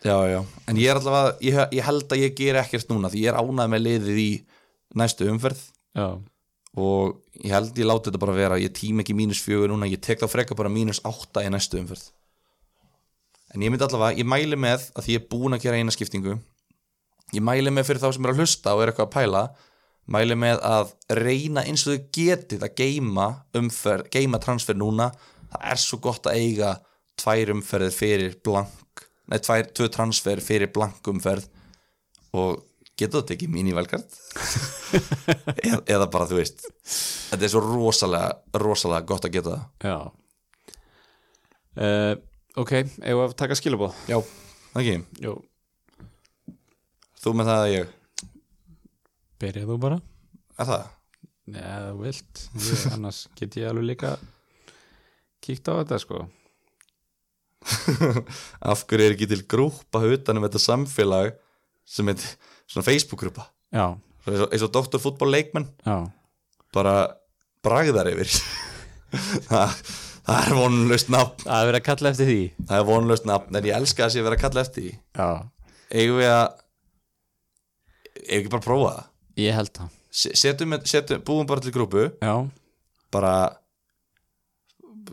já, 0.05 0.15
já, 0.31 0.39
en 0.67 0.81
ég 0.81 0.91
er 0.91 0.99
allavega 0.99 1.35
ég, 1.45 1.61
ég 1.77 1.87
held 1.87 2.13
að 2.13 2.23
ég 2.23 2.35
ger 2.37 2.59
ekkert 2.61 2.91
núna 2.91 3.11
því 3.11 3.25
ég 3.25 3.31
er 3.31 3.39
ánægð 3.41 3.73
með 3.73 3.83
liðið 3.87 4.21
í 4.21 4.29
næstu 5.01 5.27
umferð. 5.31 5.61
Já, 5.97 6.07
og 6.81 7.17
ég 7.41 7.51
held 7.51 7.77
ég 7.77 7.89
láti 7.89 8.09
þetta 8.09 8.23
bara 8.23 8.37
vera 8.37 8.61
ég 8.61 8.73
tím 8.75 9.03
ekki 9.03 9.15
mínus 9.17 9.41
fjögur 9.43 9.73
núna, 9.73 9.89
ég 9.91 10.01
tek 10.03 10.21
þá 10.23 10.29
freka 10.31 10.57
bara 10.57 10.71
mínus 10.71 11.01
átta 11.07 11.43
í 11.45 11.51
næstu 11.51 11.81
umferð. 11.81 12.09
En 13.51 13.65
ég 13.65 13.71
myndi 13.71 13.83
allavega, 13.83 14.15
ég 14.21 14.27
mæli 14.27 14.55
með 14.55 14.87
að 14.95 15.05
því 15.05 15.17
ég 15.17 15.21
er 15.21 15.29
búin 15.33 15.57
að 15.57 15.65
gera 15.65 15.81
eina 15.81 15.91
skiptingu 15.91 16.37
ég 17.35 17.43
mæli 17.43 17.71
með 17.71 17.89
fyrir 17.89 18.03
þá 18.03 18.09
sem 18.15 18.25
er 18.25 18.33
að 18.33 18.41
hlusta 18.41 18.75
og 18.75 18.83
er 18.83 18.91
eitthvað 18.91 19.07
að 19.07 19.15
pæla 19.15 19.43
mæli 20.11 20.37
með 20.39 20.61
að 20.67 20.93
reyna 21.21 21.63
eins 21.67 21.85
og 21.85 21.93
þau 21.93 22.07
getið 22.17 22.65
að 22.65 22.75
geima 22.81 23.27
umferð, 23.55 24.09
geima 24.11 24.39
transfer 24.43 24.75
núna. 24.75 25.11
Það 25.51 25.67
er 25.71 25.79
svo 25.79 25.99
gott 26.03 26.27
að 26.27 26.39
eiga 26.41 26.71
tvær 27.21 27.53
umferðir 27.53 27.95
fyrir 27.95 28.35
blank 28.43 29.05
nei, 29.29 29.39
tvær, 29.43 29.69
tvö 29.77 29.89
transfer 29.93 30.41
fyrir 30.43 30.71
blank 30.73 31.07
umferð 31.11 31.45
og 32.37 32.63
getur 32.97 33.21
þetta 33.21 33.35
ekki 33.35 33.51
mín 33.51 33.69
í 33.69 33.75
velkart 33.75 34.17
eða, 35.67 35.83
eða 35.85 36.09
bara 36.11 36.27
þú 36.29 36.39
veist 36.39 36.65
þetta 36.87 37.45
er 37.45 37.53
svo 37.53 37.61
rosalega, 37.65 38.33
rosalega 38.61 39.07
gott 39.09 39.27
að 39.27 39.37
geta 39.37 39.55
það. 39.55 39.63
Já. 39.85 39.97
Uh, 41.71 42.13
Ok, 42.59 42.73
að 43.07 43.33
taka 43.39 43.55
skilabóð 43.55 43.95
já, 44.11 44.17
ekki, 44.75 44.97
Jú, 45.23 45.37
þú 47.23 47.31
með 47.39 47.47
það 47.47 47.61
að 47.61 47.71
ég? 47.71 47.93
Byrjað 49.39 49.69
þú 49.69 49.77
bara? 49.85 49.99
Er 50.59 50.67
það? 50.67 50.83
Já, 51.51 51.69
þú 51.85 52.01
vilt. 52.01 52.41
Ég, 52.65 52.83
annars 52.91 53.21
get 53.39 53.55
ég 53.55 53.69
alveg 53.71 53.87
líka 53.87 54.11
kíkt 55.41 55.71
á 55.71 55.79
þetta 55.79 56.01
sko 56.03 56.19
af 58.71 58.83
hverju 58.89 59.05
er 59.07 59.15
ekki 59.15 59.27
til 59.31 59.43
grúpa 59.49 60.01
utanum 60.07 60.45
þetta 60.47 60.61
samfélag 60.63 61.33
sem 61.85 62.09
er 62.11 62.21
svona 62.71 62.85
Facebook-grúpa 62.87 63.47
eins 64.27 64.41
og, 64.45 64.47
eins 64.53 64.63
og 64.65 64.71
Dr. 64.75 64.99
Fútbol 65.01 65.31
leikmenn. 65.33 65.67
Já, 65.85 65.97
bara 66.75 66.95
bragðar 67.65 68.09
yfir. 68.13 68.31
Það, 69.51 69.73
það 70.23 70.45
er 70.47 70.53
vonlust 70.55 71.09
nafn. 71.11 71.41
Það 71.43 71.57
er 71.57 71.67
verið 71.67 71.79
að 71.81 71.87
kalla 71.89 72.11
eftir 72.13 72.29
því. 72.29 72.37
Það 72.69 72.77
er 72.77 72.85
vonlust 72.87 73.25
nafn, 73.27 73.55
en 73.59 73.65
ég 73.67 73.75
elska 73.75 74.05
að 74.05 74.13
sé 74.13 74.21
vera 74.23 74.37
að 74.37 74.43
kalla 74.45 74.61
eftir 74.63 74.85
því. 74.85 74.91
Já, 75.19 75.29
eigum 75.99 76.19
við 76.21 76.29
að 76.31 76.45
eigum 78.21 78.29
við 78.29 78.37
ekki 78.37 78.51
bara 78.53 78.61
að 78.61 78.67
prófa 78.69 78.91
það? 78.95 79.09
Ég 79.41 79.57
held 79.57 79.73
það. 79.79 79.89
Se- 80.21 80.33
setjum, 80.39 80.77
setjum, 80.93 81.21
búum 81.27 81.47
bara 81.49 81.63
til 81.63 81.73
grúpu 81.75 82.05
Já, 82.21 82.33
bara 83.15 83.33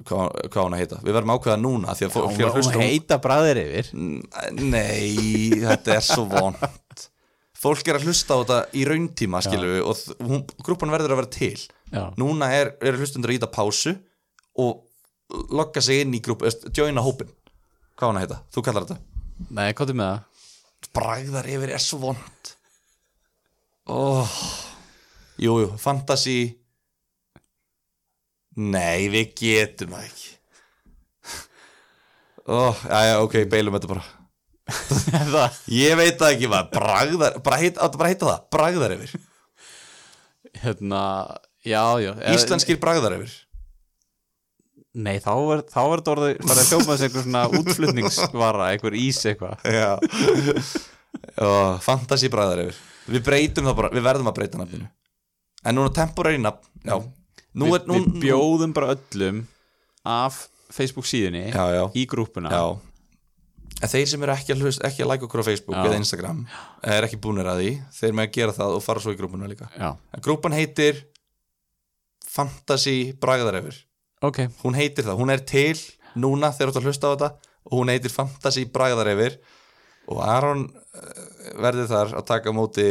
hvað, 0.08 0.38
hvað 0.48 0.66
hún 0.66 0.76
að 0.76 0.82
heita. 0.82 1.00
Við 1.04 1.16
verðum 1.16 1.32
ákveða 1.34 1.58
núna 1.62 1.94
að 1.94 2.16
hún 2.16 2.54
hlusta 2.56 2.82
heita 2.82 3.18
bræðir 3.22 3.62
yfir. 3.62 3.90
Nei, 4.58 5.14
þetta 5.62 5.96
er 5.98 6.04
svo 6.04 6.26
vond 6.32 6.58
fólk 7.58 7.88
er 7.90 7.98
að 7.98 8.06
hlusta 8.06 8.36
á 8.38 8.40
þetta 8.40 8.58
í 8.78 8.84
rauntíma 8.86 9.40
við 9.42 9.80
og 9.82 10.02
hún, 10.22 10.44
grúpan 10.62 10.92
verður 10.94 11.16
að 11.16 11.22
vera 11.22 11.32
til. 11.34 11.56
Já, 11.90 12.04
núna 12.20 12.52
er, 12.54 12.74
er 12.84 12.98
hlustundur 13.00 13.32
að 13.32 13.40
íta 13.40 13.50
pásu 13.50 13.96
og 14.58 14.84
logga 15.50 15.82
sig 15.82 16.04
inn 16.04 16.14
í 16.14 16.22
veist, 16.22 16.68
joina 16.76 17.02
hópin, 17.04 17.30
hvað 17.98 18.12
hún 18.12 18.20
að 18.20 18.26
heita? 18.26 18.40
Þú 18.54 18.64
kallar 18.66 18.86
þetta? 18.86 19.24
Nei, 19.48 19.70
hvað 19.72 19.92
er 19.92 19.98
með 19.98 20.12
það? 20.12 20.26
bragðar 20.94 21.48
yfir 21.50 21.74
er 21.74 21.82
svo 21.82 21.98
vond 22.02 22.52
oh. 23.90 24.38
jújú, 25.40 25.72
fantasy 25.80 26.57
nei, 28.58 29.08
við 29.12 29.32
getum 29.38 29.94
það 29.94 30.06
ekki. 30.08 30.34
Já, 32.48 33.04
já, 33.04 33.16
ok, 33.22 33.34
beilum 33.52 33.76
þetta 33.76 33.90
bara. 33.92 34.04
Það 34.68 35.58
ég 35.80 35.98
veit 36.00 36.16
það 36.20 36.32
ekki 36.34 36.48
maður, 36.52 36.70
bragðar 36.76 37.36
bara 37.44 37.58
heita, 37.60 37.82
áttu 37.86 38.00
bara 38.00 38.08
að 38.08 38.14
heita 38.14 38.28
það, 38.30 38.46
bragðar 38.56 38.94
yfir. 38.96 39.12
Hérna, 40.62 41.02
já, 41.64 41.82
já 42.02 42.10
eða- 42.14 42.32
íslenskir 42.34 42.80
bragðar 42.82 43.18
yfir. 43.18 43.36
Nei, 44.98 45.18
þá 45.22 45.30
er, 45.54 45.60
þá 45.68 45.78
er 45.84 46.00
þetta 46.00 46.12
orðið 46.14 46.38
bara 46.48 46.62
að 46.64 46.70
hljóma 46.72 46.94
þessi 46.96 47.06
einhver 47.06 47.24
svona 47.26 47.42
útflutningsvara 47.60 48.70
einhver 48.72 48.96
ís 48.98 49.20
eitthvað. 49.28 49.60
Já. 49.68 49.90
Oh, 51.44 51.76
fantasy 51.84 52.30
bragðar 52.32 52.64
yfir. 52.64 52.80
Við 53.12 53.22
breytum 53.28 53.68
það 53.68 53.76
bara, 53.78 53.90
við 53.94 54.04
verðum 54.08 54.30
að 54.32 54.38
breyta 54.40 54.58
nafninu. 54.60 54.88
En 55.68 55.76
núna 55.78 55.92
temporary 55.94 56.40
nafn, 56.42 56.64
já 56.88 56.96
nú 57.58 57.70
er, 57.74 57.86
nú, 57.88 57.98
við 58.02 58.20
bjóðum 58.26 58.74
bara 58.76 58.94
öllum 58.96 59.42
af 60.08 60.44
Facebook 60.72 61.08
síðunni 61.08 61.48
já, 61.48 61.64
já, 61.74 61.82
í 61.96 62.04
grúpuna 62.08 62.52
Já. 62.52 62.62
En 63.78 63.90
þeir 63.90 64.08
sem 64.10 64.24
eru 64.26 64.32
ekki 64.34 64.54
að, 64.54 64.62
hlust, 64.64 64.82
ekki 64.82 65.04
að 65.04 65.10
like 65.12 65.26
okkur 65.28 65.42
á 65.44 65.46
Facebook 65.46 65.76
eða 65.78 65.98
Instagram 66.00 66.40
er 66.82 67.04
ekki 67.06 67.18
búnir 67.22 67.46
að 67.46 67.60
því. 67.60 67.68
Þeir 67.94 68.16
með 68.18 68.24
að 68.26 68.32
gera 68.34 68.54
það 68.56 68.72
og 68.74 68.82
fara 68.82 69.02
svo 69.04 69.12
í 69.14 69.18
grúpuna 69.20 69.50
líka. 69.50 69.68
En 69.78 70.24
grúpan 70.24 70.56
heitir 70.56 71.04
Fantasy 72.26 73.12
Bragðarefur. 73.22 73.78
Ok, 74.26 74.40
hún 74.64 74.74
heitir 74.74 75.06
það, 75.06 75.20
hún 75.20 75.30
er 75.30 75.44
til 75.46 75.78
núna 76.18 76.50
þegar 76.56 76.72
þú 76.72 76.74
ert 76.74 76.80
að 76.80 76.88
hlusta 76.90 77.06
á 77.06 77.12
þetta 77.14 77.30
og 77.68 77.76
hún 77.76 77.92
heitir 77.92 78.14
Fantasy 78.14 78.66
Bragðarefur. 78.74 79.38
Og 80.08 80.22
Aron 80.24 80.66
eh, 80.66 81.22
verður 81.62 81.90
þar 81.92 82.16
að 82.18 82.28
taka 82.32 82.54
móti 82.56 82.88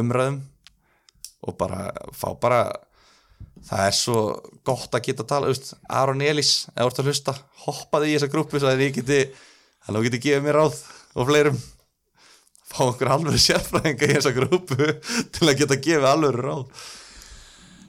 umræðum 0.00 0.40
og 1.46 1.58
bara 1.60 1.90
fá 2.16 2.32
bara 2.40 2.60
það 3.66 3.86
er 3.88 3.96
svo 3.96 4.20
gott 4.66 4.94
að 4.94 5.06
geta 5.08 5.24
að 5.24 5.30
tala 5.32 5.50
veist, 5.50 5.72
Aron 5.90 6.22
Elís, 6.22 6.66
þú 6.74 6.86
ert 6.86 7.00
að 7.02 7.10
hlusta 7.10 7.34
hoppaði 7.64 8.10
í 8.10 8.16
þessa 8.16 8.32
grúpu 8.32 8.60
svo 8.60 8.70
að 8.70 8.84
ég 8.84 8.98
geti 9.00 9.22
þú 9.86 10.02
geti 10.06 10.22
gefið 10.22 10.44
mér 10.46 10.60
ráð 10.60 10.78
og 11.16 11.30
fleirum. 11.30 11.58
Fá 12.66 12.82
okkur 12.88 13.10
alveg 13.14 13.38
sérfræðinga 13.40 14.08
í 14.08 14.14
þessa 14.16 14.34
grúpu 14.36 14.76
til 15.34 15.48
að 15.48 15.58
geta 15.62 15.78
gefið 15.78 16.08
alveg 16.10 16.38
ráð. 16.42 16.84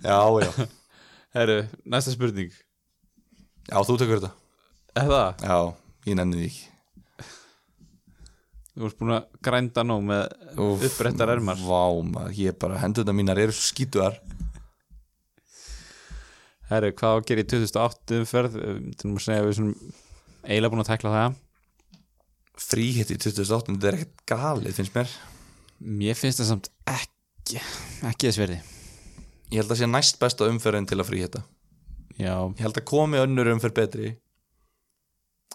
Já, 0.05 0.19
já, 0.43 0.49
herru, 1.37 1.59
næsta 1.89 2.13
spurning. 2.13 2.53
Já, 3.67 3.77
þú 3.83 3.99
tekur 3.99 4.21
þetta. 4.21 4.33
Það? 4.97 5.45
já, 5.45 5.57
ég 6.09 6.17
nenni 6.17 6.39
því 6.39 6.49
ekki. 6.51 6.65
Þú 8.77 8.85
ert 8.85 8.99
búin 9.01 9.13
að 9.15 9.23
grænda 9.41 9.83
nóg 9.85 10.03
með 10.05 10.23
Úff, 10.61 10.83
upprættar 10.85 11.31
ermar. 11.33 11.57
Vá, 11.65 11.81
maður, 12.05 12.35
ég 12.37 12.57
bara, 12.61 12.77
hendurna 12.81 13.15
mínar 13.17 13.41
eru 13.41 13.55
svo 13.57 13.65
skítuðar 13.71 14.19
Herru, 16.67 16.91
hvað 16.99 17.23
gera 17.29 17.43
í 17.43 17.49
2008 17.53 18.21
umferð? 18.21 18.59
Til 18.99 19.11
að 19.13 19.23
segja 19.23 19.45
við 19.45 19.61
eiginlega 20.47 20.73
búin 20.73 20.83
að 20.83 20.91
tekla 20.91 21.15
það. 21.15 21.41
Fríhitt 22.57 23.13
í 23.13 23.17
2008, 23.21 23.73
þetta 23.75 23.89
er 23.91 23.99
ekkert 23.99 24.23
galið, 24.31 24.75
finnst 24.75 24.95
mér. 24.97 25.11
Mér 25.77 26.17
finnst 26.17 26.41
það 26.41 26.49
samt 26.49 26.69
ekki 26.89 27.61
ekki 28.07 28.27
þess 28.27 28.41
verði 28.41 28.57
Ég 29.53 29.61
held 29.61 29.71
að 29.71 29.79
sé 29.79 29.89
næst 29.89 30.17
besta 30.19 30.47
umferðin 30.49 30.87
til 30.89 30.97
að 30.99 31.09
fríhitta 31.11 31.43
Já, 32.17 32.33
Ég 32.57 32.63
held 32.65 32.79
að 32.81 32.87
komi 32.89 33.21
önnur 33.21 33.51
umferð 33.53 33.77
betri 33.77 34.09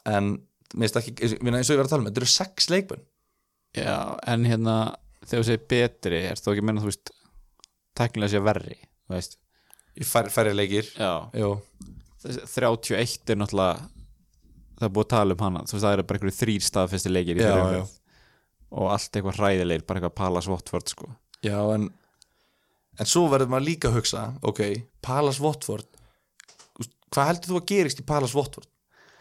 En, 0.09 0.37
mér 0.75 0.89
finnst 0.89 1.01
ekki, 1.03 1.17
eins 1.19 1.35
og 1.69 1.75
ég 1.75 1.81
var 1.81 1.89
að 1.89 1.95
tala 1.95 2.05
með 2.05 2.13
Þetta 2.13 2.23
eru 2.23 2.31
sex 2.33 2.69
leikmenn. 2.73 3.03
Já, 3.77 3.97
en 4.29 4.47
hérna 4.47 4.77
þegar 5.23 5.43
þú 5.43 5.47
segir 5.49 5.67
betri, 5.71 6.23
er 6.29 6.41
þú 6.41 6.53
ekki 6.53 6.63
að 6.63 6.69
menna 6.69 6.83
þú 6.83 6.91
veist 6.91 7.13
teknilega 7.99 8.33
sé 8.33 8.43
verri 8.43 8.79
þú 8.79 9.17
veist 9.17 9.39
Í 9.99 10.07
fær, 10.09 10.29
færri 10.33 10.55
leikir 10.57 10.87
þessi 12.23 12.45
31 12.49 13.33
er 13.35 13.41
náttúrulega 13.41 13.89
það 14.79 14.87
er 14.89 14.93
búið 14.97 15.05
að 15.07 15.11
tala 15.15 15.35
um 15.37 15.43
hana 15.45 15.65
veist 15.67 15.75
það 15.85 15.97
eru 15.97 16.05
bara 16.09 16.19
einhverju 16.21 16.39
þrýr 16.39 16.65
staðfesti 16.69 17.13
leikir 17.13 17.41
Já, 17.43 17.51
já. 17.77 17.83
og 18.73 18.93
allt 18.95 19.11
eitthvað 19.19 19.41
hræðilegir, 19.41 19.85
bara 19.87 20.01
eitthvað 20.01 20.17
Palas 20.23 20.49
Watford 20.51 20.89
sko. 20.95 21.11
Já, 21.45 21.59
en 21.75 21.91
en 23.01 23.09
svo 23.09 23.27
verður 23.33 23.51
maður 23.53 23.67
líka 23.69 23.91
að 23.91 23.99
hugsa 24.01 24.23
ok, 24.45 24.63
Palas 25.05 25.41
Watford 25.43 25.89
hvað 27.13 27.29
heldur 27.29 27.53
þú 27.53 27.59
að 27.61 27.69
gerist 27.73 28.01
í 28.01 28.07
Palas 28.09 28.35
Watford? 28.37 28.69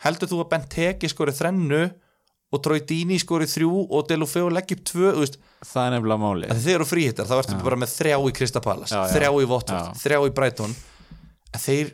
Heldur 0.05 0.30
þú 0.32 0.39
að 0.41 0.49
Benteke 0.53 1.09
skori 1.11 1.34
þrennu 1.36 1.82
og 2.52 2.62
Troy 2.66 2.82
Dini 2.88 3.18
skori 3.22 3.47
þrjú 3.47 3.72
og 3.95 4.06
Delofeo 4.10 4.49
leggja 4.52 4.76
upp 4.78 4.84
tvö, 4.91 5.14
veist. 5.22 5.38
Það 5.64 5.86
er 5.88 5.93
nefnilega 5.95 6.22
máli 6.26 6.49
þeir 6.66 6.76
eru 6.80 6.88
fríhittar, 6.89 7.30
þá 7.30 7.38
ertu 7.39 7.58
bara 7.64 7.80
með 7.80 7.93
þrjá 7.95 8.18
í 8.28 8.36
Krista 8.36 8.62
Palas, 8.64 8.91
Já, 8.91 9.02
já. 9.06 9.12
þrjá 9.16 9.30
í 9.32 9.47
Já. 9.47 9.82
þrjá 10.04 10.20
í 10.28 10.34
Brighton. 10.39 10.76
En 11.52 11.64
þeir, 11.64 11.91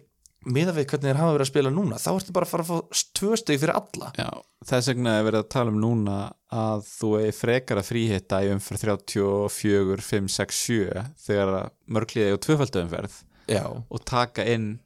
miða 0.47 0.74
við 0.78 0.88
hvernig 0.89 1.10
þeir 1.12 1.20
hafa 1.22 1.36
verið 1.36 1.45
að 1.45 1.51
spila 1.51 1.74
núna 1.76 1.99
þá 2.01 2.10
ertu 2.16 2.36
bara 2.38 2.47
að 2.47 2.51
fara 2.55 2.66
að 2.66 2.72
fá 2.72 3.03
tvö 3.20 3.38
stegi 3.41 3.62
fyrir 3.62 3.76
alla. 3.78 4.12
Já, 4.18 4.30
þess 4.72 4.91
vegna 4.93 5.16
er 5.20 5.28
verið 5.28 5.43
að 5.43 5.49
tala 5.58 5.74
um 5.76 5.80
núna 5.84 6.18
að 6.58 6.86
þú 6.88 7.14
er 7.22 7.36
frekar 7.36 7.82
að 7.82 7.89
fríhitta 7.91 8.41
í 8.45 8.51
umferð 8.55 8.86
34, 8.88 10.01
5, 10.10 10.30
6, 10.39 10.60
7 10.66 11.05
þegar 11.28 11.53
mörgliði 11.91 12.34
og 12.38 12.43
tvöfaldu 12.47 12.84
umferð 12.86 13.18
Já, 13.47 13.64
og 13.68 14.03
taka 14.08 14.43
inn 14.47 14.78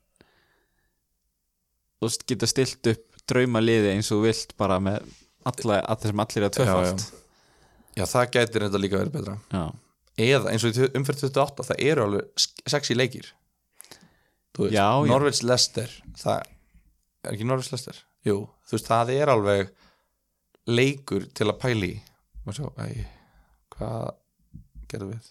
og 2.01 2.15
geta 2.29 2.49
stilt 2.49 2.87
upp 2.91 3.19
drauma 3.29 3.61
liði 3.61 3.91
eins 3.95 4.09
og 4.13 4.23
vilt 4.25 4.55
bara 4.59 4.79
með 4.81 5.05
alla, 5.49 5.79
að 5.81 6.03
þessum 6.05 6.23
allir 6.23 6.45
er 6.47 6.53
tvöfald 6.55 7.03
já. 7.97 8.05
það 8.05 8.31
gætir 8.35 8.65
þetta 8.67 8.81
líka 8.81 8.99
verið 9.01 9.15
betra. 9.17 9.35
Já, 9.51 9.63
eða 10.27 10.51
eins 10.53 10.65
og 10.67 10.79
umferð 10.99 11.25
28 11.27 11.67
það 11.71 11.83
eru 11.89 12.05
alveg 12.05 12.45
sexy 12.69 12.97
leikir. 12.97 13.31
Þú 14.55 14.67
Já, 14.71 14.85
já. 14.99 15.07
Norvits 15.07 15.43
Lester 15.47 15.91
það 16.19 16.41
er 17.23 17.33
ekki 17.35 17.45
Norvits 17.47 17.71
Lester 17.71 17.99
jú, 18.27 18.37
þú 18.67 18.75
veist, 18.77 18.89
það 18.91 19.11
er 19.15 19.31
alveg 19.31 19.69
leikur 20.69 21.25
til 21.33 21.47
að 21.49 21.59
pæli 21.61 21.91
og 22.45 22.55
svo, 22.57 22.71
æ, 22.81 23.05
hvað 23.75 24.11
gerðum 24.91 25.13
við? 25.15 25.29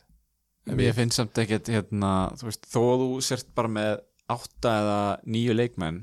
Ég 0.86 0.94
finnst 0.96 1.18
samt 1.18 1.38
ekkert 1.42 1.68
hérna, 1.72 2.11
þú 2.38 2.48
veist, 2.48 2.66
þó 2.70 2.80
að 2.86 3.02
þú 3.04 3.08
sért 3.26 3.48
bara 3.56 3.70
með 3.72 3.92
átta 4.30 4.72
eða 4.82 4.98
nýju 5.26 5.54
leikmenn 5.58 6.00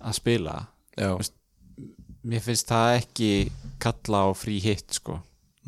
að 0.00 0.16
spila 0.16 0.54
já, 0.96 1.10
Veist- 1.20 1.36
mér 2.26 2.44
finnst 2.44 2.68
það 2.70 2.94
ekki 3.00 3.30
kalla 3.82 4.24
á 4.26 4.28
frí 4.36 4.58
hitt 4.62 4.98
sko. 5.00 5.18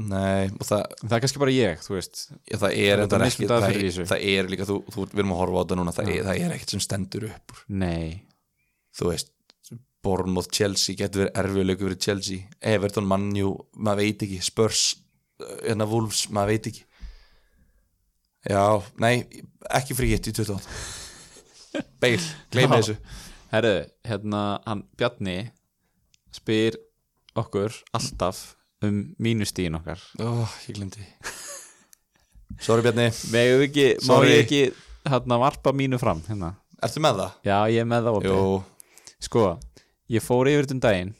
Nei, 0.02 0.48
það, 0.64 0.86
það 1.02 1.14
er 1.16 1.22
kannski 1.22 1.40
bara 1.42 1.52
ég, 1.54 1.82
þú 1.84 1.94
veist. 1.98 2.22
Já, 2.48 2.56
það 2.56 2.76
er 2.80 3.02
Það 3.02 3.26
ekki, 3.28 3.46
er, 3.46 4.06
það 4.08 4.24
er 4.32 4.48
líka 4.50 4.66
þú, 4.68 4.78
þú, 4.88 5.04
við 5.12 5.20
erum 5.22 5.34
að 5.34 5.40
horfa 5.42 5.60
á 5.60 5.62
þetta 5.62 5.78
núna, 5.78 5.94
það, 5.96 6.10
er, 6.14 6.24
það 6.26 6.40
er 6.46 6.54
ekkert 6.56 6.72
sem 6.72 6.82
stendur 6.82 7.26
upp 7.28 7.54
Nei, 7.68 8.22
þú 8.96 9.10
veist 9.12 9.30
Bournemouth, 10.02 10.48
Chelsea, 10.50 10.96
getur 10.98 11.26
verið 11.28 11.36
erfiðleiku 11.44 11.86
fyrir 11.86 12.00
Chelsea, 12.02 12.48
Everton, 12.72 13.06
Manju 13.06 13.52
maður 13.78 14.00
veit 14.02 14.24
ekki, 14.26 14.40
Spurs 14.42 14.80
hérna 15.62 15.86
Wolves, 15.90 16.24
maður 16.34 16.54
veit 16.56 16.70
ekki. 16.72 16.82
Já, 18.50 18.64
nei 18.98 19.14
ekki 19.70 19.94
frí 19.94 20.08
hitt 20.10 20.26
í 20.26 20.32
28 20.34 21.82
Beil, 22.02 22.18
gleymi 22.52 22.74
Já. 22.74 22.80
þessu. 22.80 22.96
Herru, 23.52 23.76
hérna 24.08 24.40
hann 24.66 24.82
Bjarni 24.98 25.36
spyr 26.32 26.78
okkur 27.38 27.74
alltaf 27.96 28.42
um 28.82 29.02
mínustíðin 29.22 29.78
okkar. 29.78 30.00
Ó, 30.20 30.44
ég 30.68 30.76
glemdi 30.78 31.04
Sorry 32.64 32.84
Bjarni, 32.84 33.08
við 33.32 33.66
ekki, 33.68 33.86
má 34.02 34.08
Sorry. 34.10 34.34
ég 34.34 34.42
ekki 34.44 34.62
hérna 35.08 35.38
varpa 35.40 35.72
mínu 35.74 35.98
fram 36.02 36.20
hérna? 36.26 36.52
Ertu 36.82 37.00
með 37.02 37.22
það? 37.22 37.38
Já, 37.46 37.56
ég 37.72 37.84
er 37.84 37.88
með 37.88 38.08
það 38.08 38.18
opið. 38.18 38.68
Sko, 39.22 39.44
ég 40.12 40.24
fór 40.24 40.50
yfir 40.50 40.66
þetta 40.66 40.76
um 40.76 40.82
daginn 40.82 41.12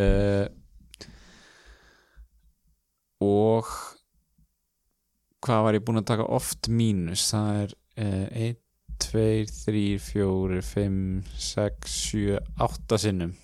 uh, 0.00 0.46
og 3.26 3.68
hvað 5.44 5.64
var 5.66 5.78
ég 5.78 5.84
búinn 5.84 6.00
að 6.02 6.08
taka 6.12 6.28
oft 6.38 6.70
mínus? 6.72 7.26
Það 7.34 7.62
er 7.64 7.76
uh, 8.06 8.26
1, 8.48 8.58
2, 9.10 9.26
3, 9.66 9.84
4 10.06 10.62
5, 10.70 10.98
6, 11.50 11.94
7 12.14 12.40
8 12.70 13.00
sinnum 13.04 13.34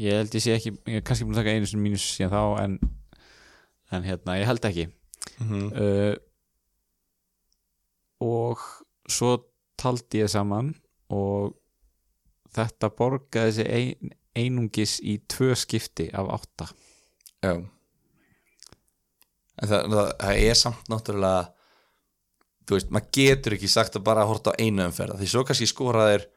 ég 0.00 0.18
held 0.18 0.34
ég 0.36 0.44
sé 0.44 0.56
ekki 0.56 0.72
ég 0.88 0.98
er 1.00 1.06
kannski 1.06 1.26
búinn 1.26 1.36
að 1.36 1.42
taka 1.42 1.54
einu 1.56 1.68
sinni 1.68 1.86
mínus 1.86 2.04
síðan 2.14 2.32
þá 2.32 2.42
en, 2.64 2.76
en 3.92 4.06
hérna, 4.06 4.38
ég 4.40 4.48
held 4.48 4.68
ekki. 4.68 4.88
Mm 5.42 5.72
uh, 5.72 6.14
og 8.22 8.60
svo 9.10 9.32
taldi 9.80 10.20
ég 10.20 10.30
saman 10.30 10.68
og 11.10 11.56
þetta 12.54 12.92
borgaði 12.94 13.54
sig 13.56 13.70
ein, 13.74 14.12
einungis 14.38 14.98
í 15.02 15.16
tvö 15.26 15.56
skipti 15.58 16.06
af 16.14 16.30
átta. 16.36 16.68
Já. 17.42 17.56
En 19.58 19.66
það, 19.68 19.88
það, 19.90 20.12
það 20.22 20.44
er 20.44 20.60
samt 20.60 20.92
náttúrulega 20.92 21.42
þú 22.62 22.76
veist, 22.76 22.92
maður 22.94 23.10
getur 23.18 23.56
ekki 23.56 23.70
sagt 23.70 23.98
að 23.98 24.06
bara 24.06 24.28
horta 24.28 24.54
á 24.54 24.60
einu 24.60 24.86
umferð. 24.86 25.18
Því 25.20 25.30
svo 25.32 25.44
kannski 25.48 25.68
skoraðir 25.70 26.28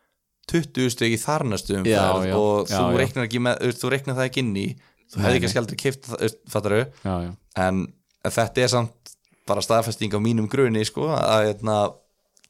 20 0.52 0.92
stygg 0.94 1.16
í 1.16 1.22
þarnastu 1.22 1.80
umferð 1.80 1.94
Já, 1.96 2.30
já, 2.30 2.36
og 2.38 2.70
þú 2.70 3.00
reiknar 3.00 3.30
með, 3.48 3.66
þú 3.80 3.92
reiknar 3.94 4.18
það 4.20 4.30
ekki 4.30 4.44
inn 4.44 4.54
í 4.62 4.68
þú 5.12 5.24
hefði 5.26 5.42
kannski 5.44 5.62
aldrei 5.62 6.82
já, 7.06 7.14
já, 7.26 7.32
en 7.66 7.86
þetta 8.26 8.64
er 8.64 8.72
samt 8.74 9.14
bara 9.46 9.62
staðfesting 9.62 10.14
á 10.18 10.20
mínum 10.22 10.50
grunni 10.50 10.82
sko, 10.88 11.12
að 11.14 11.52
hérna, 11.52 11.78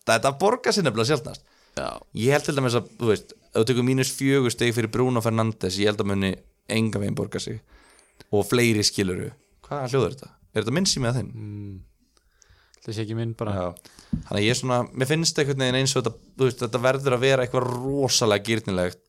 þetta 0.07 0.33
borgar 0.39 0.75
sér 0.75 0.87
nefnilega 0.87 1.11
sjálfnast 1.11 1.43
já. 1.75 1.89
ég 2.15 2.35
held 2.35 2.47
til 2.47 2.55
dæmis 2.55 2.77
að, 2.79 2.91
þú 2.99 3.11
veist, 3.11 3.35
ef 3.51 3.57
þú 3.57 3.65
tekur 3.71 3.87
mínus 3.87 4.13
fjögur 4.15 4.53
steg 4.53 4.75
fyrir 4.75 4.91
Bruno 4.93 5.23
Fernandes 5.23 5.79
ég 5.81 5.91
held 5.91 6.03
að 6.03 6.11
muni 6.13 6.31
enga 6.71 7.01
veginn 7.01 7.17
borga 7.17 7.41
sig 7.43 7.59
og 8.31 8.47
fleiri 8.47 8.85
skiluru 8.87 9.33
hvað 9.65 9.91
hljóður 9.91 10.15
þetta? 10.15 10.31
Er 10.55 10.63
þetta 10.63 10.75
minn 10.77 10.87
sími 10.87 11.09
að 11.09 11.19
þinn? 11.19 11.31
Mm. 11.35 11.75
Það 12.85 12.97
sé 12.97 13.05
ekki 13.05 13.17
minn 13.17 13.33
bara. 13.37 13.55
Já, 13.55 13.91
þannig 14.13 14.39
að 14.39 14.45
ég 14.45 14.53
er 14.53 14.59
svona 14.61 14.79
mér 14.91 15.09
finnst 15.09 15.41
einhvern 15.41 15.63
veginn 15.65 15.79
eins 15.81 15.95
og 15.95 16.05
þetta, 16.05 16.31
veist, 16.43 16.63
þetta 16.63 16.83
verður 16.85 17.17
að 17.17 17.25
vera 17.25 17.45
eitthvað 17.45 17.69
rosalega 17.73 18.47
gýrnilegt 18.49 19.01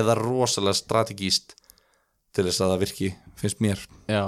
eða 0.00 0.18
rosalega 0.18 0.80
strategíst 0.80 1.56
til 2.36 2.44
þess 2.46 2.62
að 2.62 2.74
það 2.74 2.82
virki, 2.84 3.12
finnst 3.40 3.62
mér. 3.64 3.82
Já. 4.10 4.24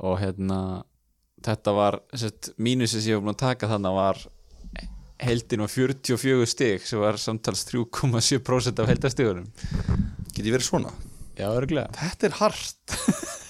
og 0.00 0.20
hérna 0.20 0.60
þetta 1.44 1.72
var, 1.76 2.00
sett, 2.16 2.52
mínusið 2.60 3.02
sem 3.02 3.12
ég 3.12 3.18
var 3.18 3.26
búin 3.26 3.36
að 3.36 3.42
taka 3.44 3.70
þannig 3.70 3.96
var 3.96 4.20
heldin 5.20 5.64
var 5.64 5.72
44 5.72 6.48
stig 6.48 6.86
sem 6.88 7.00
var 7.00 7.18
samtals 7.20 7.66
3,7% 7.68 8.80
af 8.80 8.88
heldastigunum 8.88 9.48
Get 10.30 10.46
ég 10.46 10.54
verið 10.54 10.68
svona? 10.68 10.92
Já, 11.36 11.48
örglega 11.50 11.90
Þetta 11.96 12.28
er 12.28 12.36
hart 12.40 12.96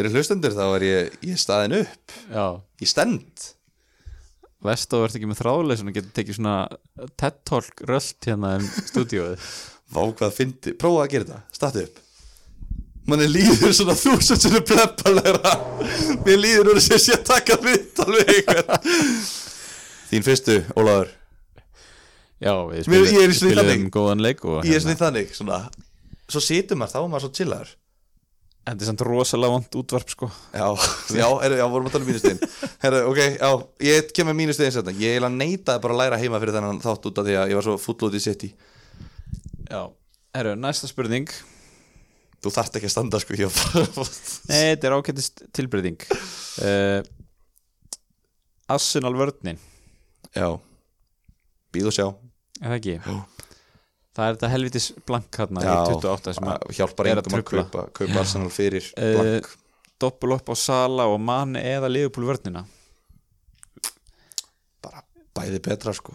Fyrir 0.00 0.14
hlustendur 0.16 0.54
þá 0.56 0.62
er 0.78 0.84
ég, 0.86 1.16
ég 1.28 1.40
staðin 1.40 1.74
upp. 1.82 2.12
Já, 2.32 2.44
Ég 2.80 2.88
stend. 2.88 3.48
Vest 4.64 4.92
og 4.96 5.02
verður 5.04 5.18
ekki 5.20 5.28
með 5.28 5.38
þráðleysun 5.42 5.90
og 5.90 5.96
getur 5.96 6.12
tekið 6.16 6.36
svona 6.38 6.54
TED-talk 7.20 7.82
rölt 7.88 8.26
hérna 8.28 8.54
um 8.56 8.64
stúdíóið. 8.88 9.44
Vá 9.92 10.00
hvað 10.16 10.32
fyndi, 10.36 10.72
prófa 10.80 11.02
að 11.04 11.12
gera 11.12 11.26
þetta, 11.28 11.38
startu 11.56 11.82
upp. 11.84 12.00
Manni 13.10 13.26
líður 13.32 13.72
svona 13.76 13.96
þúsund 13.98 14.40
sem 14.44 14.56
er 14.58 14.64
pleppalegra 14.68 15.52
Mér 16.26 16.36
líður 16.38 16.78
sem 16.84 17.00
sé 17.00 17.14
að 17.16 17.24
taka 17.30 17.56
vitt 17.64 17.98
alveg 18.04 18.28
einhvern 18.36 18.84
Þín 20.10 20.26
fyrstu, 20.26 20.58
Ólafur. 20.78 21.10
Já, 22.44 22.52
við 22.70 22.90
Mér- 22.92 23.08
ég 23.08 23.24
er 23.24 23.32
í 23.32 23.36
spilum, 23.36 23.36
spilum 23.40 23.70
þannig. 23.72 23.90
góðan 23.96 24.24
leik 24.24 24.44
og 24.48 24.64
Ég 24.68 24.76
er 24.78 24.84
svona 24.84 24.96
í 24.96 25.00
þannig, 25.00 25.32
svona. 25.36 25.58
Svo 26.30 26.44
situr 26.44 26.78
maður, 26.80 26.92
þá 26.94 27.00
er 27.02 27.10
maður 27.16 27.24
svo 27.26 27.32
chillaður 28.60 28.70
Þetta 28.70 28.84
er 28.84 28.88
samt 28.90 29.02
rosalega 29.06 29.52
vond 29.54 29.76
útvarp 29.80 30.10
sko. 30.12 30.26
Já, 30.52 30.66
já, 31.16 31.26
er, 31.42 31.54
já, 31.58 31.64
vorum 31.66 31.86
að 31.88 31.94
tala 31.94 32.04
um 32.04 32.10
mínustegin. 32.10 32.40
Herra, 32.82 33.00
ok, 33.08 33.20
já, 33.40 33.48
ég 33.88 34.10
kem 34.14 34.28
með 34.28 34.36
mínustegin 34.36 34.74
setna 34.74 34.92
Ég 34.94 35.16
eiginlega 35.16 35.32
neitaði 35.32 35.82
bara 35.82 35.96
að 35.96 36.00
læra 36.02 36.18
heima 36.20 36.40
fyrir 36.42 36.54
þennan 36.58 36.82
þátt 36.84 37.08
út 37.08 37.20
af 37.22 37.26
því 37.26 37.38
að 37.40 37.50
ég 37.50 37.58
var 37.58 37.66
svo 37.66 37.76
full 37.80 37.96
út 38.06 38.14
í 38.14 38.20
sitt 38.20 38.44
Já, 39.70 39.80
herru, 40.36 40.54
næsta 40.58 40.90
spurning. 40.90 41.30
Þú 42.40 42.52
þarft 42.54 42.78
ekki 42.78 42.88
að 42.88 42.94
standa, 42.94 43.20
sko, 43.22 43.36
ég 43.38 43.58
Nei, 44.50 44.74
þetta 44.74 44.88
er 44.88 44.96
ákveðist 44.96 45.44
tilbreyting. 45.56 46.06
Uh, 46.60 47.00
Arsenal 48.70 49.16
vörninn 49.18 49.58
Já, 50.34 50.46
býð 51.74 51.90
og 51.90 51.94
sjá. 51.96 52.06
Er 52.60 52.74
það 52.74 52.76
ekki? 52.80 52.98
Já. 53.02 53.39
Það 54.16 54.26
er 54.26 54.34
þetta 54.36 54.48
helvitis 54.50 54.86
blank 55.06 55.36
hérna 55.38 55.62
Já, 55.62 55.70
í 55.70 55.92
28 55.94 56.32
sem 56.36 56.48
að 56.50 56.56
að 56.66 56.76
hjálpar 56.80 57.06
að 57.06 57.12
engum 57.12 57.36
að 57.38 57.44
trufla. 57.44 57.64
kaupa, 57.68 57.84
kaupa 58.00 58.20
Arsenal 58.24 58.50
fyrir 58.50 58.88
Eh, 58.98 59.14
blank. 59.16 59.50
doppul 60.02 60.32
upp 60.34 60.50
á 60.50 60.54
Sala 60.58 61.06
og 61.12 61.20
Mane 61.22 61.62
eða 61.62 61.90
Liverpool 61.92 62.26
vörnina? 62.26 62.64
Bara 64.82 65.04
bæði 65.36 65.60
betra 65.62 65.94
sko. 65.96 66.14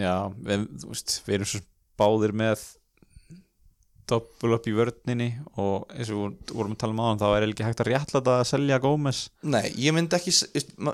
Já, 0.00 0.16
við, 0.42 0.66
veist, 0.88 1.20
við 1.26 1.38
erum 1.40 1.50
svo 1.50 1.60
báðir 2.00 2.32
með 2.40 2.62
doppul 4.10 4.56
upp 4.56 4.64
í 4.66 4.72
vörninni 4.74 5.28
og 5.62 5.84
eins 5.94 6.08
og 6.10 6.32
við 6.32 6.54
vorum 6.56 6.72
að 6.74 6.80
tala 6.82 6.94
um 6.96 7.02
áðan 7.04 7.20
þá 7.20 7.26
er 7.36 7.44
ekki 7.46 7.62
hægt 7.68 7.82
að 7.84 7.90
réttlæta 7.92 8.32
að 8.40 8.48
selja 8.50 8.78
Gómez. 8.82 9.20
Nei, 9.46 9.68
ég 9.78 9.94
myndi 9.94 10.16
ekki 10.18 10.32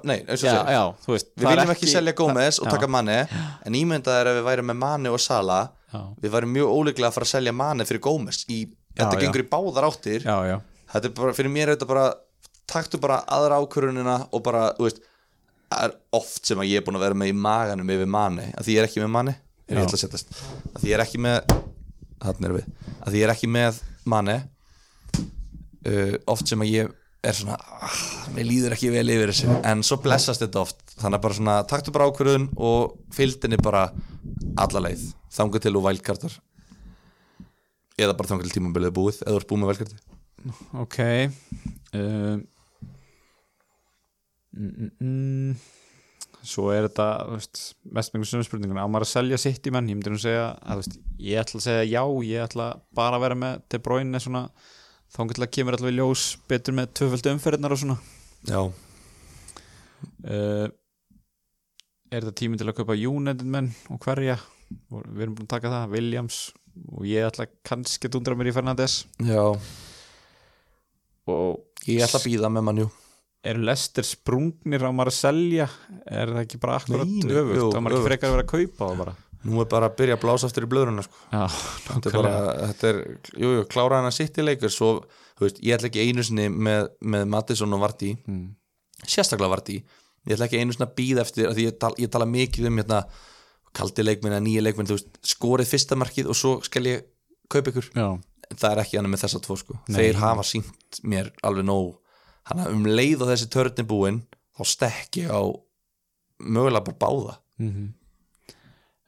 Nei, 0.04 0.18
eins 0.26 0.42
og 0.44 0.50
Já, 0.50 0.58
já, 0.74 0.82
veist 1.06 1.30
Við 1.32 1.46
það 1.46 1.54
viljum 1.54 1.72
ekki, 1.78 1.88
selja 1.94 2.12
Gómez 2.18 2.58
og 2.60 2.68
taka 2.68 2.90
Mane 2.92 3.16
En 3.64 3.78
ímyndað 3.78 4.20
er 4.20 4.30
að 4.34 4.36
við 4.42 4.46
værum 4.50 4.68
með 4.74 4.78
Mane 4.82 5.14
og 5.16 5.22
Sala 5.24 5.62
Við 6.22 6.34
værum 6.36 6.54
mjög 6.56 6.72
óleiklega 6.72 7.10
að 7.10 7.16
fara 7.18 7.28
að 7.28 7.32
selja 7.34 7.54
Mane 7.56 7.86
fyrir 7.88 8.02
Gómez 8.06 8.44
í, 8.48 8.62
Þetta 8.96 9.16
já. 9.16 9.20
gengur 9.24 9.44
í 9.44 9.48
báðar 9.50 9.88
áttir. 9.90 10.24
Já, 10.24 10.36
já, 10.48 10.56
þetta 10.92 11.10
er 11.10 11.14
bara, 11.18 11.34
fyrir 11.36 11.52
mér 11.52 11.68
er 11.68 11.76
þetta 11.76 11.90
bara 11.90 12.06
taktu 12.66 13.00
bara 13.02 13.20
aðra 13.36 13.60
ákvörunina 13.62 14.16
og 14.34 14.42
bara, 14.46 14.70
þú 14.78 14.88
veist 14.88 15.02
er 15.76 15.94
oft 16.14 16.46
sem 16.46 16.60
að 16.62 16.70
ég 16.70 16.80
er 16.80 16.86
búin 16.86 16.98
að 16.98 17.06
vera 17.08 17.18
með 17.18 17.32
í 17.32 17.36
maganum 17.46 17.90
yfir 17.90 18.10
manni, 18.10 18.46
að 18.54 18.68
því 18.68 18.76
ég 18.76 18.82
er 18.82 18.88
ekki 18.88 19.02
með 19.02 19.12
manni 19.16 19.34
er 19.66 19.74
ég 19.74 19.80
Já. 19.80 19.86
ætla 19.86 19.98
að 19.98 20.02
setjast, 20.04 20.36
að 20.72 20.82
því 20.82 20.90
ég 20.90 20.96
er 20.96 21.02
ekki 21.02 21.22
með 21.22 21.38
að 22.22 23.10
því 23.10 23.18
ég 23.18 23.26
er 23.26 23.32
ekki 23.34 23.50
með 23.50 23.80
manni 24.06 24.36
uh, 25.86 26.14
oft 26.32 26.50
sem 26.50 26.62
að 26.62 26.72
ég 26.72 26.94
er 27.26 27.34
svona 27.36 27.56
ah, 27.58 27.98
mér 28.36 28.46
líður 28.46 28.76
ekki 28.76 28.92
vel 28.94 29.08
yfir 29.10 29.32
þessu. 29.32 29.56
En 29.66 29.82
svo 29.86 29.98
blessast 30.02 30.44
þetta 30.44 30.62
oft 30.62 30.85
þannig 30.96 31.18
að 31.18 31.24
bara 31.26 31.38
svona 31.38 31.56
taktu 31.68 31.94
bara 31.94 32.08
ákvörðun 32.08 32.48
og 32.56 32.96
fylgdinni 33.14 33.58
bara 33.62 33.86
alla 34.60 34.82
leið 34.88 35.08
þangu 35.36 35.60
til 35.62 35.74
og 35.76 35.86
vælkartar 35.86 36.36
eða 38.00 38.16
bara 38.16 38.30
þangu 38.32 38.46
til 38.46 38.56
tímabilið 38.56 38.90
er 38.90 38.96
búið 38.96 39.22
eða 39.24 39.40
ert 39.40 39.48
búið 39.50 39.62
með 39.62 39.72
vælkarti 39.72 39.96
ok 40.76 40.98
um, 41.96 42.44
mm, 44.56 44.70
mm, 44.70 44.90
mm. 45.00 45.52
svo 46.46 46.70
er 46.72 46.88
þetta 46.88 47.08
mest 47.98 48.14
með 48.14 48.26
svona 48.30 48.48
spurningun 48.48 48.80
á 48.80 48.88
maður 48.88 49.08
að 49.08 49.12
selja 49.12 49.40
sitt 49.42 49.68
í 49.68 49.74
menn, 49.74 49.90
ég 49.90 49.98
myndi 49.98 50.14
nú 50.14 50.22
segja 50.22 50.48
að, 50.62 50.82
veist, 50.82 50.98
ég 51.20 51.42
ætla 51.42 51.60
að 51.60 51.68
segja 51.68 51.86
já, 51.90 52.02
ég 52.30 52.48
ætla 52.48 52.72
bara 52.96 53.20
að 53.20 53.26
vera 53.26 53.40
með 53.44 53.62
til 53.68 53.82
bróinni 53.84 54.22
svona 54.22 54.46
þá 55.12 55.20
að 55.22 55.52
kemur 55.54 55.76
allavega 55.76 55.96
ljós 56.00 56.24
betur 56.48 56.76
með 56.76 56.90
tvöföldu 56.98 57.32
umferðnar 57.32 57.72
og 57.72 57.80
svona. 57.80 57.96
Já, 58.46 58.60
uh, 60.26 60.66
er 62.10 62.22
þetta 62.22 62.36
tíminn 62.42 62.60
til 62.60 62.68
að 62.70 62.78
kaupa 62.80 62.98
United 62.98 63.48
menn 63.56 63.72
og 63.92 64.02
hverja? 64.04 64.38
Og 64.90 65.02
við 65.06 65.26
erum 65.26 65.38
búin 65.38 65.48
að 65.48 65.54
taka 65.54 65.72
það, 65.72 65.90
Williams. 65.94 66.42
Og 66.92 67.06
ég 67.08 67.26
ætla 67.26 67.48
kannski 67.66 68.08
að 68.08 68.16
dundra 68.16 68.36
mér 68.36 68.50
í 68.50 68.54
Fernandes. 68.56 69.00
Já. 69.24 69.42
Og 71.26 71.86
ég 71.88 72.04
ætla 72.04 72.20
að 72.20 72.28
býða 72.28 72.52
með 72.52 72.70
mannjú 72.70 72.88
eru 73.46 73.62
lestir 73.66 74.06
sprungnir 74.06 74.82
á 74.82 74.90
selja 75.14 75.68
er 76.06 76.32
það 76.32 76.42
ekki 76.42 76.60
bara 76.62 76.80
akkurat 76.80 77.06
Nei, 77.06 77.22
nei, 77.22 77.36
öfugt? 77.40 77.58
jú, 77.60 77.68
þá 77.70 77.80
maður 77.82 77.96
ekki 77.96 78.08
frekar 78.08 78.28
að 78.28 78.34
vera 78.34 78.44
að 78.44 78.52
kaupa 78.52 78.88
það 78.88 79.02
bara. 79.02 79.14
Nú 79.46 79.60
er 79.62 79.68
bara 79.70 79.88
að 79.90 79.98
byrja 80.00 80.16
að 80.16 80.22
blása 80.24 80.48
aftur 80.48 80.66
í 80.66 80.70
blöðruna 80.72 81.04
sko. 81.06 81.20
já, 81.30 81.44
þetta 81.86 82.10
er 82.10 82.16
bara, 82.16 82.32
þetta 82.62 82.88
er, 82.88 83.00
jú, 83.44 83.52
jú, 83.54 83.66
klára 83.70 84.00
hann 84.00 84.08
að 84.08 84.16
sitt 84.16 84.40
í 84.40 84.46
leikur 84.46 84.72
svo, 84.74 84.88
þú 85.38 85.46
veist, 85.46 85.60
ég 85.62 85.76
ætla 85.76 85.90
ekki 85.90 86.06
einu 86.08 86.24
sinni 86.26 86.48
með, 86.50 86.88
með 87.14 87.28
Mattisson 87.36 87.76
og 87.76 87.84
Vardí 87.84 88.16
mm. 88.16 88.42
sérstaklega 89.04 89.52
Vardí 89.54 89.78
ég 90.26 90.36
ætla 90.36 90.48
ekki 90.48 90.60
einu 90.60 90.74
sinni 90.74 90.86
að 90.88 90.94
býða 91.00 91.24
eftir 91.24 91.50
að 91.50 91.60
ég, 91.62 91.76
tal, 91.82 91.92
ég 92.02 92.12
tala 92.12 92.28
mikið 92.28 92.70
um 92.70 92.80
hérna, 92.80 93.02
kaldi 93.76 94.06
leikminn 94.06 94.34
eða 94.34 94.44
nýja 94.46 94.64
leikminn, 94.64 94.88
þú 94.88 94.96
veist, 94.98 95.20
skorið 95.34 95.72
fyrsta 95.74 95.98
markið 95.98 96.30
og 96.32 96.38
svo 96.38 96.54
skal 96.66 96.86
ég 96.88 97.04
kaupa 97.52 97.72
ykkur. 97.72 97.90
Já, 97.94 98.08
það 98.54 98.70
er 98.70 98.82
ekki 98.82 99.00
hann 99.00 99.10
með 99.12 99.26
þessa 99.26 99.42
tvo 99.44 99.58
sko. 99.60 99.78
Nei. 99.86 100.00
þeir 100.00 100.22
hafa 100.22 100.46
sínt 100.46 101.00
mér 101.06 101.30
alveg 101.46 101.68
nóg. 101.68 101.92
Hann 102.46 102.62
að 102.62 102.74
um 102.76 102.88
leið 102.88 103.22
og 103.24 103.30
þessi 103.32 103.50
törn 103.52 103.82
er 103.82 103.88
búinn 103.90 104.24
þá 104.56 104.66
stekki 104.72 105.26
á 105.30 105.42
mögulega 106.42 106.86
bara 106.88 107.00
báða. 107.02 107.38
Mm 107.62 107.94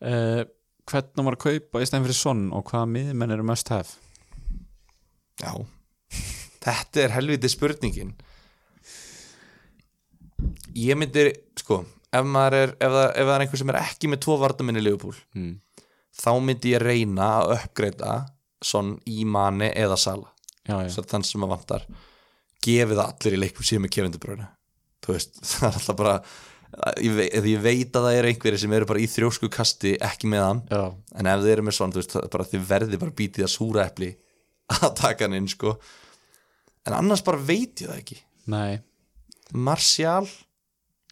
uh, 0.05 0.45
hvernig 0.89 1.24
maður 1.24 1.36
að 1.36 1.45
kaupa 1.45 1.82
í 1.82 1.89
stæðin 1.89 2.07
fyrir 2.07 2.19
sonn 2.19 2.45
og 2.57 2.70
hvaða 2.70 2.90
miðmenn 2.95 3.35
eru 3.35 3.47
must 3.47 3.73
have? 3.73 3.99
Já. 5.43 5.53
Þetta 6.65 7.05
er 7.05 7.15
helviti 7.15 7.51
spurningin 7.53 8.15
ég 10.78 10.98
myndir 10.98 11.32
sko, 11.59 11.82
ef 12.15 12.27
maður 12.27 12.59
er 12.59 12.74
ef 12.77 12.93
það, 12.94 13.06
ef 13.09 13.28
það 13.28 13.35
er 13.35 13.44
einhver 13.44 13.62
sem 13.62 13.73
er 13.73 13.81
ekki 13.82 14.10
með 14.10 14.23
tvo 14.24 14.36
varnamenn 14.43 14.81
í 14.81 14.85
Liverpool 14.85 15.16
mm. 15.36 15.55
þá 16.23 16.31
myndi 16.44 16.74
ég 16.74 16.85
reyna 16.85 17.31
að 17.39 17.55
uppgreita 17.59 18.19
svon 18.65 18.97
í 19.09 19.24
manni 19.28 19.70
eða 19.70 19.98
sala 20.01 20.31
já, 20.66 20.77
já, 20.85 21.02
þann 21.06 21.27
sem 21.27 21.44
að 21.47 21.52
vantar. 21.55 21.89
Gefið 22.65 23.01
allir 23.02 23.36
í 23.36 23.40
leikum 23.40 23.66
síðan 23.66 23.85
með 23.86 23.94
kefindubröðinu 23.97 24.48
þú 25.05 25.15
veist, 25.15 25.43
það 25.51 25.69
er 25.69 25.81
alltaf 25.81 25.98
bara 25.98 26.16
ég 27.01 27.15
veit, 27.16 27.36
ég 27.48 27.62
veit 27.65 27.97
að 27.97 28.09
það 28.09 28.16
eru 28.19 28.32
einhverjir 28.32 28.62
sem 28.62 28.74
eru 28.77 28.89
bara 28.90 29.02
í 29.02 29.06
þrjósku 29.09 29.51
kasti 29.52 29.94
ekki 30.05 30.31
með 30.31 30.44
hann 30.44 30.65
já, 30.69 30.82
en 31.19 31.31
ef 31.31 31.44
þið 31.44 31.55
eru 31.55 31.69
með 31.69 31.78
svona, 31.78 31.94
þú 31.94 32.02
veist, 32.02 32.19
er 32.20 32.35
bara 32.35 32.51
þið 32.51 32.66
verði 32.73 33.01
bara 33.05 33.16
bítið 33.23 33.47
að 33.47 33.55
súra 33.55 33.86
epli 33.89 34.10
að 34.82 34.90
taka 34.98 35.24
hann 35.24 35.39
inn, 35.39 35.48
sko. 35.48 35.78
En 36.85 36.98
annars 36.98 37.24
bara 37.24 37.40
veit 37.40 37.81
ég 37.81 37.89
það 37.89 38.02
ekki. 38.02 38.19
Nei 38.52 38.82
Martial, 39.55 40.27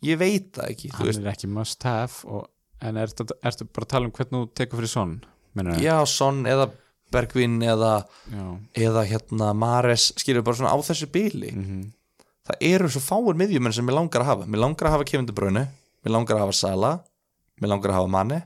ég 0.04 0.18
veit 0.20 0.50
það 0.56 0.72
ekki 0.72 0.92
hann 0.96 1.12
er 1.14 1.30
ekki 1.32 1.50
must 1.50 1.86
have 1.88 2.24
og, 2.28 2.48
en 2.84 2.98
ertu, 3.00 3.26
ertu 3.40 3.68
bara 3.68 3.88
að 3.88 3.92
tala 3.94 4.10
um 4.10 4.16
hvernig 4.16 4.42
þú 4.42 4.50
tekur 4.58 4.82
fyrir 4.82 5.14
minnur 5.56 5.80
já, 5.80 5.96
Son 6.10 6.44
eða 6.46 6.70
Bergvin 7.14 7.60
eða, 7.62 8.00
eða 8.74 9.04
hérna 9.06 9.52
Mares, 9.54 10.10
skilur 10.18 10.42
bara 10.44 10.58
svona 10.58 10.74
á 10.74 10.78
þessu 10.84 11.06
bíli 11.12 11.52
Mm 11.54 11.86
það 12.46 12.66
eru 12.68 12.90
svo 12.90 13.02
fáir 13.02 13.38
miðjumenn 13.38 13.74
sem 13.74 13.86
mér 13.86 13.98
langar 13.98 14.22
að 14.22 14.30
hafa. 14.30 14.48
Mér 14.50 14.62
langar 14.62 14.88
að 14.88 14.96
hafa 14.96 15.06
Kevin 15.08 15.28
De 15.28 15.34
Bruyne 15.36 15.64
mér 16.06 16.14
langar 16.14 16.36
að 16.36 16.44
hafa 16.44 16.58
Sala 16.60 16.92
mér 17.60 17.72
langar 17.72 17.92
að 17.92 17.98
hafa 18.00 18.12
Mane. 18.12 18.42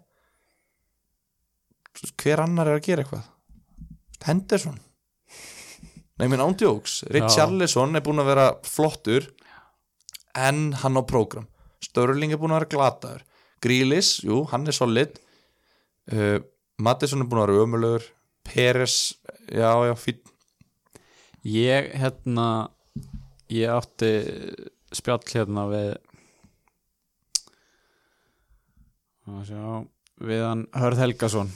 Hver 2.21 2.45
annar 2.47 2.71
er 2.71 2.79
að 2.79 2.87
gera 2.87 3.05
eitthvað? 3.05 3.27
Henderson. 4.25 4.79
Nei 6.21 6.29
minn 6.29 6.43
ándjóks 6.45 7.01
Richarlison 7.13 7.97
er 7.97 8.05
búin 8.05 8.21
að 8.21 8.31
vera 8.31 8.47
flottur 8.69 9.29
en 10.37 10.71
hann 10.83 10.99
á 10.99 11.03
prógram. 11.07 11.49
Störling 11.81 12.33
er 12.33 12.41
búin 12.41 12.53
að 12.55 12.63
vera 12.63 12.73
glataður. 12.75 13.27
Grílis, 13.61 14.19
jú, 14.25 14.45
hann 14.53 14.69
er 14.69 14.77
solid. 14.77 15.21
Uh, 16.11 16.39
Mattisson 16.81 17.23
er 17.23 17.29
búin 17.31 17.43
að 17.43 17.53
vera 17.53 17.65
ömulögur 17.67 18.07
Peres, 18.47 19.15
já, 19.53 19.71
já, 19.85 19.95
fín 20.01 20.21
Ég 21.45 21.93
hérna 21.97 22.71
ég 23.53 23.71
átti 23.73 24.11
spjall 24.95 25.23
hérna 25.31 25.67
við 25.71 25.91
sjá, 29.47 29.65
við 30.21 30.43
hann 30.45 30.65
Hörð 30.77 31.05
Helgason 31.05 31.53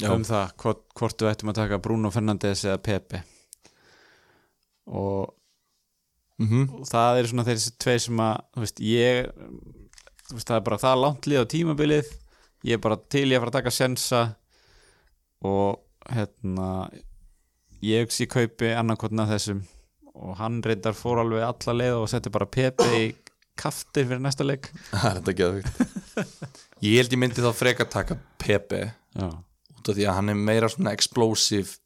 Já. 0.00 0.08
um 0.14 0.24
það 0.26 0.54
hvort, 0.62 0.82
hvort 0.98 1.22
við 1.22 1.30
ættum 1.30 1.52
að 1.52 1.60
taka 1.60 1.80
Bruno 1.84 2.10
Fernandes 2.10 2.64
eða 2.64 2.80
Pepe. 2.82 3.22
Og, 4.88 5.28
mm 6.42 6.74
og 6.78 6.88
það 6.88 7.20
er 7.20 7.30
svona 7.30 7.46
þeir 7.48 7.62
tvei 7.84 7.96
sem 8.06 8.22
að 8.24 8.34
þú 8.54 8.64
veist, 8.64 8.82
ég 8.84 9.30
þú 10.28 10.36
veist, 10.36 10.48
það 10.48 10.58
er 10.58 10.66
bara 10.68 10.82
það 10.82 11.00
langt 11.02 11.28
lið 11.30 11.42
á 11.42 11.52
tímabilið. 11.54 12.12
Ég 12.62 12.78
er 12.78 12.82
bara 12.82 12.98
til 13.10 13.26
ég 13.26 13.36
að 13.36 13.42
fara 13.42 13.52
að 13.52 13.58
taka 13.58 13.74
sensa 13.74 14.20
og 15.42 15.80
hérna 16.12 16.68
ég 17.82 18.04
hugsi 18.04 18.26
ég 18.26 18.32
kaupi 18.32 18.70
annarkotna 18.78 19.26
þessum. 19.30 19.64
Og 20.12 20.36
hann 20.38 20.60
reyndar 20.62 20.94
fór 20.94 21.22
alveg 21.22 21.42
alla 21.46 21.74
leið 21.78 21.98
og 22.02 22.10
setti 22.12 22.30
bara 22.30 22.46
Pepe 22.46 22.88
í 22.98 23.04
kaftir 23.58 24.06
fyrir 24.06 24.22
næsta 24.22 24.44
leik. 24.46 24.68
Það 24.92 25.08
er 25.08 25.18
þetta 25.20 25.34
geðvikt 25.40 26.60
Ég 26.82 26.98
held 26.98 27.14
ég 27.14 27.20
myndi 27.20 27.44
þá 27.44 27.52
freka 27.54 27.86
taka 27.88 28.16
Pepe 28.42 28.80
já, 28.90 29.26
út 29.28 29.88
af 29.88 29.96
því 29.96 30.06
að 30.08 30.16
hann 30.18 30.32
er 30.32 30.38
meira 30.38 30.70
svona 30.72 30.94
explosive 30.96 31.78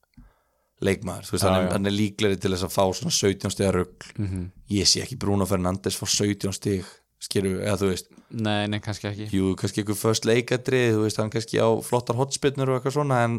leikmaður, 0.85 1.24
þú 1.28 1.35
veist, 1.36 1.47
hann, 1.48 1.70
hann 1.73 1.89
er 1.89 1.94
líklegri 1.94 2.36
til 2.40 2.53
þess 2.53 2.66
að 2.66 2.74
fá 2.74 2.85
svona 2.98 3.15
17 3.16 3.55
stiga 3.55 3.73
rugg 3.73 4.07
mm 4.19 4.47
ég 4.66 4.89
sé 4.90 5.01
ekki 5.05 5.16
Bruno 5.23 5.47
Fernandes 5.47 5.94
fá 5.97 6.05
17 6.11 6.53
stig 6.57 6.86
skilju, 7.23 7.61
eða 7.62 7.77
þú 7.81 7.89
veist, 7.93 8.09
nei, 8.31 8.66
nei, 8.69 8.81
kannski 8.82 9.07
ekki. 9.09 9.28
Jú, 9.32 9.53
kannski 9.59 9.81
eitthvað 9.81 10.01
först 10.01 10.27
leikadri, 10.28 10.81
þú 10.93 11.05
veist, 11.07 11.20
hann 11.23 11.31
kannski 11.32 11.61
á 11.62 11.69
flottar 11.86 12.19
hotspinnur 12.19 12.69
og 12.73 12.81
eitthvað 12.81 12.97
svona, 12.98 13.20
en 13.24 13.39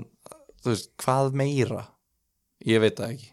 þú 0.63 0.71
veist, 0.71 0.89
hvað 1.03 1.35
meira? 1.37 1.83
Ég 2.65 2.81
veit 2.81 2.97
það 2.97 3.13
ekki. 3.17 3.29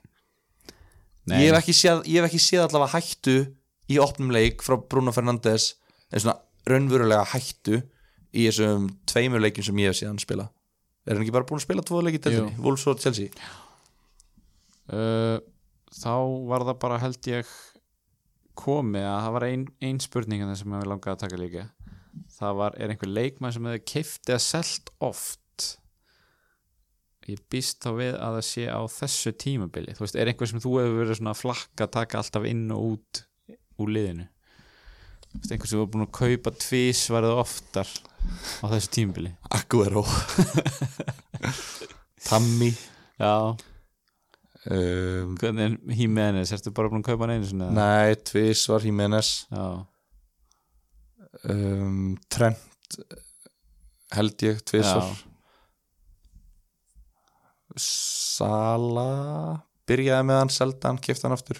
Nei, 1.31 1.39
ég 1.41 1.49
hef 1.55 1.61
ekki, 1.63 1.77
séð, 1.79 2.03
ég 2.11 2.21
hef 2.21 2.29
ekki 2.29 2.43
séð 2.45 2.67
allavega 2.67 2.93
hættu 2.99 3.37
í 3.89 3.99
opnum 4.03 4.35
leik 4.35 4.63
frá 4.67 4.77
Bruno 4.77 5.15
Fernandes 5.17 5.71
en 6.13 6.21
svona 6.21 6.37
raunverulega 6.69 7.25
hættu 7.33 7.81
í 8.35 8.45
þessum 8.51 8.91
tveimur 9.09 9.41
leikjum 9.41 9.71
sem 9.71 9.81
ég 9.81 9.95
hef 9.95 10.03
séð 10.03 10.11
hann 10.13 10.21
spila. 10.23 10.51
Er 11.09 11.17
hann 11.17 11.25
ekki 11.25 11.33
bara 11.35 11.47
búin 11.49 11.63
að 11.63 11.67
spila 11.71 11.85
tvo 11.87 12.03
leiki 12.05 12.21
til 12.21 12.35
Jú. 12.35 12.43
þenni, 12.43 12.61
Wolves 12.65 12.85
og 12.91 13.01
Chelsea 13.01 13.33
uh, 14.93 15.39
þá 15.95 16.15
var 16.51 16.67
það 16.69 16.81
bara 16.83 17.01
held 17.03 17.31
ég 17.31 17.55
komið 18.59 19.07
að 19.09 19.23
það 19.25 19.35
var 19.37 19.47
ein, 19.49 19.65
ein 19.83 20.03
spurning 20.03 20.43
hérna 20.43 20.59
sem 20.59 20.77
ég 20.77 20.87
langaði 20.89 21.15
að 21.15 21.23
taka 21.25 21.41
líka. 21.41 21.65
Það 22.35 22.61
var, 22.61 22.77
er 22.79 22.93
einhver 22.93 23.11
leikmann 23.11 23.55
sem 23.55 23.67
hefði 23.67 23.83
keift 23.91 24.31
eða 24.31 24.43
selt 24.43 24.93
oft? 25.03 25.41
Ég 27.25 27.41
býst 27.51 27.81
þá 27.81 27.91
við 27.97 28.13
að 28.13 28.37
það 28.37 28.47
sé 28.51 28.65
á 28.69 28.81
þessu 28.95 29.33
tímabili. 29.41 29.97
Þú 29.97 30.05
veist, 30.05 30.19
er 30.21 30.31
einhver 30.31 30.51
sem 30.51 30.63
þú 30.63 30.77
hefur 30.81 30.99
verið 31.01 31.19
svona 31.21 31.37
flakka 31.39 31.87
að 31.87 31.95
taka 31.97 32.21
alltaf 32.21 32.49
inn 32.51 32.65
og 32.75 32.89
út 32.93 33.23
úr 33.81 33.93
liðinu? 33.97 34.27
Þú 35.33 35.41
veist, 35.41 35.55
einhver 35.55 35.71
sem 35.71 35.81
hefur 35.81 35.93
búin 35.95 36.07
að 36.07 36.17
kaupa 36.21 36.55
tvís 36.61 37.05
varðið 37.15 37.41
oftar 37.43 37.95
á 38.61 38.65
þessu 38.75 38.93
tímabili? 38.99 39.35
Aguero. 39.57 40.05
Tammy. 42.29 42.71
Já, 43.19 43.57
um, 44.71 45.35
hvernig 45.41 45.65
er 45.67 45.99
Jimenez, 45.99 46.53
ertu 46.57 46.73
bara 46.75 46.89
búin 46.93 47.03
að 47.05 47.11
kaupa 47.11 47.27
hann 47.27 47.35
einu 47.37 47.49
sinni? 47.51 47.67
eða? 47.67 47.77
Nei, 47.81 48.15
Tvis 48.31 48.65
var 48.71 48.87
Jimenez 48.87 49.33
já, 49.53 49.67
um, 51.51 52.15
Trent 52.33 52.99
held 54.15 54.45
ég, 54.47 54.61
Tvis 54.69 54.87
Já. 54.87 54.99
var 55.01 55.15
Sala 57.77 59.09
byrjaði 59.89 60.27
með 60.29 60.39
hann, 60.41 60.53
selda 60.55 60.91
hann, 60.93 61.01
kipta 61.03 61.27
hann 61.27 61.35
aftur 61.37 61.59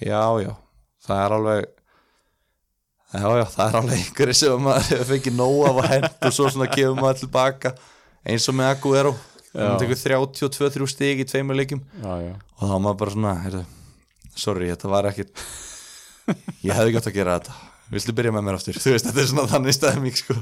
já, 0.00 0.22
já 0.42 0.52
það 1.04 1.20
er 1.24 1.34
alveg 1.36 1.66
já, 3.14 3.26
já, 3.38 3.44
það 3.54 3.66
er 3.68 3.76
alveg 3.80 3.98
einhverju 4.00 4.36
sem 4.40 4.64
maður 4.64 4.88
hefur 4.94 5.10
fengið 5.12 5.36
nóg 5.38 5.58
af 5.68 5.82
að 5.84 5.90
hent 5.92 6.26
og 6.30 6.34
svo 6.38 6.48
svona 6.50 6.70
gefur 6.72 6.96
maður 6.98 7.20
tilbaka 7.20 7.74
eins 8.24 8.48
og 8.50 8.56
með 8.58 8.72
Aguero 8.72 9.12
hann 9.54 9.78
tekur 9.80 10.00
32-3 10.00 10.88
stig 10.90 11.22
í 11.22 11.28
tveimur 11.28 11.60
já. 11.62 12.34
og 12.58 12.64
þá 12.64 12.74
maður 12.74 12.98
bara 13.02 13.14
svona 13.14 13.34
heyrðu, 13.44 13.62
sorry, 14.34 14.70
þetta 14.72 14.90
var 14.90 15.10
ekkit 15.12 15.30
ég 16.66 16.74
hefði 16.74 16.96
gott 16.96 17.08
að 17.10 17.16
gera 17.18 17.38
þetta. 17.38 17.56
Viltu 17.94 18.14
byrja 18.16 18.32
með 18.34 18.46
mér 18.46 18.58
aftur, 18.58 18.78
þú 18.80 18.94
veist, 18.94 19.08
þetta 19.10 19.22
er 19.22 19.30
svona 19.30 19.50
þannig 19.50 19.76
stæðmík 19.76 20.20
sko. 20.22 20.36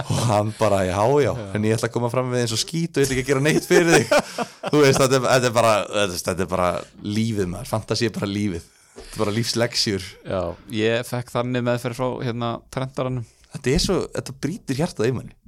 Og 0.00 0.22
hann 0.26 0.48
bara, 0.58 0.80
já, 0.88 0.98
já 1.22 1.30
en 1.54 1.66
ég 1.68 1.76
ætla 1.76 1.86
að 1.86 1.94
koma 1.94 2.08
fram 2.10 2.32
við 2.32 2.40
eins 2.42 2.54
og 2.56 2.58
skít 2.58 2.96
og 2.96 3.04
ég 3.04 3.06
ætla 3.06 3.14
ekki 3.14 3.22
að 3.22 3.28
gera 3.28 3.42
neitt 3.44 3.68
fyrir 3.68 3.92
þig. 3.92 4.08
Þú 4.72 4.80
veist, 4.80 5.02
þetta 5.04 5.20
er, 5.20 5.28
þetta 5.28 5.50
er 5.50 5.54
bara 5.54 5.74
þetta, 6.16 6.34
er 6.34 6.50
bara 6.50 6.70
lífið 7.04 7.52
maður, 7.52 7.70
fantasi 7.70 8.08
er 8.08 8.16
bara 8.16 8.30
lífið. 8.32 8.66
Þetta 8.96 9.14
er 9.14 9.22
bara 9.22 9.36
lífsleksjur 9.36 10.08
já, 10.32 10.40
ég 10.74 11.06
fekk 11.06 11.30
þannig 11.34 11.64
meðferð 11.68 12.00
frá 12.00 12.08
hérna 12.26 12.50
trendaranum. 12.74 13.30
Þetta 13.54 13.70
er 13.70 13.84
svo, 13.84 14.00
þetta 14.16 14.36
brýtir 14.42 14.80
hjartað 14.80 15.10
í 15.12 15.14
manni 15.20 15.38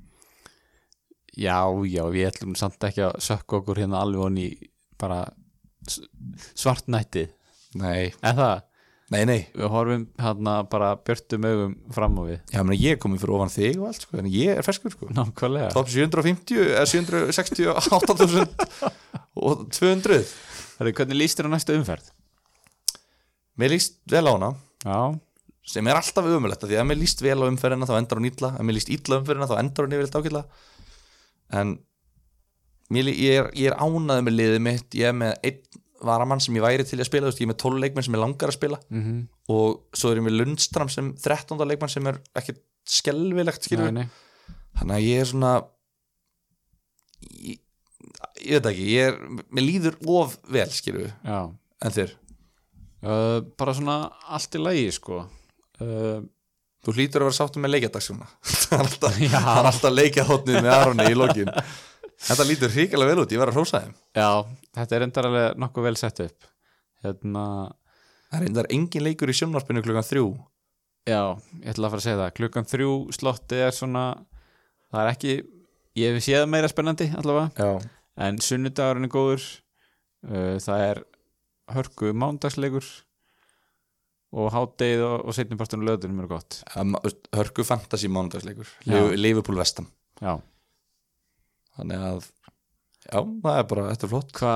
Já, 1.36 1.58
já, 1.84 2.02
við 2.08 2.30
ætlum 2.30 2.54
samt 2.56 2.80
ekki 2.88 3.02
að 3.04 3.18
sökka 3.20 3.58
okkur 3.60 3.76
hérna 3.82 4.00
alveg 4.00 4.22
honni 4.24 4.46
bara 4.98 5.18
s- 5.86 6.00
svartnættið. 6.56 7.28
Nei, 7.76 8.12
En 8.24 8.36
það, 8.38 8.62
nei, 9.12 9.24
nei. 9.28 9.38
Við 9.52 9.68
horfum 9.74 10.06
hérna 10.18 10.54
bara 10.72 10.94
björtum 10.96 11.44
augum 11.44 11.74
fram 11.92 12.16
á 12.16 12.22
við. 12.24 12.38
Já, 12.54 12.62
meni, 12.64 12.78
ég 12.80 12.96
er 12.96 13.00
komið 13.02 13.20
fyrir 13.26 13.36
ofan 13.36 13.52
þig 13.52 13.76
og 13.82 13.90
allt 13.90 14.06
sko, 14.06 14.16
en 14.22 14.30
ég 14.32 14.56
er 14.56 14.64
ferskur 14.64 14.94
sko. 14.96 15.10
Nákvæmlega. 15.12 15.68
Top 15.76 15.90
750 15.92 16.72
eða 16.72 16.86
768.000 16.88 18.48
og 19.36 19.66
200 19.76 20.24
Herri, 20.78 20.92
Hvernig 20.96 21.16
líst 21.20 21.38
þér 21.40 21.48
á 21.48 21.54
næstu 21.56 21.76
umferð? 21.76 22.08
mér 23.56 23.70
líst 23.72 23.94
vel 24.12 24.24
á 24.28 24.32
hana. 24.36 24.50
Já, 24.84 24.96
sem 25.66 25.86
er 25.88 25.96
alltaf 25.96 26.26
umuletta 26.28 26.68
því 26.68 26.76
að 26.80 26.88
mér 26.90 26.98
líst 27.00 27.22
vel 27.24 27.38
á 27.40 27.48
umferðina 27.48 27.88
þá 27.88 27.94
endar 28.00 28.18
hún 28.20 28.28
illa, 28.28 28.50
ef 28.56 28.64
mér 28.68 28.76
líst 28.76 28.90
illa 28.92 29.16
á 29.16 29.20
umferðina 29.22 29.48
þá 29.48 29.56
endar 29.62 29.86
hún 29.86 29.94
yfirleitt 29.96 30.18
ákilla 30.20 30.42
en 31.54 31.76
mér, 32.92 33.10
ég 33.12 33.40
er, 33.42 33.50
er 33.70 33.78
ánaði 33.78 34.26
með 34.26 34.38
liðið 34.40 34.62
mitt. 34.66 34.88
Ég 34.98 35.10
er 35.10 35.16
með 35.16 35.34
einn 35.46 35.82
varamann 36.06 36.42
sem 36.44 36.56
ég 36.58 36.64
væri 36.64 36.84
til 36.84 36.98
að 37.00 37.08
spila 37.08 37.30
veist, 37.30 37.40
ég 37.40 37.48
er 37.48 37.52
með 37.54 37.62
12 37.62 37.80
leikmenn 37.82 38.04
sem 38.04 38.16
ég 38.16 38.22
langar 38.22 38.52
að 38.52 38.58
spila. 38.58 38.80
Mm 38.90 39.24
og 39.52 39.94
svo 39.94 40.10
er 40.10 40.20
ég 40.20 40.26
með 40.26 40.38
Lundstram 40.40 40.90
sem 40.90 41.12
13. 41.14 41.60
leikmann 41.70 41.92
sem 41.92 42.06
er 42.10 42.18
ekkert 42.34 42.62
skelvilegt 42.86 43.68
þannig 44.76 44.96
að 44.96 45.06
ég 45.06 45.22
er 45.22 45.28
svona 45.30 45.52
ég, 47.46 47.60
ég 48.42 48.58
veit 48.58 48.68
ekki 48.72 48.86
ég 48.90 49.10
er, 49.12 49.18
mér 49.54 49.66
líður 49.66 49.98
of 50.18 50.36
vel 50.50 50.68
skilur 50.74 51.12
Já. 51.22 51.38
en 51.82 51.94
þér, 51.94 52.14
uh, 53.06 53.38
Bara 53.58 53.74
svona 53.78 53.96
allt 54.26 54.58
í 54.58 54.62
lagi 54.62 54.86
sko. 54.94 55.22
Uh, 55.78 56.24
þú 56.86 56.94
hlýtur 56.94 57.24
að 57.24 57.28
vera 57.28 57.36
sáttum 57.40 57.64
með 57.66 57.74
leikjadagsuna 57.74 58.28
það 58.70 59.18
er 59.26 59.68
alltaf, 59.70 59.92
leikjahotnið 59.92 60.60
með 60.60 60.72
Aronni 60.76 61.08
í 61.10 61.16
lokin. 61.18 61.50
Þetta 62.26 62.46
lítur 62.48 62.72
hrikalega 62.72 63.12
vel 63.12 63.24
út, 63.24 63.32
ég 63.34 63.42
var 63.42 63.50
að 63.52 63.58
hrósa 63.58 63.82
þeim. 63.82 63.96
Já, 64.16 64.30
þetta 64.78 64.96
er 64.96 65.04
endar 65.04 65.28
alveg 65.28 65.58
nokkuð 65.60 65.88
vel 65.90 65.98
sett 66.00 66.22
upp. 66.24 66.46
Hérna 67.04 67.42
það 68.30 68.38
er 68.38 68.46
reyndar 68.46 68.70
engin 68.72 69.04
leikur 69.04 69.32
í 69.32 69.36
sjónvarpinu 69.36 69.82
klukkan 69.84 70.06
þrjú. 70.06 70.30
Já, 71.06 71.20
ég 71.60 71.68
ætla 71.74 71.90
að 71.90 71.92
fara 71.92 72.00
að 72.00 72.06
segja 72.06 72.20
það. 72.22 72.32
Klukkan 72.38 72.70
þrjú 72.70 72.94
slotti 73.14 73.60
er 73.66 73.76
svona 73.76 74.06
Það 74.86 75.02
er 75.02 75.10
ekki, 75.12 75.34
ég 75.98 76.14
hef 76.14 76.24
séð 76.24 76.46
meira 76.50 76.70
spennandi 76.70 77.10
allavega. 77.18 77.50
Já, 77.58 77.92
En 78.16 78.38
sunnudagurinn 78.40 79.04
er 79.04 79.12
góður. 79.12 79.42
Það 80.64 80.84
er 80.86 81.00
hörku 81.76 82.12
mándagsleikur 82.16 82.86
Og 84.36 84.50
hádegið 84.52 85.02
og, 85.06 85.14
og 85.30 85.36
setnipartunum 85.36 85.86
löðunum 85.88 86.18
eru 86.20 86.28
gott. 86.34 86.58
Hörku 87.36 87.64
fantasy 87.64 88.10
mánudagsleikur. 88.12 88.68
Liverpool 89.16 89.56
vestam 89.60 89.86
Já, 90.20 90.34
þannig 91.76 92.02
að 92.08 92.18
já, 93.06 93.20
það 93.20 93.58
er 93.60 93.66
bara, 93.70 93.86
þetta 93.92 94.06
er 94.06 94.12
flott. 94.12 94.30
Hva, 94.40 94.52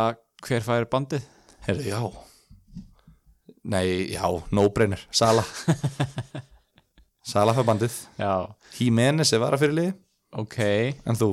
hver 0.47 0.65
fær 0.67 0.87
bandið? 0.93 1.25
Herðu, 1.67 1.87
já. 1.89 2.01
Nei, 3.71 3.85
já, 4.15 4.25
no-brainer. 4.57 5.03
Sala 5.13 5.45
Sala 7.31 7.53
fyrir 7.55 7.69
bandið. 7.69 7.97
Jimenez 8.79 9.33
er 9.37 9.43
vara 9.43 9.59
fyrir 9.61 9.77
liði 9.77 9.93
ok. 10.41 10.59
En 11.11 11.19
þú? 11.21 11.31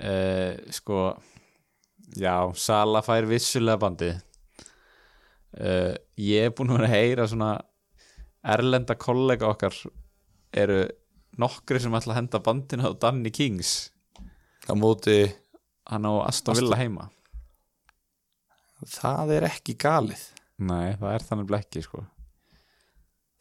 uh, 0.00 0.52
Sko 0.72 1.00
Já, 2.16 2.36
Sala 2.56 3.02
fær 3.04 3.26
vissulega 3.28 3.80
bandið. 3.82 4.16
Uh, 5.56 5.92
Ég 6.20 6.48
er 6.48 6.54
búin 6.56 6.72
að 6.72 6.80
vera 6.80 6.88
að 6.88 6.94
heyra 6.96 7.26
svona 7.28 7.50
Erlenda 8.46 8.94
kollega 9.00 9.48
okkar 9.50 9.74
eru 10.56 10.84
nokkri 11.40 11.80
sem 11.82 11.94
ætla 11.98 12.14
að 12.14 12.20
henda 12.20 12.40
bandinu 12.44 12.88
á 12.88 12.92
Danny 13.02 13.32
Kings. 13.34 13.90
Á 14.70 14.74
móti 14.78 15.24
hann 15.90 16.06
á 16.06 16.12
Aston 16.26 16.58
Villa 16.58 16.78
heima. 16.78 17.08
Það 18.86 19.32
er 19.38 19.48
ekki 19.50 19.76
galið. 19.80 20.22
Nei, 20.56 20.94
það 20.96 21.10
er 21.12 21.26
þannig 21.26 21.50
blekki 21.50 21.82
sko. 21.84 22.04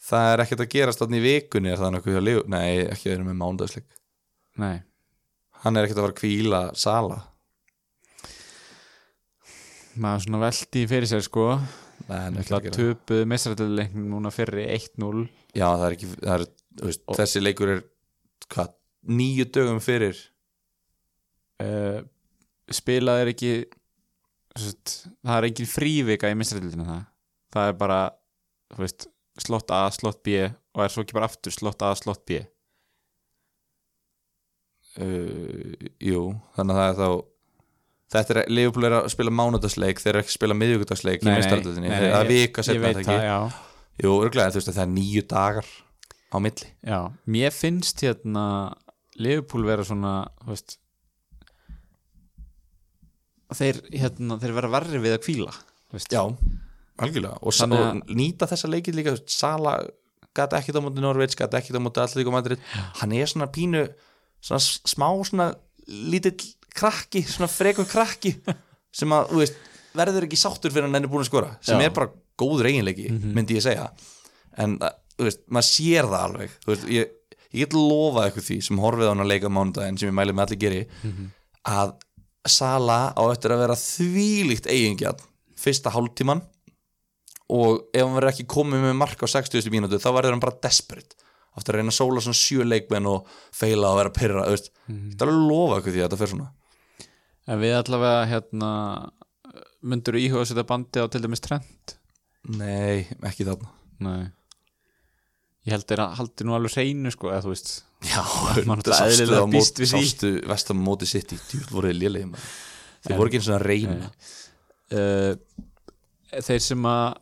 Það 0.05 0.31
er 0.31 0.43
ekkert 0.43 0.65
að 0.65 0.73
gerast 0.73 1.01
þannig 1.01 1.21
í 1.21 1.25
vikunni 1.25 1.71
er 1.71 1.79
það 1.81 1.95
nokkuð 1.95 2.27
Nei, 2.51 2.67
ekki 2.83 3.09
að 3.09 3.15
vera 3.15 3.23
með 3.25 3.37
mánudagsleik 3.39 3.95
Nei, 4.61 4.83
Hann 5.63 5.79
er 5.79 5.87
ekkert 5.87 5.97
að 5.97 6.05
fara 6.05 6.13
að 6.13 6.19
kvíla 6.19 6.59
Sala. 6.77 7.15
Maður 9.97 10.25
svona 10.25 10.41
veldi 10.43 10.83
fyrir 10.91 11.09
sér 11.09 11.23
sko 11.25 11.47
Ekki 12.05 12.51
Það 12.51 12.65
töpuðu 12.75 13.27
meistrættileiknum 13.31 14.09
núna 14.13 14.31
fyrir 14.33 14.67
1-0 14.75 15.23
Já, 15.57 15.65
það 15.71 15.85
er 15.87 15.95
ekki 15.95 16.09
það 16.13 16.33
er, 16.35 16.43
veist, 16.83 17.03
Og- 17.07 17.17
Þessi 17.17 17.41
leikur 17.41 17.71
er 17.73 17.81
hvað, 18.53 18.73
nýju 19.09 19.45
dögum 19.55 19.81
fyrir? 19.81 20.19
Uh, 21.63 22.03
Spilað 22.73 23.23
er 23.23 23.31
ekki 23.31 23.51
sett, 24.57 24.93
það 25.25 25.37
er 25.39 25.47
engin 25.49 25.67
frívika 25.69 26.29
í 26.31 26.37
meistrættileikinu 26.37 26.85
það. 26.87 27.03
Það 27.55 27.69
er 27.71 27.77
bara 27.79 27.99
veist, 28.79 29.07
slott 29.41 29.71
A, 29.75 29.83
slott 29.93 30.21
B 30.25 30.39
og 30.75 30.83
er 30.83 30.91
svo 30.91 31.03
ekki 31.05 31.15
bara 31.17 31.29
aftur 31.29 31.53
slott 31.55 31.81
A, 31.85 31.93
slott 31.97 32.25
B. 32.27 32.41
Uh, 34.95 35.73
Jú, 35.99 36.21
þannig 36.55 36.75
að 36.75 36.79
það 36.79 36.89
er 36.91 36.99
þá 37.01 37.09
Þetta 38.13 38.35
er, 38.35 38.39
Liverpool 38.53 38.85
er 38.85 38.95
að 38.99 39.07
spila 39.15 39.33
mánudagsleik 39.33 40.01
þeir 40.01 40.11
eru 40.11 40.21
ekki 40.21 40.31
að 40.31 40.37
spila 40.37 40.57
miðvíkudagsleik 40.59 41.23
í 41.23 41.29
meistaröldinni 41.31 41.89
það 41.89 42.17
er 42.19 42.29
vika 42.29 42.65
setna 42.65 42.91
það, 42.93 42.99
ekki. 43.01 43.61
Jú, 44.03 44.11
örglega, 44.21 44.53
þú 44.53 44.59
veist 44.61 44.69
að 44.69 44.77
það 44.77 44.85
er 44.85 44.91
nýju 44.93 45.23
dagar 45.31 45.69
á 46.29 46.37
milli. 46.45 46.69
Já 46.85 46.99
Mér 47.35 47.55
finnst 47.55 48.03
hérna 48.05 48.45
Liverpool 49.17 49.65
vera 49.65 49.87
svona 49.87 50.13
þú 50.43 50.51
veist 50.53 50.77
þeir, 53.55 53.81
hérna, 53.93 54.39
þeir 54.41 54.55
vera 54.57 54.71
verri 54.73 55.01
við 55.01 55.17
að 55.17 55.21
kvíla. 55.25 55.53
Já, 56.11 56.23
algjörlega. 56.99 57.37
Og, 57.41 57.55
Þannig 57.55 57.83
og 57.85 58.17
nýta 58.17 58.49
þessa 58.51 58.69
leikið 58.71 58.99
líka 58.99 59.13
veist, 59.15 59.31
Sala 59.33 59.77
gæti 60.35 60.59
ekkit 60.59 60.79
á 60.79 60.81
móti 60.83 61.03
Norveits 61.03 61.37
gæti 61.39 61.59
ekkit 61.59 61.79
á 61.79 61.81
móti 61.83 62.01
Allík 62.03 62.29
og 62.29 62.35
Madrid 62.35 62.63
hann 62.99 63.13
er 63.15 63.29
svona 63.31 63.47
pínu 63.51 63.85
svona 64.43 64.59
smá 64.61 65.07
svona 65.27 65.53
lítill 65.87 66.35
krakki 66.75 67.23
svona 67.27 67.49
frekur 67.51 67.87
krakki 67.89 68.35
sem 68.95 69.11
að, 69.15 69.31
þú 69.31 69.41
veist, 69.41 69.57
verður 69.95 70.27
ekki 70.27 70.39
sáttur 70.39 70.73
fyrir 70.73 70.87
hann 70.89 70.97
enn 70.99 71.07
er 71.07 71.11
búin 71.11 71.23
að 71.23 71.29
skora 71.31 71.53
sem 71.63 71.79
Já. 71.79 71.87
er 71.89 71.95
bara 71.95 72.11
góður 72.39 72.67
eiginleiki, 72.67 73.09
myndi 73.35 73.55
ég 73.55 73.63
segja. 73.63 73.89
En, 74.59 74.77
að, 74.83 74.97
þú 75.15 75.27
veist, 75.29 75.43
maður 75.55 75.69
sér 75.69 76.09
það 76.11 76.25
alveg 76.29 76.57
þú 76.63 76.71
veist, 76.73 76.87
ég, 76.95 77.13
ég 77.55 77.61
get 77.65 77.77
lofað 77.77 78.25
eitthvað 78.29 78.47
því 78.49 78.57
sem 78.67 78.81
horfið 78.83 79.07
á 79.07 79.11
hann 79.13 79.23
að 79.25 79.31
leika 79.31 79.51
mánudaginn 79.55 79.99
sem 80.01 80.11
ég 80.11 80.17
mæli 80.17 80.35
með 80.35 80.49
allir 80.49 80.61
geri 80.65 80.81
að 81.71 81.95
Sala 82.45 82.97
á 83.17 83.23
eftir 83.33 83.55
að 83.55 83.61
vera 83.63 83.75
þvílíkt 83.79 84.67
eigingjarn 84.69 85.23
fyrsta 85.57 85.89
hálftíman 85.95 86.43
og 87.55 87.87
ef 87.93 88.03
hann 88.03 88.13
verður 88.17 88.31
ekki 88.33 88.45
komið 88.49 88.83
með 88.83 88.97
mark 88.99 89.23
á 89.25 89.27
60. 89.31 89.65
mínútu 89.73 89.97
þá 90.01 90.09
verður 90.13 90.35
hann 90.35 90.43
bara 90.43 90.59
desperate 90.61 91.17
aftur 91.55 91.73
að 91.73 91.79
reyna 91.81 91.93
að 91.93 91.97
sóla 91.97 92.21
svona 92.21 92.37
sjö 92.37 92.65
leikmenn 92.67 93.07
og 93.09 93.29
feila 93.55 93.93
og 93.93 93.99
vera 94.01 94.11
pyrra, 94.13 94.43
þú 94.45 94.55
veist. 94.57 94.69
Þetta 94.91 95.25
er 95.25 95.31
alveg 95.31 95.49
lofa 95.49 95.77
eitthvað 95.79 95.95
því 95.95 96.01
að 96.01 96.05
þetta 96.09 96.19
fer 96.21 96.31
svona 96.33 96.47
En 97.47 97.59
við 97.61 97.75
allavega 97.77 98.23
hérna 98.31 98.69
myndur 99.85 100.17
íhuga 100.17 100.41
að 100.45 100.49
setja 100.51 100.65
bandi 100.69 101.03
á 101.03 101.05
til 101.13 101.21
dæmis 101.25 101.43
trend 101.45 101.95
nei, 102.57 103.05
ekki 103.25 103.45
þarna. 103.47 103.69
Nei. 104.05 104.25
Ég 105.65 105.73
held 105.73 105.85
þeir 105.89 106.01
að 106.03 106.15
haldi 106.19 106.45
nú 106.45 106.53
alveg 106.53 106.75
hreinu 106.75 107.09
sko 107.13 107.31
eða 107.31 107.41
þú 107.45 107.51
veist. 107.55 107.69
Já, 108.05 108.21
náttúrulega 108.21 108.97
sástu 108.99 109.23
eðlilega 109.23 109.47
býst 109.55 109.79
við 109.81 109.87
því. 109.89 110.01
sástu 110.05 110.31
vestam 110.51 110.81
móti 110.85 111.07
sitt 111.09 111.33
í 111.33 111.39
djúl 111.41 111.63
voruð 111.73 111.95
lélegum 111.97 112.35
þeir 112.37 113.15
En- 113.15 113.17
voru 113.17 113.31
ekki 113.31 113.39
eins 113.41 113.49
og 113.49 113.55
að 113.57 113.65
reyna. 113.71 114.09
Uh, 114.93 115.33
Þeir 116.35 116.61
sem 116.61 116.85
að 116.89 117.15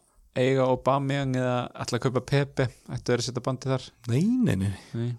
eiga 0.44 0.66
Aubameyang 0.74 1.36
eða 1.40 1.56
ætla 1.86 2.00
að 2.00 2.04
kaupa 2.08 2.24
Pepe 2.34 2.66
ættu 2.92 3.12
þeir 3.14 3.22
að 3.22 3.28
setja 3.30 3.44
bandi 3.46 3.70
þar? 3.72 3.88
Nei, 4.12 4.24
nei, 4.44 4.56
nei, 4.66 4.74
Nei. 4.98 5.12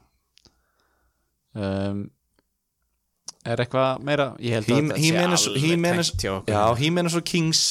Um, 1.54 2.00
Er 3.44 3.60
eitthvað 3.60 4.00
meira? 4.06 4.26
Ég 4.40 4.54
held 4.56 4.68
Hím- 4.70 4.76
að 4.88 4.94
þetta 4.94 5.00
sé 5.00 5.04
Jimenez 5.08 5.46
alveg 5.48 5.64
Jimenez- 5.68 6.10
tengt 6.10 6.22
hjá 6.24 6.30
okkur. 6.38 6.54
Já, 6.54 6.62
Jimenez 6.80 7.14
og 7.18 7.24
Kings 7.28 7.62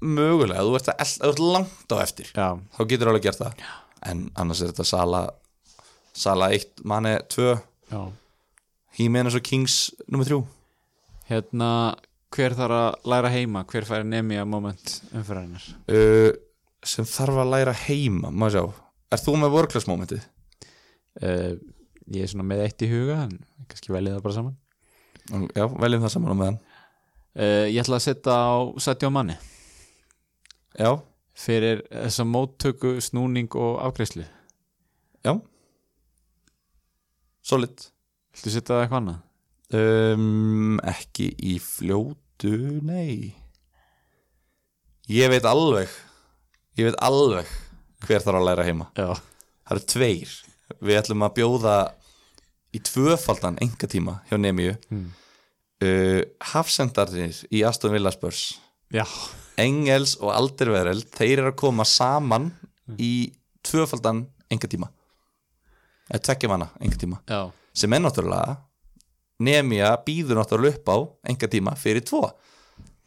mögulega, 0.00 0.62
þú 0.64 0.74
ert, 0.78 0.88
að, 0.88 1.02
eld- 1.04 1.20
þú 1.24 1.28
ert 1.32 1.42
langt 1.52 1.92
á 1.92 1.96
eftir 2.04 2.26
Já, 2.34 2.48
þá 2.78 2.80
getur 2.88 3.08
alveg 3.12 3.22
gert 3.26 3.38
það. 3.42 3.52
En 4.08 4.30
annars 4.36 4.62
er 4.62 4.70
þetta 4.72 4.86
Sala 4.86 5.22
Sala 6.18 6.48
1, 6.54 6.64
Mane 6.84 7.18
2 7.28 7.60
já. 7.92 8.12
Jimenez 8.98 9.34
og 9.34 9.42
Kings 9.42 9.90
nummer 10.08 10.24
3 10.26 10.44
Hérna, 11.28 11.94
hver 12.32 12.54
þarf 12.56 12.76
að 12.78 13.08
læra 13.12 13.30
heima? 13.34 13.64
Hver 13.68 13.84
fær 13.84 14.04
nemi 14.06 14.36
að 14.40 14.46
moment 14.48 14.94
umfyririnnar? 15.12 15.66
uh, 15.92 16.32
sem 16.82 17.04
þarf 17.04 17.42
að 17.42 17.50
læra 17.52 17.74
heima 17.74 18.30
maður 18.32 18.54
sjá, 18.56 18.64
er 19.12 19.18
þú 19.18 19.34
með 19.42 19.52
workclass 19.52 19.86
momentið? 19.90 20.22
Uh, 21.20 21.58
ég 22.08 22.22
er 22.24 22.30
svona 22.32 22.46
með 22.48 22.64
eitt 22.64 22.82
í 22.86 22.88
huga 22.88 23.24
en 23.26 23.38
kannski 23.68 23.92
veljið 23.92 24.16
það 24.16 24.22
bara 24.24 24.34
saman 24.38 24.56
Já, 25.28 25.64
veljum 25.78 26.02
það 26.06 26.12
saman 26.14 26.32
á 26.32 26.36
meðan. 26.40 26.58
Uh, 27.38 27.66
Ég 27.68 27.82
ætla 27.82 27.98
að 27.98 28.04
setja 28.06 28.32
á 28.34 28.56
Sadio 28.80 29.10
Manni 29.12 29.34
Já, 30.78 30.90
fyrir 31.38 31.82
þessa 31.92 32.24
móttöku, 32.26 32.94
snúning 33.04 33.52
og 33.58 33.76
afgreyslu 33.84 34.24
já. 35.26 35.34
Solid. 37.44 37.84
Viltu 38.34 38.52
setja 38.52 38.80
eitthvað 38.82 39.00
annað? 39.02 39.20
um, 39.78 40.78
Ekki 40.88 41.28
í 41.44 41.56
fljótu, 41.62 42.54
nei. 42.86 43.34
Ég 45.12 45.30
veit 45.32 45.46
alveg 45.48 45.92
Ég 46.78 46.88
veit 46.90 46.98
alveg 47.04 47.48
hver 48.06 48.22
þarf 48.22 48.38
að 48.38 48.46
læra 48.46 48.64
heima. 48.68 48.86
Já, 48.94 49.08
Það 49.66 49.74
eru 49.76 49.86
tveir. 49.92 50.34
Við 50.84 50.98
ætlum 51.00 51.24
að 51.26 51.32
bjóða 51.40 51.72
í 52.78 52.82
tvöfaldan 52.86 53.58
enga 53.64 53.90
tíma 53.90 54.20
hjá 54.30 54.38
Nemiu 54.40 54.76
Mm. 54.90 55.08
uh, 55.82 56.22
Hafsendarnir 56.52 57.36
í 57.52 57.64
Aston 57.66 57.92
Villa 57.94 58.10
Spurs. 58.14 58.58
Já, 58.94 59.04
Engels 59.58 60.14
og 60.22 60.30
Aldervereld 60.32 61.10
þeir 61.18 61.42
eru 61.42 61.50
að 61.52 61.58
koma 61.60 61.84
saman 61.84 62.52
í 62.96 63.32
tvöfaldan 63.66 64.24
enga 64.50 64.70
tíma 64.70 64.88
eða 66.08 66.22
tvekja 66.24 66.48
manna 66.48 66.70
enga 66.80 66.96
tíma 66.96 67.18
já. 67.28 67.50
sem 67.76 67.92
er 67.92 68.00
náttúrulega 68.00 68.54
Nemia 69.44 69.90
býður 70.06 70.40
náttúrulega 70.40 70.78
upp 70.80 70.88
á 70.90 70.96
enga 71.30 71.46
tíma 71.52 71.74
fyrir 71.78 72.02
tvo. 72.02 72.24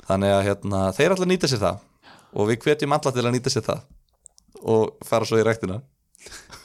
Þannig 0.08 0.32
að 0.32 0.46
hérna, 0.46 0.84
þeir 0.96 1.16
að 1.16 1.26
nýta 1.28 1.48
sér 1.52 1.60
það. 1.60 1.82
Og 2.40 2.48
við 2.48 2.62
hvetjum 2.64 2.94
alla 2.96 3.12
til 3.12 3.26
að 3.26 3.34
nýta 3.36 3.52
sér 3.52 3.66
það. 3.66 3.82
Og 4.64 4.94
fara 5.04 5.28
svo 5.28 5.42
í 5.42 5.44
ræktina 5.44 5.82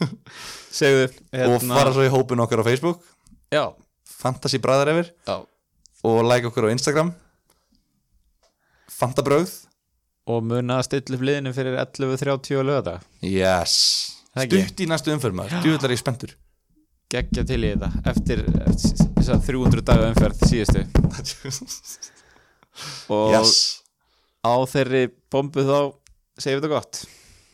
Segðu 0.78 1.06
og 1.46 1.62
fara 1.64 1.92
svo 1.94 2.04
í 2.04 2.12
hópin 2.12 2.42
okkar 2.44 2.62
á 2.62 2.68
Facebook. 2.68 3.04
Já, 3.52 3.70
Fantasy 4.04 4.60
Bræðar 4.62 4.92
Efir. 4.92 5.12
Já. 5.28 5.38
Og 6.06 6.18
like 6.26 6.50
okkur 6.50 6.68
á 6.68 6.74
Instagram. 6.74 7.14
Fantabröð 8.96 9.50
Og 10.26 10.42
muna 10.42 10.80
að 10.80 10.86
stilla 10.88 11.18
upp 11.18 11.24
liðinu 11.28 11.52
fyrir 11.54 11.76
11.30 11.78 12.58
og 12.58 12.64
lögða 12.66 12.94
yes. 13.22 13.74
Það 14.32 14.42
ekki? 14.42 14.62
stutt 14.64 14.82
í 14.82 14.88
næstu 14.90 15.12
umferð 15.14 15.36
maður, 15.38 15.60
djúvillar 15.64 15.94
ég 15.94 16.00
spenntur. 16.00 16.32
Gekkja 17.14 17.44
til 17.46 17.60
í 17.62 17.70
þetta. 17.70 17.90
Eftir 18.10 18.42
þess 18.50 19.30
að 19.36 19.44
300 19.46 19.84
daga 19.86 20.08
umferð 20.10 20.42
síðustu. 20.50 20.82
Og 23.14 23.36
yes. 23.36 23.52
á 24.42 24.54
þeirri 24.68 25.06
bombu 25.32 25.62
þá 25.64 25.78
segjum 26.36 26.58
við 26.58 26.66
þetta 26.66 26.72
gott 26.74 27.00